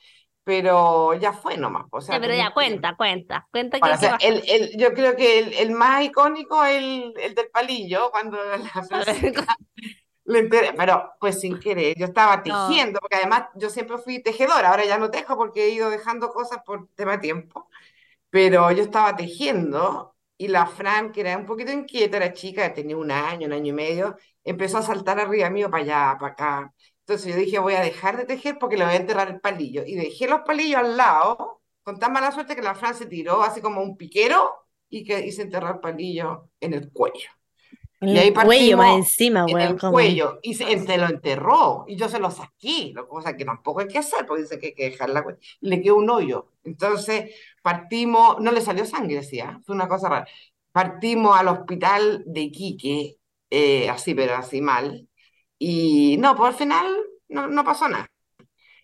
Pero 0.45 1.13
ya 1.15 1.33
fue 1.33 1.57
nomás, 1.57 1.85
pues, 1.91 2.05
o 2.05 2.07
sea, 2.07 2.17
Ya, 2.17 2.19
pero 2.21 2.33
ya, 2.35 2.53
que- 2.53 2.53
cuenta, 2.53 2.95
cuenta, 2.95 3.47
cuenta 3.51 3.81
Bueno, 3.81 3.95
qué- 3.97 3.97
o 3.97 3.97
sea, 3.99 4.17
el, 4.19 4.43
el- 4.47 4.77
yo 4.77 4.93
creo 4.93 5.15
que 5.15 5.39
el, 5.39 5.53
el 5.53 5.71
más 5.71 6.03
icónico 6.03 6.63
es 6.65 6.77
el, 6.77 7.13
el 7.17 7.35
del 7.35 7.49
palillo, 7.49 8.11
cuando 8.11 8.37
la 8.43 8.57
le 10.25 10.39
enteré, 10.39 10.73
pero 10.73 11.13
pues 11.19 11.39
sin 11.39 11.59
querer, 11.59 11.95
yo 11.97 12.05
estaba 12.05 12.43
No. 12.43 12.43
tejiendo, 12.43 12.99
porque 12.99 13.15
además 13.17 13.45
yo 13.55 13.69
siempre 13.69 13.97
fui 13.97 14.21
tejedora, 14.21 14.69
ahora 14.69 14.85
ya 14.85 14.97
no 14.97 15.09
tejo 15.11 15.35
porque 15.37 15.65
he 15.65 15.69
ido 15.71 15.89
dejando 15.89 16.29
cosas 16.31 16.59
por 16.65 16.87
tema 16.95 17.13
de 17.13 17.17
tiempo, 17.19 17.69
pero 18.29 18.71
yo 18.71 18.83
estaba 18.83 19.15
tejiendo 19.15 20.15
y 20.39 20.49
la 20.49 20.65
Fran, 20.67 21.11
que 21.13 21.21
era 21.21 21.37
un 21.37 21.45
poquito 21.45 21.71
inquieta, 21.73 22.17
era 22.17 22.33
chica, 22.33 22.73
tenía 22.73 22.97
un 22.97 23.11
año, 23.11 23.47
un 23.47 23.53
año 23.53 23.67
y 23.71 23.73
medio, 23.73 24.17
empezó 24.43 24.79
a 24.79 24.83
saltar 24.83 25.19
arriba 25.19 25.51
mío 25.51 25.69
para 25.71 25.83
allá, 25.83 26.17
para 26.19 26.33
acá. 26.33 26.75
Entonces 27.01 27.33
yo 27.33 27.39
dije, 27.39 27.59
voy 27.59 27.75
a 27.75 27.81
dejar 27.81 28.17
de 28.17 28.25
tejer 28.25 28.57
porque 28.59 28.77
le 28.77 28.85
voy 28.85 28.95
a 28.95 28.97
enterrar 28.97 29.29
el 29.29 29.41
palillo. 29.41 29.83
Y 29.85 29.95
dejé 29.95 30.27
los 30.27 30.41
palillos 30.41 30.79
al 30.81 30.97
lado, 30.97 31.61
con 31.83 31.99
tan 31.99 32.13
mala 32.13 32.31
suerte 32.31 32.55
que 32.55 32.63
la 32.63 32.75
Fran 32.75 32.95
se 32.95 33.07
tiró 33.07 33.43
así 33.43 33.61
como 33.61 33.81
un 33.83 33.97
piquero 33.97 34.51
y 34.89 35.03
que 35.05 35.25
hice 35.25 35.43
enterrar 35.43 35.75
el 35.75 35.81
palillo 35.81 36.49
en 36.61 36.73
el 36.75 36.91
cuello. 36.91 37.29
En 38.01 38.09
Y 38.11 38.17
ahí 38.17 38.27
el 38.29 38.39
cuello 38.39 38.77
más 38.77 38.87
encima, 38.95 39.45
en 39.45 39.61
weón. 39.61 39.61
el 39.61 39.83
cuello 39.83 40.39
y 40.43 40.55
se, 40.55 40.77
se 40.79 40.97
lo 40.97 41.07
enterró 41.07 41.85
y 41.87 41.95
yo 41.95 42.09
se 42.09 42.19
lo 42.19 42.31
saqué, 42.31 42.91
lo- 42.93 43.07
cosa 43.07 43.35
que 43.37 43.45
tampoco 43.45 43.81
hay 43.81 43.87
que 43.87 43.99
hacer 43.99 44.25
porque 44.25 44.43
dice 44.43 44.59
que 44.59 44.67
hay 44.67 44.73
que 44.75 44.89
dejar 44.91 45.09
la 45.09 45.23
cue- 45.23 45.37
y 45.61 45.69
le 45.69 45.81
quedó 45.81 45.95
un 45.97 46.09
hoyo. 46.09 46.51
Entonces 46.63 47.35
partimos, 47.61 48.39
no 48.39 48.51
le 48.51 48.61
salió 48.61 48.85
sangre, 48.85 49.15
decía, 49.15 49.59
fue 49.65 49.75
una 49.75 49.87
cosa 49.87 50.09
rara. 50.09 50.27
Partimos 50.71 51.37
al 51.37 51.47
hospital 51.47 52.23
de 52.25 52.41
Iquique, 52.41 53.15
eh, 53.49 53.89
así, 53.89 54.13
pero 54.13 54.35
así 54.35 54.61
mal, 54.61 55.07
y 55.57 56.17
no, 56.19 56.35
pues 56.35 56.49
al 56.53 56.55
final 56.55 56.85
no, 57.27 57.47
no 57.47 57.63
pasó 57.63 57.87
nada. 57.89 58.07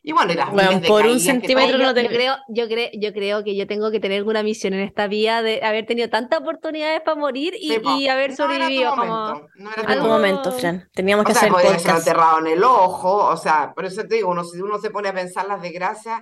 Y 0.07 0.11
bueno, 0.11 0.33
y 0.33 0.35
las 0.35 0.53
de 0.81 0.87
por 0.87 1.03
un 1.07 1.19
centímetro 1.19 1.79
no 1.79 1.91
te- 1.91 2.03
yo 2.03 2.09
creo, 2.09 2.35
yo 2.49 2.67
creo, 2.67 2.89
yo 2.93 3.11
creo 3.11 3.43
que 3.43 3.55
yo 3.55 3.65
tengo 3.65 3.89
que 3.89 3.99
tener 3.99 4.19
alguna 4.19 4.43
misión 4.43 4.75
en 4.75 4.81
esta 4.81 5.07
vida 5.07 5.41
de 5.41 5.63
haber 5.63 5.87
tenido 5.87 6.11
tantas 6.11 6.41
oportunidades 6.41 7.01
para 7.01 7.19
morir 7.19 7.55
y, 7.59 7.69
sí, 7.71 7.81
y 7.97 8.07
haber 8.07 8.29
no 8.29 8.35
era 8.35 8.35
tu 8.35 8.53
sobrevivido 8.53 8.89
como 8.91 9.05
momento, 9.05 9.47
no 9.55 9.71
era 9.73 9.81
tu 9.83 9.91
algo- 9.93 10.07
momento, 10.07 10.51
Fran. 10.51 10.87
Teníamos 10.93 11.25
O 11.25 11.27
que 11.27 11.33
sea, 11.33 11.41
hacer 11.43 11.51
podría 11.53 11.71
ser 11.71 11.77
podcast. 11.79 12.07
enterrado 12.07 12.39
en 12.39 12.47
el 12.47 12.63
ojo, 12.63 13.15
o 13.29 13.37
sea, 13.37 13.73
por 13.73 13.85
eso 13.85 14.03
te 14.05 14.15
digo, 14.15 14.29
uno, 14.29 14.43
si 14.43 14.59
uno 14.61 14.77
se 14.77 14.91
pone 14.91 15.09
a 15.09 15.13
pensar 15.13 15.47
las 15.47 15.59
desgracias, 15.59 16.21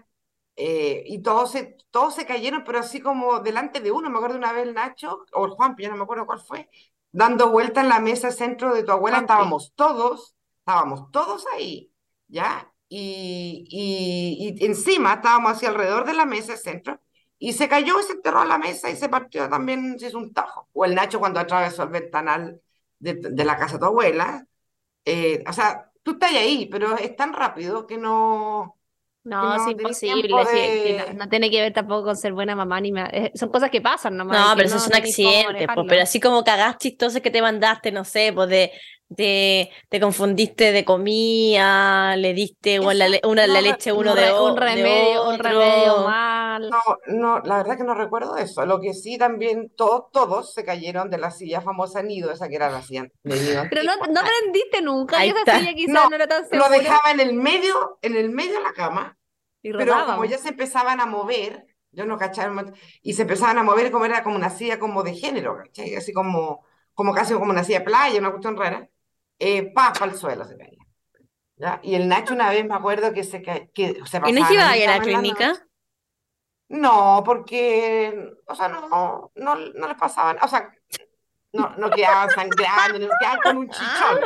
eh, 0.56 1.04
y 1.08 1.22
todos 1.22 1.52
se, 1.52 1.78
todos 1.92 2.16
se 2.16 2.26
cayeron, 2.26 2.64
pero 2.64 2.80
así 2.80 3.02
como 3.02 3.40
delante 3.40 3.80
de 3.80 3.92
uno, 3.92 4.10
me 4.10 4.18
acuerdo 4.18 4.38
una 4.38 4.54
vez 4.54 4.68
el 4.68 4.74
Nacho, 4.74 5.26
o 5.34 5.46
el 5.46 5.52
Juan, 5.52 5.76
ya 5.78 5.90
no 5.90 5.98
me 5.98 6.04
acuerdo 6.04 6.26
cuál 6.26 6.40
fue, 6.40 6.70
dando 7.12 7.50
vuelta 7.52 7.82
en 7.82 7.90
la 7.90 8.00
mesa 8.00 8.32
centro 8.32 8.74
de 8.74 8.84
tu 8.84 8.92
abuela, 8.92 9.18
Juanpi. 9.18 9.32
estábamos 9.34 9.74
todos, 9.76 10.36
estábamos 10.60 11.12
todos 11.12 11.46
ahí, 11.56 11.92
¿ya? 12.28 12.72
Y, 12.90 13.66
y, 13.70 14.56
y 14.62 14.66
encima 14.66 15.14
estábamos 15.16 15.54
así 15.54 15.66
alrededor 15.66 16.06
de 16.06 16.14
la 16.14 16.26
mesa 16.26 16.58
centro, 16.58 17.00
y 17.40 17.54
se 17.54 17.68
cayó, 17.68 18.02
se 18.02 18.14
enterró 18.14 18.40
a 18.40 18.46
la 18.46 18.58
mesa 18.58 18.90
y 18.90 18.96
se 18.96 19.10
partió 19.10 19.50
también, 19.50 20.00
se 20.00 20.08
hizo 20.08 20.18
un 20.18 20.34
tajo. 20.34 20.70
O 20.72 20.86
el 20.86 20.96
Nacho 20.96 21.20
cuando 21.20 21.40
atravesó 21.42 21.84
el 21.84 21.90
ventanal 21.90 22.62
de, 23.00 23.16
de 23.16 23.46
la 23.46 23.58
casa 23.58 23.74
de 23.74 23.80
tu 23.80 23.86
abuela. 23.86 24.48
Eh, 25.06 25.44
o 25.48 25.54
sea, 25.54 25.92
tú 26.04 26.12
estás 26.12 26.32
ahí, 26.34 26.68
pero 26.72 26.96
es 26.98 27.16
tan 27.16 27.34
rápido 27.34 27.86
que 27.88 27.98
no... 27.98 28.78
No, 29.24 29.42
no 29.42 29.56
es 29.56 29.72
imposible. 29.72 30.30
sí, 30.52 30.96
no, 30.98 31.14
no 31.14 31.30
tiene 31.30 31.50
que 31.50 31.62
ver 31.62 31.74
tampoco 31.74 32.04
con 32.04 32.18
ser 32.18 32.34
buena 32.34 32.56
mamá 32.56 32.82
ni 32.82 32.92
eh, 32.98 33.32
Son 33.36 33.50
cosas 33.50 33.70
que 33.70 33.80
pasan 33.80 34.18
nomás. 34.18 34.38
No, 34.38 34.56
pero 34.56 34.68
eso 34.68 34.78
es 34.78 34.88
un 34.88 34.96
accidente, 34.96 35.68
pues, 35.74 35.86
pero 35.88 36.02
así 36.04 36.20
como 36.20 36.44
cagás 36.44 36.78
chistosas 36.78 37.22
que 37.22 37.32
te 37.32 37.42
mandaste, 37.42 37.92
no 37.92 38.04
sé, 38.04 38.34
pues 38.34 38.50
de, 38.50 38.72
de 39.10 39.70
te 39.90 40.00
confundiste 40.00 40.72
de 40.72 40.86
comida, 40.86 42.16
le 42.18 42.34
diste 42.34 42.74
igual 42.76 43.00
la, 43.00 43.10
le- 43.10 43.22
una, 43.26 43.46
no 43.46 43.54
la 43.54 43.62
leche 43.62 43.92
a 43.92 43.94
Un 43.94 44.06
uno 44.06 44.16
de, 44.16 44.32
re- 44.32 44.34
un 44.34 44.56
de 44.74 44.86
remedio, 44.86 45.28
un 45.30 45.38
otro. 45.38 45.40
remedio 45.40 45.98
mal. 46.00 46.76
No, 46.76 46.80
no, 47.08 47.40
la 47.42 47.58
verdad 47.58 47.78
que 47.78 47.84
no 47.84 47.94
recuerdo 47.94 48.38
eso. 48.38 48.66
Lo 48.66 48.80
que 48.80 48.94
sí 48.94 49.18
también, 49.18 49.72
todos, 49.76 50.12
todos 50.12 50.54
se 50.54 50.64
cayeron 50.66 51.10
de 51.10 51.18
la 51.18 51.32
silla 51.32 51.62
famosa 51.62 52.02
nido, 52.04 52.32
esa 52.32 52.48
que 52.50 52.56
era 52.56 52.70
la 52.72 52.82
silla 52.82 53.06
de 53.24 53.40
nido 53.40 53.70
Pero 53.70 53.84
no, 53.84 53.96
no 54.14 54.20
aprendiste 54.22 54.82
nunca 54.82 55.18
Ahí 55.20 55.30
esa 55.30 55.40
está. 55.40 55.58
silla 55.58 55.74
quizás 55.74 56.06
No, 56.06 56.10
no, 56.10 56.16
era 56.16 56.28
tan 56.28 56.48
Lo 56.50 56.70
segura 56.70 56.70
dejaba 56.70 57.12
en 57.12 57.20
el 57.20 57.34
medio, 57.34 58.00
en 58.02 58.16
el 58.16 58.30
medio 58.30 58.54
de 58.56 58.62
la 58.64 58.74
cama, 58.74 59.18
y 59.64 59.72
pero 59.76 59.94
rodaba. 59.96 60.06
como 60.06 60.26
ya 60.26 60.38
se 60.38 60.50
empezaban 60.50 61.00
a 61.02 61.06
mover, 61.06 61.66
yo 61.92 62.06
no 62.06 62.18
momento, 62.50 62.74
y 63.02 63.14
se 63.14 63.24
empezaban 63.24 63.58
a 63.58 63.64
mover 63.64 63.92
como 63.92 64.06
era 64.06 64.24
como 64.24 64.36
una 64.36 64.50
silla 64.50 64.80
como 64.80 65.04
de 65.04 65.14
género, 65.16 65.58
¿cachai? 65.58 65.96
Así 65.96 66.14
como, 66.14 66.66
como 66.94 67.14
casi 67.14 67.34
como 67.36 67.52
una 67.52 67.64
silla 67.64 67.80
de 67.80 67.86
playa, 67.86 68.20
una 68.20 68.32
cuestión 68.32 68.58
rara, 68.58 68.90
eh, 69.40 69.72
pa, 69.74 69.94
para 69.94 70.12
el 70.12 70.18
suelo 70.18 70.46
se 70.46 70.58
caía. 70.58 70.80
¿ya? 71.56 71.80
Y 71.84 71.96
el 71.96 72.08
Nacho 72.08 72.34
una 72.34 72.50
vez 72.50 72.66
me 72.66 72.76
acuerdo 72.76 73.14
que 73.14 73.24
se, 73.24 73.42
ca- 73.42 73.68
que 73.74 74.00
se 74.06 74.22
¿Y 74.26 74.32
no 74.32 74.52
iba 74.52 74.70
a 74.70 74.78
ir 74.78 74.90
a 74.90 74.98
la 74.98 75.04
clínica? 75.04 75.54
No, 76.70 77.22
porque, 77.26 78.34
o 78.48 78.56
sea, 78.56 78.68
no, 78.68 79.32
no, 79.36 79.56
no 79.56 79.88
les 79.88 79.98
pasaban, 79.98 80.38
o 80.42 80.48
sea, 80.48 80.72
no, 81.52 81.70
no 81.78 81.90
quedaban 81.92 82.30
sangrando, 82.32 83.00
no 83.00 83.14
quedaban 83.20 83.40
con 83.44 83.58
un 83.58 83.70
chichón. 83.70 84.20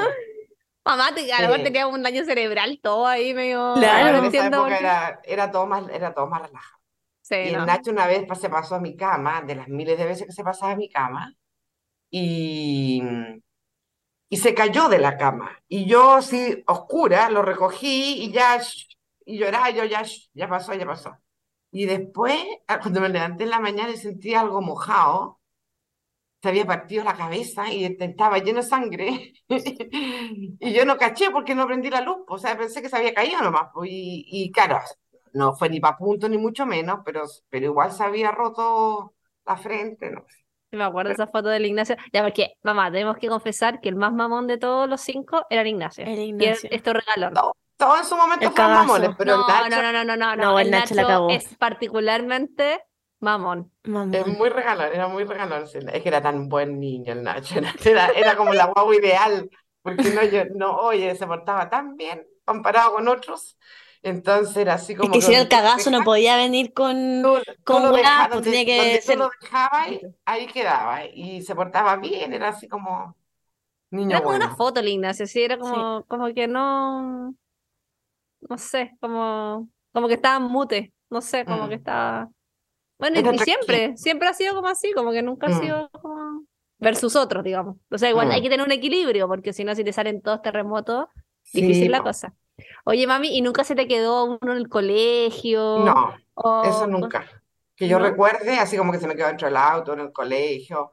Mamá, 0.85 1.13
te, 1.13 1.31
a 1.33 1.41
lo 1.41 1.49
mejor 1.49 1.63
tenía 1.63 1.87
un 1.87 2.01
daño 2.01 2.23
cerebral 2.23 2.79
todo 2.81 3.05
ahí 3.05 3.33
medio. 3.33 3.73
Claro. 3.75 4.21
no 4.21 4.25
en 4.27 4.33
esa 4.33 4.47
época 4.47 4.77
era, 4.77 5.19
era 5.25 5.51
todo 5.51 5.65
más, 5.67 5.89
era 5.89 6.13
todo 6.13 6.27
más 6.27 6.43
relajado. 6.43 6.77
Sí, 7.21 7.35
Y 7.35 7.51
no. 7.51 7.59
el 7.59 7.65
Nacho 7.65 7.91
una 7.91 8.07
vez 8.07 8.25
se 8.39 8.49
pasó 8.49 8.75
a 8.75 8.79
mi 8.79 8.95
cama, 8.95 9.41
de 9.41 9.55
las 9.55 9.67
miles 9.67 9.97
de 9.97 10.05
veces 10.05 10.27
que 10.27 10.31
se 10.31 10.45
pasaba 10.45 10.71
a 10.71 10.77
mi 10.77 10.89
cama, 10.89 11.33
y, 12.09 13.03
y 14.30 14.38
se 14.38 14.53
cayó 14.53 14.89
de 14.89 14.99
la 14.99 15.17
cama. 15.17 15.51
Y 15.67 15.86
yo, 15.88 16.15
así, 16.15 16.63
oscura, 16.67 17.30
lo 17.30 17.41
recogí 17.41 18.23
y 18.23 18.32
ya, 18.32 18.61
y 19.25 19.38
lloraba, 19.39 19.69
yo 19.71 19.86
ya, 19.86 20.03
ya 20.34 20.49
pasó, 20.49 20.73
ya 20.73 20.86
pasó. 20.86 21.17
Y 21.71 21.86
después, 21.86 22.36
ah, 22.67 22.80
cuando 22.80 23.01
me 23.01 23.09
levanté 23.09 23.43
en 23.45 23.51
la 23.51 23.59
mañana 23.59 23.91
y 23.91 23.97
sentí 23.97 24.34
algo 24.36 24.61
mojado, 24.61 25.39
se 26.41 26.49
había 26.49 26.65
partido 26.65 27.03
la 27.03 27.15
cabeza 27.17 27.71
y 27.71 27.86
estaba 27.86 28.38
lleno 28.39 28.61
de 28.61 28.67
sangre. 28.67 29.34
Y 30.59 30.73
yo 30.73 30.86
no 30.86 30.97
caché 30.97 31.30
porque 31.32 31.55
no 31.55 31.65
prendí 31.67 31.89
la 31.89 32.01
luz, 32.01 32.17
o 32.28 32.38
sea, 32.38 32.57
pensé 32.57 32.82
que 32.82 32.89
se 32.89 32.97
había 32.97 33.13
caído 33.13 33.41
nomás. 33.41 33.69
pues, 33.73 33.89
Y, 33.91 34.25
y 34.28 34.51
claro, 34.51 34.80
no 35.34 35.55
fue 35.55 35.69
ni 35.69 35.80
para 35.80 35.97
punto 35.97 36.28
ni 36.30 36.38
mucho 36.38 36.65
menos, 36.65 36.99
pero, 37.05 37.23
pero 37.49 37.65
igual 37.67 37.91
se 37.91 38.03
había 38.03 38.32
roto 38.32 39.15
la 39.45 39.57
frente, 39.57 40.11
¿no? 40.11 40.25
Me 40.72 40.84
acuerdo 40.84 41.09
de 41.09 41.13
esa 41.15 41.28
foto 41.28 41.49
del 41.49 41.65
Ignacio. 41.65 41.95
Ya, 42.11 42.24
porque, 42.24 42.53
mamá, 42.63 42.91
tenemos 42.91 43.18
que 43.18 43.28
confesar 43.30 43.80
que 43.80 43.89
el 43.89 43.95
más 43.95 44.11
mamón 44.13 44.47
de 44.47 44.57
todos 44.57 44.88
los 44.89 45.01
cinco 45.01 45.45
era 45.49 45.61
el 45.61 45.68
Ignacio. 45.68 46.05
El 46.05 46.20
Y 46.20 46.22
Ignacio. 46.24 46.70
él- 46.70 46.76
esto 46.76 46.93
regalón. 46.93 47.34
No, 47.34 47.53
todos 47.78 47.99
en 47.99 48.05
su 48.05 48.15
momento 48.18 48.47
El 48.47 48.51
fueron 48.53 48.72
cagazo. 48.72 48.88
mamones, 48.88 49.15
pero 49.18 49.38
No, 49.38 49.47
el 49.47 49.70
Nacho 49.70 49.82
no, 49.82 49.91
no, 49.93 50.03
no, 50.05 50.18
no, 50.18 50.36
no, 50.36 50.36
No, 50.36 50.59
el 50.59 50.65
El 50.68 50.72
Nacho 50.72 50.93
la 50.95 51.01
Nacho 51.03 51.07
cagó. 51.13 51.30
es 51.30 51.55
particularmente 51.57 52.84
mamón. 53.20 53.72
Mamón. 53.84 54.13
es 54.13 54.28
muy 54.28 54.49
regalón, 54.49 54.89
era 54.93 55.07
muy 55.07 55.24
regalón. 55.24 55.63
Es 55.63 56.03
que 56.03 56.09
era 56.09 56.22
tan 56.22 56.49
buen 56.49 56.80
niño 56.80 57.13
el 57.13 57.24
Nacho, 57.24 57.55
era, 57.59 57.74
era, 57.86 58.07
era 58.09 58.36
como 58.36 58.53
la 58.53 58.65
guagua 58.65 58.95
ideal, 58.95 59.49
porque 59.82 60.09
no, 60.11 60.24
yo, 60.24 60.43
no, 60.55 60.76
oye, 60.78 61.15
se 61.15 61.26
portaba 61.28 61.70
tan 61.70 61.95
bien 61.95 62.26
comparado 62.45 62.93
con 62.93 63.07
otros. 63.07 63.57
Entonces 64.07 64.57
era 64.57 64.75
así 64.75 64.95
Es 64.99 65.09
como 65.09 65.11
que 65.11 65.21
si 65.21 65.33
era 65.33 65.41
el 65.41 65.49
tú 65.49 65.49
cagazo 65.49 65.91
no 65.91 66.03
podía 66.03 66.37
venir 66.37 66.73
con... 66.73 66.87
tú, 67.21 67.37
tú 67.65 67.73
con 67.73 67.83
lo 67.83 67.91
weá, 67.91 68.03
dejabas, 68.03 68.29
pues 68.31 68.43
tenía 68.43 68.65
que 68.65 68.73
donde 68.75 69.01
tú 69.01 69.13
ser- 69.13 69.17
lo 69.17 69.29
dejabas, 69.41 69.87
ahí 70.25 70.47
quedaba. 70.47 71.05
Y 71.05 71.41
se 71.41 71.55
portaba 71.55 71.97
bien, 71.97 72.33
era 72.33 72.49
así 72.49 72.67
como 72.67 73.15
niño 73.91 74.15
Era 74.15 74.23
como 74.23 74.35
una 74.37 74.49
foto 74.55 74.79
el 74.79 74.87
Ignacio, 74.89 75.27
sí, 75.27 75.41
era 75.43 75.57
como, 75.57 76.05
como 76.07 76.33
que 76.33 76.47
no, 76.47 77.35
no 78.49 78.57
sé, 78.57 78.91
como, 78.99 79.69
como 79.91 80.07
que 80.07 80.15
estaba 80.15 80.39
mute, 80.39 80.93
no 81.09 81.21
sé, 81.21 81.45
como 81.45 81.67
Mm. 81.67 81.69
que 81.69 81.75
estaba... 81.75 82.29
Bueno, 82.99 83.17
y, 83.31 83.39
siempre, 83.39 83.97
siempre 83.97 84.29
ha 84.29 84.33
sido 84.35 84.55
como 84.55 84.69
así, 84.69 84.93
como 84.93 85.11
que 85.13 85.23
nunca 85.23 85.47
ha 85.49 85.51
Mm. 85.51 85.53
sido 85.53 85.89
como 85.91 86.45
versus 86.79 87.15
otros, 87.15 87.43
digamos. 87.43 87.77
O 87.91 87.97
sea, 87.99 88.09
igual 88.11 88.27
Mm. 88.27 88.31
hay 88.31 88.41
que 88.43 88.49
tener 88.49 88.65
un 88.65 88.71
equilibrio, 88.73 89.27
porque 89.27 89.53
si 89.53 89.63
no, 89.65 89.75
si 89.75 89.83
te 89.83 89.93
salen 89.93 90.21
todos 90.21 90.41
terremotos, 90.41 91.07
difícil 91.53 91.91
Sí, 91.91 91.91
la 91.91 92.01
po. 92.01 92.03
cosa. 92.03 92.35
Oye, 92.85 93.05
mami, 93.07 93.37
¿y 93.37 93.41
nunca 93.41 93.63
se 93.63 93.75
te 93.75 93.87
quedó 93.87 94.25
uno 94.25 94.51
en 94.53 94.57
el 94.57 94.69
colegio? 94.69 95.61
No, 95.73 96.15
O- 96.35 96.43
eso 96.61 96.87
nunca. 96.87 97.43
Que 97.75 97.87
yo 97.87 97.99
¿no? 97.99 97.99
recuerde, 97.99 98.57
así 98.59 98.77
como 98.77 98.91
que 98.91 98.99
se 98.99 99.07
me 99.07 99.15
quedó 99.15 99.27
dentro 99.27 99.47
del 99.47 99.57
auto, 99.57 99.93
en 99.93 99.99
el 99.99 100.11
colegio. 100.11 100.91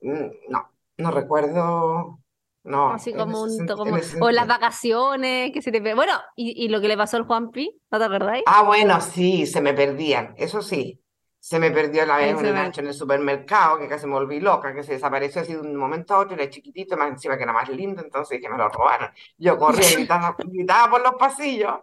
Mm, 0.00 0.30
No, 0.48 0.72
no 0.98 1.10
recuerdo. 1.10 2.20
No, 2.64 2.96
Así 2.96 3.14
como 3.14 3.42
un, 3.42 3.68
como, 3.70 3.98
o 4.18 4.30
las 4.30 4.46
vacaciones, 4.48 5.52
que 5.52 5.62
se 5.62 5.70
te... 5.72 5.80
Bueno, 5.94 6.12
y, 6.36 6.64
y 6.64 6.68
lo 6.68 6.80
que 6.80 6.88
le 6.88 6.96
pasó 6.96 7.16
al 7.16 7.24
Juanpi, 7.24 7.80
¿no 7.90 7.98
te 7.98 8.04
acordáis? 8.04 8.44
Ah, 8.44 8.62
bueno, 8.64 9.00
sí, 9.00 9.46
se 9.46 9.60
me 9.60 9.72
perdían, 9.74 10.34
eso 10.36 10.60
sí. 10.62 11.00
Se 11.42 11.58
me 11.58 11.70
perdió 11.70 12.04
la 12.04 12.18
vez 12.18 12.34
un 12.34 12.52
Nacho 12.52 12.82
en 12.82 12.88
el 12.88 12.94
supermercado, 12.94 13.78
que 13.78 13.88
casi 13.88 14.06
me 14.06 14.12
volví 14.12 14.40
loca, 14.40 14.74
que 14.74 14.82
se 14.82 14.92
desapareció 14.92 15.40
así 15.40 15.54
de 15.54 15.60
un 15.60 15.74
momento 15.74 16.14
a 16.14 16.18
otro, 16.18 16.34
era 16.34 16.50
chiquitito, 16.50 16.98
más 16.98 17.08
encima 17.08 17.36
que 17.38 17.44
era 17.44 17.52
más 17.54 17.68
lindo, 17.70 18.02
entonces 18.02 18.38
que 18.42 18.48
me 18.50 18.58
lo 18.58 18.68
robaron. 18.68 19.10
Yo 19.38 19.56
corría, 19.56 19.90
gritaba, 19.90 20.36
gritaba 20.38 20.90
por 20.90 21.02
los 21.02 21.14
pasillos, 21.14 21.76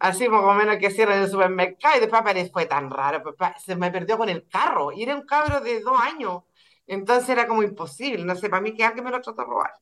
así 0.00 0.26
poco 0.26 0.48
o 0.50 0.54
menos 0.54 0.78
que 0.78 0.90
cierran 0.90 1.22
el 1.22 1.30
supermercado, 1.30 1.96
y 1.98 2.00
después 2.00 2.22
apareció, 2.22 2.52
fue 2.52 2.66
tan 2.66 2.90
raro, 2.90 3.22
pues, 3.22 3.36
se 3.62 3.76
me 3.76 3.90
perdió 3.90 4.16
con 4.18 4.30
el 4.30 4.48
carro, 4.48 4.90
y 4.92 5.02
era 5.02 5.14
un 5.14 5.26
cabro 5.26 5.60
de 5.60 5.80
dos 5.80 6.00
años, 6.00 6.42
entonces 6.86 7.28
era 7.28 7.46
como 7.46 7.62
imposible, 7.62 8.24
no 8.24 8.34
sé, 8.36 8.48
para 8.48 8.62
mí 8.62 8.74
que 8.74 8.84
alguien 8.84 9.04
me 9.04 9.10
lo 9.10 9.20
trató 9.20 9.42
de 9.42 9.46
robar. 9.48 9.72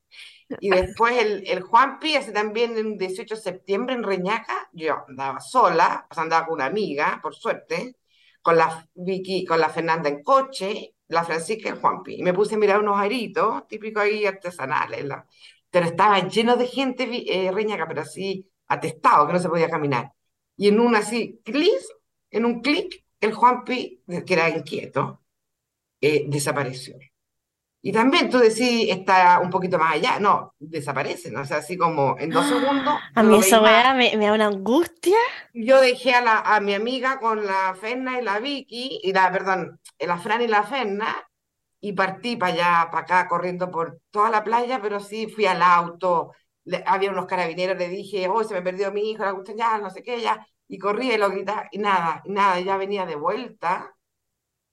Y 0.59 0.69
después 0.69 1.17
el, 1.17 1.43
el 1.47 1.61
Juanpi, 1.61 2.15
ese 2.15 2.31
también 2.31 2.77
en 2.77 2.97
18 2.97 3.35
de 3.35 3.41
septiembre 3.41 3.95
en 3.95 4.03
Reñaca, 4.03 4.69
yo 4.73 5.03
andaba 5.07 5.39
sola, 5.39 6.07
o 6.09 6.13
sea, 6.13 6.23
andaba 6.23 6.45
con 6.45 6.55
una 6.55 6.65
amiga, 6.65 7.19
por 7.21 7.35
suerte, 7.35 7.95
con 8.43 8.57
la 8.57 8.87
Vicky, 8.93 9.45
con 9.45 9.59
la 9.59 9.69
Fernanda 9.69 10.09
en 10.09 10.21
coche, 10.21 10.95
la 11.07 11.23
Francisca 11.23 11.69
y 11.69 11.71
el 11.71 11.79
Juanpi. 11.79 12.15
Y 12.15 12.23
me 12.23 12.33
puse 12.33 12.55
a 12.55 12.57
mirar 12.59 12.79
unos 12.81 12.99
aritos, 12.99 13.67
típicos 13.67 14.03
ahí 14.03 14.25
artesanales, 14.25 15.05
pero 15.71 15.87
estaba 15.87 16.27
lleno 16.27 16.55
de 16.57 16.67
gente 16.67 17.09
eh, 17.27 17.51
Reñaca, 17.51 17.87
pero 17.87 18.01
así 18.01 18.47
atestado, 18.67 19.25
que 19.27 19.33
no 19.33 19.39
se 19.39 19.49
podía 19.49 19.69
caminar. 19.69 20.11
Y 20.57 20.67
en 20.67 20.79
un 20.79 20.95
así, 20.95 21.41
clic, 21.43 21.81
en 22.31 22.45
un 22.45 22.61
clic, 22.61 23.05
el 23.21 23.33
Juanpi, 23.33 24.03
que 24.25 24.33
era 24.33 24.49
inquieto, 24.49 25.21
eh, 26.01 26.25
desapareció. 26.27 26.97
Y 27.83 27.91
también 27.93 28.29
tú 28.31 28.39
decís, 28.39 28.87
está 28.89 29.39
un 29.41 29.51
poquito 29.51 29.77
más 29.79 29.95
allá. 29.95 30.19
No, 30.19 30.55
desaparecen. 30.59 31.37
O 31.37 31.45
sea, 31.45 31.57
así 31.57 31.77
como 31.77 32.17
en 32.19 32.31
dos 32.33 32.47
segundos. 32.47 32.95
A 33.15 33.23
mí 33.23 33.37
esa 33.39 33.61
weá 33.61 33.93
me, 33.93 34.17
me 34.17 34.27
da 34.27 34.33
una 34.33 34.47
angustia. 34.47 35.17
Yo 35.53 35.81
dejé 35.81 36.13
a, 36.15 36.21
la, 36.21 36.39
a 36.39 36.59
mi 36.61 36.73
amiga 36.73 37.19
con 37.19 37.45
la 37.45 37.75
Ferna 37.75 38.19
y 38.19 38.23
la 38.23 38.39
Vicky, 38.39 38.99
y 39.03 39.13
la, 39.13 39.31
perdón, 39.31 39.79
la 39.99 40.17
Fran 40.17 40.41
y 40.41 40.47
la 40.47 40.63
Ferna, 40.63 41.15
y 41.81 41.93
partí 41.93 42.35
para 42.37 42.53
allá, 42.53 42.91
para 42.91 43.03
acá, 43.03 43.27
corriendo 43.27 43.69
por 43.71 43.99
toda 44.11 44.29
la 44.31 44.43
playa, 44.43 44.81
pero 44.81 44.99
sí 44.99 45.27
fui 45.27 45.45
al 45.45 45.61
auto. 45.61 46.31
le- 46.65 46.83
había 46.87 47.11
unos 47.11 47.25
carabineros, 47.27 47.77
le 47.77 47.89
dije, 47.89 48.27
oh, 48.29 48.43
se 48.43 48.53
me 48.55 48.61
perdió 48.63 48.91
mi 48.91 49.11
hijo, 49.11 49.23
la 49.25 49.33
cuestión 49.33 49.57
ya, 49.57 49.77
no 49.79 49.89
sé 49.89 50.01
qué, 50.03 50.21
ya. 50.21 50.45
Y 50.67 50.79
corrí 50.79 51.11
y 51.13 51.17
lo 51.17 51.29
gritaba, 51.29 51.67
y 51.71 51.77
nada, 51.79 52.21
y 52.25 52.31
nada, 52.31 52.59
ya 52.61 52.77
venía 52.77 53.05
de 53.05 53.15
vuelta, 53.15 53.93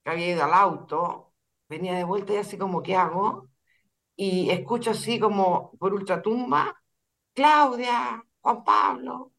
que 0.03 0.11
había 0.11 0.29
ido 0.31 0.43
al 0.45 0.53
auto, 0.53 1.30
venía 1.71 1.95
de 1.95 2.03
vuelta 2.05 2.33
y 2.33 2.37
así 2.37 2.57
como, 2.57 2.83
¿qué 2.83 2.95
hago? 2.95 3.49
Y 4.15 4.49
escucho 4.51 4.91
así 4.91 5.19
como 5.19 5.71
por 5.79 5.93
ultratumba, 5.93 6.75
Claudia, 7.33 8.23
Juan 8.41 8.63
Pablo. 8.63 9.33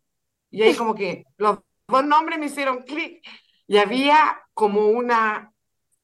Y 0.50 0.62
ahí 0.62 0.74
como 0.76 0.94
que 0.94 1.24
los 1.38 1.60
dos 1.88 2.04
nombres 2.06 2.38
me 2.38 2.46
hicieron 2.46 2.82
clic. 2.84 3.22
Y 3.68 3.78
había 3.78 4.42
como 4.54 4.88
una 4.88 5.52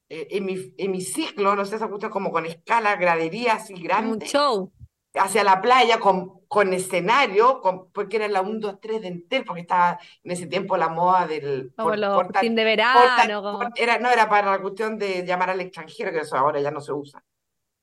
eh, 0.09 0.28
hemi- 0.32 0.74
hemiciclo, 0.78 1.56
no 1.56 1.64
sé, 1.64 1.76
esa 1.76 1.88
cuestión 1.88 2.12
como 2.12 2.32
con 2.32 2.46
escala, 2.46 2.96
gradería 2.96 3.55
así 3.55 3.74
Un 3.74 3.82
grande, 3.82 4.26
show. 4.26 4.72
Hacia 5.19 5.45
la 5.45 5.61
playa 5.61 5.99
con, 6.01 6.40
con 6.49 6.73
escenario, 6.73 7.61
con, 7.61 7.90
porque 7.93 8.16
era 8.16 8.28
la 8.28 8.40
1, 8.43 8.59
2, 8.61 8.81
3 8.81 9.03
de 9.03 9.09
Entel, 9.09 9.45
porque 9.45 9.62
estaba 9.62 9.99
en 10.23 10.31
ese 10.31 10.47
tiempo 10.47 10.77
la 10.77 10.89
moda 10.89 11.27
del 11.27 11.73
Como 11.77 11.90
por- 11.90 11.99
los 11.99 12.15
porta- 12.16 12.40
de 12.40 12.49
porta- 12.51 12.65
verano, 12.65 13.43
como... 13.43 13.59
por- 13.59 13.73
era, 13.77 13.99
no 13.99 14.11
era 14.11 14.28
para 14.28 14.51
la 14.53 14.61
cuestión 14.61 14.99
de 14.99 15.24
llamar 15.27 15.51
al 15.51 15.61
extranjero, 15.61 16.11
que 16.12 16.19
eso 16.20 16.36
ahora 16.36 16.61
ya 16.61 16.70
no 16.70 16.81
se 16.81 16.93
usa. 16.93 17.23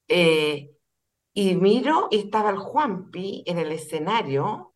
Eh, 0.07 0.71
y 1.33 1.55
miro 1.55 2.07
y 2.11 2.19
estaba 2.19 2.49
el 2.49 2.57
Juanpi 2.57 3.43
en 3.45 3.57
el 3.59 3.71
escenario 3.71 4.73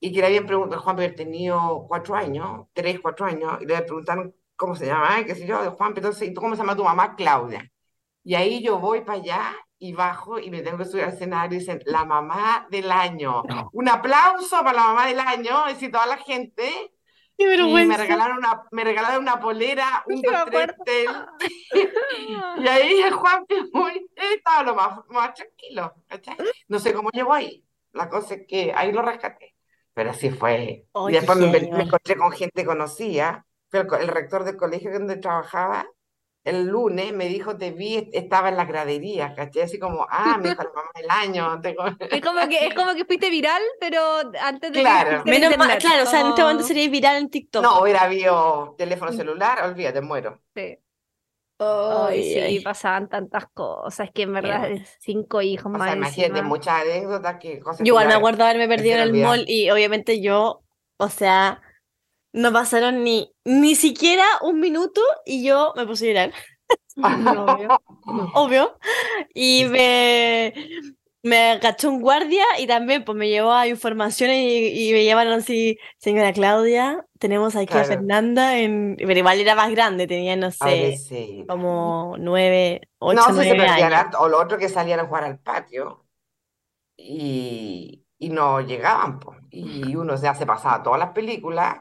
y 0.00 0.12
que 0.12 0.20
le 0.20 0.26
habían 0.26 0.46
preguntado, 0.46 0.80
Juanpi 0.82 1.04
había 1.04 1.14
tenido 1.16 1.86
cuatro 1.88 2.14
años, 2.16 2.66
tres, 2.72 2.98
cuatro 3.00 3.26
años, 3.26 3.58
y 3.60 3.66
le 3.66 3.82
preguntaron 3.82 4.34
¿cómo 4.56 4.74
se 4.76 4.86
llama? 4.86 5.24
Qué 5.24 5.34
sé 5.34 5.46
yo, 5.46 5.62
de 5.62 5.70
Juan, 5.70 5.92
entonces, 5.96 6.28
¿y 6.28 6.32
tú 6.34 6.40
cómo 6.40 6.54
se 6.54 6.62
llama 6.62 6.76
tu 6.76 6.84
mamá? 6.84 7.16
Claudia. 7.16 7.68
Y 8.24 8.34
ahí 8.36 8.62
yo 8.62 8.78
voy 8.78 9.00
para 9.02 9.18
allá 9.18 9.56
y 9.82 9.92
bajo 9.92 10.38
y 10.38 10.48
me 10.48 10.62
tengo 10.62 10.78
que 10.78 10.84
subir 10.84 11.02
al 11.02 11.12
escenario 11.12 11.56
y 11.56 11.58
dicen, 11.58 11.82
la 11.86 12.04
mamá 12.04 12.68
del 12.70 12.90
año. 12.92 13.42
Un 13.72 13.88
aplauso 13.88 14.62
para 14.62 14.74
la 14.74 14.82
mamá 14.84 15.06
del 15.06 15.18
año, 15.18 15.64
y 15.68 15.88
toda 15.90 16.06
la 16.06 16.18
gente. 16.18 16.70
Qué 17.36 17.52
Y 17.56 17.86
me 17.86 17.96
regalaron 17.96 18.38
una, 18.38 18.62
me 18.70 18.84
regalaron 18.84 19.22
una 19.22 19.40
polera, 19.40 20.04
un 20.06 20.22
tres 20.22 20.76
Y 22.58 22.68
ahí 22.68 23.00
el 23.00 23.12
Juan 23.12 23.44
muy, 23.72 24.08
estaba 24.14 24.62
lo 24.62 24.76
más, 24.76 25.00
más 25.08 25.34
tranquilo, 25.34 25.92
¿cachai? 26.06 26.36
No 26.68 26.78
sé 26.78 26.94
cómo 26.94 27.10
llegó 27.10 27.32
ahí. 27.32 27.64
La 27.90 28.08
cosa 28.08 28.34
es 28.34 28.46
que 28.46 28.72
ahí 28.76 28.92
lo 28.92 29.02
rescaté. 29.02 29.56
Pero 29.94 30.10
así 30.10 30.30
fue. 30.30 30.86
Y 31.08 31.12
después 31.12 31.38
me, 31.38 31.48
me 31.48 31.82
encontré 31.82 32.16
con 32.16 32.30
gente 32.30 32.64
conocida. 32.64 33.46
Fue 33.68 33.80
el, 33.80 33.88
el 34.00 34.08
rector 34.08 34.44
del 34.44 34.56
colegio 34.56 34.92
donde 34.92 35.16
trabajaba 35.16 35.88
el 36.44 36.66
lunes 36.66 37.12
me 37.12 37.26
dijo, 37.28 37.56
te 37.56 37.70
vi, 37.70 38.08
estaba 38.12 38.48
en 38.48 38.56
las 38.56 38.66
graderías, 38.68 39.34
¿cachai? 39.34 39.62
Así 39.62 39.78
como, 39.78 40.06
ah, 40.10 40.38
me 40.42 40.54
mamá 40.54 40.90
del 40.94 41.10
año. 41.10 41.60
tengo- 41.60 41.84
Es 42.10 42.20
como 42.20 42.48
que, 42.48 42.66
es 42.66 42.74
como 42.74 42.94
que 42.94 43.04
fuiste 43.04 43.30
viral, 43.30 43.62
pero 43.80 44.00
antes 44.40 44.72
de 44.72 44.80
Claro. 44.80 45.22
Menos 45.24 45.56
mal, 45.56 45.70
internet. 45.70 45.80
claro, 45.80 46.02
o 46.02 46.06
sea, 46.06 46.20
en 46.20 46.26
este 46.28 46.42
momento 46.42 46.64
Oh, 46.64 46.66
sería 46.66 46.88
viral 46.88 47.16
en 47.16 47.30
TikTok. 47.30 47.62
No, 47.62 47.80
hubiera 47.80 48.02
habido 48.02 48.74
teléfono 48.76 49.12
celular, 49.12 49.62
olvídate, 49.64 50.00
muero. 50.00 50.40
sí. 50.54 50.78
Ay, 51.58 52.18
Ay, 52.18 52.22
sí, 52.24 52.38
ay. 52.40 52.60
pasaban 52.60 53.08
tantas 53.08 53.46
cosas, 53.54 54.10
que 54.12 54.22
en 54.22 54.32
verdad 54.32 54.68
Mira. 54.70 54.84
cinco 54.98 55.42
hijos 55.42 55.66
O 55.66 55.68
más 55.70 55.84
sea, 55.84 55.96
imagínate 55.96 56.42
muchas 56.42 56.82
anécdotas 56.82 57.36
que 57.38 57.60
cosas 57.60 57.78
Yo 57.80 57.86
igual 57.86 58.08
me 58.08 58.14
acuerdo 58.14 58.42
haberme 58.44 58.66
perdido 58.66 58.96
en 58.96 59.02
el 59.02 59.12
mall 59.14 59.44
y 59.46 59.70
obviamente 59.70 60.20
yo, 60.20 60.64
o 60.96 61.08
sea, 61.08 61.60
no 62.32 62.52
pasaron 62.52 63.04
ni, 63.04 63.32
ni 63.44 63.74
siquiera 63.76 64.24
un 64.42 64.60
minuto 64.60 65.00
y 65.26 65.44
yo 65.44 65.72
me 65.76 65.86
puse 65.86 66.06
a 66.06 66.08
llorar, 66.14 66.34
Obvio. 67.34 67.76
obvio. 68.32 68.78
Y 69.34 69.66
me, 69.66 70.54
me 71.22 71.52
agachó 71.52 71.90
un 71.90 72.00
guardia 72.00 72.44
y 72.58 72.66
también 72.66 73.04
pues 73.04 73.16
me 73.18 73.28
llevó 73.28 73.52
a 73.52 73.66
informaciones 73.68 74.38
y, 74.38 74.90
y 74.90 74.92
me 74.92 75.04
llevaron 75.04 75.34
así, 75.34 75.78
señora 75.98 76.32
Claudia, 76.32 77.06
tenemos 77.18 77.56
aquí 77.56 77.78
a 77.78 77.84
Claro. 77.84 77.86
Fernanda 77.86 78.58
en... 78.58 78.96
Pero 78.98 79.18
igual 79.18 79.40
era 79.40 79.54
más 79.54 79.70
grande, 79.70 80.06
tenía, 80.06 80.36
no 80.36 80.50
sé, 80.50 81.04
Pobrecita. 81.06 81.46
como 81.46 82.16
nueve, 82.18 82.82
ocho, 82.98 83.32
No, 83.32 83.34
se 83.34 83.44
nueve 83.44 83.56
perdían 83.56 83.92
años. 83.92 83.94
harto, 83.94 84.20
o 84.20 84.28
lo 84.28 84.40
otro 84.40 84.58
que 84.58 84.68
salían 84.68 85.00
a 85.00 85.06
jugar 85.06 85.24
al 85.24 85.38
patio 85.38 86.06
y, 86.96 88.04
y 88.18 88.30
no 88.30 88.60
llegaban, 88.60 89.20
pues. 89.20 89.40
Y 89.50 89.94
uno 89.96 90.16
ya 90.16 90.34
se 90.34 90.46
pasaba 90.46 90.82
todas 90.82 90.98
las 91.00 91.10
películas 91.12 91.78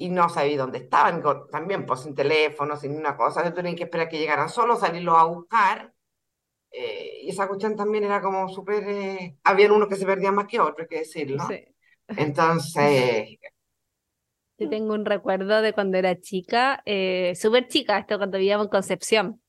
y 0.00 0.08
no 0.10 0.28
sabía 0.30 0.58
dónde 0.58 0.78
estaban, 0.78 1.22
también 1.50 1.86
pues 1.86 2.00
sin 2.00 2.14
teléfono, 2.14 2.76
sin 2.76 2.96
una 2.96 3.16
cosa, 3.16 3.40
entonces 3.40 3.56
tenían 3.56 3.76
que 3.76 3.84
esperar 3.84 4.08
que 4.08 4.18
llegaran 4.18 4.48
solos, 4.48 4.80
salirlos 4.80 5.16
a 5.18 5.24
buscar. 5.24 5.94
eh, 6.72 7.20
y 7.24 7.30
esa 7.30 7.48
cuestión 7.48 7.76
también 7.76 8.04
era 8.04 8.20
como 8.22 8.48
súper... 8.48 8.84
eh, 8.88 9.38
habían 9.44 9.72
unos 9.72 9.88
que 9.88 9.96
se 9.96 10.06
perdían 10.06 10.34
más 10.36 10.46
que 10.48 10.60
otros, 10.60 10.80
hay 10.80 10.88
que 10.88 10.98
decirlo. 11.00 11.44
Sí. 11.48 11.64
Entonces, 12.16 13.38
Yo 14.58 14.68
tengo 14.68 14.94
un 14.94 15.06
recuerdo 15.06 15.62
de 15.62 15.72
cuando 15.72 15.96
era 15.98 16.20
chica, 16.20 16.82
eh, 16.84 17.32
súper 17.34 17.66
chica, 17.68 17.98
esto 17.98 18.18
cuando 18.18 18.38
vivíamos 18.38 18.66
en 18.66 18.70
Concepción. 18.70 19.40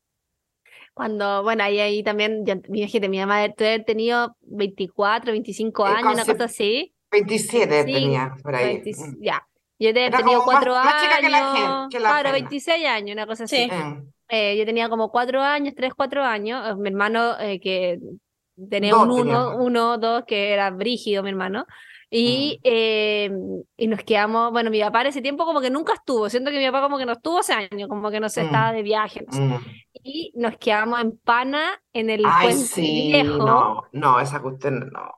Cuando, 0.93 1.43
bueno, 1.43 1.63
ahí, 1.63 1.79
ahí 1.79 2.03
también, 2.03 2.45
yo, 2.45 2.55
mi 2.69 2.79
imagínate, 2.81 3.09
mi 3.09 3.19
mamá 3.19 3.39
debe 3.41 3.67
haber 3.73 3.85
tenido 3.85 4.35
24, 4.41 5.31
25 5.31 5.85
En 5.85 5.95
años, 5.95 6.13
una 6.15 6.25
cosa 6.25 6.45
así. 6.45 6.93
27 7.11 7.83
Sí, 7.85 7.93
tenía 7.93 8.35
por 8.41 8.55
ahí. 8.55 8.77
20 8.77 8.91
Mm. 8.97 9.23
ya. 9.23 9.47
Yo 9.81 9.93
más- 9.93 10.41
cuatro 10.45 10.73
más 10.73 11.01
chica 11.03 11.19
que 11.21 11.29
la 11.29 11.37
años, 11.51 11.57
gen- 11.81 11.89
que 11.89 11.99
la 11.99 12.09
claro, 12.09 12.29
Fena. 12.29 12.31
26 12.33 12.85
años, 12.87 13.13
una 13.15 13.25
cosa 13.27 13.43
así. 13.45 13.55
Sí. 13.69 13.71
Mm. 13.71 14.07
Eh, 14.29 14.57
yo 14.57 14.65
tenía 14.65 14.87
como 14.89 15.09
cuatro 15.11 15.41
años, 15.41 15.73
tres, 15.75 15.93
cuatro 15.95 16.23
años. 16.23 16.65
eh, 16.69 16.75
Mi 16.75 16.89
hermano 16.89 17.37
eh, 17.39 17.59
que 17.59 17.99
tenía 18.69 18.91
Dos 18.91 19.03
un 19.03 19.11
uno, 19.11 19.23
teníamos. 19.23 19.55
uno, 19.59 19.97
dos, 19.97 20.23
que 20.25 20.51
era 20.53 20.69
brígido, 20.69 21.23
mi 21.23 21.29
hermano. 21.29 21.65
Y, 22.13 22.57
Mm. 22.57 22.61
eh, 22.65 23.31
y 23.77 23.87
nos 23.87 24.03
quedamos, 24.03 24.51
bueno, 24.51 24.69
mi 24.69 24.81
papá 24.81 25.01
en 25.01 25.07
ese 25.07 25.21
tiempo 25.21 25.45
como 25.45 25.61
que 25.61 25.69
nunca 25.69 25.93
estuvo. 25.93 26.29
Siento 26.29 26.51
que 26.51 26.59
mi 26.59 26.65
papá 26.65 26.81
como 26.81 26.97
que 26.97 27.05
no 27.05 27.13
estuvo 27.13 27.39
ese 27.39 27.53
año, 27.53 27.87
como 27.87 28.11
que 28.11 28.19
no 28.19 28.27
sé, 28.29 28.43
Mm. 28.43 28.45
estaba 28.47 28.71
de 28.73 28.83
viaje, 28.83 29.23
no 29.25 29.31
sé. 29.33 29.41
Mm. 29.41 29.59
Y 30.03 30.31
nos 30.35 30.57
quedamos 30.57 30.99
en 31.01 31.17
Pana, 31.23 31.81
en 31.93 32.09
el 32.09 32.23
Ay, 32.25 32.47
puente 32.47 32.63
sí, 32.65 33.11
viejo. 33.13 33.37
no, 33.37 33.83
no, 33.93 34.19
esa 34.19 34.41
cuestión 34.41 34.89
no. 34.91 35.09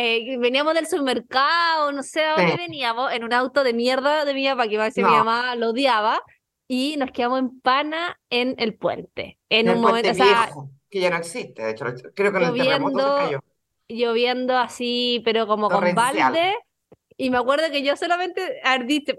Eh, 0.00 0.36
veníamos 0.38 0.74
del 0.74 0.86
supermercado, 0.86 1.90
no 1.92 2.02
sé 2.02 2.24
a 2.24 2.32
dónde 2.32 2.52
Sí. 2.52 2.58
veníamos, 2.58 3.12
en 3.12 3.24
un 3.24 3.32
auto 3.32 3.64
de 3.64 3.72
mierda 3.74 4.24
de 4.24 4.32
mi 4.34 4.46
papá, 4.48 4.68
que 4.68 4.74
iba 4.74 4.82
a 4.84 4.86
decir 4.86 5.04
mi 5.04 5.10
No. 5.10 5.18
mamá 5.24 5.56
lo 5.56 5.70
odiaba, 5.70 6.20
y 6.68 6.96
nos 6.98 7.10
quedamos 7.10 7.40
en 7.40 7.60
pana 7.60 8.18
en 8.30 8.54
el 8.58 8.76
puente. 8.76 9.38
En 9.48 9.68
el 9.68 9.76
un 9.76 9.82
puente 9.82 10.08
momento, 10.08 10.22
o 10.22 10.26
sea, 10.26 10.46
viejo, 10.46 10.70
que 10.90 11.00
ya 11.00 11.10
no 11.10 11.16
existe, 11.16 11.62
de 11.62 11.70
hecho, 11.70 11.84
creo 12.14 12.30
que 12.32 12.38
en 12.38 12.44
el 12.44 12.56
terremoto 12.56 13.00
se 13.00 13.24
cayó. 13.24 13.40
lloviendo 13.88 14.56
así, 14.56 15.22
pero 15.24 15.46
como 15.46 15.68
con 15.68 15.94
balde. 15.94 16.54
Y 17.20 17.30
me 17.30 17.38
acuerdo 17.38 17.68
que 17.72 17.82
yo 17.82 17.96
solamente 17.96 18.60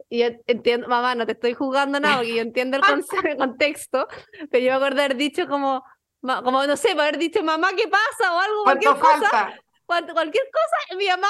y 0.10 0.20
yo 0.20 0.28
entiendo, 0.48 0.88
mamá, 0.88 1.16
no 1.16 1.26
te 1.26 1.34
estoy 1.34 1.54
jugando 1.54 2.00
nada, 2.00 2.18
porque 2.18 2.36
yo 2.36 2.42
entiendo 2.42 2.78
el, 2.78 2.84
el 3.26 3.38
contexto, 3.38 4.08
pero 4.50 4.64
yo 4.64 4.72
me 4.72 4.78
acuerdo 4.78 5.00
haber 5.02 5.18
dicho 5.18 5.48
como, 5.48 5.84
como 6.22 6.66
no 6.66 6.78
sé, 6.78 6.92
haber 6.92 7.18
dicho, 7.18 7.44
mamá, 7.44 7.70
¿qué 7.76 7.90
pasa? 7.90 8.34
O 8.34 8.40
algo, 8.40 8.64
cualquier 8.64 8.92
¿Cuánto 8.96 9.26
cosa. 9.26 9.30
falta? 9.32 9.60
Cuando- 9.90 10.14
cualquier 10.14 10.45
cosa, 10.52 10.98
mi 10.98 11.07
mamá, 11.07 11.28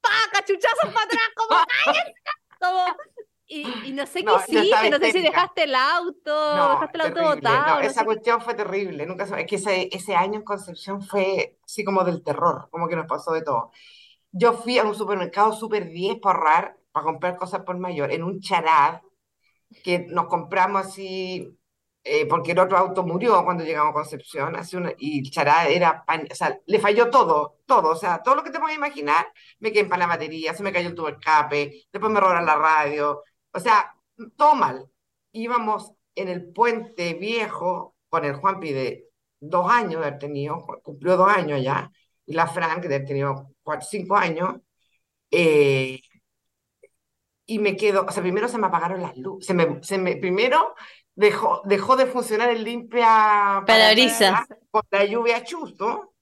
pa, 0.00 0.10
cachuchazos 0.32 0.92
para 0.92 1.06
atrás, 1.06 1.28
como, 1.36 1.50
"Cállate", 1.84 2.14
como, 2.60 2.84
y, 3.46 3.88
y 3.88 3.92
no 3.92 4.06
sé 4.06 4.22
No, 4.22 4.38
qué 4.38 4.44
sí, 4.46 4.70
no 4.90 4.98
sé 4.98 5.12
si 5.12 5.22
dejaste 5.22 5.64
el 5.64 5.74
auto, 5.74 6.54
No, 6.56 6.68
dejaste 6.70 6.96
el 6.98 7.00
auto 7.02 7.14
terrible. 7.14 7.36
botado, 7.36 7.66
No, 7.66 7.74
no 7.76 7.80
esa 7.80 8.00
sé 8.00 8.04
cuestión 8.04 8.40
fue 8.40 8.54
terrible. 8.54 9.06
Nunca 9.06 9.24
es 9.24 9.46
que 9.46 9.56
ese, 9.56 9.88
ese 9.92 10.14
año 10.14 10.36
en 10.40 10.44
Concepción 10.44 11.02
fue 11.02 11.58
así 11.64 11.84
como 11.84 12.04
del 12.04 12.22
terror, 12.22 12.68
como 12.70 12.88
que 12.88 12.96
nos 12.96 13.06
pasó 13.06 13.32
de 13.32 13.42
todo. 13.42 13.70
Yo 14.32 14.52
fui 14.54 14.78
a 14.78 14.84
un 14.84 14.94
supermercado 14.94 15.52
Super 15.52 15.88
10 15.90 16.18
para 16.20 16.38
ahorrar, 16.38 16.78
para 16.92 17.04
comprar 17.04 17.36
cosas 17.36 17.62
por 17.64 17.78
mayor, 17.78 18.12
en 18.12 18.22
un 18.24 18.40
charad 18.40 19.00
que 19.84 20.00
nos 20.08 20.26
compramos 20.28 20.86
así, 20.86 21.58
eh, 22.04 22.26
porque 22.26 22.52
el 22.52 22.58
otro 22.60 22.76
auto 22.78 23.02
murió 23.04 23.44
cuando 23.44 23.64
llegamos 23.64 23.90
a 23.90 23.94
Concepción, 23.94 24.56
así 24.56 24.76
una, 24.76 24.92
y 24.98 25.20
el 25.20 25.30
charad 25.30 25.70
era, 25.70 26.04
pan- 26.04 26.28
o 26.30 26.34
sea, 26.34 26.58
le 26.66 26.78
falló 26.80 27.10
todo, 27.10 27.60
todo, 27.66 27.90
o 27.92 27.96
sea, 27.96 28.22
todo 28.22 28.34
lo 28.36 28.44
que 28.44 28.50
te 28.50 28.60
puedes 28.60 28.76
imaginar, 28.76 29.26
me 29.60 29.72
quedé 29.72 29.88
en 29.92 29.98
la 30.00 30.06
batería, 30.06 30.54
se 30.54 30.62
me 30.62 30.72
cayó 30.72 30.88
el 30.88 30.94
tubo 30.94 31.08
escape, 31.08 31.84
después 31.92 32.12
me 32.12 32.20
robaron 32.20 32.46
la 32.46 32.56
radio, 32.56 33.22
o 33.52 33.60
sea, 33.60 33.94
todo 34.36 34.54
mal. 34.54 34.86
Íbamos 35.32 35.92
en 36.14 36.28
el 36.28 36.52
puente 36.52 37.14
viejo 37.14 37.96
con 38.08 38.24
el 38.24 38.34
Juanpi 38.36 38.72
de 38.72 39.08
dos 39.40 39.70
años 39.70 40.00
de 40.00 40.06
haber 40.08 40.18
tenido, 40.18 40.64
cumplió 40.82 41.16
dos 41.16 41.28
años 41.30 41.62
ya, 41.62 41.90
y 42.26 42.34
la 42.34 42.46
Fran, 42.46 42.80
que 42.80 42.88
de 42.88 42.96
haber 42.96 43.08
tenido 43.08 43.50
cuatro, 43.62 43.86
cinco 43.90 44.16
años, 44.16 44.56
eh, 45.30 46.00
y 47.46 47.58
me 47.58 47.76
quedo, 47.76 48.06
o 48.08 48.10
sea, 48.12 48.22
primero 48.22 48.48
se 48.48 48.58
me 48.58 48.66
apagaron 48.68 49.02
las 49.02 49.16
luces, 49.16 49.46
se 49.46 49.54
me, 49.54 49.82
se 49.82 49.98
me, 49.98 50.16
primero 50.16 50.74
dejó, 51.14 51.62
dejó 51.64 51.96
de 51.96 52.06
funcionar 52.06 52.50
el 52.50 52.64
limpia 52.64 53.62
Parabrisas. 53.66 54.46
con 54.70 54.82
la 54.90 55.04
lluvia 55.04 55.44
chusto. 55.44 56.14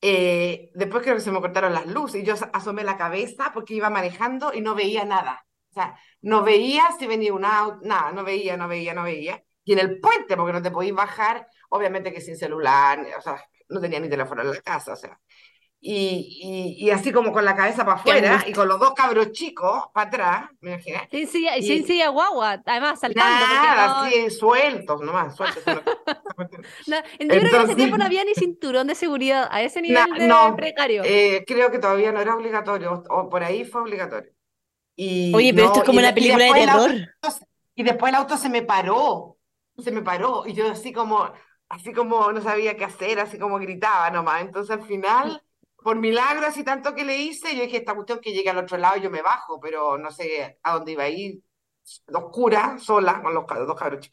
Eh, 0.00 0.70
después 0.74 1.02
creo 1.02 1.14
que 1.16 1.22
se 1.22 1.32
me 1.32 1.40
cortaron 1.40 1.72
las 1.72 1.86
luces 1.86 2.22
y 2.22 2.26
yo 2.26 2.34
as- 2.34 2.48
asomé 2.52 2.84
la 2.84 2.96
cabeza 2.98 3.52
porque 3.54 3.74
iba 3.74 3.90
manejando 3.90 4.52
y 4.52 4.60
no 4.60 4.74
veía 4.74 5.04
nada. 5.04 5.46
O 5.70 5.74
sea, 5.74 5.98
no 6.22 6.42
veía 6.44 6.84
si 6.98 7.06
venía 7.06 7.32
un 7.34 7.44
auto, 7.44 7.80
nada, 7.82 8.12
no 8.12 8.22
veía, 8.24 8.56
no 8.56 8.68
veía, 8.68 8.94
no 8.94 9.02
veía. 9.04 9.42
Y 9.64 9.72
en 9.72 9.78
el 9.80 10.00
puente, 10.00 10.36
porque 10.36 10.52
no 10.52 10.62
te 10.62 10.70
podías 10.70 10.94
bajar, 10.96 11.46
obviamente 11.70 12.12
que 12.12 12.20
sin 12.20 12.36
celular, 12.36 13.04
o 13.18 13.20
sea, 13.22 13.42
no 13.70 13.80
tenía 13.80 13.98
ni 14.00 14.08
teléfono 14.10 14.42
en 14.42 14.50
la 14.52 14.60
casa, 14.62 14.92
o 14.92 14.96
sea. 14.96 15.18
Y, 15.86 16.38
y, 16.78 16.86
y 16.86 16.90
así 16.90 17.12
como 17.12 17.30
con 17.30 17.44
la 17.44 17.54
cabeza 17.54 17.84
para 17.84 17.98
afuera 17.98 18.42
y 18.46 18.52
con 18.54 18.66
los 18.66 18.80
dos 18.80 18.94
cabros 18.94 19.32
chicos 19.32 19.84
para 19.92 20.08
atrás, 20.08 20.50
me 20.62 20.70
imaginé. 20.72 21.06
Sin 21.10 21.28
silla, 21.28 21.58
Y- 21.58 21.62
sin 21.62 21.86
silla 21.86 22.08
guagua, 22.08 22.62
además 22.64 23.00
saltando, 23.00 23.46
Nada, 23.46 23.86
no- 23.88 23.92
así 24.04 24.30
sueltos 24.30 25.02
nomás, 25.02 25.36
sueltos. 25.36 25.62
no- 25.66 25.74
no- 26.86 26.96
yo 26.96 27.02
creo 27.02 27.02
que 27.18 27.24
en 27.24 27.30
ese 27.32 27.46
Entonces- 27.46 27.76
tiempo 27.76 27.98
no 27.98 28.04
había 28.06 28.24
ni 28.24 28.32
cinturón 28.34 28.86
de 28.86 28.94
seguridad 28.94 29.46
a 29.50 29.60
ese 29.62 29.82
nivel 29.82 30.08
Na- 30.08 30.18
de 30.18 30.26
no, 30.26 30.56
precario. 30.56 31.02
Eh, 31.04 31.44
creo 31.46 31.70
que 31.70 31.78
todavía 31.78 32.12
no 32.12 32.20
era 32.22 32.34
obligatorio, 32.34 33.02
o, 33.10 33.28
por 33.28 33.44
ahí 33.44 33.66
fue 33.66 33.82
obligatorio. 33.82 34.32
Y 34.96 35.34
Oye, 35.34 35.52
pero 35.52 35.66
no, 35.66 35.72
esto 35.72 35.80
es 35.80 35.86
como 35.86 35.98
una 35.98 36.14
película 36.14 36.44
de 36.44 36.50
auto- 36.50 36.86
terror. 36.86 37.08
y 37.74 37.82
después 37.82 38.08
el 38.10 38.14
auto 38.16 38.38
se 38.38 38.48
me 38.48 38.62
paró, 38.62 39.36
se 39.76 39.90
me 39.90 40.00
paró, 40.00 40.44
y 40.46 40.54
yo 40.54 40.70
así 40.70 40.94
como, 40.94 41.30
así 41.68 41.92
como 41.92 42.32
no 42.32 42.40
sabía 42.40 42.74
qué 42.74 42.86
hacer, 42.86 43.20
así 43.20 43.38
como 43.38 43.58
gritaba 43.58 44.08
nomás. 44.10 44.40
Entonces 44.40 44.70
al 44.74 44.82
final, 44.86 45.42
por 45.84 45.96
milagro, 45.98 46.46
así 46.46 46.64
tanto 46.64 46.94
que 46.94 47.04
le 47.04 47.18
hice, 47.18 47.54
yo 47.56 47.62
dije, 47.64 47.78
esta 47.78 47.94
cuestión 47.94 48.20
que 48.20 48.32
llegue 48.32 48.50
al 48.50 48.58
otro 48.58 48.78
lado, 48.78 48.96
yo 48.96 49.10
me 49.10 49.22
bajo, 49.22 49.60
pero 49.60 49.98
no 49.98 50.10
sé 50.10 50.58
a 50.62 50.74
dónde 50.74 50.92
iba 50.92 51.04
a 51.04 51.10
ir, 51.10 51.42
oscura, 52.14 52.78
sola, 52.78 53.22
con 53.22 53.34
los 53.34 53.46
dos 53.46 53.78
cabros. 53.78 54.10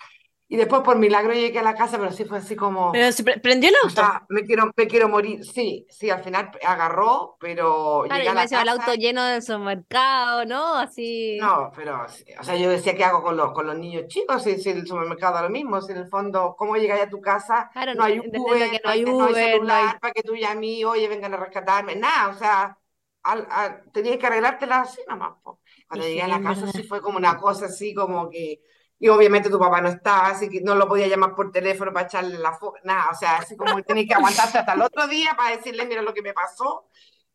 Y 0.51 0.57
después 0.57 0.81
por 0.83 0.97
milagro 0.99 1.33
llegué 1.33 1.59
a 1.59 1.63
la 1.63 1.75
casa, 1.75 1.97
pero 1.97 2.11
sí 2.11 2.25
fue 2.25 2.39
así 2.39 2.55
como, 2.55 2.91
Pero 2.93 3.11
se 3.11 3.23
pre- 3.23 3.39
prendió 3.39 3.69
el 3.69 3.75
o 3.81 3.89
auto. 3.89 4.01
sea, 4.01 4.25
me 4.29 4.43
quiero, 4.45 4.71
me 4.75 4.87
quiero 4.87 5.09
morir. 5.09 5.45
Sí, 5.45 5.87
sí, 5.89 6.09
al 6.09 6.23
final 6.23 6.51
agarró, 6.65 7.37
pero 7.39 8.05
Claro, 8.07 8.23
llegué 8.23 8.29
y 8.29 8.29
a 8.29 8.33
la 8.35 8.41
decía 8.43 8.61
el 8.61 8.69
casa. 8.69 8.69
auto 8.69 8.93
lleno 8.95 9.23
de 9.23 9.41
supermercado, 9.41 10.45
¿no? 10.45 10.75
Así. 10.75 11.39
No, 11.41 11.71
pero, 11.75 12.05
o 12.39 12.43
sea, 12.43 12.55
yo 12.57 12.69
decía, 12.69 12.95
¿qué 12.95 13.03
hago 13.05 13.23
con 13.23 13.37
los, 13.37 13.51
con 13.53 13.65
los 13.65 13.77
niños 13.77 14.05
chicos? 14.07 14.43
Si, 14.43 14.57
si 14.59 14.69
el 14.69 14.85
supermercado 14.85 15.35
da 15.35 15.41
lo 15.43 15.49
mismo, 15.49 15.81
si 15.81 15.91
en 15.93 15.99
el 15.99 16.07
fondo, 16.09 16.55
¿cómo 16.57 16.75
llegáis 16.75 17.03
a 17.03 17.09
tu 17.09 17.21
casa? 17.21 17.71
Claro, 17.73 17.93
No 17.93 18.03
hay 18.03 18.19
Uber, 18.19 18.79
no 18.83 18.89
hay, 18.89 19.03
no 19.05 19.05
hay 19.05 19.05
no 19.17 19.25
hay 19.25 19.35
Uber, 19.35 19.63
no 19.65 19.73
celular 19.73 19.73
hay- 19.73 19.99
para 19.99 20.13
que 20.13 20.23
tú 20.23 20.35
llames, 20.35 20.83
oye, 20.85 21.07
vengan 21.07 21.33
a 21.33 21.37
rescatarme, 21.37 21.95
nada, 21.95 22.29
o 22.29 22.33
sea, 22.37 22.77
al, 23.23 23.47
al- 23.49 23.91
tenías 23.91 24.17
que 24.17 24.27
arreglártela 24.27 24.81
así 24.81 25.01
nomás, 25.07 25.37
po. 25.41 25.61
Cuando 25.87 26.05
Dije, 26.05 26.09
llegué 26.09 26.21
a 26.21 26.27
la 26.27 26.41
casa 26.41 26.67
sí 26.67 26.83
fue 26.83 27.01
como 27.01 27.17
una 27.17 27.37
cosa 27.37 27.65
así 27.67 27.93
como 27.93 28.29
que, 28.29 28.61
y 29.01 29.09
obviamente 29.09 29.49
tu 29.49 29.59
papá 29.59 29.81
no 29.81 29.89
estaba, 29.89 30.27
así 30.29 30.47
que 30.49 30.61
no 30.61 30.75
lo 30.75 30.87
podía 30.87 31.07
llamar 31.07 31.35
por 31.35 31.51
teléfono 31.51 31.91
para 31.91 32.07
echarle 32.07 32.37
la 32.39 32.53
foto, 32.53 32.77
nada, 32.85 33.09
o 33.11 33.15
sea, 33.15 33.37
así 33.39 33.57
como 33.57 33.75
que 33.75 33.83
tenías 33.83 34.07
que 34.07 34.13
aguantarte 34.15 34.59
hasta 34.59 34.73
el 34.75 34.81
otro 34.83 35.07
día 35.07 35.33
para 35.35 35.57
decirle, 35.57 35.85
mira 35.87 36.03
lo 36.03 36.13
que 36.13 36.21
me 36.21 36.33
pasó, 36.33 36.85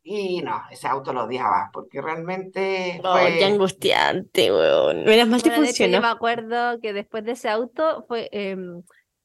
y 0.03 0.41
no, 0.41 0.61
ese 0.71 0.87
auto 0.87 1.11
lo 1.13 1.25
odiaba, 1.25 1.69
porque 1.73 2.01
realmente 2.01 3.01
Oh, 3.03 3.11
fue... 3.11 3.37
qué 3.37 3.45
angustiante, 3.45 4.51
weón. 4.51 5.03
Menos 5.03 5.27
mal 5.27 5.43
que 5.43 5.49
Bueno, 5.49 5.63
de 5.65 5.69
hecho, 5.71 5.85
yo 5.85 5.99
funcionó. 5.99 6.01
me 6.01 6.07
acuerdo 6.07 6.79
que 6.81 6.93
después 6.93 7.25
de 7.25 7.33
ese 7.33 7.49
auto 7.49 8.05
fue. 8.07 8.29
em, 8.31 8.83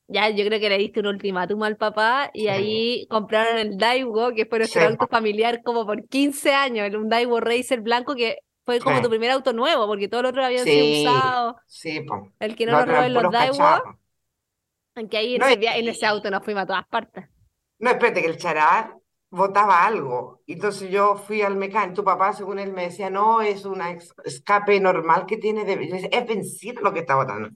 ya, 0.08 0.28
yo 0.30 0.44
creo 0.44 0.58
que 0.60 0.68
le 0.68 0.78
diste 0.78 1.00
un 1.00 1.06
ultimátum 1.06 1.62
al 1.62 1.76
papá 1.76 2.30
y 2.34 2.42
Sí. 2.42 2.48
ahí 2.48 3.06
compraron 3.08 3.58
el 3.58 3.78
Daiwo, 3.78 4.34
que 4.34 4.46
fue 4.46 4.58
nuestro 4.58 4.82
Sí. 4.82 4.86
auto 4.88 5.06
familiar 5.08 5.62
como 5.62 5.86
por 5.86 6.06
15 6.08 6.52
años, 6.52 6.86
el- 6.86 6.96
un 6.96 7.08
Daiwo 7.08 7.40
Racer 7.40 7.80
blanco 7.80 8.14
que 8.16 8.38
fue 8.64 8.80
como 8.80 8.96
Sí. 8.96 9.02
tu 9.02 9.08
primer 9.08 9.30
auto 9.30 9.52
nuevo, 9.52 9.86
porque 9.86 10.08
todos 10.08 10.22
los 10.22 10.30
otros 10.30 10.44
habían 10.46 10.64
sido 10.64 11.12
usados. 11.12 11.54
sí, 11.66 12.00
pues. 12.00 12.20
El 12.40 12.56
que 12.56 12.66
no 12.66 12.72
Los 12.72 12.80
nos 12.80 12.82
otros 12.84 12.96
roben 12.98 13.14
los 13.14 13.22
puros 13.22 13.32
Daiwo, 13.32 13.56
cacharros. 13.58 13.96
que 15.10 15.16
ahí 15.16 15.34
en, 15.36 15.42
ese, 15.42 15.78
en 16.00 16.04
auto 16.06 16.30
nos 16.30 16.44
fuimos 16.44 16.62
a 16.64 16.66
todas 16.66 16.86
partes. 16.88 17.24
No, 17.78 17.90
espérate, 17.90 18.22
que 18.22 18.28
el 18.28 18.36
charal 18.36 18.94
botaba 19.30 19.84
algo. 19.84 20.42
Entonces 20.46 20.90
yo 20.90 21.16
fui 21.16 21.42
al 21.42 21.56
mecánico. 21.56 21.94
Tu 21.96 22.04
papá, 22.04 22.32
según 22.32 22.58
él, 22.58 22.72
me 22.72 22.84
decía, 22.84 23.10
no, 23.10 23.40
es 23.40 23.64
un 23.64 23.80
escape 24.24 24.78
normal 24.78 25.26
que 25.26 25.38
tiene 25.38 25.64
de... 25.64 26.08
Es 26.12 26.26
benzina 26.26 26.80
lo 26.82 26.92
que 26.92 27.00
está 27.00 27.16
botando. 27.16 27.48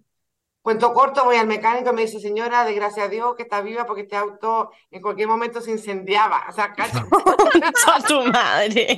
Cuento 0.66 0.92
corto, 0.92 1.24
voy 1.24 1.36
al 1.36 1.46
mecánico 1.46 1.90
y 1.90 1.92
me 1.92 2.02
dice, 2.02 2.18
señora, 2.18 2.64
de 2.64 2.74
gracias 2.74 3.06
a 3.06 3.08
Dios 3.08 3.36
que 3.36 3.44
está 3.44 3.60
viva 3.60 3.86
porque 3.86 4.02
este 4.02 4.16
auto 4.16 4.72
en 4.90 5.00
cualquier 5.00 5.28
momento 5.28 5.60
se 5.60 5.70
incendiaba. 5.70 6.44
O 6.48 6.52
sea, 6.52 6.72
cacha. 6.72 7.06
¡A 7.94 8.00
tu 8.00 8.20
madre! 8.24 8.96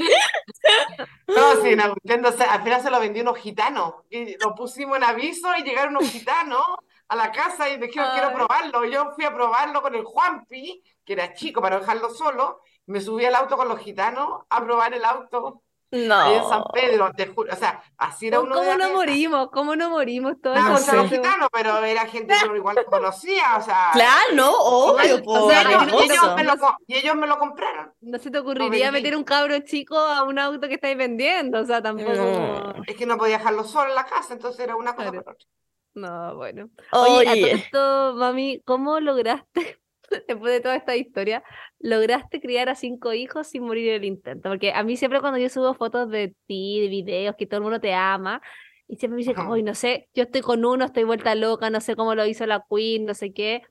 No, 1.26 1.56
sí, 1.62 1.76
no, 1.76 1.94
entonces, 2.04 2.46
al 2.48 2.62
final 2.62 2.80
se 2.80 2.90
lo 2.90 2.98
vendió 2.98 3.22
unos 3.22 3.36
gitanos. 3.36 3.96
Y 4.08 4.42
lo 4.42 4.54
pusimos 4.54 4.96
en 4.96 5.04
aviso 5.04 5.48
y 5.58 5.62
llegaron 5.62 5.94
unos 5.94 6.10
gitanos 6.10 6.64
a 7.06 7.16
la 7.16 7.30
casa 7.32 7.68
y 7.68 7.76
dijeron, 7.76 8.12
quiero 8.14 8.32
probarlo. 8.32 8.86
Yo 8.86 9.12
fui 9.14 9.26
a 9.26 9.34
probarlo 9.34 9.82
con 9.82 9.94
el 9.94 10.04
Juanpi, 10.04 10.82
que 11.04 11.12
era 11.12 11.34
chico 11.34 11.60
para 11.60 11.80
dejarlo 11.80 12.08
solo. 12.08 12.62
Me 12.86 13.02
subí 13.02 13.26
al 13.26 13.34
auto 13.34 13.58
con 13.58 13.68
los 13.68 13.78
gitanos 13.80 14.46
a 14.48 14.64
probar 14.64 14.94
el 14.94 15.04
auto 15.04 15.60
ahí 15.90 16.34
en 16.34 16.42
San 16.48 16.58
No. 16.60 16.64
Pedro, 16.72 17.10
te 17.16 17.26
juro. 17.28 17.52
O 17.52 17.56
sea, 17.56 17.82
así 17.96 18.28
era 18.28 18.38
¿Cómo, 18.38 18.50
uno 18.52 18.60
de 18.60 18.66
cómo 18.66 18.78
no 18.78 18.84
mesa. 18.84 18.96
morimos? 18.96 19.50
¿Cómo 19.50 19.76
no 19.76 19.90
morimos? 19.90 20.34
Todo 20.42 20.54
Nada 20.54 20.66
eso 20.68 20.74
contra 20.76 20.94
los 21.02 21.10
gitanos, 21.10 21.48
pero 21.52 21.78
era 21.84 22.06
gente 22.06 22.34
que 22.50 22.56
igual 22.56 22.76
conocía, 22.86 23.56
o 23.56 23.62
sea. 23.62 23.90
Claro, 23.92 24.34
no, 24.34 24.52
obvio, 24.52 25.22
O 25.26 25.50
sea, 25.50 25.62
y 25.62 25.66
ellos, 26.04 26.34
me 26.36 26.44
lo, 26.44 26.56
co- 26.58 26.76
y 26.86 26.94
ellos 26.96 27.14
me 27.16 27.26
lo 27.26 27.38
compraron. 27.38 27.92
No 28.00 28.18
se 28.18 28.30
te 28.30 28.38
ocurriría 28.38 28.92
meter 28.92 29.16
un 29.16 29.24
cabro 29.24 29.58
chico 29.60 29.96
a 29.96 30.24
un 30.24 30.38
auto 30.38 30.68
que 30.68 30.74
estáis 30.74 30.96
vendiendo, 30.96 31.60
o 31.60 31.64
sea, 31.64 31.82
tampoco. 31.82 32.12
No. 32.12 32.74
Es 32.86 32.96
que 32.96 33.06
no 33.06 33.16
podía 33.16 33.38
dejarlo 33.38 33.64
solo 33.64 33.88
en 33.90 33.94
la 33.94 34.04
casa, 34.04 34.34
entonces 34.34 34.60
era 34.60 34.76
una 34.76 34.94
cosa 34.94 35.10
Claro. 35.10 35.24
por 35.24 35.34
otra. 35.34 35.46
No, 35.94 36.36
bueno. 36.36 36.70
Oye, 36.92 37.28
a 37.28 37.32
todo 37.32 37.32
Oye, 37.32 37.52
esto, 37.52 38.12
mami, 38.16 38.62
¿cómo 38.64 39.00
lograste, 39.00 39.80
después 40.28 40.52
de 40.52 40.60
toda 40.60 40.76
esta 40.76 40.96
historia, 40.96 41.42
lograste 41.78 42.40
criar 42.40 42.68
a 42.68 42.74
cinco 42.74 43.12
hijos 43.12 43.46
sin 43.48 43.62
morir 43.64 43.88
en 43.88 43.94
el 43.96 44.04
intento? 44.04 44.48
Porque 44.48 44.72
a 44.72 44.82
mí 44.82 44.96
siempre 44.96 45.20
cuando 45.20 45.38
yo 45.38 45.48
subo 45.48 45.74
fotos 45.74 46.10
de 46.10 46.34
ti, 46.46 46.80
de 46.80 46.88
videos, 46.88 47.36
que 47.36 47.46
todo 47.46 47.58
el 47.58 47.64
mundo 47.64 47.80
te 47.80 47.94
ama, 47.94 48.40
y 48.86 48.96
siempre 48.96 49.16
me 49.16 49.22
dicen, 49.22 49.36
hoy 49.46 49.62
no 49.62 49.74
sé, 49.74 50.08
yo 50.14 50.22
estoy 50.24 50.40
con 50.40 50.64
uno, 50.64 50.84
estoy 50.86 51.04
vuelta 51.04 51.34
loca, 51.34 51.68
no 51.70 51.80
sé 51.80 51.94
cómo 51.94 52.14
lo 52.14 52.24
hizo 52.26 52.46
la 52.46 52.64
Queen, 52.70 53.04
no 53.04 53.14
sé 53.14 53.32
qué. 53.32 53.62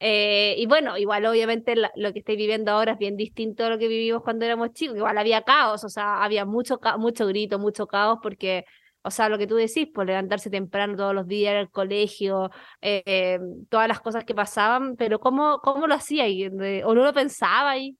Eh, 0.00 0.56
y 0.58 0.66
bueno, 0.66 0.98
igual 0.98 1.24
obviamente 1.26 1.76
la- 1.76 1.92
lo 1.94 2.12
que 2.12 2.18
estoy 2.20 2.36
viviendo 2.36 2.72
ahora 2.72 2.92
es 2.92 2.98
bien 2.98 3.16
distinto 3.16 3.64
a 3.64 3.68
lo 3.70 3.78
que 3.78 3.86
vivimos 3.86 4.22
cuando 4.22 4.44
éramos 4.44 4.72
chicos, 4.72 4.96
igual 4.96 5.16
había 5.18 5.42
caos, 5.42 5.84
o 5.84 5.88
sea, 5.88 6.24
había 6.24 6.44
mucho, 6.44 6.80
mucho 6.98 7.26
grito, 7.26 7.58
mucho 7.60 7.86
caos, 7.86 8.18
porque, 8.22 8.64
o 9.02 9.10
sea, 9.10 9.28
lo 9.28 9.38
que 9.38 9.46
tú 9.46 9.56
decís, 9.56 9.88
por 9.92 10.06
levantarse 10.06 10.50
temprano 10.50 10.96
todos 10.96 11.14
los 11.14 11.26
días, 11.26 11.54
al 11.56 11.70
colegio, 11.70 12.50
eh, 12.80 13.02
eh, 13.06 13.40
todas 13.68 13.88
las 13.88 14.00
cosas 14.00 14.24
que 14.24 14.34
pasaban, 14.34 14.96
pero 14.96 15.20
¿cómo, 15.20 15.60
cómo 15.60 15.86
lo 15.86 15.94
hacía? 15.94 16.24
ahí? 16.24 16.46
¿O 16.84 16.94
no 16.94 17.02
lo 17.04 17.12
pensaba 17.12 17.70
ahí? 17.70 17.96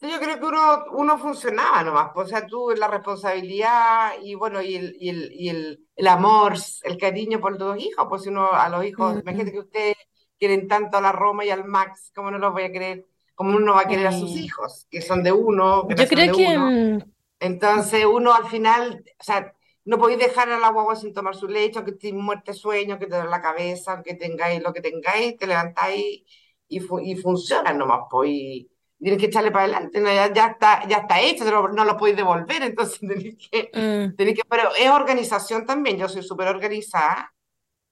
Yo 0.00 0.18
creo 0.18 0.40
que 0.40 0.46
uno, 0.46 0.84
uno 0.94 1.16
funcionaba 1.18 1.84
nomás, 1.84 2.10
pues, 2.12 2.26
o 2.26 2.30
sea, 2.30 2.44
tú 2.44 2.70
la 2.76 2.88
responsabilidad 2.88 4.14
y 4.20 4.34
bueno, 4.34 4.60
y 4.60 4.74
el, 4.74 4.96
y 4.98 5.10
el, 5.10 5.32
y 5.32 5.48
el, 5.48 5.86
el 5.94 6.06
amor, 6.08 6.54
el 6.82 6.98
cariño 6.98 7.40
por 7.40 7.56
tus 7.56 7.78
hijos, 7.78 8.06
pues 8.08 8.22
si 8.22 8.28
uno 8.28 8.52
a 8.52 8.68
los 8.68 8.84
hijos, 8.84 9.14
Mm. 9.14 9.20
imagínate 9.20 9.52
que 9.52 9.58
ustedes 9.60 9.96
quieren 10.38 10.66
tanto 10.66 10.96
a 10.98 11.00
la 11.00 11.12
Roma 11.12 11.44
y 11.44 11.50
al 11.50 11.64
Max, 11.66 12.10
¿cómo 12.16 12.32
no 12.32 12.38
los 12.38 12.52
voy 12.52 12.64
a 12.64 12.72
querer? 12.72 13.06
¿Cómo 13.36 13.56
uno 13.56 13.74
va 13.74 13.82
a 13.82 13.88
querer 13.88 14.08
a 14.08 14.12
sus 14.12 14.30
hijos, 14.32 14.86
que 14.90 15.00
son 15.02 15.22
de 15.22 15.30
uno, 15.32 15.86
que 15.86 15.94
yo 15.94 16.08
creo 16.08 16.26
de 16.26 16.32
que 16.32 16.44
uno? 16.48 16.76
Entonces 17.42 18.04
uno 18.06 18.32
al 18.34 18.46
final, 18.48 19.04
o 19.18 19.24
sea, 19.24 19.54
no 19.84 19.98
podéis 19.98 20.20
dejar 20.20 20.50
a 20.50 20.58
la 20.58 20.70
guagua 20.70 20.96
sin 20.96 21.12
tomar 21.14 21.34
su 21.36 21.48
leche, 21.48 21.78
aunque 21.78 21.92
estéis 21.92 22.14
muerte 22.14 22.54
sueño, 22.54 22.98
que 22.98 23.06
te 23.06 23.16
duele 23.16 23.30
la 23.30 23.42
cabeza, 23.42 23.94
aunque 23.94 24.14
tengáis 24.14 24.62
lo 24.62 24.72
que 24.72 24.80
tengáis, 24.80 25.36
te 25.38 25.46
levantáis 25.46 26.22
y, 26.68 26.80
fu- 26.80 27.00
y 27.00 27.16
funciona 27.16 27.72
nomás, 27.72 28.02
pues, 28.10 28.30
y 28.32 28.70
tienes 28.98 29.20
que 29.20 29.26
echarle 29.26 29.50
para 29.50 29.64
adelante, 29.64 30.00
¿no? 30.00 30.08
Ya, 30.12 30.32
ya 30.32 30.46
está, 30.48 30.86
ya 30.88 30.98
está 30.98 31.20
hecho, 31.20 31.44
no, 31.50 31.68
no 31.68 31.84
lo 31.84 31.96
podéis 31.96 32.16
devolver, 32.16 32.62
entonces 32.62 33.00
tenéis 33.00 33.36
que, 33.50 33.72
mm, 33.74 34.16
tenéis 34.16 34.36
que, 34.38 34.44
pero 34.48 34.70
es 34.78 34.88
organización 34.90 35.66
también, 35.66 35.98
yo 35.98 36.08
soy 36.08 36.22
súper 36.22 36.48
organizada, 36.48 37.34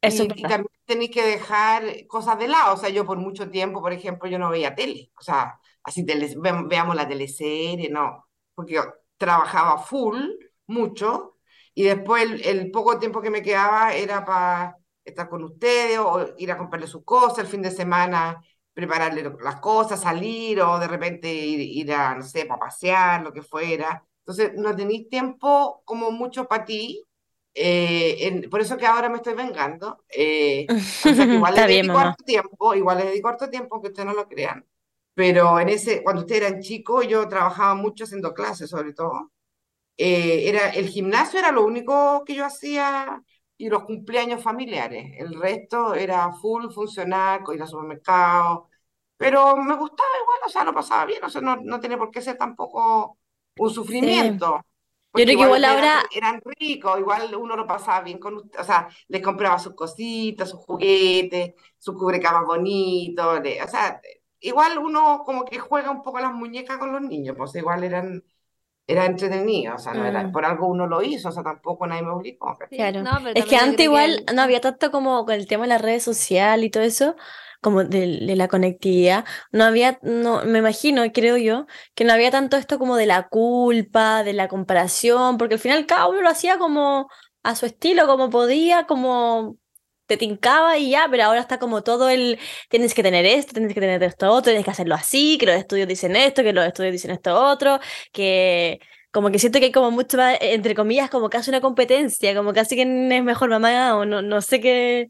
eso 0.02 0.24
y, 0.24 0.42
y 0.42 0.46
también 0.46 0.70
tenéis 0.86 1.10
que 1.10 1.24
dejar 1.24 2.06
cosas 2.08 2.38
de 2.38 2.48
lado. 2.48 2.74
O 2.74 2.76
sea, 2.76 2.88
yo 2.90 3.04
por 3.06 3.18
mucho 3.18 3.50
tiempo, 3.50 3.80
por 3.82 3.92
ejemplo, 3.92 4.28
yo 4.28 4.38
no 4.38 4.50
veía 4.50 4.74
tele. 4.74 5.12
O 5.18 5.22
sea, 5.22 5.60
así 5.82 6.04
tele, 6.06 6.34
ve- 6.38 6.64
veamos 6.68 6.96
la 6.96 7.08
teleserie, 7.08 7.88
no. 7.90 8.26
Porque 8.54 8.80
trabajaba 9.20 9.78
full, 9.78 10.18
mucho, 10.66 11.36
y 11.74 11.84
después 11.84 12.24
el, 12.24 12.42
el 12.46 12.70
poco 12.72 12.98
tiempo 12.98 13.22
que 13.22 13.30
me 13.30 13.42
quedaba 13.42 13.94
era 13.94 14.24
para 14.24 14.76
estar 15.04 15.28
con 15.28 15.44
ustedes 15.44 15.98
o 15.98 16.34
ir 16.38 16.52
a 16.52 16.58
comprarle 16.58 16.86
sus 16.88 17.04
cosas 17.04 17.40
el 17.40 17.46
fin 17.46 17.62
de 17.62 17.70
semana, 17.72 18.42
prepararle 18.74 19.22
lo- 19.22 19.38
las 19.40 19.60
cosas, 19.60 20.00
salir 20.02 20.60
o 20.62 20.78
de 20.78 20.88
repente 20.88 21.32
ir, 21.32 21.60
ir 21.60 21.92
a, 21.94 22.14
no 22.16 22.22
sé, 22.24 22.46
para 22.46 22.60
pasear, 22.60 23.22
lo 23.22 23.32
que 23.32 23.42
fuera. 23.42 24.04
Entonces, 24.20 24.52
no 24.56 24.74
tenéis 24.76 25.08
tiempo 25.08 25.82
como 25.84 26.10
mucho 26.12 26.46
para 26.48 26.64
ti. 26.64 27.04
eh, 27.54 28.16
en- 28.28 28.48
por 28.50 28.60
eso 28.60 28.76
que 28.76 28.86
ahora 28.86 29.08
me 29.08 29.16
estoy 29.16 29.34
vengando. 29.34 30.04
eh, 30.08 30.76
o 31.10 31.12
sea, 31.14 31.28
que 31.28 31.34
igual 31.36 31.54
le 31.54 31.62
dedico 31.64 31.98
harto 31.98 32.22
tiempo, 32.24 32.74
igual 32.74 32.98
le 32.98 33.06
dedico 33.06 33.28
harto 33.28 33.50
tiempo, 33.50 33.74
aunque 33.74 33.88
ustedes 33.88 34.06
no 34.06 34.14
lo 34.14 34.28
crean. 34.28 34.64
Pero 35.20 35.60
en 35.60 35.68
ese, 35.68 36.02
cuando 36.02 36.22
ustedes 36.22 36.42
eran 36.42 36.60
chicos, 36.62 37.06
yo 37.08 37.28
trabajaba 37.28 37.74
mucho 37.74 38.04
haciendo 38.04 38.32
clases, 38.34 38.70
sobre 38.70 38.92
todo. 38.94 39.32
Eh, 39.98 40.48
era, 40.48 40.70
el 40.70 40.88
gimnasio 40.88 41.38
era 41.40 41.52
lo 41.52 41.64
único 41.64 42.24
que 42.24 42.34
yo 42.36 42.44
hacía 42.46 43.22
y 43.58 43.68
los 43.70 43.84
cumpleaños 43.84 44.42
familiares. 44.42 45.14
El 45.18 45.34
resto 45.40 45.94
era 45.94 46.32
full 46.34 46.70
funcionar, 46.72 47.42
ir 47.54 47.62
al 47.62 47.68
supermercado. 47.68 48.68
Pero 49.16 49.56
me 49.56 49.76
gustaba 49.76 50.08
igual, 50.22 50.38
o 50.46 50.48
sea, 50.50 50.64
lo 50.64 50.74
pasaba 50.74 51.06
bien, 51.06 51.22
o 51.24 51.30
sea, 51.30 51.40
no, 51.42 51.56
no 51.56 51.80
tenía 51.80 51.98
por 51.98 52.10
qué 52.10 52.22
ser 52.22 52.38
tampoco 52.38 53.18
un 53.56 53.70
sufrimiento. 53.70 54.60
Porque 55.10 55.26
creo 55.26 55.38
que 55.38 55.44
igual 55.44 55.64
eran, 55.64 55.90
ahora- 55.92 56.06
eran 56.10 56.40
ricos, 56.60 56.98
igual 57.00 57.34
uno 57.36 57.56
lo 57.56 57.66
pasaba 57.66 58.02
bien 58.02 58.18
con 58.18 58.36
o 58.58 58.64
sea, 58.64 58.88
les 59.08 59.22
compraba 59.22 59.58
sus 59.58 59.74
cositas, 59.74 60.50
sus 60.50 60.60
juguetes, 60.60 61.54
sus 61.78 61.96
cubrecamas 61.96 62.44
bonitos, 62.46 63.40
le- 63.42 63.62
o 63.62 63.68
sea, 63.68 64.00
igual 64.40 64.78
uno 64.78 65.22
como 65.24 65.44
que 65.44 65.58
juega 65.58 65.90
un 65.90 66.02
poco 66.02 66.20
las 66.20 66.32
muñecas 66.32 66.78
con 66.78 66.92
los 66.92 67.02
niños, 67.02 67.36
pues 67.36 67.54
igual 67.54 67.84
eran, 67.84 68.24
era 68.86 69.06
entretenido, 69.06 69.76
o 69.76 69.78
sea, 69.78 69.94
no 69.94 70.04
era, 70.04 70.24
Mm. 70.24 70.32
por 70.32 70.44
algo 70.44 70.66
uno 70.68 70.86
lo 70.86 71.02
hizo, 71.02 71.28
o 71.28 71.32
sea, 71.32 71.42
tampoco 71.44 71.86
nadie 71.86 72.02
me 72.02 72.10
obligó. 72.10 72.58
Claro. 72.70 73.02
no, 73.02 73.10
pero 73.22 73.38
Es 73.38 73.44
que 73.46 73.56
antes 73.56 73.84
igual 73.84 74.24
el- 74.28 74.36
no 74.36 74.42
había 74.42 74.60
tanto 74.60 74.90
como 74.90 75.24
con 75.24 75.34
el 75.34 75.46
tema 75.46 75.64
de 75.64 75.68
las 75.70 75.82
redes 75.82 76.02
sociales 76.02 76.66
y 76.66 76.70
todo 76.70 76.82
eso, 76.82 77.16
como 77.60 77.84
de, 77.84 78.00
de 78.26 78.36
la 78.36 78.48
conectividad, 78.48 79.24
no 79.52 79.64
había, 79.64 79.98
no, 80.02 80.44
me 80.44 80.58
imagino, 80.60 81.02
creo 81.12 81.36
yo, 81.36 81.66
que 81.94 82.04
no 82.04 82.12
había 82.12 82.30
tanto 82.30 82.56
esto 82.56 82.78
como 82.78 82.96
de 82.96 83.06
la 83.06 83.28
culpa, 83.28 84.24
de 84.24 84.32
la 84.32 84.48
comparación, 84.48 85.36
porque 85.38 85.54
al 85.54 85.60
final 85.60 85.86
cada 85.86 86.08
uno 86.08 86.22
lo 86.22 86.30
hacía 86.30 86.58
como 86.58 87.08
a 87.42 87.54
su 87.56 87.66
estilo, 87.66 88.06
como 88.06 88.30
podía, 88.30 88.86
como 88.86 89.56
te 90.10 90.16
tincaba 90.16 90.76
y 90.76 90.90
ya, 90.90 91.06
pero 91.10 91.24
ahora 91.24 91.40
está 91.40 91.58
como 91.58 91.82
todo 91.82 92.08
el, 92.10 92.38
tienes 92.68 92.94
que 92.94 93.02
tener 93.02 93.24
esto, 93.24 93.52
tienes 93.52 93.72
que 93.72 93.80
tener 93.80 94.02
esto 94.02 94.30
otro, 94.30 94.50
tienes 94.50 94.64
que 94.64 94.70
hacerlo 94.72 94.94
así, 94.96 95.38
que 95.38 95.46
los 95.46 95.54
estudios 95.54 95.86
dicen 95.88 96.16
esto, 96.16 96.42
que 96.42 96.52
los 96.52 96.66
estudios 96.66 96.92
dicen 96.92 97.12
esto 97.12 97.34
otro, 97.40 97.78
que 98.12 98.80
como 99.12 99.30
que 99.30 99.38
siento 99.38 99.58
que 99.60 99.66
hay 99.66 99.72
como 99.72 99.90
mucho 99.90 100.16
más, 100.16 100.36
entre 100.40 100.74
comillas, 100.74 101.10
como 101.10 101.30
casi 101.30 101.50
una 101.50 101.60
competencia, 101.60 102.34
como 102.34 102.52
casi 102.52 102.74
quién 102.74 103.10
es 103.12 103.22
mejor 103.24 103.50
mamá 103.50 103.96
o 103.96 104.04
no, 104.04 104.22
no 104.22 104.40
sé 104.40 104.60
qué, 104.60 105.08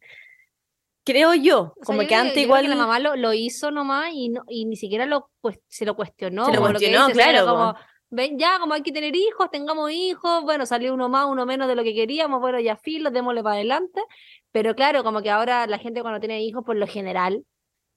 creo 1.04 1.34
yo. 1.34 1.74
O 1.80 1.84
sea, 1.84 1.84
Como 1.84 2.02
yo 2.02 2.08
que 2.08 2.14
antes 2.14 2.42
yo 2.46 2.50
creo 2.50 2.56
que 2.56 2.64
igual. 2.64 2.70
la 2.70 2.76
mamá 2.76 2.98
lo, 2.98 3.16
lo 3.16 3.32
hizo 3.32 3.70
nomás 3.70 4.10
y, 4.12 4.28
no, 4.28 4.42
y 4.48 4.64
ni 4.66 4.76
siquiera 4.76 5.06
lo, 5.06 5.30
pues, 5.40 5.58
se 5.68 5.84
lo 5.84 5.96
cuestionó. 5.96 6.46
Se 6.46 6.52
lo 6.52 6.58
que 6.58 6.72
cuestionó, 6.72 7.08
dices, 7.08 7.22
era 7.22 7.32
claro, 7.32 7.46
Como, 7.46 7.74
ven, 8.10 8.38
ya, 8.38 8.58
como 8.58 8.74
hay 8.74 8.82
que 8.82 8.92
tener 8.92 9.14
hijos, 9.14 9.50
tengamos 9.50 9.90
hijos, 9.90 10.42
bueno, 10.42 10.66
salió 10.66 10.92
uno 10.94 11.08
más, 11.08 11.26
uno 11.26 11.46
menos 11.46 11.68
de 11.68 11.76
lo 11.76 11.84
que 11.84 11.94
queríamos, 11.94 12.40
bueno, 12.40 12.60
ya 12.60 12.76
filo, 12.76 13.10
démosle 13.10 13.42
para 13.42 13.56
adelante. 13.56 14.00
Pero 14.52 14.74
claro, 14.74 15.04
como 15.04 15.22
que 15.22 15.30
ahora 15.30 15.66
la 15.66 15.78
gente 15.78 16.02
cuando 16.02 16.20
tiene 16.20 16.42
hijos, 16.42 16.64
por 16.64 16.76
lo 16.76 16.86
general, 16.86 17.44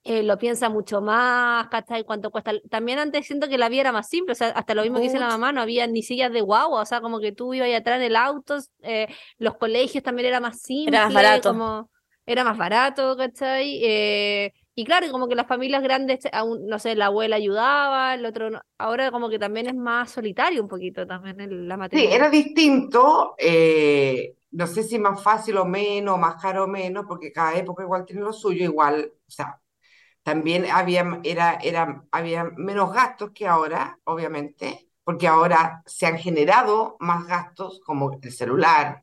eh, 0.04 0.24
lo 0.24 0.38
piensa 0.38 0.70
mucho 0.70 1.02
más, 1.02 1.68
¿cachai? 1.70 2.04
¿Cuánto 2.06 2.32
cuesta? 2.32 2.52
También 2.70 3.00
antes 3.00 3.26
siento 3.28 3.48
que 3.50 3.58
la 3.58 3.70
vida 3.70 3.82
era 3.82 3.92
más 3.94 4.10
simple, 4.10 4.34
o 4.34 4.36
sea, 4.36 4.50
hasta 4.50 4.76
lo 4.76 4.84
mismo 4.84 4.98
que 5.00 5.04
dice 5.06 5.20
la 5.20 5.28
Mucho. 5.28 5.38
mamá, 5.38 5.52
no 5.54 5.62
había 5.62 5.88
ni 5.88 6.04
sillas 6.04 6.32
de 6.34 6.42
guagua, 6.42 6.82
o 6.82 6.86
sea, 6.86 7.02
como 7.02 7.20
que 7.20 7.32
tú 7.32 7.54
ibas 7.54 7.70
atrás 7.74 7.98
en 7.98 8.04
el 8.04 8.16
auto, 8.18 8.58
eh, 8.84 9.08
los 9.38 9.58
colegios 9.58 10.04
también 10.04 10.28
era 10.28 10.40
más 10.42 10.62
simple, 10.62 10.98
Era 10.98 11.06
más 11.06 11.14
barato. 11.14 11.50
como 11.52 11.90
era 12.26 12.44
más 12.44 12.58
barato, 12.58 13.16
¿cachai? 13.18 13.80
Eh, 13.84 14.54
y 14.76 14.86
claro, 14.86 15.10
como 15.12 15.28
que 15.28 15.36
las 15.36 15.48
familias 15.48 15.84
grandes, 15.84 16.20
aún, 16.32 16.66
no 16.68 16.80
sé, 16.80 16.96
la 16.96 17.08
abuela 17.08 17.36
ayudaba, 17.38 18.14
el 18.16 18.26
otro 18.26 18.50
no. 18.50 18.62
Ahora 18.78 19.12
como 19.12 19.30
que 19.30 19.40
también 19.40 19.68
es 19.68 19.76
más 19.76 20.12
solitario 20.12 20.62
un 20.62 20.68
poquito 20.70 21.06
también 21.08 21.40
el- 21.42 21.68
la 21.68 21.78
Sí, 21.92 22.08
materia. 22.08 22.12
era 22.12 22.30
distinto, 22.30 23.36
eh, 23.38 24.34
no 24.54 24.68
sé 24.68 24.84
si 24.84 25.00
más 25.00 25.22
fácil 25.24 25.58
o 25.58 25.66
menos, 25.66 26.20
más 26.20 26.42
caro 26.42 26.66
o 26.66 26.68
menos, 26.68 27.06
porque 27.08 27.34
cada 27.34 27.56
época 27.58 27.84
igual 27.84 28.06
tiene 28.06 28.24
lo 28.24 28.34
suyo, 28.34 28.64
igual, 28.66 29.14
o 29.28 29.32
sea, 29.32 29.62
también 30.24 30.66
había, 30.72 31.20
era, 31.24 31.56
era, 31.56 32.06
había 32.12 32.46
menos 32.58 32.94
gastos 32.94 33.32
que 33.34 33.48
ahora, 33.48 34.00
obviamente, 34.06 34.90
porque 35.04 35.28
ahora 35.28 35.84
se 35.86 36.06
han 36.08 36.18
generado 36.18 36.98
más 37.00 37.28
gastos 37.28 37.82
como 37.86 38.20
el 38.22 38.32
celular, 38.34 39.03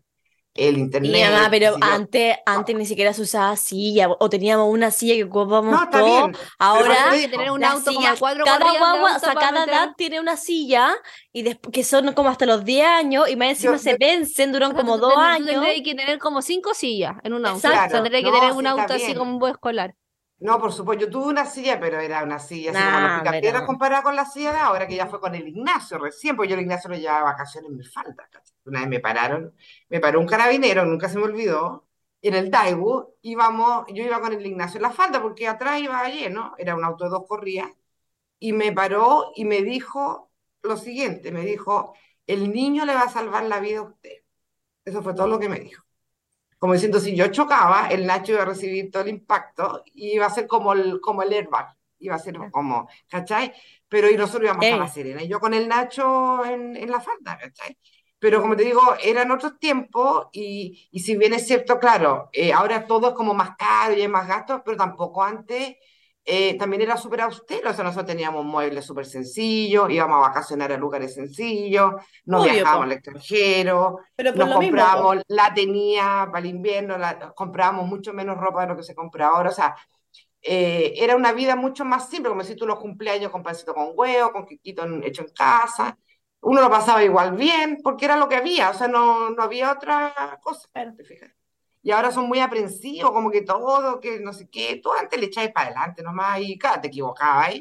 el 0.69 0.77
Y 0.77 0.81
internet, 0.81 1.31
mamá, 1.33 1.49
pero 1.51 1.77
antes, 1.81 2.37
antes 2.47 2.77
ni 2.77 2.87
siquiera 2.87 3.13
se 3.13 3.23
usaba 3.23 3.57
silla, 3.57 4.09
o 4.11 4.29
teníamos 4.29 4.69
una 4.73 4.91
silla 4.91 5.15
que 5.15 5.25
ocupábamos 5.25 5.73
No, 5.73 5.83
está 5.85 5.99
todo. 6.01 6.05
bien, 6.05 6.33
pero 6.33 6.45
Ahora, 6.59 7.11
Hay 7.11 7.21
que 7.23 7.29
tener 7.29 7.51
un 7.51 7.65
auto 7.65 7.91
cuatro 8.19 8.45
cada 8.45 8.79
guagua, 8.79 9.17
o 9.17 9.19
sea, 9.19 9.35
cada 9.35 9.61
meter- 9.61 9.69
edad 9.75 9.95
tiene 9.97 10.21
una 10.21 10.37
silla, 10.37 10.91
y 11.33 11.43
después 11.43 11.73
que 11.73 11.83
son 11.85 12.13
como 12.13 12.29
hasta 12.29 12.47
los 12.47 12.65
10 12.65 12.87
años, 12.87 13.29
y 13.29 13.37
más 13.37 13.49
encima 13.49 13.73
Yo- 13.75 13.79
se 13.79 13.91
yo- 13.93 13.97
vencen, 13.99 14.53
duran 14.53 14.75
como 14.75 14.99
dos 14.99 15.17
años. 15.17 15.49
Tendrías 15.49 15.83
que 15.85 15.95
tener 15.95 16.19
como 16.19 16.43
cinco 16.43 16.75
sillas 16.75 17.15
en 17.23 17.33
un 17.33 17.45
auto. 17.47 17.59
Exacto. 17.67 17.87
O 17.87 17.91
sea, 17.91 18.03
tendrías 18.03 18.25
que 18.25 18.31
No, 18.31 18.39
tener 18.41 18.53
un 18.55 18.67
auto 18.67 18.93
así 18.95 19.07
bien. 19.07 19.19
como 19.19 19.33
un 19.33 19.39
buen 19.39 19.53
escolar. 19.53 19.95
No, 20.43 20.59
por 20.59 20.73
supuesto, 20.73 21.05
yo 21.05 21.11
tuve 21.11 21.27
una 21.27 21.45
silla, 21.45 21.79
pero 21.79 22.01
era 22.01 22.23
una 22.23 22.39
silla 22.39 22.71
así 22.71 22.83
como 22.83 22.99
los 23.01 23.19
picapiedras 23.21 23.53
pero- 23.61 23.67
comparada 23.67 24.03
con 24.03 24.17
la 24.17 24.25
silla 24.25 24.53
de 24.55 24.59
ahora, 24.59 24.87
que 24.87 24.95
ya 24.97 25.07
fue 25.07 25.21
con 25.21 25.35
el 25.35 25.47
Ignacio 25.47 25.99
recién, 25.99 26.35
pues 26.35 26.49
yo 26.49 26.55
el 26.55 26.63
Ignacio 26.63 26.89
lo 26.89 26.97
llevaba 26.97 27.19
de 27.19 27.25
vacaciones 27.25 27.71
en 27.71 27.77
mi 27.77 27.85
falda. 27.85 28.27
Una 28.65 28.81
vez 28.81 28.89
me 28.89 29.01
pararon, 29.01 29.55
me 29.89 30.01
paró 30.01 30.21
un 30.21 30.27
carabinero, 30.27 30.85
nunca 30.85 31.09
se 31.09 31.19
me 31.19 31.25
olvidó, 31.25 31.87
en 32.23 32.35
el 32.35 32.51
Daewoo, 32.51 33.17
íbamos, 33.23 33.87
yo 33.89 34.05
iba 34.05 34.21
con 34.21 34.33
el 34.33 34.45
Ignacio 34.45 34.79
en 34.79 34.83
la 34.83 34.91
falda, 34.91 35.23
porque 35.23 35.49
atrás 35.49 35.81
iba 35.81 36.07
lleno, 36.09 36.55
era 36.59 36.75
un 36.75 36.85
auto 36.85 37.05
de 37.05 37.11
dos 37.11 37.27
corridas, 37.27 37.71
y 38.39 38.53
me 38.53 38.73
paró 38.73 39.33
y 39.35 39.45
me 39.45 39.63
dijo 39.63 40.31
lo 40.63 40.77
siguiente, 40.77 41.33
me 41.33 41.43
dijo, 41.45 41.95
el 42.27 42.53
niño 42.53 42.85
le 42.85 42.95
va 42.95 43.03
a 43.03 43.09
salvar 43.11 43.45
la 43.45 43.61
vida 43.61 43.81
a 43.81 43.83
usted. 43.83 44.13
Eso 44.85 45.03
fue 45.03 45.15
todo 45.15 45.27
lo 45.29 45.39
que 45.39 45.49
me 45.49 45.61
dijo. 45.61 45.85
Como 46.59 46.75
diciendo, 46.75 47.01
si 47.01 47.17
yo 47.17 47.29
chocaba, 47.29 47.89
el 47.89 48.07
Nacho 48.07 48.33
iba 48.33 48.43
a 48.43 48.47
recibir 48.47 48.91
todo 48.91 49.03
el 49.03 49.09
impacto 49.09 49.83
y 49.87 50.13
iba 50.13 50.27
a 50.27 50.31
ser 50.31 50.47
como 50.47 50.75
el, 50.75 51.01
como 51.01 51.23
el 51.23 51.33
airbag, 51.33 51.75
iba 51.99 52.15
a 52.15 52.19
ser 52.19 52.37
como, 52.51 52.89
¿cachai? 53.09 53.53
Pero 53.89 54.11
y 54.11 54.17
nosotros 54.17 54.45
íbamos 54.45 54.65
a 54.65 54.69
Ey. 54.69 54.79
La 54.79 54.89
Serena 54.89 55.23
y 55.23 55.29
yo 55.29 55.41
con 55.41 55.55
el 55.55 55.69
Nacho 55.69 56.45
en, 56.45 56.77
en 56.77 56.91
la 56.91 57.01
falda, 57.01 57.39
¿cachai? 57.39 57.79
Pero 58.21 58.41
como 58.41 58.55
te 58.55 58.65
digo, 58.65 58.83
eran 59.03 59.31
otros 59.31 59.59
tiempos 59.59 60.29
y, 60.33 60.89
y 60.93 61.01
si 61.01 61.17
bien 61.17 61.33
es 61.33 61.47
cierto, 61.47 61.79
claro, 61.81 62.29
eh, 62.33 62.53
ahora 62.53 62.87
todo 62.87 63.09
es 63.09 63.15
como 63.15 63.35
más 63.35 63.57
caro 63.57 63.95
y 63.95 64.03
hay 64.03 64.09
más 64.09 64.29
gastos, 64.29 64.61
pero 64.65 64.77
tampoco 64.77 65.25
antes 65.25 65.77
eh, 66.25 66.57
también 66.59 66.83
era 66.83 66.97
súper 66.99 67.23
austero, 67.23 67.71
o 67.71 67.73
sea, 67.73 67.83
nosotros 67.83 68.07
teníamos 68.07 68.45
muebles 68.45 68.85
súper 68.85 69.07
sencillos, 69.07 69.91
íbamos 69.91 70.19
a 70.19 70.29
vacacionar 70.29 70.71
a 70.71 70.77
lugares 70.77 71.15
sencillos, 71.15 71.95
Obvio, 72.27 72.53
viajábamos 72.53 72.85
al 72.85 72.93
extranjero, 72.93 73.99
Pero 74.15 74.31
nos 74.33 74.39
lo 74.51 74.59
mismo, 74.61 74.77
comprábamos, 74.77 75.23
la 75.29 75.55
tenía 75.55 76.29
para 76.31 76.41
el 76.41 76.47
invierno, 76.47 76.99
la, 76.99 77.33
comprábamos 77.35 77.89
mucho 77.89 78.13
menos 78.13 78.37
ropa 78.37 78.61
de 78.63 78.69
lo 78.69 78.77
que 78.77 78.83
se 78.83 78.95
compra 78.95 79.29
ahora, 79.29 79.49
o 79.49 79.53
sea, 79.53 79.75
eh, 80.43 80.93
era 80.97 81.17
una 81.17 81.33
vida 81.33 81.57
mucho 81.57 81.87
más 81.87 82.11
simple, 82.11 82.29
como 82.31 82.45
si 82.45 82.55
tú 82.55 82.67
los 82.67 82.79
cumpleaños 82.79 83.33
con 83.33 83.43
pancito 83.43 83.75
con 83.75 83.93
huevo, 83.95 84.31
con 84.31 84.47
quiquito 84.47 84.85
hecho 85.03 85.23
en 85.23 85.33
casa, 85.33 85.99
uno 86.43 86.61
lo 86.61 86.71
pasaba 86.71 87.05
igual 87.05 87.37
bien, 87.37 87.79
porque 87.83 88.07
era 88.07 88.17
lo 88.17 88.29
que 88.29 88.37
había, 88.37 88.71
o 88.71 88.75
sea, 88.75 88.89
no, 88.89 89.31
no 89.31 89.43
había 89.43 89.73
otra 89.73 90.39
cosa, 90.43 90.69
¿te 90.97 91.05
fijas? 91.05 91.31
Y 91.83 91.91
ahora 91.93 92.11
son 92.13 92.29
muy 92.29 92.41
aprensivos, 92.41 93.11
como 93.13 93.31
que 93.31 93.43
todo, 93.43 94.01
que 94.01 94.21
no 94.21 94.33
sé 94.33 94.49
qué, 94.51 94.81
tú 94.83 94.93
antes 94.93 95.19
le 95.19 95.27
echabas 95.27 95.53
para 95.53 95.67
adelante 95.69 96.03
nomás 96.03 96.41
y 96.41 96.59
claro, 96.59 96.81
te 96.83 96.89
equivocabas, 96.89 97.55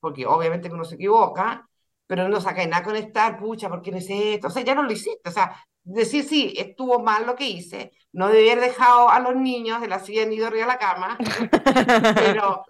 porque 0.00 0.26
obviamente 0.26 0.68
que 0.68 0.74
uno 0.74 0.84
se 0.84 0.94
equivoca, 0.96 1.68
pero 2.06 2.28
no 2.28 2.40
sacáis 2.40 2.68
nada 2.68 2.84
con 2.84 2.96
estar, 2.96 3.38
pucha, 3.38 3.68
¿por 3.68 3.82
qué 3.82 3.90
no 3.90 3.98
hice 3.98 4.34
esto? 4.34 4.48
O 4.48 4.50
sea, 4.50 4.62
ya 4.62 4.74
no 4.74 4.82
lo 4.82 4.92
hiciste, 4.92 5.28
o 5.28 5.32
sea, 5.32 5.56
decir 5.82 6.24
sí, 6.24 6.54
estuvo 6.56 7.00
mal 7.00 7.26
lo 7.26 7.34
que 7.34 7.46
hice, 7.48 7.92
no 8.12 8.28
debía 8.28 8.52
haber 8.52 8.66
dejado 8.70 9.08
a 9.10 9.18
los 9.20 9.34
niños 9.36 9.80
de 9.80 9.88
la 9.88 9.98
silla 9.98 10.20
de 10.22 10.28
nido 10.28 10.46
arriba 10.46 10.66
de 10.66 10.72
la 10.72 10.78
cama, 10.78 11.18
pero, 12.14 12.64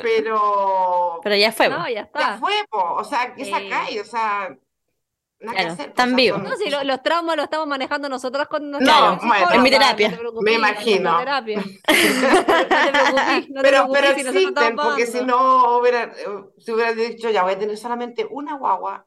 pero, 0.00 1.20
Pero 1.22 1.36
ya 1.36 1.52
fue. 1.52 1.68
No, 1.68 1.88
ya 1.88 1.94
ya 1.94 2.02
está. 2.02 2.38
fue, 2.38 2.52
po, 2.70 2.94
o 2.94 3.04
sea, 3.04 3.34
¿qué 3.34 3.44
sacáis? 3.44 4.00
O 4.00 4.04
sea, 4.04 4.56
nada 5.40 5.52
que 5.56 5.62
Claro, 5.62 5.72
hacer, 5.74 5.88
están 5.88 6.16
vivos. 6.16 6.40
son- 6.40 6.48
No, 6.50 6.56
si 6.56 6.70
lo- 6.70 6.84
los 6.84 7.02
traumas 7.02 7.36
los 7.36 7.44
estamos 7.44 7.66
manejando 7.66 8.08
nosotras 8.08 8.48
con 8.48 8.70
No, 8.70 8.78
nuestra 8.80 9.18
bueno, 9.26 9.52
en 9.54 9.62
mi 9.62 9.70
terapia. 9.70 10.10
no 10.10 10.32
te 10.32 10.42
Me 10.42 10.52
en 10.52 10.58
imagino. 10.58 11.12
la 11.12 11.18
terapia. 11.18 11.64
No 11.86 12.82
te 12.82 12.90
preocupes, 12.92 13.50
no 13.50 13.62
te 13.62 13.70
Pero, 13.70 13.88
pero 13.92 14.06
si 14.14 14.22
nosotros 14.22 14.34
existen, 14.34 14.76
porque 14.76 15.06
si 15.06 15.24
no 15.24 15.78
hubiera, 15.78 16.04
eh, 16.04 16.10
si 16.58 16.72
hubiera 16.72 16.92
dicho 16.92 17.30
ya 17.30 17.42
voy 17.42 17.52
a 17.52 17.58
tener 17.58 17.76
solamente 17.76 18.26
una 18.30 18.56
guagua, 18.56 19.04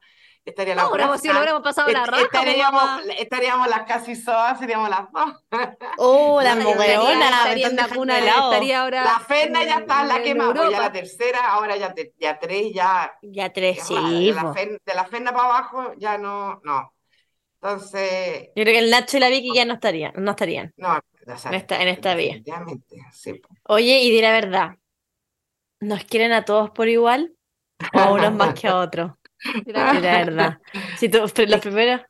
estaría 0.50 0.76
No, 0.76 1.18
si 1.18 1.28
lo 1.28 1.36
hubiéramos 1.36 1.64
pasado 1.64 1.90
la 1.90 2.06
raja, 2.06 2.24
estaríamos, 2.24 3.02
estaríamos 3.18 3.68
las 3.68 3.84
casi 3.84 4.16
soas, 4.16 4.60
seríamos 4.60 4.90
las 4.90 5.12
dos. 5.12 5.34
Oh, 5.98 6.42
la 6.44 6.56
mogueona, 6.56 7.30
estaría 7.30 7.88
cuna, 7.90 8.20
estaría 8.20 8.82
ahora 8.82 9.04
La 9.04 9.20
Fenda 9.20 9.64
ya 9.64 9.80
está 9.80 10.02
en 10.02 10.08
la 10.08 10.22
quema, 10.22 10.54
pues 10.54 10.72
ya 10.72 10.80
la 10.80 10.92
tercera, 10.92 11.52
ahora 11.52 11.76
ya, 11.78 11.94
ya 12.18 12.40
tres, 12.40 12.74
ya, 12.74 13.14
Ya 13.22 13.52
tres, 13.52 13.84
sí, 13.84 13.96
de 13.96 14.94
la, 14.94 15.06
Fenda 15.06 15.32
para 15.32 15.46
abajo 15.46 15.94
ya 15.98 16.18
no, 16.18 16.62
no. 16.64 16.94
Entonces, 17.62 18.50
Yo 18.56 18.64
creo 18.64 18.74
que 18.74 18.80
el 18.80 18.90
Nacho 18.90 19.18
y 19.18 19.20
la 19.20 19.30
Vicky 19.30 19.54
ya 19.54 19.66
no 19.66 19.74
estarían, 19.74 20.14
no 20.16 20.32
estarían 20.32 20.74
no, 20.78 20.98
o 20.98 21.38
sea, 21.38 21.52
en 21.52 21.58
esta, 21.58 21.82
en 21.82 21.88
esta 21.90 22.16
definitivamente, 22.16 22.96
sí. 23.12 23.42
Oye, 23.64 24.00
y 24.02 24.12
di 24.12 24.22
la 24.22 24.32
verdad, 24.32 24.78
¿nos 25.82 26.04
quieren 26.06 26.32
a 26.32 26.46
todos 26.46 26.70
por 26.72 26.88
igual? 26.88 27.34
¿O 27.94 28.00
a 28.00 28.12
unos 28.12 28.34
más 28.34 28.60
que 28.60 28.68
a 28.68 28.78
otros? 28.80 29.12
Di 29.66 29.72
la 29.72 29.94
verdad. 29.94 30.58
Si 30.98 31.10
tú, 31.10 31.20
los 31.20 31.32
primeros, 31.34 32.02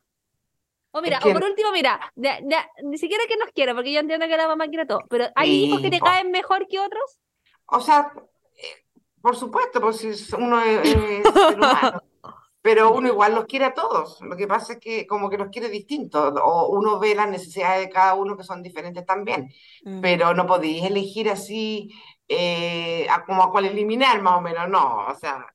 O 0.92 1.00
mira, 1.00 1.18
Es 1.18 1.22
que- 1.24 1.30
o 1.30 1.32
por 1.34 1.44
último, 1.44 1.70
mira, 1.72 2.00
de- 2.16 2.40
de- 2.42 2.82
ni 2.88 2.98
siquiera 2.98 3.22
que 3.28 3.36
nos 3.36 3.50
quiera, 3.50 3.74
porque 3.74 3.92
yo 3.92 4.00
entiendo 4.00 4.26
que 4.26 4.36
la 4.36 4.48
mamá 4.48 4.66
quiere 4.66 4.86
todo, 4.86 5.02
pero 5.08 5.26
¿hay 5.36 5.48
Sí, 5.48 5.64
hijos 5.66 5.80
que 5.82 5.90
te 5.90 5.98
po. 6.00 6.06
caen 6.06 6.32
mejor 6.32 6.66
que 6.66 6.80
otros? 6.80 7.18
O 7.66 7.80
sea, 7.80 8.12
eh, 8.56 8.84
por 9.22 9.36
supuesto, 9.36 9.80
pues 9.80 9.98
si 9.98 10.08
es- 10.08 10.32
uno 10.32 10.60
es, 10.60 10.80
es 10.88 10.92
ser 11.32 11.54
humano, 11.54 12.02
pero 12.60 12.92
uno 12.92 13.06
igual 13.06 13.36
los 13.36 13.44
quiere 13.46 13.66
a 13.66 13.74
todos. 13.74 14.20
Lo 14.22 14.36
que 14.36 14.48
pasa 14.48 14.72
es 14.72 14.78
que 14.80 15.06
como 15.06 15.30
que 15.30 15.38
los 15.38 15.48
quiere 15.50 15.68
distintos, 15.68 16.34
o 16.42 16.68
uno 16.70 16.98
ve 16.98 17.14
las 17.14 17.28
necesidades 17.28 17.86
de 17.86 17.92
cada 17.92 18.14
uno 18.14 18.36
que 18.36 18.42
son 18.42 18.60
diferentes 18.60 19.06
también, 19.06 19.48
Mm. 19.84 20.00
pero 20.00 20.34
no 20.34 20.44
podéis 20.44 20.84
elegir 20.84 21.30
así 21.30 21.88
eh, 22.32 23.06
a 23.10 23.24
como 23.24 23.42
a 23.44 23.50
cuál 23.52 23.66
eliminar 23.66 24.20
más 24.22 24.38
o 24.38 24.40
menos, 24.40 24.68
no, 24.68 25.06
o 25.06 25.14
sea, 25.14 25.46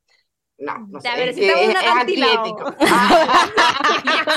no, 0.57 0.87
no 0.87 1.01
sé, 1.01 1.09
pero 1.15 1.31
es 1.31 1.35
si 1.35 1.45
es, 1.45 1.69
es 1.69 1.75
antiético. 1.85 2.73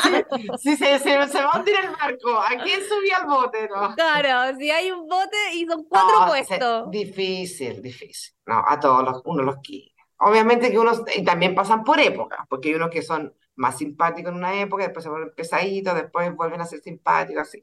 Sí, 0.03 0.25
sí, 0.59 0.77
se, 0.77 0.99
se, 0.99 1.29
se 1.29 1.43
va 1.43 1.51
a 1.53 1.59
hundir 1.59 1.75
el 1.83 1.91
barco, 1.91 2.39
¿a 2.39 2.49
quién 2.63 2.81
subía 2.89 3.19
al 3.19 3.27
bote? 3.27 3.69
No. 3.69 3.95
Claro, 3.95 4.57
si 4.59 4.71
hay 4.71 4.91
un 4.91 5.07
bote 5.09 5.37
y 5.55 5.67
son 5.67 5.85
cuatro 5.85 6.21
No, 6.21 6.33
se- 6.35 6.47
puestos. 6.47 6.91
difícil, 6.91 7.83
difícil. 7.83 8.35
No, 8.47 8.63
a 8.67 8.79
todos 8.81 9.03
los, 9.05 9.23
uno 9.25 9.43
los 9.43 9.57
quiere. 9.59 9.93
Obviamente 10.19 10.71
que 10.71 10.79
unos, 10.79 11.03
y 11.15 11.25
también 11.25 11.55
pasan 11.55 11.85
por 11.85 12.01
épocas, 12.01 12.41
porque 12.49 12.69
hay 12.69 12.75
unos 12.75 12.91
que 12.91 13.03
son 13.03 13.35
más 13.57 13.79
simpáticos 13.79 14.31
en 14.33 14.39
una 14.39 14.61
época, 14.61 14.85
después 14.85 15.05
se 15.05 15.11
vuelven 15.11 15.35
pesaditos, 15.35 15.95
después 15.95 16.35
vuelven 16.35 16.61
a 16.61 16.67
ser 16.67 16.81
simpáticos, 16.81 17.43
así. 17.43 17.61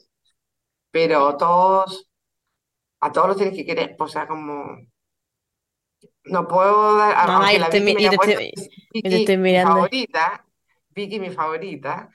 Pero 0.91 1.35
todos, 1.37 2.09
a 3.01 3.11
todos 3.11 3.29
los 3.29 3.37
tienes 3.37 3.55
que 3.55 3.65
querer, 3.65 3.95
pues, 3.97 4.11
o 4.11 4.13
sea, 4.13 4.27
como, 4.27 4.77
no 6.25 6.47
puedo 6.47 6.97
dar, 6.97 7.13
a- 7.15 7.23
aunque 7.37 7.59
la 7.59 7.69
Vicky 7.69 7.85
mi- 7.85 7.93
me 7.95 8.01
yo 8.03 8.09
te 8.11 8.17
puesto 8.17 8.39
es 8.39 8.69
yo 9.03 9.63
favorita, 9.63 10.45
Vicky 10.89 11.19
mi 11.19 11.29
favorita, 11.31 12.09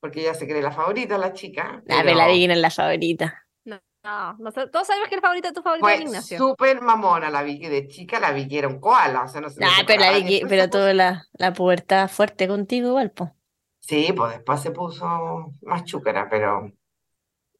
porque 0.00 0.20
ella 0.20 0.34
se 0.34 0.46
cree 0.46 0.62
la 0.62 0.72
favorita, 0.72 1.18
la 1.18 1.32
chica, 1.32 1.82
pero 1.86 2.14
la 2.14 2.28
Vicky 2.28 2.46
no 2.48 2.54
es 2.54 2.60
la 2.60 2.70
favorita. 2.70 3.46
No, 4.02 4.34
no 4.38 4.50
sé, 4.50 4.66
todos 4.68 4.86
sabemos 4.86 5.10
que 5.10 5.16
el 5.16 5.20
favorito, 5.20 5.52
tu 5.52 5.60
favorito 5.60 5.86
es 5.86 5.94
Fue 5.96 6.04
Ignacio. 6.06 6.38
súper 6.38 6.80
mamona 6.80 7.28
la 7.28 7.42
Vicky 7.42 7.68
de 7.68 7.86
chica, 7.86 8.18
la 8.18 8.32
Vicky 8.32 8.56
era 8.56 8.68
un 8.68 8.80
koala, 8.80 9.24
o 9.24 9.28
sea, 9.28 9.42
no 9.42 9.50
se 9.50 9.62
Ah, 9.62 9.82
pero 9.86 10.00
la 10.00 10.12
Vicky, 10.12 10.40
pero 10.48 10.64
puso- 10.64 10.78
tuvo 10.78 10.92
la, 10.94 11.26
la 11.34 11.52
pubertad 11.52 12.08
fuerte 12.08 12.48
contigo 12.48 12.88
igual, 12.88 13.10
po. 13.10 13.34
Sí, 13.80 14.12
pues 14.16 14.32
después 14.32 14.60
se 14.62 14.70
puso 14.70 15.52
más 15.62 15.84
chúcara, 15.84 16.28
pero 16.30 16.72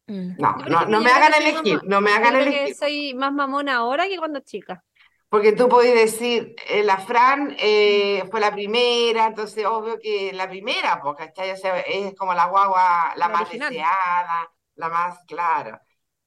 Mm. 0.07 0.35
No, 0.39 0.57
no, 0.69 0.87
no 0.87 1.01
me 1.01 1.11
hagan 1.11 1.33
elegir, 1.35 1.81
no 1.85 2.01
me 2.01 2.11
hagan 2.11 2.35
elegir. 2.35 2.75
soy 2.75 3.15
más 3.15 3.33
mamona 3.33 3.77
ahora 3.77 4.09
que 4.09 4.19
cuando 4.19 4.41
chica. 4.41 4.83
Porque 5.31 5.53
tú 5.53 5.69
podés 5.69 5.95
decir, 5.95 6.57
eh, 6.69 6.83
la 6.85 6.99
Fran 6.99 7.57
eh, 7.61 8.25
fue 8.33 8.41
la 8.41 8.53
primera, 8.53 9.27
entonces 9.29 9.65
obvio 9.67 9.99
que 10.01 10.33
la 10.35 10.49
primera, 10.49 11.01
porque 11.03 11.27
¿cachai? 11.27 11.53
O 11.53 11.57
sea, 11.57 11.81
es 11.81 12.15
como 12.17 12.35
la 12.35 12.47
guagua, 12.49 13.15
la, 13.17 13.29
La 13.29 13.29
más 13.29 13.43
original. 13.43 13.71
deseada, 13.71 14.51
la 14.77 14.89
más, 14.91 15.19
claro. 15.29 15.81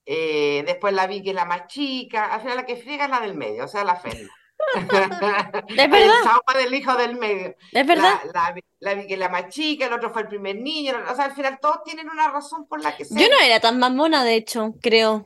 Eh, 0.05 0.63
después 0.65 0.93
la 0.93 1.07
vi 1.07 1.23
que 1.23 1.29
es 1.31 1.35
la 1.35 1.45
más 1.45 1.67
chica, 1.67 2.33
al 2.33 2.41
final 2.41 2.57
la 2.57 2.65
que 2.65 2.77
friega 2.77 3.05
es 3.05 3.11
la 3.11 3.19
del 3.21 3.35
medio, 3.35 3.65
o 3.65 3.67
sea, 3.67 3.83
la 3.83 3.97
Fenda. 3.97 4.33
¿Es 5.75 5.89
El 5.91 5.91
verdad? 5.91 6.13
trauma 6.23 6.53
del 6.61 6.73
hijo 6.73 6.95
del 6.95 7.15
medio. 7.17 7.55
¿Es 7.71 7.87
verdad? 7.87 8.21
La, 8.23 8.31
la, 8.33 8.51
vi- 8.53 8.63
la 8.79 8.93
vi 8.95 9.07
que 9.07 9.13
es 9.15 9.19
la 9.19 9.29
más 9.29 9.47
chica, 9.49 9.85
el 9.87 9.93
otro 9.93 10.11
fue 10.11 10.23
el 10.23 10.27
primer 10.29 10.55
niño, 10.57 10.93
o 11.11 11.15
sea, 11.15 11.25
al 11.25 11.33
final 11.35 11.59
todos 11.61 11.83
tienen 11.83 12.09
una 12.09 12.29
razón 12.31 12.67
por 12.67 12.81
la 12.81 12.95
que 12.95 13.05
ser. 13.05 13.21
Yo 13.21 13.27
no 13.29 13.39
era 13.41 13.59
tan 13.59 13.79
mamona, 13.79 14.23
de 14.23 14.35
hecho, 14.35 14.73
creo. 14.81 15.25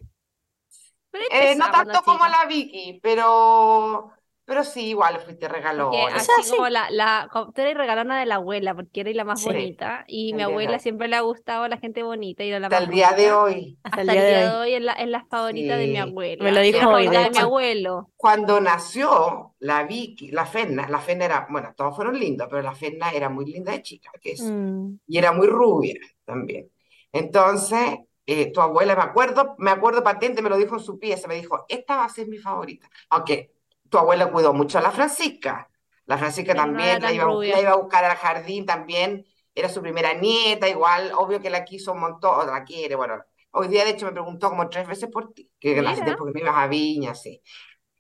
Eh, 1.32 1.56
no 1.56 1.70
tanto 1.72 2.02
como 2.04 2.26
la 2.28 2.46
Vicky, 2.48 3.00
pero, 3.04 4.12
pero 4.46 4.64
sí, 4.64 4.88
igual 4.90 5.20
fuiste 5.20 5.48
regalona. 5.48 6.16
así 6.16 6.26
sea, 6.26 6.44
sí. 6.44 6.52
como 6.52 6.70
la, 6.70 6.90
la, 6.90 7.28
como- 7.32 7.52
tú 7.52 7.62
eres 7.62 7.76
regalona 7.76 8.20
de 8.20 8.26
la 8.26 8.36
abuela, 8.36 8.74
porque 8.74 9.02
eres 9.02 9.16
la 9.16 9.24
más 9.26 9.42
Sí. 9.42 9.48
bonita. 9.50 10.06
Y 10.08 10.34
mi 10.34 10.42
abuela 10.44 10.80
siempre 10.80 11.08
le 11.08 11.16
ha 11.18 11.22
gustado 11.22 11.68
la 11.68 11.78
gente 11.78 12.04
bonita 12.04 12.44
y 12.44 12.52
la 12.52 12.58
Hasta 12.58 12.70
más 12.70 12.82
el 12.84 12.90
día 12.90 13.12
de 13.12 13.32
hoy. 13.32 13.78
Hasta 13.84 14.02
el 14.02 14.08
día 14.08 14.24
de 14.24 14.50
hoy 14.58 14.74
es 14.74 14.82
la, 14.82 14.94
es 14.94 15.08
la 15.10 15.26
favorita 15.26 15.76
de 15.76 15.88
mi 15.88 15.94
Sí. 15.94 15.98
abuela. 15.98 16.44
Me 16.44 16.52
lo 16.52 16.62
dijo 16.62 16.80
la 16.80 16.90
hoy, 16.90 17.08
de 17.10 17.18
de 17.18 17.30
mi 17.32 17.38
abuelo. 17.38 18.10
Cuando 18.16 18.62
nació 18.62 19.54
la 19.60 19.84
Vicky, 19.84 20.32
la 20.32 20.46
Fenna, 20.46 20.88
la 20.88 21.00
Fenna 21.00 21.26
era, 21.26 21.48
bueno, 21.50 21.74
todos 21.76 21.96
fueron 21.96 22.18
lindos, 22.18 22.48
pero 22.50 22.62
la 22.62 22.74
Fenna 22.76 23.12
era 23.12 23.28
muy 23.30 23.46
linda 23.52 23.72
de 23.74 23.82
chica, 23.82 24.12
que 24.22 24.32
es, 24.32 24.42
Mm. 24.42 25.00
y 25.08 25.18
era 25.18 25.32
muy 25.34 25.48
rubia 25.48 25.96
también. 26.26 26.70
Entonces, 27.12 28.00
eh, 28.28 28.52
tu 28.52 28.62
abuela, 28.62 28.96
me 28.96 29.02
acuerdo, 29.04 29.56
me 29.58 29.72
acuerdo 29.72 30.04
patente, 30.04 30.44
me 30.44 30.50
lo 30.50 30.58
dijo 30.58 30.76
en 30.76 30.82
su 30.82 31.00
pieza, 31.00 31.28
me 31.28 31.36
dijo, 31.36 31.66
esta 31.70 31.98
va 31.98 32.06
a 32.06 32.10
ser 32.10 32.28
mi 32.28 32.38
favorita. 32.38 32.90
Aunque 33.10 33.54
tu 33.90 33.98
abuela 33.98 34.32
cuidó 34.32 34.54
mucho 34.54 34.78
a 34.78 34.82
la 34.82 34.92
Francisca. 34.92 35.70
La 36.06 36.18
Francisca 36.18 36.54
Pero 36.54 36.66
no 36.68 36.74
también 36.74 36.98
era 36.98 37.08
la 37.08 37.14
iba, 37.14 37.26
la 37.26 37.62
iba 37.62 37.72
a 37.72 37.78
buscar 37.78 38.06
al 38.06 38.18
jardín 38.18 38.66
también, 38.66 39.26
era 39.56 39.70
su 39.70 39.82
primera 39.82 40.14
nieta, 40.14 40.70
igual, 40.70 41.12
obvio 41.18 41.42
que 41.42 41.50
la 41.50 41.66
quiso 41.66 41.94
un 41.94 42.02
montón, 42.02 42.40
o 42.40 42.46
la 42.46 42.64
quiere, 42.64 42.96
bueno. 42.96 43.24
Hoy 43.52 43.70
día, 43.70 43.84
de 43.86 43.92
hecho, 43.92 44.06
me 44.06 44.12
preguntó 44.12 44.50
como 44.50 44.70
tres 44.70 44.88
veces 44.88 45.10
por 45.10 45.34
ti, 45.34 45.52
que 45.60 45.76
Mira. 45.76 45.92
hace 45.92 46.04
tiempo 46.04 46.26
que 46.26 46.32
no 46.34 46.40
ibas 46.40 46.56
a 46.56 46.68
Viña, 46.68 47.16
sí. 47.16 47.42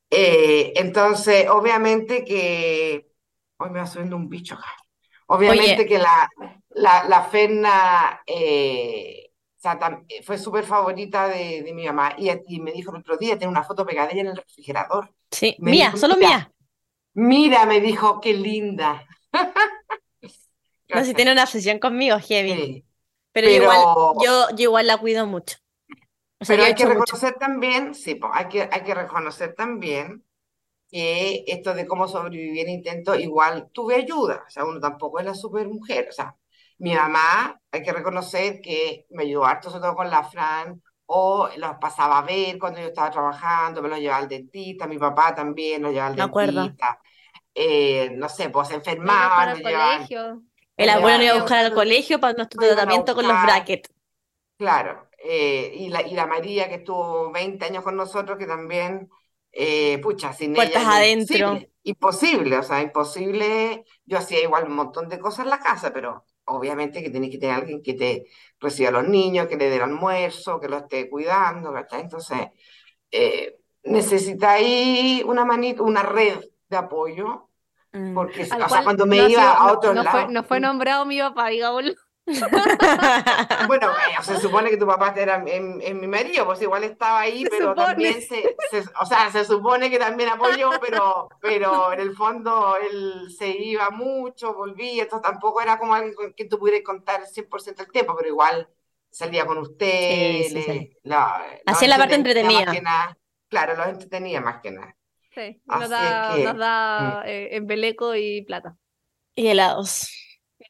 Eh, 0.09 0.73
entonces, 0.75 1.47
obviamente 1.49 2.23
que. 2.23 3.11
Hoy 3.57 3.69
me 3.71 3.79
va 3.79 3.87
subiendo 3.87 4.15
un 4.15 4.29
bicho 4.29 4.55
acá. 4.55 4.71
Obviamente 5.27 5.81
Oye. 5.81 5.85
que 5.85 5.97
la, 5.97 6.29
la, 6.69 7.03
la 7.05 7.23
Fenna 7.23 8.21
eh, 8.25 9.26
sea, 9.69 9.79
tam- 9.79 10.05
fue 10.23 10.37
súper 10.37 10.65
favorita 10.65 11.27
de, 11.27 11.63
de 11.63 11.73
mi 11.73 11.85
mamá. 11.85 12.13
Y, 12.17 12.29
y 12.47 12.59
me 12.61 12.71
dijo 12.71 12.91
el 12.91 12.99
otro 13.01 13.17
día, 13.17 13.37
tengo 13.37 13.51
una 13.51 13.63
foto 13.63 13.85
pegada 13.85 14.11
ella 14.11 14.21
en 14.21 14.27
el 14.27 14.37
refrigerador. 14.37 15.13
Sí, 15.31 15.57
Me 15.57 15.73
mía, 15.73 15.95
dijo, 15.95 15.97
solo 15.97 16.17
mira. 16.17 16.17
mía. 16.17 16.51
Mira, 17.15 17.65
me 17.65 17.81
dijo, 17.81 18.21
qué 18.21 18.33
linda. 18.33 19.05
No, 20.93 21.03
si 21.03 21.13
tiene 21.13 21.31
una 21.31 21.43
obsesión 21.43 21.79
conmigo, 21.79 22.17
heavy. 22.19 22.63
Sí, 22.63 22.85
Pero, 23.33 23.49
igual, 23.49 23.89
yo, 24.13 24.47
yo 24.55 24.63
igual 24.63 24.87
la 24.87 24.97
cuido 24.97 25.25
mucho. 25.27 25.57
O 26.39 26.45
sea, 26.45 26.55
Pero 26.55 26.63
hay 26.63 26.75
que 26.75 26.85
mucho. 26.87 27.15
reconocer 27.15 27.35
también, 27.35 27.93
sí, 27.95 28.19
hay 28.33 28.47
que, 28.49 28.69
hay 28.71 28.83
que 28.83 28.95
reconocer 28.95 29.53
también 29.55 30.23
que 30.89 31.43
esto 31.47 31.73
de 31.75 31.87
cómo 31.87 32.07
sobrevivir 32.07 32.67
en 32.67 32.73
intento, 32.75 33.15
igual 33.15 33.69
tuve 33.73 33.95
ayuda, 33.95 34.45
o 34.47 34.49
sea, 34.51 34.65
uno 34.65 34.79
tampoco 34.79 35.19
es 35.19 35.25
la 35.25 35.35
super 35.35 35.67
mujer, 35.69 36.07
o 36.09 36.13
sea, 36.13 36.37
mi 36.79 36.93
mamá, 36.95 37.59
hay 37.71 37.83
que 37.83 37.93
reconocer 37.93 38.61
que 38.61 39.05
me 39.09 39.23
ayudó 39.23 39.45
harto, 39.45 39.69
sobre 39.69 39.81
todo 39.81 39.95
con 39.95 40.09
la 40.09 40.23
Fran, 40.23 40.81
o 41.07 41.49
los 41.57 41.75
pasaba 41.77 42.19
a 42.19 42.23
ver 42.23 42.59
cuando 42.59 42.79
yo 42.79 42.87
estaba 42.87 43.09
trabajando, 43.09 43.81
me 43.81 43.89
los 43.89 43.99
llevaba 43.99 44.21
al 44.21 44.27
dentista, 44.27 44.87
mi 44.87 44.97
papá 44.97 45.33
también 45.33 45.81
los 45.81 45.91
llevaba 45.91 46.09
al 46.11 46.15
dentista, 46.15 46.99
eh, 47.53 48.11
no 48.11 48.29
sé, 48.29 48.49
pues 48.49 48.67
se 48.67 48.75
enfermaban, 48.75 49.49
al 49.49 49.57
llevaban, 49.57 49.97
colegio. 49.97 50.43
El 50.75 50.89
abuelo 50.89 51.17
me 51.17 51.25
iba 51.25 51.33
a 51.35 51.39
buscar 51.39 51.65
al 51.65 51.73
colegio 51.73 52.19
para 52.19 52.33
nuestro 52.33 52.59
tratamiento 52.59 53.15
con 53.15 53.27
los 53.27 53.41
brackets. 53.41 53.89
Claro, 54.57 55.09
eh, 55.23 55.71
y, 55.75 55.89
la, 55.89 56.01
y 56.01 56.13
la 56.13 56.27
María 56.27 56.67
que 56.67 56.75
estuvo 56.75 57.31
20 57.31 57.65
años 57.65 57.83
con 57.83 57.95
nosotros, 57.95 58.37
que 58.37 58.45
también, 58.45 59.09
eh, 59.51 59.99
pucha, 59.99 60.33
sin 60.33 60.53
Puertas 60.53 60.81
ella 60.83 60.95
adentro. 60.97 61.37
imposible, 61.37 61.71
imposible, 61.83 62.57
o 62.57 62.63
sea, 62.63 62.81
imposible. 62.81 63.85
Yo 64.05 64.17
hacía 64.17 64.41
igual 64.41 64.65
un 64.65 64.75
montón 64.75 65.09
de 65.09 65.19
cosas 65.19 65.45
en 65.45 65.51
la 65.51 65.59
casa, 65.59 65.91
pero 65.93 66.25
obviamente 66.47 67.03
que 67.03 67.09
tenés 67.09 67.29
que 67.31 67.37
tener 67.37 67.55
alguien 67.55 67.81
que 67.83 67.93
te 67.93 68.25
reciba 68.59 68.89
a 68.89 68.91
los 68.93 69.07
niños, 69.07 69.47
que 69.47 69.55
le 69.57 69.69
dé 69.69 69.75
el 69.77 69.81
almuerzo, 69.83 70.59
que 70.59 70.67
lo 70.69 70.77
esté 70.77 71.09
cuidando, 71.09 71.71
¿cachai? 71.73 72.01
Entonces, 72.01 72.47
eh, 73.11 73.57
necesitáis 73.83 75.23
una 75.23 75.45
manita, 75.45 75.83
una 75.83 76.03
red 76.03 76.39
de 76.69 76.77
apoyo, 76.77 77.43
Mm. 77.93 78.13
porque, 78.13 78.41
Al 78.43 78.47
o 78.47 78.55
sea, 78.57 78.67
cual 78.67 78.83
cuando 78.83 79.05
me 79.05 79.17
no 79.17 79.29
iba 79.29 79.41
sido- 79.41 79.53
a 79.63 79.67
no- 79.67 79.73
otros 79.73 79.95
no 79.95 80.03
fue, 80.03 80.13
lados. 80.19 80.31
no 80.33 80.43
fue 80.43 80.59
nombrado 80.59 81.05
mi 81.05 81.19
papá, 81.19 81.47
digámoslo. 81.47 81.93
Bueno, 83.67 83.89
eh, 83.91 84.23
se 84.23 84.39
supone 84.39 84.69
que 84.69 84.77
tu 84.77 84.85
papá 84.85 85.13
era 85.15 85.43
en, 85.47 85.81
en 85.81 85.99
mi 85.99 86.07
marido, 86.07 86.45
pues 86.45 86.61
igual 86.61 86.83
estaba 86.83 87.21
ahí, 87.21 87.43
Se 87.43 87.49
pero 87.49 87.69
supone. 87.69 87.87
también 87.87 88.21
se, 88.21 88.55
se- 88.69 88.83
o 88.99 89.05
sea, 89.05 89.31
se 89.31 89.45
supone 89.45 89.89
que 89.89 89.97
también 89.99 90.29
apoyó, 90.29 90.71
pero, 90.81 91.29
pero 91.41 91.93
en 91.93 91.99
el 92.01 92.15
fondo 92.15 92.75
él 92.77 93.27
se 93.37 93.49
iba 93.49 93.89
mucho, 93.89 94.53
volvía, 94.53 95.03
entonces 95.03 95.29
tampoco 95.29 95.61
era 95.61 95.79
como 95.79 95.93
alguien 95.93 96.13
con 96.15 96.31
quien 96.33 96.49
tú 96.49 96.59
pudieras 96.59 96.83
contar 96.83 97.21
el 97.21 97.27
100% 97.27 97.83
del 97.83 97.91
tiempo, 97.91 98.15
pero 98.15 98.29
igual 98.29 98.69
salía 99.09 99.45
con 99.45 99.57
usted, 99.59 100.43
Sí, 100.43 100.49
sí, 100.49 100.61
sí. 100.63 100.97
Hacía 101.65 101.87
la 101.87 101.97
parte 101.97 102.15
entretenida. 102.15 102.71
que 102.71 102.81
nada. 102.81 103.17
Claro, 103.49 103.75
los 103.75 103.87
entretenía 103.87 104.41
más 104.41 104.61
que 104.61 104.71
nada. 104.71 104.95
Sí, 105.33 105.61
nos 105.65 105.89
da, 105.89 106.33
que, 106.35 106.43
nos 106.43 106.57
da 106.57 107.23
eh, 107.25 107.55
embeleco 107.55 108.15
y 108.15 108.41
plata. 108.41 108.75
Y 109.35 109.47
helados. 109.47 110.09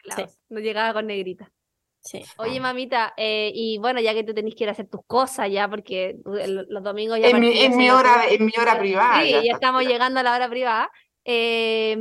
Claro, 0.07 0.31
Nos 0.49 0.63
llegaba 0.63 0.93
con 0.93 1.07
negrita. 1.07 1.51
Sí. 1.99 2.23
Oye, 2.37 2.59
mamita, 2.59 3.13
eh, 3.17 3.51
y 3.53 3.79
bueno, 3.79 3.99
ya 3.99 4.13
que 4.13 4.23
tú 4.23 4.33
tenés 4.33 4.55
que 4.55 4.63
ir 4.63 4.69
a 4.69 4.71
hacer 4.71 4.87
tus 4.87 5.01
cosas 5.05 5.51
ya, 5.51 5.67
porque 5.67 6.15
los 6.23 6.83
domingos 6.83 7.19
ya 7.19 7.29
En 7.29 7.39
mi, 7.41 7.59
en 7.59 7.75
mi 7.75 7.89
hora, 7.89 8.27
en 8.29 8.45
mi 8.45 8.53
hora 8.57 8.79
privada. 8.79 9.23
Sí, 9.23 9.31
ya 9.31 9.53
estamos 9.53 9.81
claro. 9.81 9.93
llegando 9.93 10.19
a 10.19 10.23
la 10.23 10.35
hora 10.35 10.49
privada. 10.49 10.89
Eh, 11.25 11.97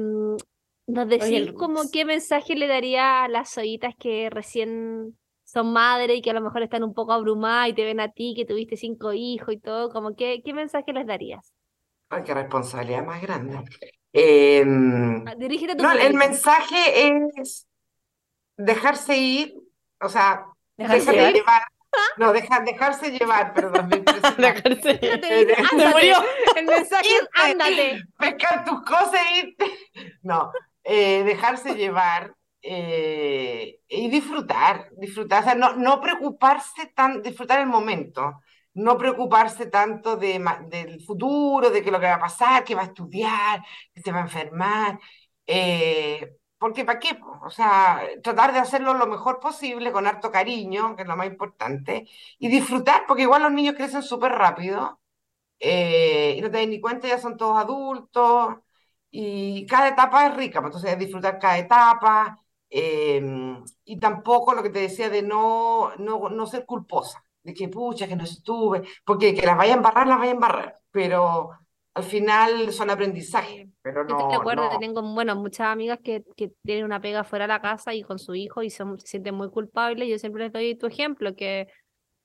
¿nos 0.86 1.08
decís 1.08 1.52
como 1.52 1.90
qué 1.92 2.04
mensaje 2.04 2.54
le 2.54 2.68
daría 2.68 3.24
a 3.24 3.28
las 3.28 3.52
zoitas 3.52 3.94
que 3.98 4.30
recién 4.30 5.18
son 5.42 5.72
madres 5.72 6.18
y 6.18 6.22
que 6.22 6.30
a 6.30 6.34
lo 6.34 6.40
mejor 6.40 6.62
están 6.62 6.84
un 6.84 6.94
poco 6.94 7.12
abrumadas 7.12 7.70
y 7.70 7.72
te 7.72 7.84
ven 7.84 7.98
a 7.98 8.12
ti, 8.12 8.34
que 8.36 8.44
tuviste 8.44 8.76
cinco 8.76 9.12
hijos 9.12 9.54
y 9.54 9.58
todo? 9.58 9.90
Como 9.90 10.14
qué, 10.14 10.42
¿Qué 10.44 10.52
mensaje 10.52 10.92
les 10.92 11.06
darías? 11.06 11.52
Ay, 12.08 12.22
qué 12.24 12.34
responsabilidad 12.34 13.04
más 13.04 13.20
grande. 13.20 13.58
Em, 14.12 15.24
Dirígete 15.36 15.72
a 15.72 15.76
tu 15.76 15.82
No, 15.82 15.92
el 15.92 16.14
mensaje 16.14 17.08
es 17.08 17.66
dejarse 18.56 19.16
ir, 19.16 19.54
o 20.00 20.08
sea, 20.08 20.46
Dejarse 20.76 21.12
llevar. 21.12 21.32
llevar. 21.32 21.62
No, 22.18 22.32
deja- 22.32 22.60
dejarse 22.60 23.10
llevar, 23.10 23.54
perdón, 23.54 23.88
me. 23.88 23.96
Dejarse- 24.02 25.92
murió. 25.92 26.16
El 26.56 26.66
mensaje 26.66 27.08
es 27.08 27.28
ándate. 27.32 28.02
Pescar 28.18 28.64
tus 28.64 28.82
cosas 28.82 29.14
e 29.14 29.38
irte. 29.38 29.64
No, 30.22 30.50
eh, 30.84 31.22
dejarse 31.24 31.74
llevar 31.74 32.34
eh, 32.62 33.78
y 33.88 34.08
disfrutar, 34.10 34.88
disfrutar, 34.98 35.42
o 35.42 35.44
sea, 35.44 35.54
no, 35.54 35.74
no 35.76 36.00
preocuparse 36.00 36.86
tan, 36.94 37.22
disfrutar 37.22 37.60
el 37.60 37.66
momento, 37.66 38.40
no 38.74 38.98
preocuparse 38.98 39.66
tanto 39.66 40.16
de, 40.16 40.38
ma- 40.38 40.60
del 40.68 41.00
futuro, 41.02 41.70
de 41.70 41.82
que 41.82 41.90
lo 41.90 41.98
que 42.00 42.06
va 42.06 42.14
a 42.14 42.20
pasar, 42.20 42.64
que 42.64 42.74
va 42.74 42.82
a 42.82 42.86
estudiar, 42.86 43.62
que 43.94 44.02
se 44.02 44.12
va 44.12 44.18
a 44.18 44.22
enfermar, 44.22 44.98
eh, 45.46 46.34
porque 46.58 46.84
¿para 46.84 46.98
qué? 46.98 47.18
O 47.44 47.50
sea, 47.50 48.00
tratar 48.22 48.52
de 48.52 48.58
hacerlo 48.60 48.94
lo 48.94 49.06
mejor 49.06 49.40
posible, 49.40 49.92
con 49.92 50.06
harto 50.06 50.30
cariño, 50.32 50.96
que 50.96 51.02
es 51.02 51.08
lo 51.08 51.16
más 51.16 51.26
importante, 51.28 52.08
y 52.38 52.48
disfrutar, 52.48 53.04
porque 53.06 53.22
igual 53.22 53.42
los 53.42 53.52
niños 53.52 53.74
crecen 53.76 54.02
súper 54.02 54.32
rápido 54.32 55.00
eh, 55.60 56.34
y 56.38 56.40
no 56.42 56.50
te 56.50 56.58
das 56.58 56.68
ni 56.68 56.80
cuenta, 56.80 57.08
ya 57.08 57.18
son 57.18 57.36
todos 57.36 57.58
adultos 57.58 58.56
y 59.10 59.66
cada 59.66 59.88
etapa 59.88 60.26
es 60.26 60.36
rica, 60.36 60.60
pues, 60.60 60.74
entonces 60.74 60.98
disfrutar 60.98 61.38
cada 61.38 61.58
etapa 61.58 62.42
eh, 62.70 63.22
y 63.84 63.98
tampoco 63.98 64.54
lo 64.54 64.62
que 64.62 64.70
te 64.70 64.80
decía 64.80 65.08
de 65.10 65.22
no, 65.22 65.94
no, 65.96 66.28
no 66.28 66.46
ser 66.46 66.66
culposa, 66.66 67.24
de 67.42 67.54
que 67.54 67.68
pucha, 67.68 68.08
que 68.08 68.16
no 68.16 68.24
estuve, 68.24 68.82
porque 69.04 69.34
que 69.34 69.46
las 69.46 69.56
vaya 69.56 69.74
a 69.74 69.76
embarrar, 69.76 70.06
las 70.06 70.18
vaya 70.18 70.32
a 70.32 70.34
embarrar, 70.34 70.80
pero 70.90 71.50
al 71.96 72.04
final 72.04 72.72
son 72.72 72.90
aprendizajes, 72.90 73.68
pero 73.82 74.04
Yo 74.06 74.12
estoy 74.12 74.26
de 74.28 74.34
no, 74.34 74.40
acuerdo, 74.40 74.62
no. 74.72 74.78
tengo, 74.78 75.02
bueno, 75.02 75.34
muchas 75.36 75.66
amigas 75.68 75.98
que, 76.02 76.22
que 76.36 76.52
tienen 76.64 76.84
una 76.84 77.00
pega 77.00 77.24
fuera 77.24 77.44
de 77.46 77.48
la 77.48 77.60
casa 77.62 77.94
y 77.94 78.02
con 78.02 78.18
su 78.18 78.34
hijo 78.34 78.62
y 78.62 78.70
son, 78.70 78.98
se 79.00 79.06
sienten 79.06 79.34
muy 79.34 79.50
culpables. 79.50 80.08
Yo 80.08 80.18
siempre 80.18 80.44
les 80.44 80.52
doy 80.52 80.74
tu 80.76 80.86
ejemplo, 80.86 81.34
que, 81.34 81.68
o 81.70 81.74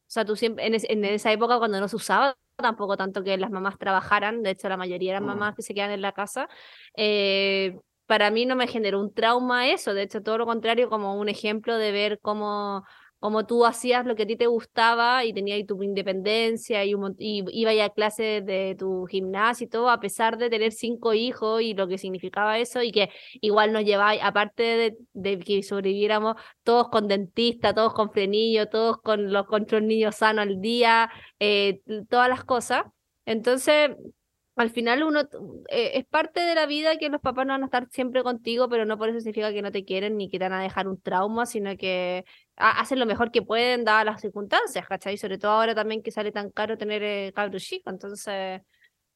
sea, 0.07 0.25
tú 0.25 0.35
siempre, 0.35 0.65
en, 0.67 0.75
es- 0.75 0.85
en 0.89 1.05
esa 1.05 1.31
época 1.31 1.57
cuando 1.59 1.79
no 1.79 1.87
se 1.87 1.95
usaba 1.95 2.37
tampoco 2.57 2.97
tanto 2.97 3.23
que 3.23 3.37
las 3.37 3.49
mamás 3.51 3.77
trabajaran, 3.79 4.43
de 4.43 4.51
hecho 4.51 4.69
la 4.69 4.77
mayoría 4.77 5.11
eran 5.11 5.23
Mm. 5.23 5.27
mamás 5.27 5.55
que 5.55 5.63
se 5.63 5.73
quedan 5.73 5.91
en 5.91 6.01
la 6.01 6.11
casa, 6.11 6.47
eh, 6.95 7.79
para 8.05 8.29
mí 8.31 8.45
no 8.45 8.55
me 8.55 8.67
generó 8.67 8.99
un 8.99 9.13
trauma 9.13 9.69
eso, 9.69 9.93
de 9.93 10.03
hecho 10.03 10.21
todo 10.21 10.37
lo 10.37 10.45
contrario, 10.45 10.89
como 10.89 11.15
un 11.19 11.29
ejemplo 11.29 11.77
de 11.77 11.91
ver 11.91 12.19
cómo 12.21 12.83
como 13.21 13.45
tú 13.45 13.67
hacías 13.67 14.03
lo 14.07 14.15
que 14.15 14.23
a 14.23 14.25
ti 14.25 14.35
te 14.35 14.47
gustaba 14.47 15.23
y 15.25 15.31
tenías 15.31 15.63
tu 15.67 15.81
independencia 15.83 16.83
y, 16.83 16.95
un, 16.95 17.15
y 17.19 17.43
ibas 17.51 17.75
a 17.79 17.93
clases 17.93 18.43
de 18.43 18.75
tu 18.77 19.05
gimnasio 19.05 19.67
y 19.67 19.69
todo, 19.69 19.91
a 19.91 19.99
pesar 19.99 20.39
de 20.39 20.49
tener 20.49 20.71
cinco 20.71 21.13
hijos 21.13 21.61
y 21.61 21.75
lo 21.75 21.87
que 21.87 21.99
significaba 21.99 22.57
eso, 22.57 22.81
y 22.81 22.91
que 22.91 23.11
igual 23.39 23.73
nos 23.73 23.83
lleváis, 23.85 24.19
aparte 24.23 24.97
de, 25.13 25.39
que 25.39 25.61
sobreviviéramos 25.61 26.35
todos 26.63 26.89
con 26.89 27.07
dentista, 27.07 27.75
todos 27.75 27.93
con 27.93 28.11
frenillo, 28.11 28.69
todos 28.69 28.97
con 28.97 29.31
los 29.31 29.45
control 29.45 29.85
niños 29.85 30.15
sanos 30.15 30.47
al 30.47 30.59
día, 30.59 31.11
eh, 31.39 31.81
todas 32.09 32.27
las 32.27 32.43
cosas. 32.43 32.85
Entonces, 33.25 33.91
al 34.55 34.69
final 34.69 35.03
uno 35.03 35.21
eh, 35.69 35.91
es 35.95 36.05
parte 36.05 36.41
de 36.41 36.53
la 36.55 36.65
vida 36.65 36.97
que 36.97 37.09
los 37.09 37.21
papás 37.21 37.45
no 37.45 37.53
van 37.53 37.63
a 37.63 37.65
estar 37.65 37.87
siempre 37.89 38.21
contigo, 38.23 38.67
pero 38.69 38.85
no 38.85 38.97
por 38.97 39.09
eso 39.09 39.19
significa 39.19 39.51
que 39.53 39.61
no 39.61 39.71
te 39.71 39.85
quieren 39.85 40.17
ni 40.17 40.29
que 40.29 40.37
te 40.39 40.49
van 40.49 40.59
a 40.59 40.61
dejar 40.63 40.87
un 40.87 41.01
trauma, 41.01 41.45
sino 41.45 41.75
que 41.77 42.25
hacen 42.57 42.99
lo 42.99 43.05
mejor 43.05 43.31
que 43.31 43.41
pueden 43.41 43.83
dadas 43.85 44.05
las 44.05 44.21
circunstancias, 44.21 44.85
¿cachai? 44.87 45.17
Sobre 45.17 45.37
todo 45.37 45.51
ahora 45.51 45.73
también 45.73 46.03
que 46.03 46.11
sale 46.11 46.31
tan 46.31 46.49
caro 46.51 46.77
tener 46.77 47.01
eh, 47.03 47.31
cabros 47.35 47.63
chicos, 47.63 47.91
entonces 47.93 48.61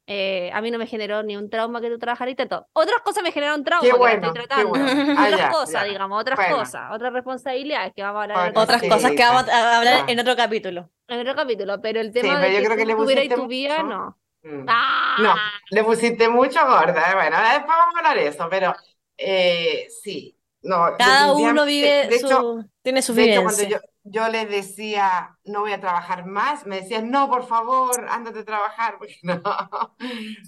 eh, 0.07 0.51
a 0.53 0.61
mí 0.61 0.69
no 0.71 0.77
me 0.77 0.85
generó 0.85 1.23
ni 1.23 1.35
un 1.35 1.49
trauma 1.49 1.81
que 1.81 1.89
tú 1.89 1.97
trabajaras 1.97 2.31
y 2.31 2.35
todo. 2.35 2.67
Otras 2.73 2.99
cosas 3.03 3.23
me 3.23 3.31
generaron 3.31 3.63
trauma 3.63 3.83
que 3.87 3.93
bueno, 3.97 4.27
estoy 4.27 4.45
tratando. 4.45 4.73
Ah, 5.17 5.25
otras 5.27 5.39
ya, 5.39 5.49
cosas, 5.49 5.83
ya. 5.83 5.83
digamos, 5.83 6.21
otras 6.21 6.37
Bueno. 6.37 6.57
cosas, 6.57 6.91
otras 6.91 7.11
responsabilidades 7.13 7.91
que 7.95 8.03
vamos 8.03 8.19
a 8.19 8.23
hablar 8.23 8.37
en 8.37 8.53
Bueno, 8.53 8.61
Otras 8.61 8.81
Sí, 8.81 8.89
cosas 8.89 9.11
que 9.11 9.17
sí. 9.17 9.23
vamos 9.23 9.49
a 9.49 9.77
hablar 9.79 9.93
Ah. 10.01 10.05
en 10.11 10.19
otro 10.19 10.35
capítulo. 10.35 10.89
en 11.07 11.19
otro 11.19 11.35
capítulo, 11.35 11.81
pero 11.81 11.99
el 12.01 12.11
tema 12.11 12.35
pero 12.39 12.47
de 12.47 12.53
yo 12.53 12.59
que 12.59 12.65
creo 12.65 12.77
que 12.77 12.83
tú 12.95 13.05
le 13.05 13.29
tu 13.35 13.47
vida, 13.47 13.83
mucho. 13.83 13.95
no. 13.97 14.17
Mm. 14.45 14.65
¡Ah! 14.67 15.17
No, 15.17 15.33
le 15.71 15.83
pusiste 15.83 16.29
mucho 16.29 16.59
gorda. 16.65 17.11
eh, 17.11 17.15
Bueno, 17.15 17.37
después 17.41 17.67
vamos 17.67 17.95
a 17.95 17.99
hablar 17.99 18.17
de 18.17 18.27
eso, 18.27 18.47
pero 18.49 18.75
eh, 19.17 19.87
sí. 20.03 20.37
No, 20.63 20.87
Cada 20.97 21.33
uno 21.33 21.65
vive 21.65 22.07
de 22.07 22.11
su, 22.11 22.27
hecho, 22.29 22.65
tiene 22.81 23.01
su 23.01 23.13
de 23.13 23.25
hecho, 23.25 23.43
cuando 23.43 23.63
vivencia. 23.63 23.65
yo, 23.65 23.77
yo 24.03 24.29
les 24.29 24.49
decía, 24.49 25.37
no 25.45 25.61
voy 25.61 25.73
a 25.73 25.81
trabajar 25.81 26.25
más, 26.25 26.65
me 26.67 26.81
decían, 26.81 27.11
no, 27.11 27.29
por 27.29 27.45
favor, 27.47 28.07
ándate 28.09 28.39
a 28.39 28.45
trabajar, 28.45 28.97
porque 28.99 29.17
no, 29.23 29.41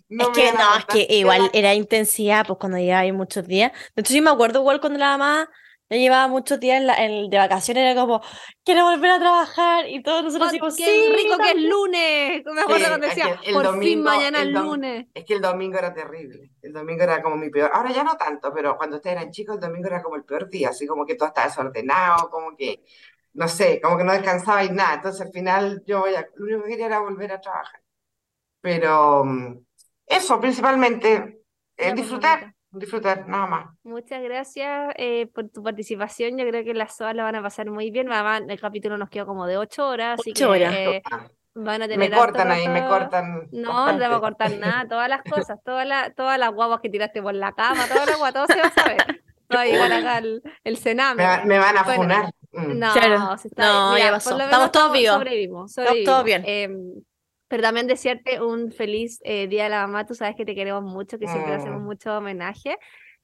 no 0.10 0.26
Es 0.26 0.30
que 0.30 0.52
no, 0.53 0.76
es 0.78 0.86
que 0.86 1.07
igual 1.10 1.49
era 1.53 1.74
intensidad, 1.76 2.45
pues 2.48 2.57
cuando 2.60 2.78
llevaba 2.80 3.02
ahí 3.02 3.11
muchos 3.11 3.48
días. 3.48 3.72
De 3.95 4.02
hecho, 4.02 4.14
sí 4.14 4.22
me 4.22 4.32
acuerdo 4.32 4.60
igual 4.60 4.80
cuando 4.82 4.98
la 4.99 5.18
mamá 5.18 5.49
ya 5.89 5.97
llevaba 5.97 6.27
muchos 6.27 6.59
días 6.59 6.77
en 6.80 6.88
la- 6.88 6.95
en- 7.03 7.30
de 7.30 7.38
vacaciones, 7.38 7.84
era 7.84 7.95
como, 7.99 8.22
quiero 8.64 8.84
volver 8.85 9.11
a 9.11 9.19
trabajar, 9.19 9.88
y 9.88 10.01
todos 10.03 10.23
nosotros 10.23 10.49
¡Oh, 10.49 10.51
decimos, 10.51 10.76
qué 10.76 10.85
sí, 10.85 10.91
rico 11.15 11.38
que 11.38 11.47
es 11.47 11.53
también". 11.53 11.69
lunes! 11.69 12.43
Me 12.45 12.61
acuerdo 12.61 12.77
Sí, 12.80 12.85
cuando 12.89 13.07
decía, 13.07 13.26
el 13.43 13.53
por 13.53 13.64
fin 13.64 14.03
domingo- 14.03 14.03
mañana 14.03 14.41
el 14.41 14.47
es 14.49 14.53
lunes. 14.53 15.05
Es 15.14 15.26
que 15.26 15.34
el 15.35 15.41
domingo 15.41 15.77
era 15.77 15.93
terrible. 15.93 16.51
El 16.61 16.73
domingo 16.73 17.03
era 17.03 17.22
como 17.22 17.38
mi 17.38 17.49
peor. 17.49 17.72
Ahora 17.73 17.91
ya 17.91 18.03
no 18.03 18.18
tanto, 18.18 18.53
pero 18.53 18.77
cuando 18.77 18.97
ustedes 18.97 19.15
eran 19.18 19.31
chicos, 19.31 19.55
el 19.55 19.61
domingo 19.61 19.88
era 19.88 20.03
como 20.03 20.15
el 20.15 20.23
peor 20.26 20.49
día. 20.49 20.69
Así 20.69 20.85
como 20.88 21.05
que 21.05 21.15
todo 21.15 21.30
estaba 21.30 21.47
desordenado, 21.47 22.30
como 22.30 22.55
que, 22.57 22.84
no 23.34 23.47
sé, 23.47 23.80
como 23.81 23.97
que 23.97 24.03
no 24.03 24.11
descansaba 24.14 24.64
y 24.64 24.69
nada. 24.72 24.95
Entonces 24.95 25.22
al 25.22 25.31
final 25.31 25.84
yo 25.85 26.05
ya, 26.09 26.27
lo 26.35 26.45
único 26.45 26.64
que 26.64 26.69
quería 26.72 26.88
era 26.88 26.99
volver 26.99 27.31
a 27.31 27.39
trabajar. 27.41 27.81
Pero 28.61 29.23
mm, 29.26 29.59
eso, 30.07 30.39
principalmente, 30.41 31.41
eh, 31.77 31.93
disfrutar. 31.93 32.53
Disfrutar, 32.80 33.28
nada 33.28 33.45
más. 33.48 33.76
Muchas 33.84 34.22
gracias 34.24 34.94
eh, 34.98 35.28
por 35.34 35.49
tu 35.49 35.64
participación. 35.64 36.38
Yo 36.38 36.48
creo 36.48 36.64
que 36.64 36.74
las 36.74 36.95
SOA 36.95 37.14
la 37.14 37.24
van 37.24 37.36
a 37.36 37.41
pasar 37.41 37.70
muy 37.70 37.91
bien. 37.91 38.12
Además, 38.12 38.44
el 38.48 38.60
capítulo 38.60 38.98
nos 38.98 39.10
quedó 39.10 39.26
como 39.26 39.45
de 39.48 39.58
ocho 39.58 39.88
horas, 39.88 40.20
así 40.20 40.32
Ocho 40.32 40.40
que 40.40 40.45
horas. 40.64 40.74
eh, 40.76 41.02
Ah, 41.12 41.28
van 41.56 41.82
a 41.82 41.88
Me 41.88 41.94
tener 41.94 42.14
harto 42.14 42.26
cortan 42.26 42.52
ahí, 42.52 42.68
me 42.68 42.86
cortan. 42.86 43.48
No, 43.52 43.91
no 43.91 43.98
te 43.98 44.04
vamos 44.08 44.18
a 44.18 44.20
bastante. 44.20 44.20
cortar 44.20 44.52
nada, 44.60 44.88
todas 44.88 45.10
las 45.10 45.24
cosas, 45.24 45.60
todas 45.64 45.88
las, 45.88 46.14
todas 46.16 46.38
las 46.38 46.52
guaguas 46.54 46.80
que 46.82 46.90
tiraste 46.90 47.22
por 47.22 47.34
la 47.34 47.52
cama, 47.54 47.88
todas 47.88 48.06
las 48.08 48.18
guaguas, 48.18 48.34
todo 48.34 48.48
se 48.48 48.62
va 48.62 48.68
a 48.68 48.72
saber. 48.74 49.22
Va 49.56 49.62
a 49.62 49.66
llegar 49.66 49.91
acá 49.94 50.18
el, 50.18 50.41
el 50.66 50.78
Sename. 50.78 51.26
Me, 51.26 51.45
me 51.45 51.58
van 51.60 51.78
a 51.78 51.84
Bueno, 51.84 52.02
funar. 52.04 52.26
Mm. 52.52 52.80
No, 52.80 52.94
Claro. 52.94 53.38
se 53.38 53.48
está 53.48 53.66
No, 53.66 53.94
mira, 53.94 54.06
ya 54.06 54.12
pasó. 54.12 54.38
Estamos 54.40 54.72
todos 54.72 54.91
vivos. 54.91 55.16
Sobrevivimos, 55.16 55.70
Estamos 55.78 56.04
todos 56.04 56.18
sobrevivimos. 56.20 56.26
bien. 56.26 56.44
Em, 56.45 57.04
pero 57.48 57.64
también 57.64 57.88
desearte 57.88 58.41
un 58.41 58.72
feliz 58.72 59.19
eh, 59.24 59.48
Día 59.48 59.64
de 59.65 59.69
la 59.69 59.88
Mamá. 59.88 60.06
Tú 60.06 60.15
sabes 60.15 60.36
que 60.36 60.45
te 60.45 60.56
queremos 60.56 60.84
mucho, 60.84 61.18
que 61.19 61.28
siempre 61.28 61.53
Mm. 61.57 61.60
hacemos 61.61 61.82
mucho 61.82 62.18
homenaje. 62.18 62.78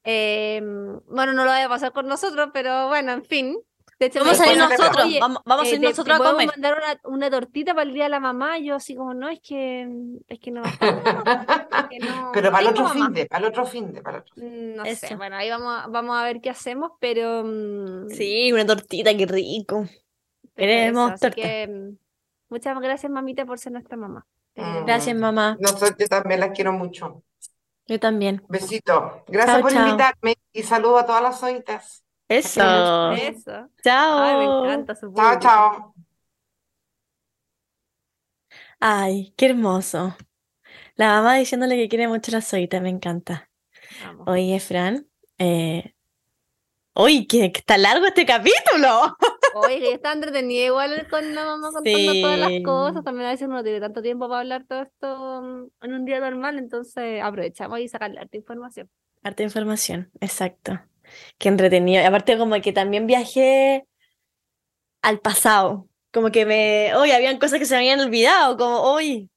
Em, 0.04 1.00
bueno, 1.08 1.34
no 1.34 1.44
lo 1.45 1.52
vaya 1.52 1.66
a 1.66 1.70
pasar 1.70 1.91
con 1.94 2.08
nosotros, 2.08 2.50
pero 2.54 2.88
bueno, 2.90 3.12
en 3.14 3.24
fin. 3.24 3.58
De 4.00 4.08
hecho, 4.08 4.20
Vamos 4.20 4.40
a 4.41 4.52
ir 4.52 4.58
nosotros, 4.58 5.06
"Oye, 5.06 5.20
vamos, 5.22 5.41
vamos 5.45 5.66
a 5.66 5.70
eh, 5.70 5.76
ir 5.76 5.80
te- 5.80 5.88
nosotros 5.88 6.16
a 6.16 6.18
te 6.18 6.24
podemos 6.24 6.41
comer. 6.44 6.58
mandar 6.58 6.78
una, 6.78 7.16
una 7.16 7.30
tortita 7.30 7.74
para 7.74 7.88
el 7.88 7.94
Día 7.94 8.04
de 8.06 8.10
la 8.10 8.20
Mamá. 8.20 8.58
Y 8.58 8.66
yo 8.66 8.76
así 8.76 8.95
como, 8.95 9.14
no, 9.14 9.30
es 9.30 9.40
que, 9.40 9.88
es 10.28 10.40
que 10.40 10.52
no. 10.52 10.62
que 10.64 10.70
no 12.00 12.32
Pero 12.34 12.52
para 12.52 12.62
el 12.64 12.68
otro 12.70 12.84
mamá". 12.84 12.94
fin 13.06 13.14
de, 13.14 13.26
para 13.28 13.45
el 13.45 13.52
otro 13.52 13.66
fin 13.66 13.94
de, 13.94 14.02
para 14.02 14.18
el 14.18 14.24
otro. 14.24 14.36
No 14.38 14.84
sé, 14.86 14.91
Eso. 15.06 15.16
bueno, 15.18 15.36
ahí 15.38 15.50
vamos, 15.50 15.74
a- 15.84 15.88
vamos 15.88 16.18
a 16.18 16.24
ver 16.26 16.41
qué 16.41 16.50
hacemos, 16.50 16.91
pero... 17.00 17.44
mm, 17.45 18.10
Sí, 18.10 18.52
una 18.52 18.66
tortita, 18.66 19.16
qué 19.16 19.26
rico. 19.26 19.86
Queremos 20.56 21.12
torta. 21.20 21.32
que, 21.36 21.68
mm, 21.68 21.98
muchas 22.54 22.80
gracias, 22.80 23.12
mamita, 23.12 23.46
por 23.46 23.58
ser 23.58 23.72
nuestra 23.72 23.98
mamá. 23.98 24.26
Mm. 24.56 24.62
queremos. 24.62 24.86
Gracias, 24.86 25.18
mamá. 25.18 25.58
Nosotros 25.60 25.96
yo 25.98 26.08
también 26.08 26.40
las 26.40 26.52
quiero 26.52 26.72
mucho. 26.72 27.24
Yo 27.88 28.00
también. 28.00 28.44
Besito. 28.48 29.24
Gracias 29.28 29.56
Chao, 29.56 29.62
por 29.62 29.72
chao. 29.72 29.88
invitarme 29.88 30.36
y 30.54 30.64
saludo 30.64 31.00
a 31.00 31.06
todas 31.06 31.24
las 31.24 31.40
zoitas. 31.40 32.04
Eso. 32.30 33.12
Eso. 33.14 33.70
Chao. 33.84 34.20
Ay, 34.20 34.38
me 34.38 34.46
encanta 34.46 34.96
su 34.96 35.12
Chao, 35.14 35.40
chao. 35.40 35.96
Ay, 38.80 39.34
qué 39.36 39.48
hermoso. 39.48 40.16
La 40.96 41.08
mamá 41.08 41.36
diciéndole 41.36 41.76
que 41.76 41.90
quiere 41.90 42.08
mucho 42.08 42.32
a 42.32 42.36
la 42.36 42.42
Zoita, 42.42 42.80
me 42.80 42.90
encanta. 42.90 43.50
Vamos. 44.06 44.28
Oye, 44.28 44.60
Fran, 44.60 45.08
eh... 45.40 45.96
¡Uy, 46.96 47.26
que 47.26 47.52
que 47.52 47.60
está 47.60 47.78
largo 47.78 48.06
este 48.06 48.26
capítulo! 48.26 49.18
Oye, 49.54 49.94
está 49.94 50.14
entretenida 50.14 50.66
igual 50.66 51.08
con 51.10 51.34
la 51.36 51.46
mamá 51.46 51.72
contando 51.72 52.12
todas 52.22 52.40
las 52.40 52.52
cosas. 52.64 53.04
También 53.04 53.28
a 53.28 53.32
veces 53.32 53.48
uno 53.48 53.58
no 53.58 53.64
tiene 53.64 53.80
tanto 53.80 54.02
tiempo 54.02 54.28
para 54.28 54.42
hablar 54.42 54.66
todo 54.68 54.82
esto 54.82 55.42
mm, 55.42 55.86
en 55.86 55.94
un 55.94 56.06
día 56.06 56.20
normal, 56.20 56.58
entonces 56.58 57.22
aprovechamos 57.22 57.80
y 57.80 57.88
sacarle 57.88 58.20
harta 58.20 58.38
información. 58.38 58.90
Harta 59.24 59.44
información, 59.44 60.12
exacto. 60.20 60.80
Qué 61.38 61.50
entretenido. 61.50 62.02
Y 62.02 62.06
aparte 62.06 62.38
como 62.38 62.60
que 62.62 62.74
también 62.74 63.08
viajé 63.08 63.86
al 65.02 65.20
pasado. 65.20 65.88
Como 66.12 66.32
que 66.32 66.46
me... 66.46 66.96
Hoy 66.96 67.12
habían 67.12 67.38
cosas 67.38 67.60
que 67.60 67.66
se 67.66 67.74
me 67.74 67.80
habían 67.80 68.00
olvidado, 68.00 68.58
como 68.58 68.82
hoy. 68.82 69.30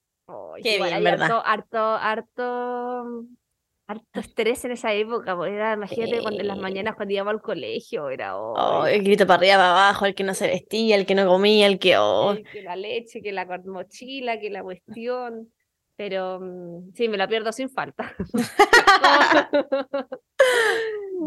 Qué 0.62 0.78
bien, 0.82 1.06
harto, 1.06 1.96
harto, 1.96 3.26
harto 3.88 4.20
estrés 4.20 4.64
en 4.64 4.72
esa 4.72 4.92
época. 4.94 5.36
pues, 5.36 5.52
Era, 5.52 5.74
imagínate, 5.74 6.20
cuando 6.22 6.40
en 6.40 6.48
las 6.48 6.56
Sí. 6.56 6.62
mañanas 6.62 6.96
cuando 6.96 7.14
íbamos 7.14 7.34
al 7.34 7.40
colegio, 7.42 8.10
era 8.10 8.36
Oh, 8.36 8.54
oh, 8.82 8.86
el 8.86 9.02
grito 9.02 9.26
para 9.26 9.38
arriba, 9.38 9.54
para 9.56 9.70
abajo, 9.70 10.06
el 10.06 10.14
que 10.14 10.24
no 10.24 10.34
se 10.34 10.46
vestía, 10.48 10.96
el 10.96 11.06
que 11.06 11.14
no 11.14 11.26
comía, 11.26 11.66
el 11.66 11.78
que... 11.78 11.96
oh. 11.96 12.32
el 12.32 12.44
que 12.44 12.62
la 12.62 12.76
leche, 12.76 13.22
que 13.22 13.32
la 13.32 13.46
mochila, 13.64 14.38
que 14.40 14.50
la 14.50 14.62
cuestión. 14.62 15.52
Pero 15.98 16.40
mm, 16.40 16.92
sí, 16.94 17.08
me 17.08 17.16
la 17.16 17.26
pierdo 17.26 17.52
sin 17.52 17.70
falta. 17.70 18.14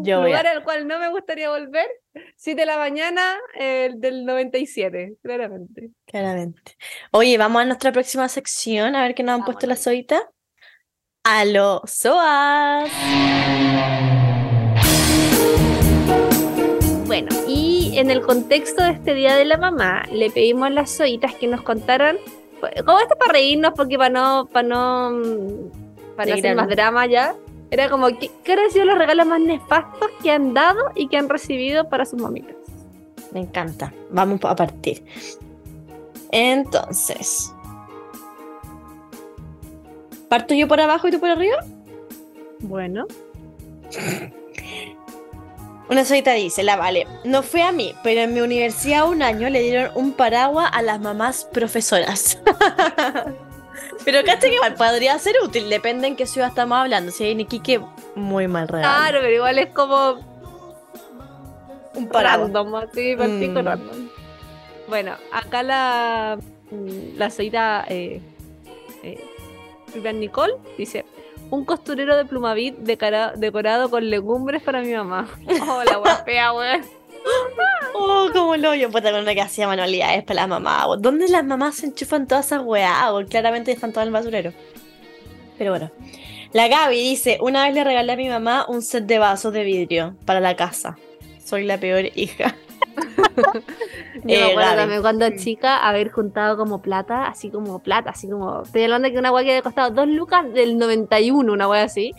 Yo 0.02 0.20
a- 0.20 0.24
Lugar 0.26 0.46
al 0.46 0.62
cual 0.62 0.86
no 0.86 0.98
me 1.00 1.08
gustaría 1.10 1.50
volver, 1.50 1.88
7 2.36 2.60
de 2.60 2.66
la 2.66 2.76
mañana 2.78 3.36
el 3.54 4.00
del 4.00 4.24
97, 4.24 5.16
claramente. 5.22 5.90
Claramente. 6.06 6.76
Oye, 7.10 7.36
vamos 7.38 7.62
a 7.62 7.64
nuestra 7.64 7.90
próxima 7.92 8.28
sección 8.28 8.94
a 8.94 9.02
ver 9.02 9.14
qué 9.14 9.22
nos 9.22 9.34
han 9.34 9.44
puesto 9.44 9.66
la 9.66 9.74
Vámonos. 9.74 9.84
A 11.24 11.44
los 11.44 11.82
SOAS. 11.84 12.90
Bueno, 17.06 17.28
y 17.46 17.98
en 17.98 18.10
el 18.10 18.22
contexto 18.22 18.82
de 18.82 18.92
este 18.92 19.12
Día 19.12 19.36
de 19.36 19.44
la 19.44 19.58
Mamá, 19.58 20.04
le 20.10 20.30
pedimos 20.30 20.68
a 20.68 20.70
las 20.70 20.96
zoitas 20.96 21.34
que 21.34 21.46
nos 21.46 21.60
contaran, 21.60 22.16
como 22.86 23.00
esto 23.00 23.16
para 23.18 23.32
reírnos, 23.32 23.72
porque 23.76 23.98
para 23.98 24.08
no, 24.08 24.48
para 24.50 24.66
no, 24.66 25.10
mm, 25.10 26.16
para 26.16 26.30
no 26.30 26.38
hacer 26.38 26.56
más 26.56 26.68
drama 26.68 27.04
ya, 27.04 27.34
era 27.70 27.90
como, 27.90 28.06
¿qué, 28.18 28.30
qué 28.42 28.54
han 28.54 28.70
sido 28.70 28.86
los 28.86 28.96
regalos 28.96 29.26
más 29.26 29.40
nefastos 29.40 30.08
que 30.22 30.30
han 30.30 30.54
dado 30.54 30.90
y 30.94 31.08
que 31.08 31.18
han 31.18 31.28
recibido 31.28 31.90
para 31.90 32.06
sus 32.06 32.18
mamitas? 32.18 32.56
Me 33.32 33.40
encanta. 33.40 33.92
Vamos 34.10 34.40
a 34.44 34.56
partir. 34.56 35.04
Entonces. 36.30 37.52
¿Parto 40.30 40.54
yo 40.54 40.66
por 40.68 40.80
abajo 40.80 41.06
y 41.08 41.10
tú 41.10 41.20
por 41.20 41.28
arriba? 41.28 41.58
Bueno, 42.60 43.04
Una 45.88 46.04
solita 46.04 46.32
dice, 46.34 46.62
la 46.62 46.76
vale. 46.76 47.06
No 47.24 47.42
fue 47.42 47.62
a 47.62 47.72
mí, 47.72 47.94
pero 48.04 48.20
en 48.20 48.32
mi 48.32 48.40
universidad 48.40 49.08
un 49.08 49.22
año 49.22 49.50
le 49.50 49.60
dieron 49.60 49.90
un 49.96 50.12
paraguas 50.12 50.70
a 50.72 50.82
las 50.82 51.00
mamás 51.00 51.44
profesoras. 51.52 52.38
pero 54.04 54.22
cacha 54.24 54.46
que 54.48 54.54
igual 54.54 54.74
podría 54.74 55.18
ser 55.18 55.34
útil, 55.42 55.68
depende 55.68 56.06
en 56.06 56.14
qué 56.14 56.26
ciudad 56.26 56.50
estamos 56.50 56.78
hablando. 56.78 57.10
Si 57.10 57.24
hay 57.24 57.32
en 57.32 57.40
Iquique, 57.40 57.80
muy 58.14 58.46
mal 58.46 58.68
regalo. 58.68 58.88
claro, 58.94 59.18
pero 59.20 59.34
igual 59.34 59.58
es 59.58 59.70
como 59.70 60.20
un 61.94 62.06
paraguas. 62.08 62.52
random, 62.52 62.74
así, 62.76 63.16
Mm. 63.16 63.56
random. 63.64 64.08
Bueno, 64.88 65.14
acá 65.32 65.64
la, 65.64 66.38
la 67.16 67.30
señorita 67.30 67.84
eh, 67.88 68.20
eh, 69.02 69.24
Vivian 69.92 70.20
Nicole 70.20 70.54
dice: 70.78 71.04
Un 71.50 71.64
costurero 71.64 72.16
de 72.16 72.24
plumavit 72.24 72.76
decorado 72.76 73.90
con 73.90 74.08
legumbres 74.08 74.62
para 74.62 74.80
mi 74.80 74.92
mamá. 74.92 75.28
Oh, 75.68 75.82
la 75.84 75.98
wea 75.98 76.16
fea, 76.24 76.52
weón. 76.52 76.82
Oh, 77.94 78.28
como 78.32 78.56
lo 78.56 78.74
yo, 78.74 78.90
puta, 78.90 79.10
con 79.10 79.20
una 79.20 79.34
que 79.34 79.42
hacía 79.42 79.66
manualidades 79.66 80.24
para 80.24 80.42
la 80.42 80.46
mamá. 80.46 80.86
¿Dónde 80.98 81.28
las 81.28 81.44
mamás 81.44 81.76
se 81.76 81.86
enchufan 81.86 82.26
todas 82.26 82.46
esas 82.46 82.62
weá? 82.64 83.12
weón? 83.12 83.26
Claramente 83.26 83.72
están 83.72 83.92
todas 83.92 84.06
en 84.06 84.08
el 84.08 84.12
basurero. 84.14 84.52
Pero 85.58 85.72
bueno. 85.72 85.90
La 86.52 86.66
Gaby 86.66 86.96
dice, 86.96 87.38
una 87.40 87.64
vez 87.64 87.74
le 87.74 87.84
regalé 87.84 88.12
a 88.12 88.16
mi 88.16 88.28
mamá 88.28 88.66
un 88.68 88.82
set 88.82 89.04
de 89.04 89.20
vasos 89.20 89.52
de 89.52 89.62
vidrio 89.62 90.16
para 90.24 90.40
la 90.40 90.56
casa. 90.56 90.98
Soy 91.44 91.64
la 91.64 91.78
peor 91.78 92.06
hija. 92.16 92.56
Yo 94.14 94.20
me 94.24 94.34
Eh, 94.34 94.42
acuerdo 94.50 94.60
Gaby. 94.70 94.76
también 94.76 95.00
cuando 95.02 95.30
chica 95.36 95.76
haber 95.78 96.10
juntado 96.10 96.56
como 96.56 96.82
plata, 96.82 97.26
así 97.26 97.50
como 97.50 97.78
plata, 97.80 98.10
así 98.10 98.28
como. 98.28 98.62
Estoy 98.62 98.84
hablando 98.84 99.06
de 99.08 99.12
que 99.12 99.18
una 99.18 99.32
weá 99.32 99.44
que 99.44 99.50
había 99.50 99.62
costado 99.62 99.90
dos 99.90 100.08
lucas 100.08 100.52
del 100.52 100.78
91, 100.78 101.52
una 101.52 101.68
weá 101.68 101.84
así. 101.84 102.12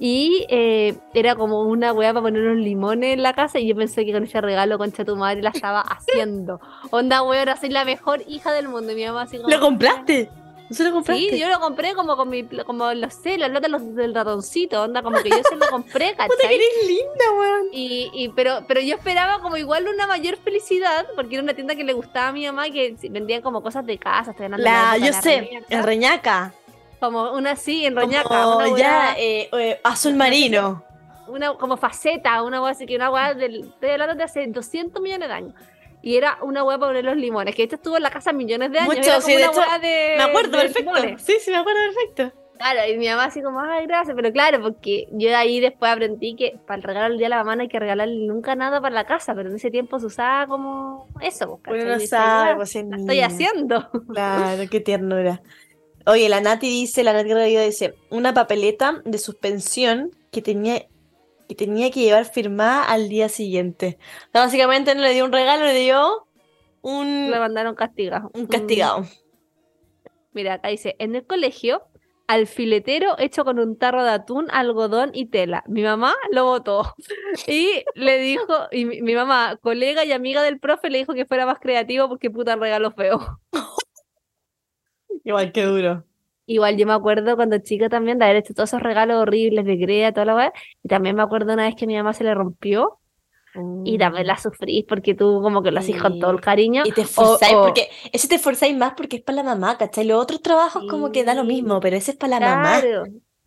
Y 0.00 0.46
eh, 0.48 0.94
era 1.12 1.34
como 1.34 1.62
una 1.62 1.92
weá 1.92 2.12
para 2.12 2.22
poner 2.22 2.42
unos 2.42 2.58
limones 2.64 3.14
en 3.14 3.22
la 3.22 3.32
casa. 3.32 3.58
Y 3.58 3.66
yo 3.66 3.74
pensé 3.74 4.04
que 4.04 4.12
con 4.12 4.22
ese 4.24 4.40
regalo, 4.40 4.78
concha 4.78 5.04
tu 5.04 5.16
madre, 5.16 5.42
la 5.42 5.50
estaba 5.50 5.80
haciendo. 5.80 6.60
Onda, 6.90 7.22
weá, 7.22 7.40
ahora 7.40 7.56
soy 7.56 7.70
la 7.70 7.84
mejor 7.84 8.22
hija 8.28 8.52
del 8.52 8.68
mundo. 8.68 8.92
Y 8.92 8.96
mi 8.96 9.06
mamá 9.06 9.22
así 9.22 9.38
como. 9.38 9.48
¿Lo 9.48 9.58
compraste? 9.60 10.30
¿No 10.70 10.76
se 10.76 10.84
lo 10.84 10.92
compraste? 10.92 11.30
Sí, 11.30 11.38
yo 11.38 11.48
lo 11.48 11.60
compré 11.60 11.94
como 11.94 12.14
con 12.16 12.28
mi, 12.28 12.44
como 12.44 12.92
lo 12.92 13.10
sé, 13.10 13.38
la 13.38 13.48
plata 13.48 13.66
de 13.66 13.68
los- 13.70 13.94
del 13.94 14.14
ratoncito, 14.14 14.82
onda, 14.82 15.02
como 15.02 15.22
que 15.22 15.30
yo 15.30 15.40
se 15.48 15.56
lo 15.56 15.66
compré, 15.68 16.10
Puta 16.12 16.26
que 16.28 16.36
¿cachai? 16.36 16.54
eres 16.56 16.68
linda, 16.86 17.24
weón. 17.38 17.66
Y, 17.72 18.10
y 18.12 18.28
pero, 18.30 18.64
pero 18.68 18.80
yo 18.80 18.94
esperaba 18.96 19.40
como 19.40 19.56
igual 19.56 19.88
una 19.88 20.06
mayor 20.06 20.36
felicidad, 20.36 21.06
porque 21.14 21.36
era 21.36 21.42
una 21.42 21.54
tienda 21.54 21.74
que 21.74 21.84
le 21.84 21.94
gustaba 21.94 22.28
a 22.28 22.32
mi 22.32 22.44
mamá, 22.46 22.68
que 22.70 22.96
sí, 22.98 23.08
vendían 23.08 23.40
como 23.42 23.62
cosas 23.62 23.86
de 23.86 23.96
casa, 23.98 24.32
de 24.32 24.48
La, 24.58 24.92
de 24.94 25.00
yo 25.00 25.06
la 25.12 25.22
sé, 25.22 25.40
Reñaca. 25.40 25.66
en 25.70 25.82
Reñaca. 25.84 26.52
como 27.00 27.32
una 27.32 27.52
así, 27.52 27.86
en 27.86 27.96
Roñaca, 27.96 28.28
Como 28.28 28.56
una, 28.58 28.76
ya 28.78 29.14
eh, 29.18 29.48
eh, 29.52 29.80
azul 29.84 30.14
marino. 30.14 30.82
una 31.28 31.54
como 31.54 31.76
faceta, 31.78 32.42
una 32.42 32.60
weá 32.60 32.72
así 32.72 32.84
que 32.86 32.96
una 32.96 33.10
weá 33.10 33.32
del, 33.34 33.68
estoy 33.68 33.90
hablando 33.90 34.14
de 34.16 34.24
hace 34.24 34.46
200 34.46 35.00
millones 35.00 35.28
de 35.28 35.34
años. 35.34 35.54
Y 36.02 36.16
era 36.16 36.38
una 36.42 36.62
weá 36.64 36.78
para 36.78 36.90
poner 36.90 37.04
los 37.04 37.16
limones, 37.16 37.54
que 37.54 37.64
esto 37.64 37.74
estuvo 37.76 37.96
en 37.96 38.02
la 38.02 38.10
casa 38.10 38.32
millones 38.32 38.70
de 38.72 38.78
años. 38.78 38.96
Mucho, 38.96 39.10
era 39.10 39.20
sí, 39.20 39.32
como 39.32 39.38
de 39.38 39.48
una 39.48 39.62
hecho, 39.76 39.80
de- 39.82 40.14
Me 40.16 40.22
acuerdo 40.22 40.50
de 40.50 40.64
perfecto. 40.64 40.94
limones. 40.94 41.22
Sí, 41.22 41.34
sí, 41.40 41.50
me 41.50 41.56
acuerdo 41.56 41.80
perfecto. 41.94 42.38
Claro, 42.58 42.80
y 42.92 42.96
mi 42.98 43.06
mamá 43.08 43.24
así 43.26 43.40
como, 43.40 43.60
ay, 43.60 43.86
gracias, 43.86 44.16
pero 44.16 44.32
claro, 44.32 44.60
porque 44.60 45.06
yo 45.12 45.28
de 45.28 45.34
ahí 45.36 45.60
después 45.60 45.92
aprendí 45.92 46.34
que 46.34 46.58
para 46.66 46.76
el 46.78 46.82
regalo 46.82 47.08
del 47.10 47.18
día 47.18 47.26
de 47.26 47.30
la 47.30 47.36
mamá 47.38 47.54
no 47.54 47.62
hay 47.62 47.68
que 47.68 47.78
regalarle 47.78 48.26
nunca 48.26 48.56
nada 48.56 48.80
para 48.80 48.92
la 48.96 49.04
casa, 49.04 49.32
pero 49.36 49.48
en 49.48 49.54
ese 49.56 49.70
tiempo 49.70 50.00
se 50.00 50.06
usaba 50.06 50.48
como 50.48 51.06
eso, 51.20 51.60
pues, 51.62 51.62
¿cachai? 51.62 51.80
Uno 51.82 51.94
no 51.94 52.06
sabe, 52.06 52.50
"Ya, 52.50 52.56
pues 52.56 52.74
estoy 52.74 53.20
haciendo. 53.20 53.88
Claro, 54.12 54.62
qué 54.68 54.80
ternura. 54.80 55.40
Oye, 56.06 56.28
la 56.28 56.40
Nati 56.40 56.68
dice, 56.68 57.04
la 57.04 57.12
Nati 57.12 57.32
Rodrigo 57.32 57.60
dice, 57.60 57.94
una 58.10 58.34
papeleta 58.34 59.02
de 59.04 59.18
suspensión 59.18 60.10
que 60.32 60.42
tenía 60.42 60.84
que 61.48 61.54
tenía 61.54 61.90
que 61.90 62.00
llevar 62.00 62.26
firmada 62.26 62.84
al 62.84 63.08
día 63.08 63.28
siguiente. 63.28 63.98
O 64.28 64.32
sea, 64.32 64.42
básicamente 64.42 64.94
no 64.94 65.00
le 65.00 65.14
dio 65.14 65.24
un 65.24 65.32
regalo, 65.32 65.64
le 65.64 65.74
dio 65.74 66.28
un, 66.82 67.30
Le 67.30 67.38
mandaron 67.38 67.74
castigado. 67.74 68.30
un 68.34 68.46
castigado. 68.46 69.04
Mira, 70.32 70.54
acá 70.54 70.68
dice, 70.68 70.94
en 70.98 71.16
el 71.16 71.26
colegio, 71.26 71.82
alfiletero 72.26 73.18
hecho 73.18 73.44
con 73.44 73.58
un 73.58 73.78
tarro 73.78 74.04
de 74.04 74.10
atún, 74.10 74.48
algodón 74.50 75.10
y 75.14 75.26
tela. 75.26 75.64
Mi 75.66 75.82
mamá 75.82 76.14
lo 76.30 76.44
votó. 76.44 76.94
Y 77.48 77.84
le 77.94 78.18
dijo, 78.18 78.68
y 78.70 78.84
mi, 78.84 79.00
mi 79.00 79.14
mamá, 79.14 79.58
colega 79.62 80.04
y 80.04 80.12
amiga 80.12 80.42
del 80.42 80.60
profe, 80.60 80.90
le 80.90 80.98
dijo 80.98 81.14
que 81.14 81.24
fuera 81.24 81.46
más 81.46 81.58
creativo 81.58 82.08
porque 82.08 82.30
puta 82.30 82.56
regalo 82.56 82.90
feo. 82.92 83.40
Igual 85.24 85.52
que 85.52 85.62
duro. 85.64 86.04
Igual 86.48 86.76
yo 86.78 86.86
me 86.86 86.94
acuerdo 86.94 87.36
cuando 87.36 87.58
chica 87.58 87.88
también 87.90 88.18
de 88.18 88.24
haber 88.24 88.36
hecho 88.38 88.54
todos 88.54 88.70
esos 88.70 88.82
regalos 88.82 89.18
horribles 89.22 89.66
de 89.66 89.78
crea, 89.78 90.12
toda 90.12 90.26
la 90.26 90.34
weá. 90.36 90.52
Y 90.82 90.88
también 90.88 91.14
me 91.16 91.22
acuerdo 91.22 91.52
una 91.54 91.64
vez 91.66 91.74
que 91.76 91.86
mi 91.86 91.96
mamá 91.96 92.14
se 92.14 92.24
le 92.24 92.34
rompió 92.34 92.98
y 93.84 93.98
también 93.98 94.26
la 94.26 94.36
sufrís 94.38 94.84
porque 94.88 95.14
tú 95.14 95.40
como 95.42 95.62
que 95.62 95.70
lo 95.70 95.80
hacís 95.80 96.00
con 96.00 96.18
todo 96.18 96.30
el 96.32 96.40
cariño. 96.40 96.84
Y 96.86 96.92
te 96.92 97.02
esforzáis, 97.02 97.54
o- 97.54 97.62
porque 97.62 97.88
ese 98.12 98.28
te 98.28 98.36
esforzáis 98.36 98.76
más 98.76 98.94
porque 98.96 99.16
es 99.16 99.22
para 99.22 99.36
la 99.36 99.42
mamá, 99.44 99.78
¿cachai? 99.78 100.04
Los 100.06 100.22
otros 100.22 100.42
trabajos 100.42 100.84
como 100.84 101.12
que 101.12 101.24
da 101.24 101.34
lo 101.34 101.44
mismo, 101.44 101.80
pero 101.80 101.96
ese 101.96 102.12
es 102.12 102.16
para 102.16 102.40
la 102.40 102.56
mamá. 102.56 102.80
Claro, 102.80 103.04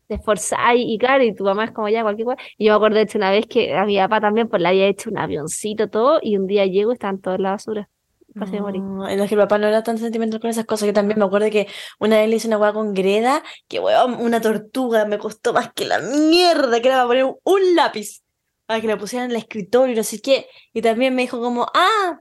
te 0.07 0.15
esforzáis 0.15 0.83
y 0.87 0.97
claro, 0.97 1.23
y 1.23 1.33
tu 1.35 1.43
mamá 1.43 1.65
es 1.65 1.71
como 1.71 1.89
ya 1.89 2.03
cualquier 2.03 2.25
cosa. 2.27 2.37
Y 2.57 2.65
yo 2.65 2.73
me 2.73 2.75
acuerdo 2.77 2.97
de 2.97 3.03
hecho 3.03 3.17
una 3.17 3.31
vez 3.31 3.47
que 3.47 3.73
a 3.75 3.85
mi 3.85 3.97
papá 3.97 4.21
también 4.21 4.49
pues 4.49 4.61
le 4.61 4.67
había 4.69 4.87
hecho 4.87 5.09
un 5.09 5.17
avioncito 5.17 5.89
todo 5.89 6.19
y 6.21 6.37
un 6.37 6.47
día 6.47 6.65
llego 6.65 6.91
y 6.91 6.93
estaban 6.95 7.19
todos 7.21 7.37
en 7.37 7.43
la 7.43 7.51
basura. 7.51 7.89
Casi 8.37 8.59
morí. 8.61 8.79
No, 8.79 9.07
es 9.07 9.27
que 9.27 9.35
el 9.35 9.41
papá 9.41 9.57
no 9.57 9.67
era 9.67 9.83
tan 9.83 9.97
sentimental 9.97 10.39
con 10.39 10.49
esas 10.49 10.65
cosas. 10.65 10.87
Yo 10.87 10.93
también 10.93 11.19
me 11.19 11.25
acuerdo 11.25 11.49
que 11.49 11.67
una 11.99 12.17
vez 12.17 12.29
le 12.29 12.37
hice 12.37 12.47
una 12.47 12.57
hueá 12.57 12.71
con 12.71 12.93
Greda, 12.93 13.43
que 13.67 13.79
weón, 13.79 14.15
una 14.15 14.39
tortuga 14.39 15.05
me 15.05 15.17
costó 15.17 15.53
más 15.53 15.73
que 15.73 15.85
la 15.85 15.99
mierda, 15.99 16.79
que 16.81 16.87
era 16.87 16.97
para 16.97 17.07
poner 17.07 17.25
un, 17.43 17.75
lápiz, 17.75 18.23
para 18.65 18.79
que 18.79 18.87
la 18.87 18.97
pusieran 18.97 19.25
en 19.25 19.31
el 19.31 19.37
escritorio 19.41 19.93
y 19.93 19.97
no 19.97 20.03
sé 20.03 20.21
qué. 20.21 20.47
Y 20.73 20.81
también 20.81 21.13
me 21.13 21.23
dijo 21.23 21.41
como, 21.41 21.67
ah, 21.73 22.19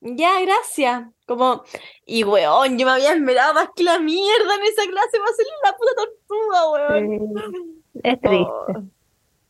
ya, 0.00 0.40
gracias. 0.40 1.04
Como, 1.26 1.62
y 2.06 2.24
weón, 2.24 2.78
yo 2.78 2.86
me 2.86 2.92
había 2.92 3.12
esmerado 3.12 3.54
más 3.54 3.68
que 3.76 3.84
la 3.84 3.98
mierda 3.98 4.54
en 4.54 4.62
esa 4.62 4.82
clase 4.90 5.18
para 5.18 5.30
hacerle 5.30 5.52
la 5.62 5.76
puta 5.76 5.92
tortuga, 5.96 6.70
weón. 6.72 7.82
Es 8.02 8.20
triste, 8.20 8.46
Oh. 8.46 8.82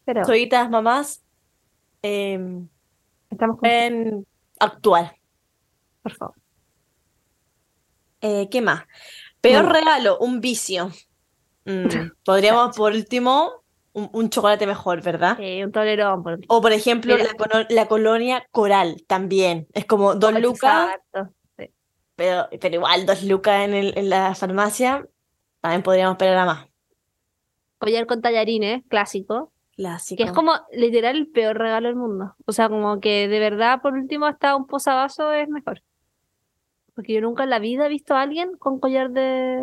pero 0.04 0.24
Soitas, 0.24 0.68
mamás, 0.68 1.24
em, 2.02 2.68
estamos 3.30 3.58
en 3.62 4.26
actual. 4.58 5.16
Por 6.05 6.12
favor. 6.14 6.35
Eh, 8.20 8.48
¿qué 8.51 8.60
más? 8.62 8.85
Peor 9.40 9.66
regalo, 9.70 10.18
un 10.18 10.40
vicio. 10.40 10.90
Mm, 11.64 11.86
podríamos, 12.24 12.76
por 12.76 12.93
último, 12.93 13.64
un, 13.93 14.09
un 14.12 14.31
chocolate 14.31 14.66
mejor, 14.66 15.02
¿verdad? 15.02 15.36
Eh, 15.40 15.64
un 15.64 15.72
tolerón, 15.72 16.22
por 16.22 16.39
O, 16.48 16.60
por 16.60 16.72
ejemplo, 16.72 17.16
la, 17.16 17.66
la 17.68 17.86
colonia 17.89 18.47
coral 18.51 19.02
también. 19.06 19.66
Es 19.72 19.85
como 19.85 20.14
dos 20.14 20.32
lucas, 20.40 20.97
pero, 22.16 22.48
pero 22.60 22.74
igual 22.76 23.06
dos 23.06 23.22
lucas 23.24 23.64
en, 23.64 23.74
el- 23.74 23.98
en 23.98 24.09
la 24.09 24.35
farmacia. 24.35 25.05
También 25.60 25.82
podríamos 25.82 26.14
esperar 26.14 26.36
a 26.39 26.44
más. 26.47 26.66
Collar 27.78 28.06
con 28.06 28.20
tallarines, 28.22 28.82
clásico. 28.89 29.52
Clásico. 29.76 30.16
Que 30.18 30.24
es 30.24 30.32
como 30.32 30.52
literal 30.72 31.16
el 31.16 31.26
peor 31.28 31.59
regalo 31.59 31.89
del 31.89 31.97
mundo. 31.97 32.36
O 32.47 32.52
sea, 32.52 32.68
como 32.68 33.01
que 33.01 33.26
de 33.28 33.39
verdad, 33.40 33.81
por 33.82 33.94
último, 33.94 34.26
hasta 34.26 34.55
un 34.55 34.66
posavasos 34.66 35.35
es 35.35 35.48
mejor. 35.48 35.82
Porque 36.94 37.12
yo 37.12 37.20
nunca 37.20 37.44
en 37.44 37.50
la 37.50 37.58
vida 37.58 37.86
he 37.86 37.88
visto 37.88 38.14
a 38.14 38.22
alguien 38.22 38.56
con 38.56 38.78
collar 38.78 39.10
de 39.10 39.60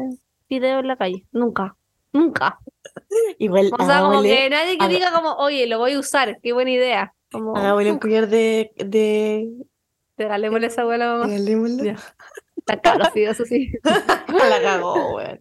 video 0.49 0.79
en 0.79 0.87
la 0.87 0.97
calle. 0.97 1.25
Nunca. 1.31 1.75
Nunca. 2.13 2.59
Igual, 3.39 3.71
O 3.77 3.85
sea, 3.85 4.01
como 4.01 4.21
que 4.21 4.49
nadie 4.49 4.77
que 4.77 4.87
diga 4.87 5.11
como, 5.11 5.33
oye, 5.35 5.67
lo 5.67 5.79
voy 5.79 5.93
a 5.93 5.99
usar, 5.99 6.39
qué 6.41 6.53
buena 6.53 6.71
idea. 6.71 7.13
Como, 7.31 7.55
hagámosle 7.55 7.91
un 7.91 7.99
collar 7.99 8.27
de... 8.27 8.71
de... 8.75 9.49
regalémosle 10.17 10.67
esa 10.67 10.81
abuela 10.81 11.07
mamá. 11.07 11.25
regalémosle. 11.25 11.95
Está 12.57 12.79
caro, 12.79 13.05
sí, 13.13 13.23
eso 13.23 13.45
sí. 13.45 13.71
La 13.83 14.61
cagó, 14.61 15.15
weón. 15.15 15.39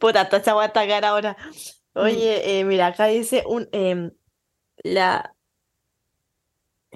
Puta, 0.00 0.28
toda 0.28 0.42
esa 0.42 0.56
weá 0.56 0.66
está 0.66 0.86
cara 0.86 1.10
ahora. 1.10 1.36
Oye, 1.94 2.58
eh, 2.58 2.64
mira, 2.64 2.88
acá 2.88 3.06
dice 3.06 3.44
un 3.46 3.68
em, 3.72 4.10
la 4.82 5.34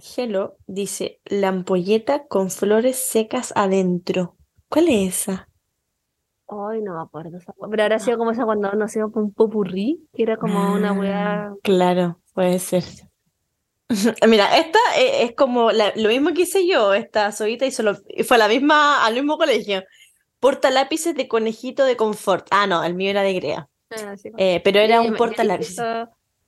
Hello 0.03 0.57
dice 0.67 1.21
la 1.27 1.49
ampolleta 1.49 2.27
con 2.27 2.51
flores 2.51 2.97
secas 2.97 3.53
adentro. 3.55 4.37
¿Cuál 4.69 4.89
es 4.89 5.21
esa? 5.21 5.49
Ay, 6.49 6.83
no 6.83 6.97
me 6.97 7.03
acuerdo. 7.03 7.39
Pero 7.71 7.83
ahora 7.85 7.97
ha 7.97 7.99
sido 8.01 8.19
como 8.19 8.33
esa 8.33 8.45
cuando 8.45 8.73
nos 8.73 8.91
hicimos 8.91 9.13
un 9.15 9.33
popurrí, 9.33 10.07
que 10.13 10.25
era 10.25 10.37
como 10.37 10.73
una 10.75 10.91
Ah, 10.91 10.93
weá. 10.93 11.55
Claro, 11.63 12.21
puede 12.35 12.59
ser. 12.59 12.83
Mira, 14.29 14.59
esta 14.59 14.79
eh, 14.99 15.23
es 15.25 15.35
como 15.37 15.71
la- 15.71 15.93
lo 15.95 16.09
mismo 16.09 16.33
que 16.35 16.43
hice 16.43 16.67
yo, 16.67 16.95
esta 16.95 17.31
soguita 17.31 17.65
hizo 17.65 17.83
lo- 17.83 17.95
fue 18.25 18.37
a 18.37 18.39
la 18.39 18.49
misma, 18.49 19.07
al 19.07 19.15
mismo 19.15 19.39
colegio. 19.39 19.85
Porta 20.41 20.71
lápices 20.71 21.15
de 21.15 21.29
conejito 21.29 21.85
de 21.85 21.97
confort. 21.97 22.49
Ah, 22.51 22.67
no, 22.67 22.83
el 22.83 22.95
mío 22.95 23.11
era 23.11 23.23
de 23.23 23.35
Grea. 23.35 23.69
Ah, 23.91 24.17
sí. 24.17 24.31
Eh, 24.37 24.61
pero 24.65 24.81
era 24.81 25.01
un 25.01 25.15
porta 25.15 25.45
lápices. 25.45 25.77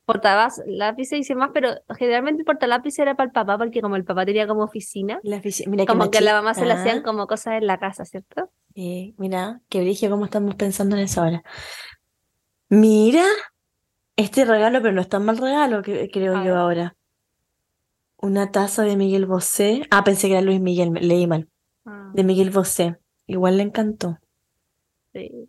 Portabas 0.06 0.62
lápices 0.66 1.28
y 1.30 1.34
más, 1.34 1.50
pero 1.54 1.70
generalmente 1.96 2.42
el 2.42 2.44
portalápiz 2.44 2.98
era 2.98 3.14
para 3.16 3.26
el 3.28 3.32
papá, 3.32 3.56
porque 3.56 3.80
como 3.80 3.96
el 3.96 4.04
papá 4.04 4.26
tenía 4.26 4.46
como 4.46 4.64
oficina, 4.64 5.18
La 5.22 5.38
ofici- 5.38 5.66
Mira 5.66 5.84
qué 5.84 5.86
como 5.86 6.10
que 6.10 6.18
a 6.18 6.20
la 6.20 6.34
mamá 6.34 6.52
se 6.54 6.66
le 6.66 6.72
hacían 6.74 7.02
como 7.02 7.26
cosas 7.26 7.54
en 7.54 7.66
la 7.66 7.78
casa, 7.78 8.04
¿cierto? 8.04 8.50
Eh, 8.74 9.14
mira, 9.16 9.60
qué 9.68 9.80
brillo 9.80 10.10
cómo 10.10 10.26
estamos 10.26 10.56
pensando 10.56 10.96
en 10.96 11.02
eso 11.02 11.22
ahora. 11.22 11.42
Mira, 12.68 13.24
este 14.16 14.44
regalo, 14.44 14.82
pero 14.82 14.92
no 14.94 15.00
es 15.00 15.08
tan 15.08 15.24
mal 15.24 15.38
regalo, 15.38 15.82
que, 15.82 16.10
creo 16.10 16.42
yo 16.44 16.56
ahora. 16.56 16.96
Una 18.18 18.50
taza 18.50 18.82
de 18.82 18.96
Miguel 18.96 19.26
Bosé. 19.26 19.82
Ah, 19.90 20.04
pensé 20.04 20.28
que 20.28 20.34
era 20.34 20.42
Luis 20.42 20.60
Miguel, 20.60 20.92
leí 20.94 21.26
mal. 21.26 21.48
De 22.12 22.24
Miguel 22.24 22.50
Bosé. 22.50 22.98
Igual 23.26 23.56
le 23.56 23.62
encantó. 23.64 24.18
Sí. 25.12 25.48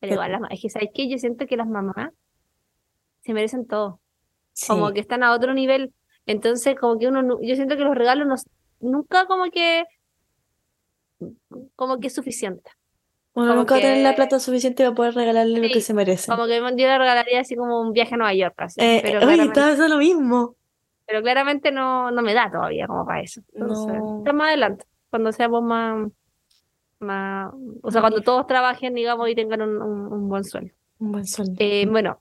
Pero 0.00 0.14
igual, 0.14 0.32
las 0.32 0.40
es 0.50 0.60
que 0.60 0.68
¿sabes 0.70 0.90
qué? 0.94 1.08
Yo 1.08 1.18
siento 1.18 1.46
que 1.46 1.56
las 1.56 1.68
mamás 1.68 2.10
se 3.24 3.32
merecen 3.32 3.66
todo, 3.66 4.00
Sí. 4.52 4.68
como 4.68 4.92
que 4.92 5.00
están 5.00 5.22
a 5.22 5.32
otro 5.32 5.54
nivel. 5.54 5.92
Entonces, 6.26 6.76
como 6.78 6.98
que 6.98 7.08
uno, 7.08 7.38
yo 7.42 7.54
siento 7.56 7.76
que 7.76 7.82
los 7.84 7.94
regalos 7.94 8.26
nos, 8.26 8.46
nunca 8.80 9.26
como 9.26 9.44
que, 9.50 9.84
como 11.76 11.98
que 12.00 12.08
es 12.08 12.14
suficiente. 12.14 12.70
Uno 13.34 13.48
como 13.48 13.60
nunca 13.60 13.74
va 13.74 13.78
a 13.78 13.82
tener 13.82 14.02
la 14.02 14.14
plata 14.14 14.38
suficiente 14.38 14.84
para 14.84 14.94
poder 14.94 15.14
regalarle 15.14 15.60
lo 15.60 15.68
que 15.72 15.80
se 15.80 15.92
merece. 15.92 16.30
Como 16.30 16.46
que 16.46 16.56
yo 16.56 16.62
le 16.70 16.98
regalaría 16.98 17.40
así 17.40 17.56
como 17.56 17.80
un 17.80 17.92
viaje 17.92 18.14
a 18.14 18.16
Nueva 18.18 18.34
York, 18.34 18.54
así. 18.58 18.80
Eh, 18.80 19.00
pero, 19.02 19.18
oye, 19.18 19.26
claramente, 19.26 19.44
estaba 19.52 19.66
pensando 19.70 19.94
lo 19.94 19.98
mismo. 20.00 20.54
pero 21.06 21.20
claramente 21.20 21.70
no, 21.72 22.10
no 22.10 22.22
me 22.22 22.32
da 22.32 22.50
todavía 22.50 22.86
como 22.86 23.04
para 23.04 23.20
eso. 23.22 23.40
Entonces, 23.52 23.94
No. 23.98 24.20
quizás 24.22 24.34
más 24.34 24.48
adelante, 24.48 24.86
cuando 25.10 25.32
seamos 25.32 25.62
más, 25.62 26.08
más, 27.00 27.52
o 27.82 27.90
sea, 27.90 28.00
cuando 28.00 28.22
todos 28.22 28.46
trabajen, 28.46 28.94
digamos, 28.94 29.28
y 29.28 29.34
tengan 29.34 29.60
un, 29.62 29.82
un- 29.82 30.12
un 30.12 30.28
buen 30.28 30.44
sueldo. 30.44 30.72
Un 31.00 31.12
buen 31.12 31.26
sueldo. 31.26 31.54
Eh, 31.58 31.86
bueno, 31.90 32.20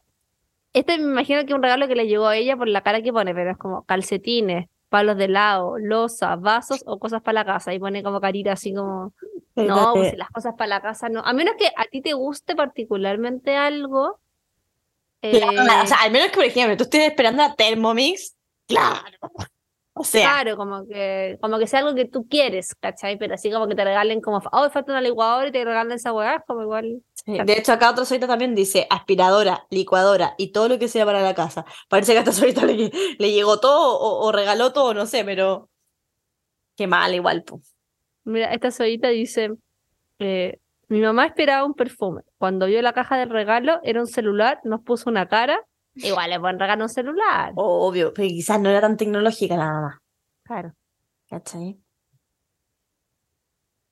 este 0.73 0.97
me 0.97 1.05
imagino 1.05 1.41
que 1.41 1.47
es 1.47 1.53
un 1.53 1.63
regalo 1.63 1.87
que 1.87 1.95
le 1.95 2.07
llegó 2.07 2.27
a 2.27 2.35
ella 2.35 2.57
por 2.57 2.67
la 2.67 2.81
cara 2.81 3.01
que 3.01 3.13
pone, 3.13 3.33
pero 3.33 3.51
es 3.51 3.57
como 3.57 3.83
calcetines, 3.83 4.67
palos 4.89 5.17
de 5.17 5.25
helado, 5.25 5.77
losa, 5.77 6.35
vasos 6.35 6.83
o 6.85 6.99
cosas 6.99 7.21
para 7.21 7.41
la 7.41 7.45
casa. 7.45 7.73
Y 7.73 7.79
pone 7.79 8.03
como 8.03 8.19
carita 8.19 8.53
así 8.53 8.73
como, 8.73 9.13
no, 9.55 9.93
pues 9.93 10.11
si 10.11 10.17
las 10.17 10.29
cosas 10.29 10.55
para 10.57 10.67
la 10.67 10.81
casa 10.81 11.09
no. 11.09 11.21
A 11.21 11.33
menos 11.33 11.55
que 11.57 11.67
a 11.67 11.85
ti 11.85 12.01
te 12.01 12.13
guste 12.13 12.55
particularmente 12.55 13.55
algo. 13.55 14.19
Claro, 15.21 15.51
eh, 15.51 15.83
o 15.83 15.87
sea, 15.87 15.97
al 16.01 16.11
menos 16.11 16.29
que, 16.29 16.35
por 16.35 16.45
ejemplo, 16.45 16.75
tú 16.75 16.83
estés 16.83 17.07
esperando 17.07 17.43
a 17.43 17.55
Thermomix, 17.55 18.35
claro. 18.67 19.17
O 19.95 20.03
sea, 20.03 20.41
Claro, 20.41 20.57
como 20.57 20.87
que, 20.87 21.37
como 21.39 21.59
que 21.59 21.67
sea 21.67 21.79
algo 21.79 21.93
que 21.93 22.05
tú 22.05 22.27
quieres, 22.27 22.73
¿cachai? 22.75 23.17
Pero 23.17 23.35
así 23.35 23.51
como 23.51 23.67
que 23.67 23.75
te 23.75 23.83
regalen 23.83 24.21
como, 24.21 24.41
oh, 24.51 24.69
falta 24.71 24.91
una 24.91 25.01
licuadora 25.01 25.47
y 25.47 25.51
te 25.51 25.63
regalen 25.63 25.93
esa 25.93 26.11
weá, 26.11 26.43
como 26.47 26.63
igual. 26.63 27.03
De 27.25 27.53
hecho 27.53 27.71
acá 27.71 27.89
otro 27.91 28.05
solita 28.05 28.27
también 28.27 28.53
dice 28.55 28.85
aspiradora, 28.89 29.65
licuadora 29.69 30.35
y 30.37 30.51
todo 30.51 30.67
lo 30.69 30.79
que 30.79 30.87
sea 30.87 31.05
para 31.05 31.21
la 31.21 31.33
casa. 31.33 31.65
Parece 31.89 32.11
que 32.11 32.17
a 32.17 32.21
esta 32.21 32.33
solita 32.33 32.65
le, 32.65 32.91
le 33.17 33.31
llegó 33.31 33.59
todo 33.59 33.97
o, 33.99 34.27
o 34.27 34.31
regaló 34.31 34.73
todo, 34.73 34.93
no 34.93 35.05
sé, 35.05 35.23
pero 35.23 35.69
qué 36.75 36.87
mal 36.87 37.13
igual, 37.13 37.43
pues. 37.43 37.73
Mira, 38.25 38.53
esta 38.53 38.71
solita 38.71 39.09
dice, 39.09 39.51
eh, 40.19 40.59
mi 40.87 41.01
mamá 41.01 41.25
esperaba 41.25 41.65
un 41.65 41.73
perfume. 41.73 42.21
Cuando 42.37 42.65
vio 42.65 42.81
la 42.81 42.93
caja 42.93 43.17
del 43.17 43.29
regalo, 43.29 43.79
era 43.83 43.99
un 43.99 44.07
celular, 44.07 44.59
nos 44.63 44.81
puso 44.81 45.09
una 45.09 45.27
cara. 45.27 45.59
Igual 45.95 46.29
le 46.29 46.39
pueden 46.39 46.59
regalar 46.59 46.81
un 46.81 46.89
celular. 46.89 47.51
Obvio, 47.55 48.13
pero 48.13 48.27
quizás 48.27 48.59
no 48.59 48.69
era 48.69 48.81
tan 48.81 48.97
tecnológica 48.97 49.55
la 49.57 49.65
mamá, 49.71 50.01
Claro. 50.43 50.73
¿cachai? 51.29 51.77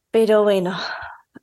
Pero 0.09 0.43
bueno, 0.43 0.75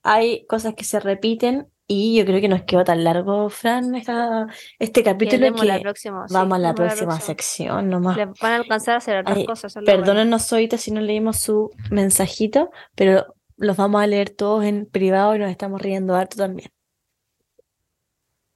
hay 0.02 0.47
cosas 0.47 0.74
que 0.74 0.85
se 0.85 1.01
repiten 1.01 1.70
y 1.90 2.19
yo 2.19 2.27
creo 2.27 2.40
que 2.40 2.48
nos 2.48 2.62
quedó 2.65 2.85
tan 2.85 3.02
largo, 3.02 3.48
Fran, 3.48 3.94
esta- 3.94 4.47
este 4.78 5.02
capítulo 5.02 5.39
Quedemos 5.39 5.65
la 5.65 5.77
que 5.78 5.82
próxima, 5.82 6.28
sí, 6.28 6.35
vamos 6.35 6.56
a 6.56 6.59
la 6.59 6.74
próxima 6.74 7.19
sección 7.19 7.89
nomás. 7.89 8.16
Le 8.16 8.27
van 8.27 8.52
a 8.52 8.56
alcanzar 8.56 8.94
a 8.94 8.98
hacer 8.98 9.16
otras 9.16 9.39
Ay, 9.39 9.47
cosas. 9.47 9.74
Perdónenos, 9.85 10.47
Zoita, 10.47 10.77
si 10.77 10.90
no 10.90 11.01
leímos 11.01 11.39
su 11.40 11.70
mensajito, 11.90 12.70
pero 12.94 13.35
los 13.56 13.77
vamos 13.78 14.02
a 14.02 14.06
leer 14.06 14.31
todos 14.31 14.65
en 14.65 14.85
privado 14.86 15.35
y 15.35 15.39
nos 15.39 15.51
estamos 15.51 15.81
riendo 15.82 16.15
harto 16.15 16.36
también. 16.36 16.70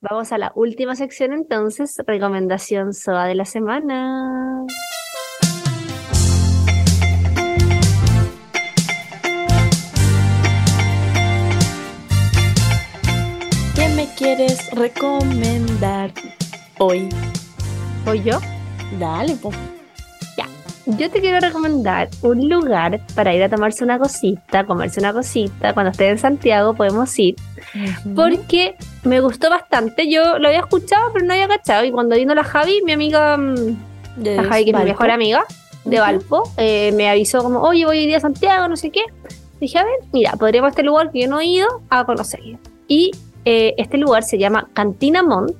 Vamos 0.02 0.30
a 0.32 0.38
la 0.38 0.52
última 0.54 0.94
sección 0.96 1.32
entonces, 1.32 1.96
recomendación 2.06 2.92
SOA 2.92 3.26
de 3.26 3.34
la 3.36 3.44
semana. 3.44 4.66
Quieres 14.23 14.70
recomendar 14.70 16.12
hoy? 16.78 17.09
¿Voy 18.05 18.23
yo? 18.23 18.39
Dale, 18.99 19.35
pues. 19.43 19.57
Yo 20.85 21.11
te 21.11 21.20
quiero 21.20 21.39
recomendar 21.39 22.09
un 22.23 22.49
lugar 22.49 23.01
para 23.15 23.32
ir 23.35 23.43
a 23.43 23.49
tomarse 23.49 23.85
una 23.85 23.99
cosita, 23.99 24.65
comerse 24.65 24.99
una 24.99 25.12
cosita. 25.12 25.74
Cuando 25.74 25.93
esté 25.93 26.09
en 26.09 26.19
Santiago 26.19 26.74
podemos 26.74 27.16
ir. 27.20 27.36
Porque 28.16 28.74
me 29.05 29.20
gustó 29.20 29.49
bastante. 29.49 30.09
Yo 30.09 30.39
lo 30.39 30.49
había 30.49 30.61
escuchado, 30.61 31.12
pero 31.12 31.24
no 31.24 31.32
había 31.32 31.47
cachado. 31.47 31.85
Y 31.85 31.93
cuando 31.93 32.16
vino 32.16 32.35
la 32.35 32.43
Javi, 32.43 32.81
mi 32.85 32.93
amiga, 32.93 33.36
mm, 33.36 33.77
la 34.19 34.43
Javi, 34.44 34.65
que 34.65 34.70
es 34.73 34.77
mi 34.77 34.85
mejor 34.85 35.11
amiga 35.11 35.44
de. 35.85 36.01
Valpo, 36.01 36.51
eh, 36.57 36.93
me 36.93 37.09
avisó 37.09 37.43
como, 37.43 37.61
oye, 37.61 37.86
voy 37.86 37.99
a 37.99 38.03
ir 38.03 38.16
a 38.16 38.20
Santiago, 38.20 38.69
no 38.69 38.77
sé 38.77 38.90
qué. 38.90 39.03
Dije, 39.61 39.78
a 39.78 39.85
ver, 39.85 39.94
mira, 40.12 40.32
podríamos 40.32 40.69
a 40.69 40.70
este 40.70 40.82
lugar 40.82 41.12
que 41.12 41.23
yo 41.23 41.28
no 41.28 41.40
he 41.40 41.47
ido 41.47 41.69
a 41.90 42.05
conocerlo. 42.05 42.59
Y 42.89 43.12
eh, 43.44 43.74
este 43.77 43.98
lugar 43.98 44.23
se 44.23 44.39
llama 44.39 44.69
Cantina 44.73 45.23
Mont. 45.23 45.56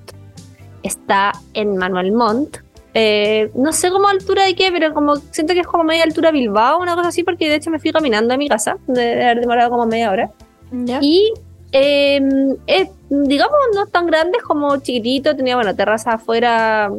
Está 0.83 1.33
en 1.55 1.77
Manuel 1.77 2.13
Montt. 2.13 2.59
Eh, 2.95 3.51
no 3.55 3.73
sé 3.73 3.91
cómo 3.91 4.09
altura 4.09 4.45
de 4.45 4.55
qué, 4.55 4.71
pero 4.71 4.93
como 4.93 5.17
siento 5.17 5.55
que 5.55 5.61
es 5.61 5.67
como 5.67 5.85
media 5.85 6.05
altura 6.05 6.31
Bilbao, 6.31 6.81
una 6.81 6.95
cosa 6.95 7.09
así, 7.09 7.23
porque 7.23 7.49
de 7.49 7.57
hecho 7.57 7.71
me 7.71 7.79
fui 7.79 7.91
caminando 7.91 8.35
a 8.35 8.37
mi 8.37 8.49
casa, 8.49 8.77
de 8.87 9.25
haber 9.25 9.41
demorado 9.41 9.71
como 9.71 9.87
media 9.87 10.11
hora. 10.11 10.31
Ya. 10.73 10.99
Y 11.01 11.33
eh, 11.73 12.21
es, 12.67 12.89
digamos, 13.09 13.59
no 13.75 13.87
tan 13.87 14.07
grandes 14.07 14.43
como 14.43 14.77
chiquitito, 14.77 15.35
tenía, 15.35 15.57
bueno, 15.57 15.75
terraza 15.75 16.13
afuera, 16.13 16.91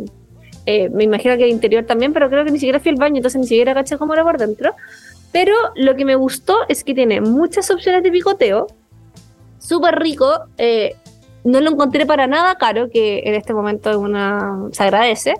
eh, 0.65 0.89
me 0.89 1.03
imagino 1.03 1.38
que 1.38 1.43
el 1.43 1.51
interior 1.51 1.85
también, 1.85 2.11
pero 2.11 2.30
creo 2.30 2.43
que 2.43 2.51
ni 2.51 2.57
siquiera 2.57 2.80
fui 2.80 2.89
al 2.89 2.97
baño, 2.97 3.18
entonces 3.18 3.39
ni 3.39 3.47
siquiera 3.47 3.73
caché 3.73 3.97
cómo 3.97 4.14
era 4.14 4.23
por 4.23 4.38
dentro. 4.38 4.73
Pero 5.31 5.55
lo 5.76 5.95
que 5.95 6.05
me 6.05 6.15
gustó 6.15 6.57
es 6.68 6.84
que 6.84 6.93
tiene 6.93 7.22
muchas 7.22 7.69
opciones 7.72 8.03
de 8.03 8.11
picoteo, 8.11 8.68
súper 9.64 9.98
rico, 9.99 10.27
eh, 10.57 10.95
no 11.45 11.60
lo 11.60 11.72
encontré 11.72 12.06
para 12.06 12.26
nada 12.26 12.56
caro, 12.56 12.90
que 12.90 13.23
en 13.26 13.34
este 13.35 13.53
momento 13.53 13.99
una, 13.99 14.61
se 14.72 14.84
agradece. 14.84 15.34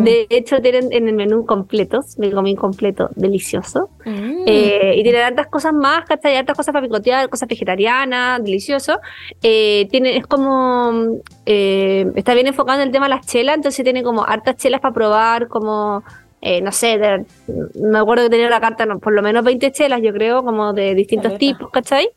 De 0.00 0.26
hecho, 0.28 0.60
tienen 0.60 0.88
en 0.90 1.06
el 1.06 1.14
menú 1.14 1.46
completos, 1.46 2.18
me 2.18 2.32
comí 2.32 2.50
un 2.50 2.56
completo 2.56 3.10
delicioso. 3.14 3.90
Mm. 4.04 4.42
Eh, 4.44 4.94
y 4.96 5.02
tienen 5.04 5.22
hartas 5.22 5.46
cosas 5.46 5.72
más, 5.72 6.04
¿cachai? 6.04 6.36
Hartas 6.36 6.56
cosas 6.56 6.72
para 6.72 6.84
picotear, 6.84 7.28
cosas 7.28 7.48
vegetarianas, 7.48 8.42
delicioso. 8.42 8.98
Eh, 9.40 9.86
tiene, 9.88 10.16
es 10.16 10.26
como, 10.26 11.20
eh, 11.44 12.06
está 12.16 12.34
bien 12.34 12.48
enfocado 12.48 12.80
en 12.80 12.88
el 12.88 12.92
tema 12.92 13.06
de 13.06 13.10
las 13.14 13.24
chelas, 13.26 13.54
entonces 13.54 13.84
tiene 13.84 14.02
como 14.02 14.24
hartas 14.24 14.56
chelas 14.56 14.80
para 14.80 14.94
probar, 14.94 15.46
como, 15.46 16.02
eh, 16.40 16.60
no 16.60 16.72
sé, 16.72 16.98
de- 16.98 17.24
me 17.80 17.98
acuerdo 18.00 18.24
que 18.24 18.30
tenía 18.30 18.50
la 18.50 18.60
carta, 18.60 18.84
no, 18.84 18.98
por 18.98 19.12
lo 19.12 19.22
menos 19.22 19.44
20 19.44 19.70
chelas, 19.70 20.00
yo 20.02 20.12
creo, 20.12 20.42
como 20.42 20.72
de 20.72 20.96
distintos 20.96 21.38
tipos, 21.38 21.70
¿cachai? 21.70 22.08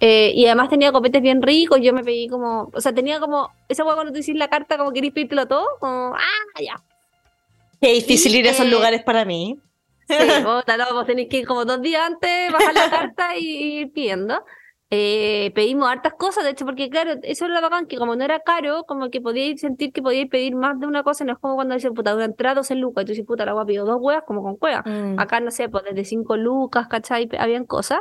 Eh, 0.00 0.32
y 0.34 0.46
además 0.46 0.68
tenía 0.68 0.92
copetes 0.92 1.20
bien 1.20 1.42
ricos, 1.42 1.80
yo 1.82 1.92
me 1.92 2.04
pedí 2.04 2.28
como, 2.28 2.70
o 2.72 2.80
sea, 2.80 2.94
tenía 2.94 3.18
como, 3.18 3.50
esa 3.68 3.84
hueá 3.84 3.94
cuando 3.94 4.12
tú 4.12 4.18
dices 4.18 4.36
la 4.36 4.48
carta, 4.48 4.78
como 4.78 4.92
querés 4.92 5.12
pedírtelo 5.12 5.46
todo, 5.46 5.66
como, 5.80 6.14
ah, 6.14 6.60
ya. 6.60 6.80
Qué 7.80 7.92
difícil 7.92 8.34
ir 8.36 8.46
a 8.46 8.50
esos 8.50 8.66
eh, 8.66 8.70
lugares 8.70 9.02
para 9.02 9.24
mí. 9.24 9.58
Sí, 10.06 10.14
puta, 10.44 10.76
no, 10.78 10.92
vos 10.94 11.06
tenéis 11.06 11.28
que 11.28 11.38
ir 11.38 11.46
como 11.46 11.64
dos 11.64 11.82
días 11.82 12.02
antes, 12.06 12.52
bajar 12.52 12.74
la 12.74 12.90
carta 12.90 13.36
y, 13.36 13.44
y 13.44 13.78
ir 13.80 13.92
pidiendo. 13.92 14.44
Eh, 14.90 15.52
pedimos 15.54 15.86
hartas 15.88 16.14
cosas, 16.14 16.44
de 16.44 16.50
hecho, 16.50 16.64
porque 16.64 16.88
claro, 16.88 17.12
eso 17.22 17.44
es 17.44 17.50
lo 17.50 17.60
bacán, 17.60 17.86
que 17.86 17.98
como 17.98 18.16
no 18.16 18.24
era 18.24 18.40
caro, 18.40 18.84
como 18.84 19.10
que 19.10 19.20
podíais 19.20 19.60
sentir 19.60 19.92
que 19.92 20.00
podíais 20.00 20.28
pedir 20.30 20.56
más 20.56 20.80
de 20.80 20.86
una 20.86 21.02
cosa, 21.02 21.24
no 21.24 21.32
es 21.32 21.38
como 21.38 21.56
cuando 21.56 21.74
dicen, 21.74 21.92
puta, 21.92 22.14
una 22.14 22.24
entrada 22.24 22.54
12 22.56 22.74
lucas, 22.74 23.02
y 23.02 23.04
tú 23.04 23.12
dices, 23.12 23.26
puta, 23.26 23.44
la 23.44 23.52
voy 23.52 23.62
a 23.64 23.66
pedir 23.66 23.80
dos 23.80 23.98
huevas, 24.00 24.24
como 24.26 24.42
con 24.42 24.56
cueva. 24.56 24.82
Mm. 24.86 25.18
Acá, 25.18 25.40
no 25.40 25.50
sé, 25.50 25.68
pues 25.68 25.84
desde 25.84 26.04
5 26.04 26.36
lucas, 26.38 26.88
¿cachai? 26.88 27.28
Habían 27.38 27.66
cosas. 27.66 28.00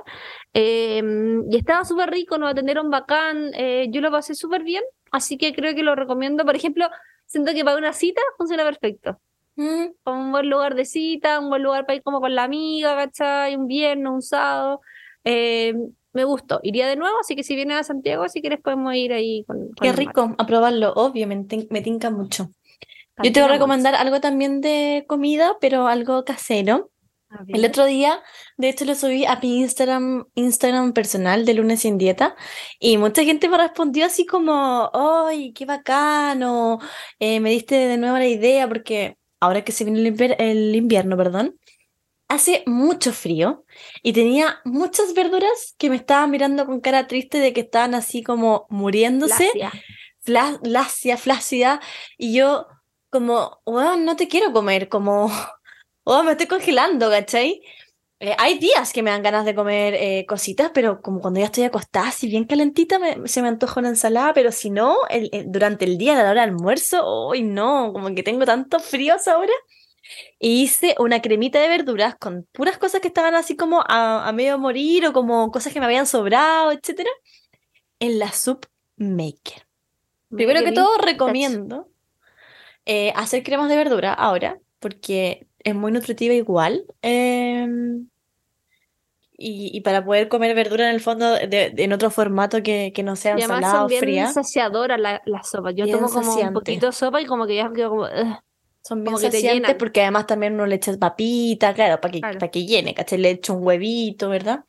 Eh, 0.54 1.02
y 1.50 1.58
estaba 1.58 1.84
súper 1.84 2.10
rico, 2.10 2.38
nos 2.38 2.52
atendieron 2.52 2.90
bacán, 2.90 3.52
eh, 3.54 3.88
yo 3.90 4.00
lo 4.00 4.10
pasé 4.10 4.34
súper 4.34 4.64
bien, 4.64 4.84
así 5.12 5.38
que 5.38 5.54
creo 5.54 5.76
que 5.76 5.84
lo 5.84 5.96
recomiendo. 5.96 6.46
Por 6.46 6.56
ejemplo, 6.56 6.88
siento 7.26 7.54
que 7.54 7.66
para 7.66 7.78
una 7.78 7.92
cita 7.94 8.22
funciona 8.38 8.64
perfecto 8.64 9.20
Mm. 9.58 9.88
un 10.06 10.32
buen 10.32 10.50
lugar 10.52 10.76
de 10.76 10.86
cita, 10.86 11.40
un 11.40 11.50
buen 11.50 11.64
lugar 11.64 11.86
para 11.88 11.96
ir 11.96 12.04
como 12.04 12.22
con 12.22 12.34
la 12.36 12.44
amiga, 12.44 12.96
¿cachai? 12.96 13.56
Un 13.56 13.66
viernes, 13.66 14.12
un 14.12 14.22
sábado. 14.22 14.82
Eh, 15.24 15.74
me 16.18 16.26
gustó. 16.26 16.60
Iría 16.64 16.88
de 16.88 16.96
nuevo, 16.98 17.16
así 17.22 17.36
que 17.36 17.44
si 17.44 17.56
vienes 17.56 17.78
a 17.78 17.84
Santiago, 17.84 18.28
si 18.28 18.42
quieres 18.42 18.60
podemos 18.60 18.94
ir 18.96 19.14
ahí 19.14 19.44
con, 19.48 19.58
con 19.60 19.76
Qué 19.82 19.92
rico, 19.94 20.36
a 20.38 20.46
probarlo, 20.46 20.92
obvio, 20.96 21.28
me, 21.28 21.36
tin- 21.46 21.68
me 21.70 21.82
tinca 21.82 22.10
mucho. 22.10 22.50
Yo 23.24 23.32
te 23.32 23.40
voy 23.40 23.50
a 23.50 23.54
recomendar 23.54 23.96
algo 23.96 24.20
también 24.20 24.62
de 24.62 25.06
comida, 25.08 25.58
pero 25.62 25.88
algo 25.88 26.24
casero. 26.26 26.92
El 27.48 27.66
otro 27.66 27.84
día, 27.86 28.22
de 28.58 28.70
hecho, 28.70 28.86
lo 28.86 28.96
subí 28.96 29.26
a 29.26 29.38
mi 29.42 29.60
Instagram, 29.60 30.26
Instagram 30.36 30.94
personal 30.94 31.46
de 31.46 31.54
Lunes 31.56 31.82
Sin 31.82 31.98
Dieta 31.98 32.36
y 32.80 32.98
mucha 32.98 33.24
gente 33.24 33.50
me 33.50 33.58
respondió 33.58 34.06
así 34.06 34.26
como, 34.26 34.90
¡ay, 34.94 35.52
qué 35.54 35.66
bacano! 35.66 36.80
eh, 37.20 37.40
me 37.42 37.50
diste 37.52 37.76
de 37.76 37.98
nuevo 37.98 38.18
la 38.18 38.28
idea 38.28 38.68
porque 38.68 39.18
ahora 39.42 39.64
que 39.66 39.72
se 39.74 39.84
viene 39.84 40.00
el, 40.00 40.16
invier- 40.16 40.36
el 40.40 40.74
invierno, 40.76 41.18
perdón, 41.18 41.56
hace 42.30 42.64
mucho 42.66 43.12
frío 43.12 43.66
y 44.04 44.14
tenía 44.14 44.60
muchas 44.66 45.14
verduras 45.14 45.76
que 45.78 45.90
me 45.90 45.96
estaban 45.96 46.32
mirando 46.32 46.66
con 46.66 46.80
cara 46.82 47.08
triste 47.08 47.40
de 47.40 47.54
que 47.54 47.62
estaban 47.62 47.96
así 47.96 48.24
como 48.24 48.66
muriéndose 48.70 49.50
fla- 50.26 50.60
lacia, 50.64 51.18
flácida, 51.18 51.80
y 52.18 52.34
yo 52.34 52.68
como, 53.10 53.62
no 53.66 54.16
te 54.16 54.28
quiero 54.28 54.52
comer, 54.52 54.90
como, 54.90 55.32
oh, 56.04 56.24
me 56.24 56.32
estoy 56.32 56.48
congelando, 56.48 57.10
¿cachai? 57.10 57.62
Eh, 58.20 58.36
hay 58.40 58.58
días 58.58 58.94
que 58.94 59.04
me 59.04 59.12
dan 59.12 59.22
ganas 59.22 59.46
de 59.46 59.54
comer 59.54 59.94
eh, 59.94 60.26
cositas, 60.28 60.72
pero 60.74 61.02
como 61.04 61.22
cuando 61.22 61.40
ya 61.40 61.46
estoy 61.46 61.66
acostada, 61.66 62.08
así 62.08 62.28
bien 62.28 62.46
calentita, 62.46 62.98
me- 62.98 63.28
se 63.28 63.42
me 63.44 63.48
antoja 63.48 63.80
una 63.80 63.90
ensalada, 63.90 64.34
pero 64.34 64.52
si 64.52 64.72
no, 64.72 64.98
el- 65.10 65.30
el- 65.32 65.52
durante 65.52 65.86
el 65.86 65.98
día, 66.00 66.14
a 66.14 66.24
la 66.24 66.32
hora 66.32 66.42
del 66.42 66.50
almuerzo, 66.50 67.06
hoy 67.06 67.44
no, 67.44 67.94
como 67.94 68.14
que 68.16 68.24
tengo 68.24 68.44
tanto 68.46 68.80
frío 68.80 69.16
ahora. 69.28 69.54
Y 70.40 70.62
hice 70.64 70.96
una 71.00 71.22
cremita 71.22 71.60
de 71.60 71.68
verduras 71.68 72.16
con 72.16 72.48
puras 72.52 72.78
cosas 72.78 73.02
que 73.02 73.08
estaban 73.08 73.36
así 73.36 73.56
como 73.56 73.82
a, 73.88 74.28
a 74.28 74.32
medio 74.32 74.58
morir 74.60 75.06
o 75.08 75.14
como 75.14 75.52
cosas 75.52 75.74
que 75.74 75.80
me 75.80 75.86
habían 75.86 76.06
sobrado, 76.08 76.72
etcétera, 76.72 77.10
en 78.00 78.20
la 78.20 78.32
Soup 78.32 78.66
Maker. 78.98 79.66
Primero 80.30 80.64
que 80.64 80.72
todo, 80.74 80.98
recomiendo 80.98 81.90
eh, 82.86 83.12
hacer 83.16 83.44
cremas 83.44 83.70
de 83.70 83.78
verdura 83.78 84.14
ahora, 84.14 84.60
porque 84.80 85.48
es 85.64 85.74
muy 85.76 85.92
nutritiva 85.92 86.34
igual. 86.34 86.86
em, 87.02 88.08
y, 89.40 89.70
y 89.76 89.82
para 89.82 90.04
poder 90.04 90.30
comer 90.30 90.56
verdura 90.56 90.90
en 90.90 90.96
el 90.96 91.02
fondo 91.02 91.32
de, 91.34 91.48
de- 91.48 91.84
en 91.84 91.94
otro 91.94 92.10
formato 92.10 92.64
que, 92.64 92.92
que 92.94 93.04
no 93.04 93.16
sea 93.16 93.34
ensalada 93.34 93.86
o 93.86 93.90
fría. 93.90 94.28
saciadoras 94.34 95.00
la- 95.00 95.22
las 95.26 95.50
sopas. 95.50 95.76
Yo 95.76 95.86
Bien 95.86 95.98
tomo 95.98 96.10
como 96.10 96.20
un 96.20 96.26
saciante. 96.26 96.54
poquito 96.60 96.86
de 96.88 96.92
sopa 96.92 97.22
y 97.22 97.26
como 97.26 97.46
que 97.46 97.56
ya 97.56 97.72
quedo 97.72 97.90
como... 97.90 98.04
"Ugh". 98.04 98.40
Son 98.88 99.04
bien 99.04 99.18
que 99.18 99.30
te 99.30 99.76
porque 99.76 100.02
además 100.02 100.28
también 100.28 100.54
uno 100.54 100.66
le 100.66 100.76
echa 100.76 100.96
papita, 100.98 101.74
claro, 101.74 102.00
para 102.00 102.12
que, 102.12 102.20
Claro. 102.22 102.40
para 102.40 102.52
que 102.52 102.66
llene, 102.66 102.94
¿cachai? 102.94 103.18
Le 103.20 103.32
echa 103.32 103.52
un 103.54 103.66
huevito, 103.66 104.30
¿verdad? 104.30 104.64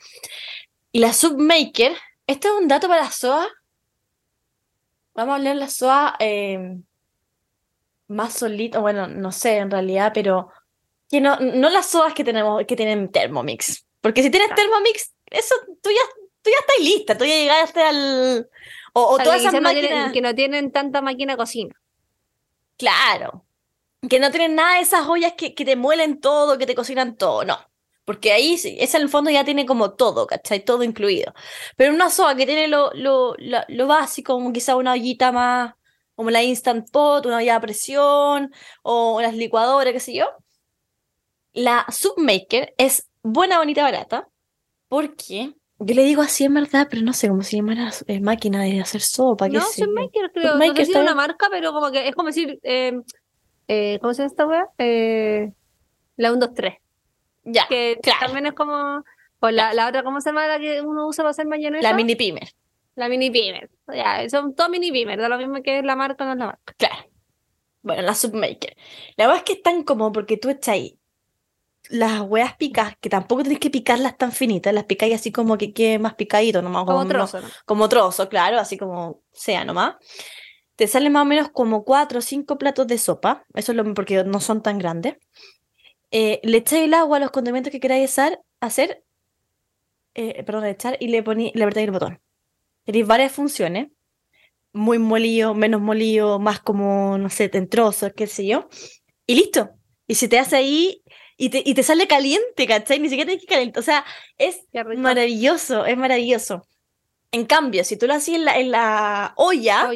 Y 0.91 0.99
la 0.99 1.13
Submaker, 1.13 1.93
este 2.27 2.49
es 2.49 2.55
un 2.55 2.67
dato 2.67 2.89
para 2.89 3.05
la 3.05 3.11
SOA. 3.11 3.47
Vamos 5.15 5.33
a 5.33 5.37
hablar 5.37 5.55
de 5.55 5.61
la 5.61 5.69
SOA 5.69 6.17
eh, 6.19 6.79
más 8.09 8.33
solito, 8.35 8.81
bueno, 8.81 9.07
no 9.07 9.31
sé 9.33 9.59
en 9.59 9.71
realidad, 9.71 10.13
pero 10.15 10.51
que 11.11 11.21
no, 11.21 11.37
no 11.39 11.71
las 11.71 11.87
SOAs 11.87 12.15
que 12.15 12.25
tenemos, 12.25 12.65
que 12.67 12.77
tienen 12.77 13.11
Thermomix. 13.11 13.85
Porque 14.01 14.23
si 14.23 14.31
tienes 14.31 14.55
Thermomix, 14.55 15.13
eso 15.31 15.55
tú 15.83 15.91
ya, 15.91 16.03
tú 16.43 16.51
ya 16.51 16.57
estás 16.61 16.79
lista, 16.85 17.17
tú 17.19 17.25
ya 17.25 17.35
llegaste 17.35 17.83
al. 17.83 18.49
O, 18.95 19.17
todas 19.19 19.41
esas 19.41 19.53
no 19.61 19.71
tienen- 19.71 19.91
máquinas. 19.93 20.13
que 20.13 20.21
no 20.23 20.35
tienen 20.35 20.73
tanta 20.73 21.03
máquina 21.03 21.35
de 21.35 21.37
cocina. 21.37 21.75
Claro. 22.77 23.45
Que 24.09 24.21
no 24.21 24.31
tienen 24.31 24.55
nada 24.55 24.77
de 24.77 24.83
esas 24.83 25.09
ollas 25.09 25.33
que, 25.37 25.55
que 25.55 25.65
te 25.65 25.75
muelen 25.75 26.21
todo, 26.21 26.57
que 26.59 26.67
te 26.67 26.75
cocinan 26.75 27.17
todo, 27.17 27.45
no. 27.45 27.59
Porque 28.05 28.33
ahí, 28.33 28.55
esa 28.55 28.97
en 28.97 29.03
el 29.03 29.09
fondo 29.09 29.31
ya 29.31 29.45
tiene 29.45 29.67
como 29.67 29.93
todo, 29.95 30.27
¿cachai? 30.27 30.65
Todo 30.65 30.83
incluido. 30.83 31.35
Pero 31.77 31.93
una 31.93 32.09
soa 32.09 32.35
que 32.37 32.47
tiene 32.47 32.69
lo, 32.69 32.91
lo, 32.95 33.35
lo, 33.39 33.59
lo 33.69 33.87
básico, 33.87 34.35
como 34.35 34.53
quizá 34.53 34.77
una 34.77 34.93
ollita 34.93 35.31
más, 35.31 35.75
como 36.15 36.31
la 36.31 36.43
Instant 36.43 36.91
Pot, 36.91 37.27
una 37.27 37.37
olla 37.37 37.57
a 37.57 37.61
presión, 37.61 38.53
o 38.83 39.21
las 39.21 39.35
licuadoras, 39.35 39.93
qué 39.93 40.01
sé 40.01 40.15
yo. 40.15 40.27
La 41.53 41.85
Submaker 41.91 42.73
es 42.79 43.09
buena, 43.23 43.59
bonita, 43.59 43.83
barata, 43.83 44.29
porque 44.89 45.55
yo 45.81 45.95
le 45.95 46.03
digo 46.05 46.23
así 46.23 46.45
en 46.45 46.55
verdad, 46.55 46.87
pero 46.91 47.03
no 47.03 47.13
sé 47.13 47.29
cómo 47.29 47.43
se 47.43 47.57
llama 47.57 47.75
la 47.75 47.93
eh, 48.07 48.21
máquina 48.21 48.63
de 48.63 48.81
hacer 48.81 49.01
sopa, 49.01 49.49
qué 49.49 49.59
No. 49.59 49.65
Submaker 49.67 50.33
creo. 50.33 50.45
No 50.45 50.53
Submaker 50.53 50.77
sé 50.77 50.77
si 50.77 50.83
es 50.83 50.89
está 50.97 51.03
una 51.03 51.15
marca, 51.15 51.49
pero 51.51 51.73
como 51.73 51.91
que 51.91 52.09
es 52.09 52.15
como 52.15 52.29
decir... 52.29 52.59
eh, 52.63 52.95
eh, 53.69 53.99
¿cómo 54.01 54.13
se 54.15 54.23
llama 54.23 54.31
esta 54.31 54.47
wea? 54.47 54.69
Eh, 54.79 55.53
la 56.17 56.33
1, 56.33 56.41
2, 56.47 56.55
3. 56.55 56.75
Ya, 57.45 57.67
Que 57.69 57.99
claro. 58.03 58.27
también 58.27 58.47
es 58.47 58.53
como... 58.55 59.05
O 59.41 59.51
la, 59.51 59.73
la 59.73 59.87
otra, 59.89 60.03
¿cómo 60.03 60.21
se 60.21 60.31
llama 60.31 60.47
la 60.49 60.59
que 60.59 60.81
uno 60.83 61.07
usa 61.07 61.23
para 61.23 61.31
hacer 61.31 61.47
mayonesa? 61.47 61.89
La 61.89 61.95
mini 61.95 62.17
pimer. 62.17 62.49
La 62.97 63.09
mini 63.09 63.31
pimer. 63.31 63.71
Ya, 63.95 64.29
son 64.29 64.55
todos 64.57 64.69
mini 64.69 64.91
pimer, 64.91 65.21
da 65.21 65.29
lo 65.29 65.39
mismo 65.39 65.63
que 65.63 65.79
es 65.79 65.85
la 65.85 65.95
marca 65.95 66.25
o 66.25 66.27
no 66.27 66.33
es 66.33 66.39
la 66.41 66.47
marca. 66.47 66.75
Claro. 66.77 67.09
Bueno, 67.83 68.03
la 68.03 68.15
Submaker. 68.15 68.77
La 69.17 69.27
verdad 69.27 69.37
es 69.39 69.43
que 69.45 69.53
es 69.53 69.63
tan 69.63 69.85
como 69.85 70.11
porque 70.11 70.37
tú 70.37 70.51
echas 70.51 70.69
ahí 70.75 70.99
las 71.91 72.21
hueas 72.21 72.55
picas, 72.57 72.97
que 73.01 73.09
tampoco 73.09 73.45
tenés 73.45 73.61
que 73.61 73.71
picarlas 73.71 74.19
tan 74.19 74.33
finitas, 74.33 74.75
las 74.75 74.85
picáis 74.85 75.15
así 75.15 75.33
como 75.33 75.57
que 75.57 75.73
quede 75.73 75.99
más 75.99 76.15
picadito, 76.15 76.61
nomás 76.61 76.85
Como 76.85 77.05
no- 77.05 77.09
trozo, 77.09 77.41
¿no? 77.41 77.49
como 77.65 77.89
trozo, 77.89 78.29
claro, 78.29 78.59
así 78.59 78.77
como 78.77 79.23
sea 79.33 79.65
nomás. 79.65 79.95
Te 80.79 80.87
salen 80.87 81.11
más 81.13 81.23
o 81.23 81.25
menos 81.25 81.49
como 81.51 81.83
cuatro 81.83 82.21
o 82.21 82.23
cinco 82.23 82.57
platos 82.57 82.87
de 82.87 82.99
sopa, 82.99 83.45
eso 83.53 83.73
es 83.73 83.77
lo 83.77 83.95
porque 83.95 84.23
no 84.23 84.39
son 84.39 84.63
tan 84.63 84.79
grandes. 84.79 85.17
Eh, 86.13 86.39
le 86.45 86.59
echáis 86.59 86.85
el 86.85 86.95
agua, 86.95 87.19
los 87.19 87.33
condimentos 87.33 87.73
que 87.73 87.81
queráis 87.81 88.17
hacer, 88.17 88.39
hacer 88.61 89.03
eh, 90.15 90.45
perdón, 90.45 90.67
echar 90.67 90.97
y 91.01 91.09
le 91.09 91.25
poní, 91.25 91.51
le 91.53 91.65
apretáis 91.65 91.87
el 91.87 91.91
botón. 91.91 92.21
Tenéis 92.85 93.09
varias 93.09 93.33
funciones, 93.33 93.89
muy 94.73 95.01
molido, 95.01 95.53
menos 95.53 95.81
molido, 95.81 96.39
más 96.39 96.61
como, 96.61 97.19
no 97.19 97.29
sé, 97.29 97.51
en 97.53 97.69
trozos, 97.69 98.13
qué 98.15 98.29
sé 98.29 98.47
yo, 98.47 98.69
y 99.27 99.35
listo. 99.35 99.71
Y 100.07 100.15
se 100.15 100.29
te 100.29 100.39
hace 100.39 100.55
ahí 100.55 101.03
y 101.37 101.51
te, 101.51 101.61
y 101.67 101.75
te 101.75 101.83
sale 101.83 102.07
caliente, 102.07 102.69
¿cachai? 102.69 103.01
Ni 103.01 103.09
siquiera 103.09 103.31
tienes 103.31 103.45
que 103.45 103.53
calentar, 103.53 103.81
o 103.81 103.83
sea, 103.83 104.05
es 104.37 104.61
maravilloso, 104.97 105.87
es 105.87 105.97
maravilloso. 105.97 106.69
En 107.33 107.47
cambio, 107.47 107.83
si 107.83 107.97
tú 107.97 108.07
lo 108.07 108.15
hacías 108.15 108.39
en 108.39 108.45
la, 108.45 108.59
en 108.61 108.71
la 108.71 109.35
olla, 109.37 109.91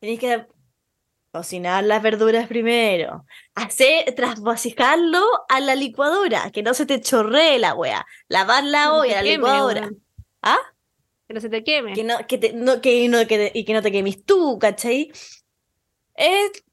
Tenés 0.00 0.18
que 0.20 0.46
cocinar 1.32 1.84
las 1.84 2.02
verduras 2.02 2.46
primero. 2.48 3.24
Hacer, 3.54 4.14
trasvasijarlo 4.14 5.22
a 5.48 5.60
la 5.60 5.74
licuadora, 5.74 6.50
que 6.50 6.62
no 6.62 6.74
se 6.74 6.86
te 6.86 7.00
chorree 7.00 7.58
la 7.58 7.74
wea. 7.74 8.06
Lavar 8.28 8.64
la 8.64 8.86
no 8.86 8.98
olla, 9.00 9.10
se 9.10 9.16
la 9.16 9.22
queme, 9.22 9.36
licuadora. 9.36 9.80
weón. 9.82 10.04
¿Ah? 10.42 10.58
Que 11.28 11.34
no 11.34 11.40
se 11.40 11.48
te 11.48 11.64
queme. 11.64 11.92
Que 11.92 12.04
no, 12.04 12.18
que 12.26 12.38
te- 12.38 12.52
no, 12.52 12.80
que 12.80 13.08
no, 13.08 13.26
que, 13.26 13.50
y 13.54 13.64
que 13.64 13.72
no 13.74 13.82
te 13.82 13.92
quemes 13.92 14.24
tú, 14.24 14.58
¿cachai? 14.58 15.10
Es, 16.14 16.64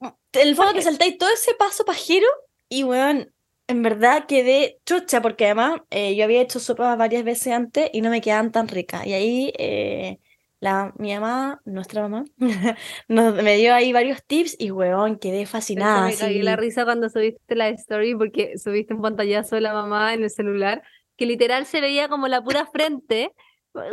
en 0.00 0.48
el 0.48 0.54
fondo 0.56 0.74
te 0.74 0.82
saltáis 0.82 1.18
todo 1.18 1.30
ese 1.30 1.54
paso 1.54 1.84
pajero 1.84 2.26
y, 2.68 2.84
weón, 2.84 3.32
en 3.66 3.82
verdad 3.82 4.26
quedé 4.26 4.78
chocha 4.84 5.22
porque 5.22 5.46
además 5.46 5.80
eh, 5.90 6.14
yo 6.14 6.24
había 6.24 6.42
hecho 6.42 6.60
sopas 6.60 6.98
varias 6.98 7.24
veces 7.24 7.52
antes 7.52 7.88
y 7.92 8.02
no 8.02 8.10
me 8.10 8.20
quedaban 8.20 8.52
tan 8.52 8.68
ricas. 8.68 9.06
Y 9.06 9.14
ahí 9.14 9.52
eh, 9.58 10.18
la, 10.60 10.92
mi 10.96 11.12
mamá, 11.14 11.60
nuestra 11.64 12.02
mamá, 12.02 12.24
nos, 13.08 13.34
me 13.42 13.56
dio 13.56 13.74
ahí 13.74 13.92
varios 13.92 14.24
tips 14.24 14.56
y, 14.58 14.70
weón, 14.70 15.18
quedé 15.18 15.46
fascinada. 15.46 16.06
me 16.06 16.12
así. 16.14 16.42
la 16.42 16.56
risa 16.56 16.84
cuando 16.84 17.08
subiste 17.10 17.54
la 17.54 17.68
story 17.68 18.14
porque 18.14 18.56
subiste 18.58 18.94
un 18.94 19.02
pantallazo 19.02 19.56
de 19.56 19.60
la 19.60 19.74
mamá 19.74 20.14
en 20.14 20.22
el 20.22 20.30
celular 20.30 20.82
que 21.16 21.26
literal 21.26 21.66
se 21.66 21.80
veía 21.80 22.08
como 22.08 22.28
la 22.28 22.42
pura 22.42 22.66
frente. 22.66 23.32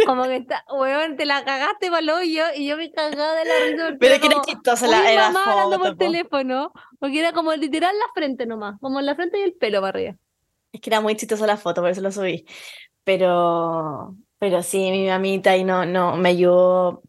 Como 0.06 0.26
que 0.26 0.36
está, 0.36 0.64
weón, 0.72 1.16
te 1.18 1.26
la 1.26 1.44
cagaste 1.44 1.88
para 1.88 2.02
el 2.02 2.10
hoyo 2.12 2.44
y 2.56 2.68
yo 2.68 2.78
me 2.78 2.92
cagaba 2.92 3.34
de 3.34 3.46
la 3.46 3.54
risa. 3.66 3.98
Pero 4.00 4.14
era 4.14 4.22
que 4.22 4.28
era 4.28 4.42
chistosa 4.42 4.86
"Uy, 4.86 4.92
la, 4.92 5.12
era 5.12 5.32
mamá 5.32 5.52
hablando 5.52 5.78
foto, 5.78 5.82
por 5.82 5.92
po. 5.94 5.98
teléfono, 5.98 6.72
porque 7.00 7.20
era 7.20 7.34
como 7.34 7.52
literal 7.54 7.96
la 7.98 8.06
frente 8.14 8.46
nomás, 8.46 8.80
como 8.80 9.02
la 9.02 9.16
frente 9.16 9.40
y 9.40 9.42
el 9.42 9.54
pelo 9.54 9.82
para 9.82 9.90
arriba. 9.90 10.16
Es 10.72 10.82
que 10.82 10.90
era 10.92 11.02
muy 11.02 11.16
chistosa 11.16 11.48
la 11.48 11.58
foto, 11.58 11.82
por 11.82 11.90
eso 11.90 12.02
lo 12.02 12.12
subí. 12.12 12.46
Pero, 13.04 14.16
pero 14.42 14.64
sí, 14.64 14.90
mi 14.90 15.06
mamita 15.08 15.52
ahí 15.52 15.64
no, 15.64 15.86
no 15.86 16.18
me 16.18 16.30
ayudó 16.30 17.04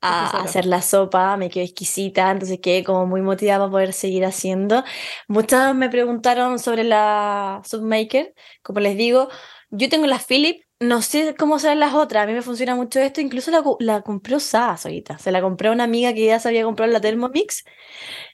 a 0.00 0.42
hacer 0.42 0.66
la 0.66 0.82
sopa, 0.82 1.36
me 1.36 1.50
quedó 1.50 1.64
exquisita, 1.64 2.32
entonces 2.32 2.58
quedé 2.60 2.82
como 2.84 3.06
muy 3.06 3.22
motivada 3.22 3.60
para 3.60 3.70
poder 3.70 3.92
seguir 3.92 4.24
haciendo. 4.24 4.82
Muchas 5.28 5.74
me 5.76 5.88
preguntaron 5.88 6.58
sobre 6.58 6.82
la 6.84 7.62
Submaker, 7.64 8.34
como 8.62 8.80
les 8.80 8.96
digo, 8.96 9.28
yo 9.70 9.88
tengo 9.88 10.06
la 10.08 10.18
Philip, 10.18 10.64
no 10.80 11.02
sé 11.02 11.34
cómo 11.36 11.58
serán 11.58 11.80
las 11.80 11.94
otras, 11.94 12.22
a 12.22 12.26
mí 12.26 12.32
me 12.32 12.42
funciona 12.42 12.76
mucho 12.76 13.00
esto, 13.00 13.20
incluso 13.20 13.50
la, 13.50 13.64
la 13.80 14.02
compré 14.02 14.36
usada 14.36 14.76
ahorita, 14.82 15.18
se 15.18 15.32
la 15.32 15.40
compré 15.40 15.68
a 15.68 15.72
una 15.72 15.84
amiga 15.84 16.14
que 16.14 16.26
ya 16.26 16.38
sabía 16.38 16.62
comprar 16.62 16.88
la 16.88 17.00
Thermomix 17.00 17.64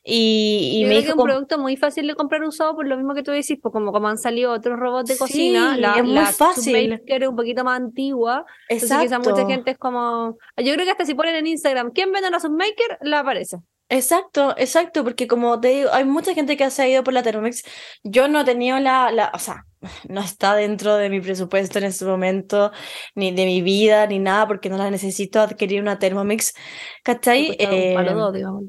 y, 0.04 0.72
y 0.74 0.82
Yo 0.82 0.88
me 0.88 0.94
creo 0.94 1.00
que 1.00 1.06
dijo 1.06 1.18
es 1.18 1.22
un 1.22 1.24
producto 1.24 1.58
muy 1.58 1.76
fácil 1.76 2.06
de 2.06 2.14
comprar 2.14 2.42
usado 2.42 2.74
por 2.74 2.86
lo 2.86 2.96
mismo 2.96 3.14
que 3.14 3.22
tú 3.22 3.30
decís, 3.30 3.58
pues 3.62 3.72
como, 3.72 3.92
como 3.92 4.08
han 4.08 4.18
salido 4.18 4.52
otros 4.52 4.78
robots 4.78 5.08
de 5.08 5.16
cocina, 5.16 5.76
la, 5.78 5.94
es 5.96 6.04
muy 6.04 6.12
la 6.12 6.26
fácil. 6.26 7.02
Es 7.06 7.28
un 7.28 7.36
poquito 7.36 7.64
más 7.64 7.80
antigua, 7.80 8.44
entonces 8.68 8.98
quizás 8.98 9.18
mucha 9.20 9.30
Exacto. 9.30 9.48
gente 9.48 9.70
es 9.70 9.78
como, 9.78 10.36
yo 10.58 10.74
creo 10.74 10.84
que 10.84 10.90
hasta 10.90 11.06
si 11.06 11.14
ponen 11.14 11.36
en 11.36 11.46
Instagram, 11.46 11.92
¿quién 11.92 12.12
vende 12.12 12.28
una 12.28 12.40
Submaker? 12.40 12.98
La 13.00 13.20
aparece. 13.20 13.58
Exacto, 13.90 14.54
exacto, 14.56 15.04
porque 15.04 15.26
como 15.28 15.60
te 15.60 15.68
digo, 15.68 15.90
hay 15.92 16.04
mucha 16.04 16.34
gente 16.34 16.56
que 16.56 16.68
se 16.70 16.82
ha 16.82 16.88
ido 16.88 17.04
por 17.04 17.12
la 17.14 17.22
Thermomix. 17.22 17.62
Yo 18.02 18.28
no 18.28 18.40
he 18.40 18.44
tenido 18.44 18.78
la, 18.80 19.12
la, 19.12 19.30
o 19.34 19.38
sea, 19.38 19.66
no 20.08 20.20
está 20.22 20.54
dentro 20.56 20.96
de 20.96 21.10
mi 21.10 21.20
presupuesto 21.20 21.78
en 21.78 21.84
este 21.84 22.04
momento, 22.04 22.72
ni 23.14 23.30
de 23.32 23.44
mi 23.44 23.62
vida, 23.62 24.06
ni 24.06 24.18
nada, 24.18 24.46
porque 24.48 24.70
no 24.70 24.78
la 24.78 24.90
necesito 24.90 25.40
adquirir 25.40 25.80
una 25.82 25.98
Thermomix, 25.98 26.54
¿cachai? 27.04 27.44
Cuesta 27.46 27.76
un 27.76 27.92
palo 27.92 28.14
dos, 28.14 28.32
digamos. 28.32 28.64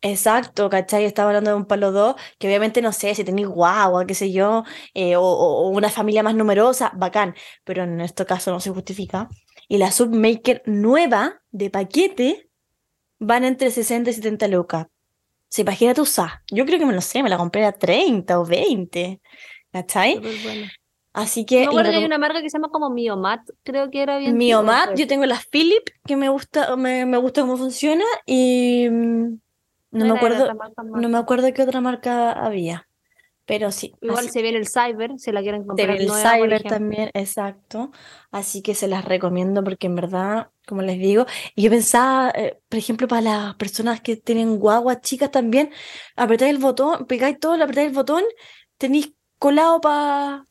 Exacto, 0.00 0.70
¿cachai? 0.70 1.04
Estaba 1.04 1.30
hablando 1.30 1.50
de 1.50 1.56
un 1.56 1.66
palo 1.66 1.90
2, 1.90 2.14
que 2.38 2.46
obviamente 2.46 2.80
no 2.82 2.92
sé 2.92 3.14
si 3.16 3.24
tenéis 3.24 3.48
guagua, 3.48 4.06
qué 4.06 4.14
sé 4.14 4.30
yo, 4.30 4.62
eh, 4.94 5.16
o- 5.16 5.22
o 5.22 5.68
una 5.70 5.90
familia 5.90 6.22
más 6.22 6.36
numerosa, 6.36 6.92
bacán, 6.94 7.34
pero 7.64 7.82
en 7.82 8.00
este 8.00 8.24
caso 8.24 8.52
no 8.52 8.60
se 8.60 8.70
justifica. 8.70 9.28
Y 9.66 9.78
la 9.78 9.90
Submaker 9.90 10.62
nueva 10.66 11.42
de 11.50 11.70
paquete 11.70 12.47
van 13.18 13.44
entre 13.44 13.70
60 13.70 14.10
y 14.10 14.12
70 14.12 14.48
lucas. 14.48 14.86
Se 15.48 15.62
imagina 15.62 15.94
tú 15.94 16.02
usar. 16.02 16.42
Yo 16.50 16.66
creo 16.66 16.78
que 16.78 16.86
me 16.86 16.92
lo 16.92 17.00
sé, 17.00 17.22
me 17.22 17.30
la 17.30 17.38
compré 17.38 17.64
a 17.64 17.72
30 17.72 18.38
o 18.38 18.44
20, 18.44 19.20
¿cachai? 19.72 20.18
Bueno. 20.18 20.66
Así 21.12 21.40
Me 21.40 21.46
que 21.46 21.68
que 21.68 21.78
hay 21.78 22.04
una 22.04 22.18
marca 22.18 22.40
que 22.42 22.50
se 22.50 22.58
llama 22.58 22.68
como 22.68 22.90
Miomat, 22.90 23.40
creo 23.64 23.90
que 23.90 24.02
era 24.02 24.18
bien. 24.18 24.36
Miomat, 24.36 24.96
yo 24.96 25.06
tengo 25.06 25.26
la 25.26 25.40
Philip, 25.50 25.88
que 26.06 26.16
me 26.16 26.28
gusta, 26.28 26.76
me, 26.76 27.06
me 27.06 27.16
gusta 27.16 27.40
cómo 27.40 27.56
funciona, 27.56 28.04
y 28.24 28.88
mm, 28.88 29.38
no 29.90 30.04
me 30.04 30.04
era 30.04 30.12
de 30.12 30.18
acuerdo. 30.18 30.54
No 30.94 31.08
me 31.08 31.18
acuerdo 31.18 31.52
qué 31.52 31.62
otra 31.62 31.80
marca 31.80 32.32
había, 32.32 32.87
pero 33.48 33.72
sí. 33.72 33.94
Igual 34.02 34.18
así- 34.20 34.30
se 34.30 34.42
viene 34.42 34.58
el 34.58 34.68
Cyber, 34.68 35.18
si 35.18 35.32
la 35.32 35.40
quieren 35.42 35.62
se 35.62 35.66
comprar 35.66 35.88
viene 35.88 36.02
el 36.02 36.06
nueva, 36.08 36.30
Cyber 36.36 36.62
también, 36.62 37.10
exacto. 37.14 37.90
Así 38.30 38.62
que 38.62 38.74
se 38.74 38.86
las 38.88 39.04
recomiendo 39.04 39.64
porque 39.64 39.86
en 39.88 39.94
verdad, 39.96 40.50
como 40.66 40.82
les 40.82 40.98
digo, 40.98 41.26
y 41.56 41.62
yo 41.62 41.70
pensaba, 41.70 42.30
eh, 42.34 42.60
por 42.68 42.78
ejemplo, 42.78 43.08
para 43.08 43.22
las 43.22 43.54
personas 43.56 44.00
que 44.02 44.16
tienen 44.16 44.58
guaguas 44.58 45.00
chicas 45.00 45.30
también, 45.30 45.70
apretáis 46.14 46.50
el 46.54 46.58
botón, 46.58 47.06
pegáis 47.06 47.40
todo, 47.40 47.54
apretáis 47.62 47.88
el 47.88 47.94
botón, 47.94 48.22
tenéis 48.76 49.12
colado 49.38 49.80
para 49.80 50.44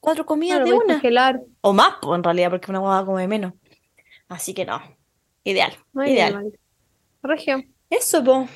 cuatro 0.00 0.24
comidas 0.26 0.58
Claro, 0.58 0.70
de 0.70 0.72
una. 0.84 0.94
congelar. 0.94 1.40
O 1.60 1.72
más, 1.74 1.96
pues, 2.00 2.16
en 2.16 2.24
realidad, 2.24 2.50
porque 2.50 2.70
una 2.70 2.80
guagua 2.80 3.04
come 3.06 3.28
menos. 3.28 3.52
Así 4.28 4.54
que 4.54 4.64
no, 4.64 4.80
ideal, 5.44 5.72
Muy 5.92 6.06
bien, 6.06 6.16
ideal. 6.16 6.34
Magda. 6.34 6.58
Regio. 7.22 7.64
Eso, 7.90 8.22
pues. 8.24 8.50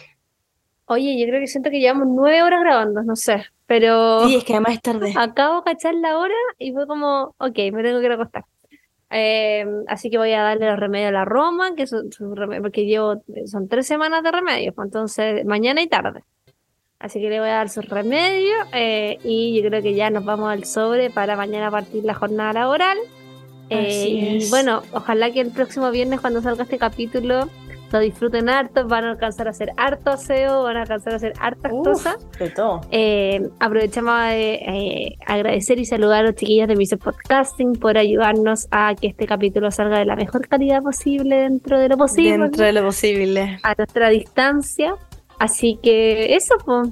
Oye, 0.86 1.18
yo 1.18 1.26
creo 1.26 1.40
que 1.40 1.46
siento 1.46 1.70
que 1.70 1.80
llevamos 1.80 2.08
nueve 2.10 2.42
horas 2.42 2.60
grabando, 2.60 3.02
no 3.02 3.16
sé, 3.16 3.44
Pero 3.66 4.26
Sí, 4.26 4.36
es 4.36 4.44
que 4.44 4.52
además 4.54 4.74
es 4.74 4.82
tarde. 4.82 5.12
acabo 5.16 5.58
de 5.58 5.72
cachar 5.72 5.94
la 5.94 6.18
hora 6.18 6.34
y 6.58 6.72
fue 6.72 6.86
como, 6.86 7.34
ok, 7.38 7.58
me 7.72 7.82
tengo 7.82 8.00
que 8.00 8.06
ir 8.06 8.12
a 8.12 8.14
acostar. 8.14 8.44
Eh, 9.14 9.66
así 9.88 10.08
que 10.10 10.18
voy 10.18 10.32
a 10.32 10.42
darle 10.42 10.70
los 10.70 10.80
remedios 10.80 11.10
a 11.10 11.12
la 11.12 11.24
Roma, 11.24 11.74
que 11.74 11.86
son 11.86 12.10
remedios, 12.34 12.62
porque 12.62 12.86
llevo, 12.86 13.22
son 13.46 13.68
tres 13.68 13.86
semanas 13.86 14.22
de 14.22 14.32
remedios, 14.32 14.74
pues, 14.74 14.86
entonces 14.86 15.44
mañana 15.44 15.82
y 15.82 15.86
tarde. 15.86 16.22
Así 16.98 17.20
que 17.20 17.28
le 17.28 17.40
voy 17.40 17.48
a 17.48 17.54
dar 17.54 17.68
sus 17.68 17.88
remedios 17.88 18.56
eh, 18.72 19.18
y 19.24 19.60
yo 19.60 19.68
creo 19.68 19.82
que 19.82 19.94
ya 19.94 20.08
nos 20.10 20.24
vamos 20.24 20.50
al 20.50 20.64
sobre 20.64 21.10
para 21.10 21.36
mañana 21.36 21.70
partir 21.70 22.04
la 22.04 22.14
jornada 22.14 22.52
laboral. 22.52 22.96
Eh, 23.70 23.86
Así 23.88 24.46
y 24.46 24.50
bueno, 24.50 24.82
ojalá 24.92 25.32
que 25.32 25.40
el 25.40 25.50
próximo 25.50 25.90
viernes 25.90 26.20
cuando 26.20 26.40
salga 26.42 26.62
este 26.62 26.78
capítulo 26.78 27.48
lo 27.92 28.00
disfruten 28.00 28.48
harto, 28.48 28.86
van 28.88 29.04
a 29.04 29.10
alcanzar 29.10 29.46
a 29.46 29.50
hacer 29.50 29.70
harto 29.76 30.10
aseo, 30.10 30.62
van 30.62 30.76
a 30.78 30.82
alcanzar 30.82 31.12
a 31.12 31.16
hacer 31.16 31.32
hartas 31.38 31.70
Uf, 31.72 31.84
cosas. 31.86 32.16
de 32.38 32.50
todo. 32.50 32.80
Eh, 32.90 33.40
aprovechamos 33.60 34.14
de 34.28 34.54
eh, 34.54 35.16
agradecer 35.26 35.78
y 35.78 35.84
saludar 35.84 36.24
a 36.24 36.28
los 36.28 36.34
chiquillos 36.36 36.68
de 36.68 36.76
Mr. 36.76 36.98
Podcasting 36.98 37.74
por 37.74 37.98
ayudarnos 37.98 38.66
a 38.70 38.94
que 38.94 39.08
este 39.08 39.26
capítulo 39.26 39.70
salga 39.70 39.98
de 39.98 40.06
la 40.06 40.16
mejor 40.16 40.48
calidad 40.48 40.82
posible 40.82 41.36
dentro 41.36 41.78
de 41.78 41.88
lo 41.88 41.96
posible, 41.96 42.38
Dentro 42.38 42.64
de 42.64 42.72
lo 42.72 42.82
posible. 42.82 43.58
a 43.62 43.74
nuestra 43.76 44.08
distancia. 44.08 44.94
Así 45.38 45.78
que 45.82 46.34
eso, 46.36 46.54
pues. 46.64 46.88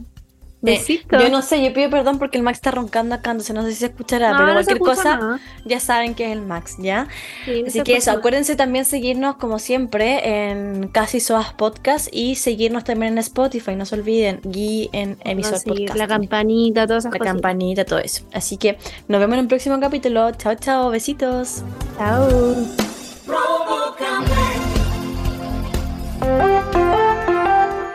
Besito. 0.62 1.18
Yo 1.18 1.30
no 1.30 1.40
sé, 1.40 1.64
yo 1.64 1.72
pido 1.72 1.88
perdón 1.88 2.18
porque 2.18 2.36
el 2.36 2.44
Max 2.44 2.58
está 2.58 2.70
roncando 2.70 3.14
acá, 3.14 3.30
entonces 3.30 3.54
no 3.54 3.62
sé 3.62 3.70
si 3.70 3.76
se 3.76 3.86
escuchará, 3.86 4.32
No, 4.32 4.36
pero 4.36 4.46
no 4.48 4.52
cualquier 4.54 4.78
cosa 4.78 5.16
nada. 5.16 5.40
ya 5.64 5.80
saben 5.80 6.14
que 6.14 6.26
es 6.26 6.32
el 6.32 6.42
Max, 6.42 6.76
¿ya? 6.78 7.08
Sí, 7.46 7.62
no 7.62 7.68
Así 7.68 7.82
que 7.82 7.96
eso, 7.96 8.10
nada. 8.10 8.18
acuérdense 8.18 8.56
también 8.56 8.84
seguirnos 8.84 9.36
como 9.36 9.58
siempre 9.58 10.50
en 10.50 10.88
Casi 10.88 11.20
Soas 11.20 11.54
Podcast 11.54 12.08
y 12.12 12.34
seguirnos 12.34 12.84
también 12.84 13.14
en 13.14 13.18
Spotify, 13.18 13.74
no 13.74 13.86
se 13.86 13.94
olviden, 13.94 14.40
y 14.52 14.90
en 14.92 15.16
emisor 15.24 15.58
Sí, 15.60 15.68
podcast. 15.70 15.96
la 15.96 16.06
campanita, 16.06 16.86
todas 16.86 17.06
esas 17.06 17.18
la 17.18 17.24
campanita, 17.24 17.84
todo 17.86 17.98
eso. 17.98 18.24
Así 18.32 18.56
que 18.58 18.76
nos 19.08 19.18
vemos 19.20 19.34
en 19.34 19.40
un 19.40 19.48
próximo 19.48 19.80
capítulo. 19.80 20.30
Chao, 20.32 20.54
chao, 20.56 20.90
besitos. 20.90 21.62
Chao. 21.96 22.28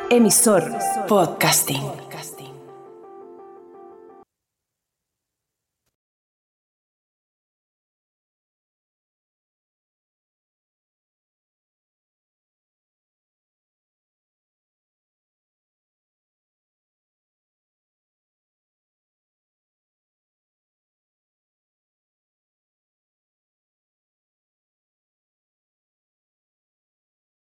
Emisor 0.09 0.71
Podcasting. 1.07 2.04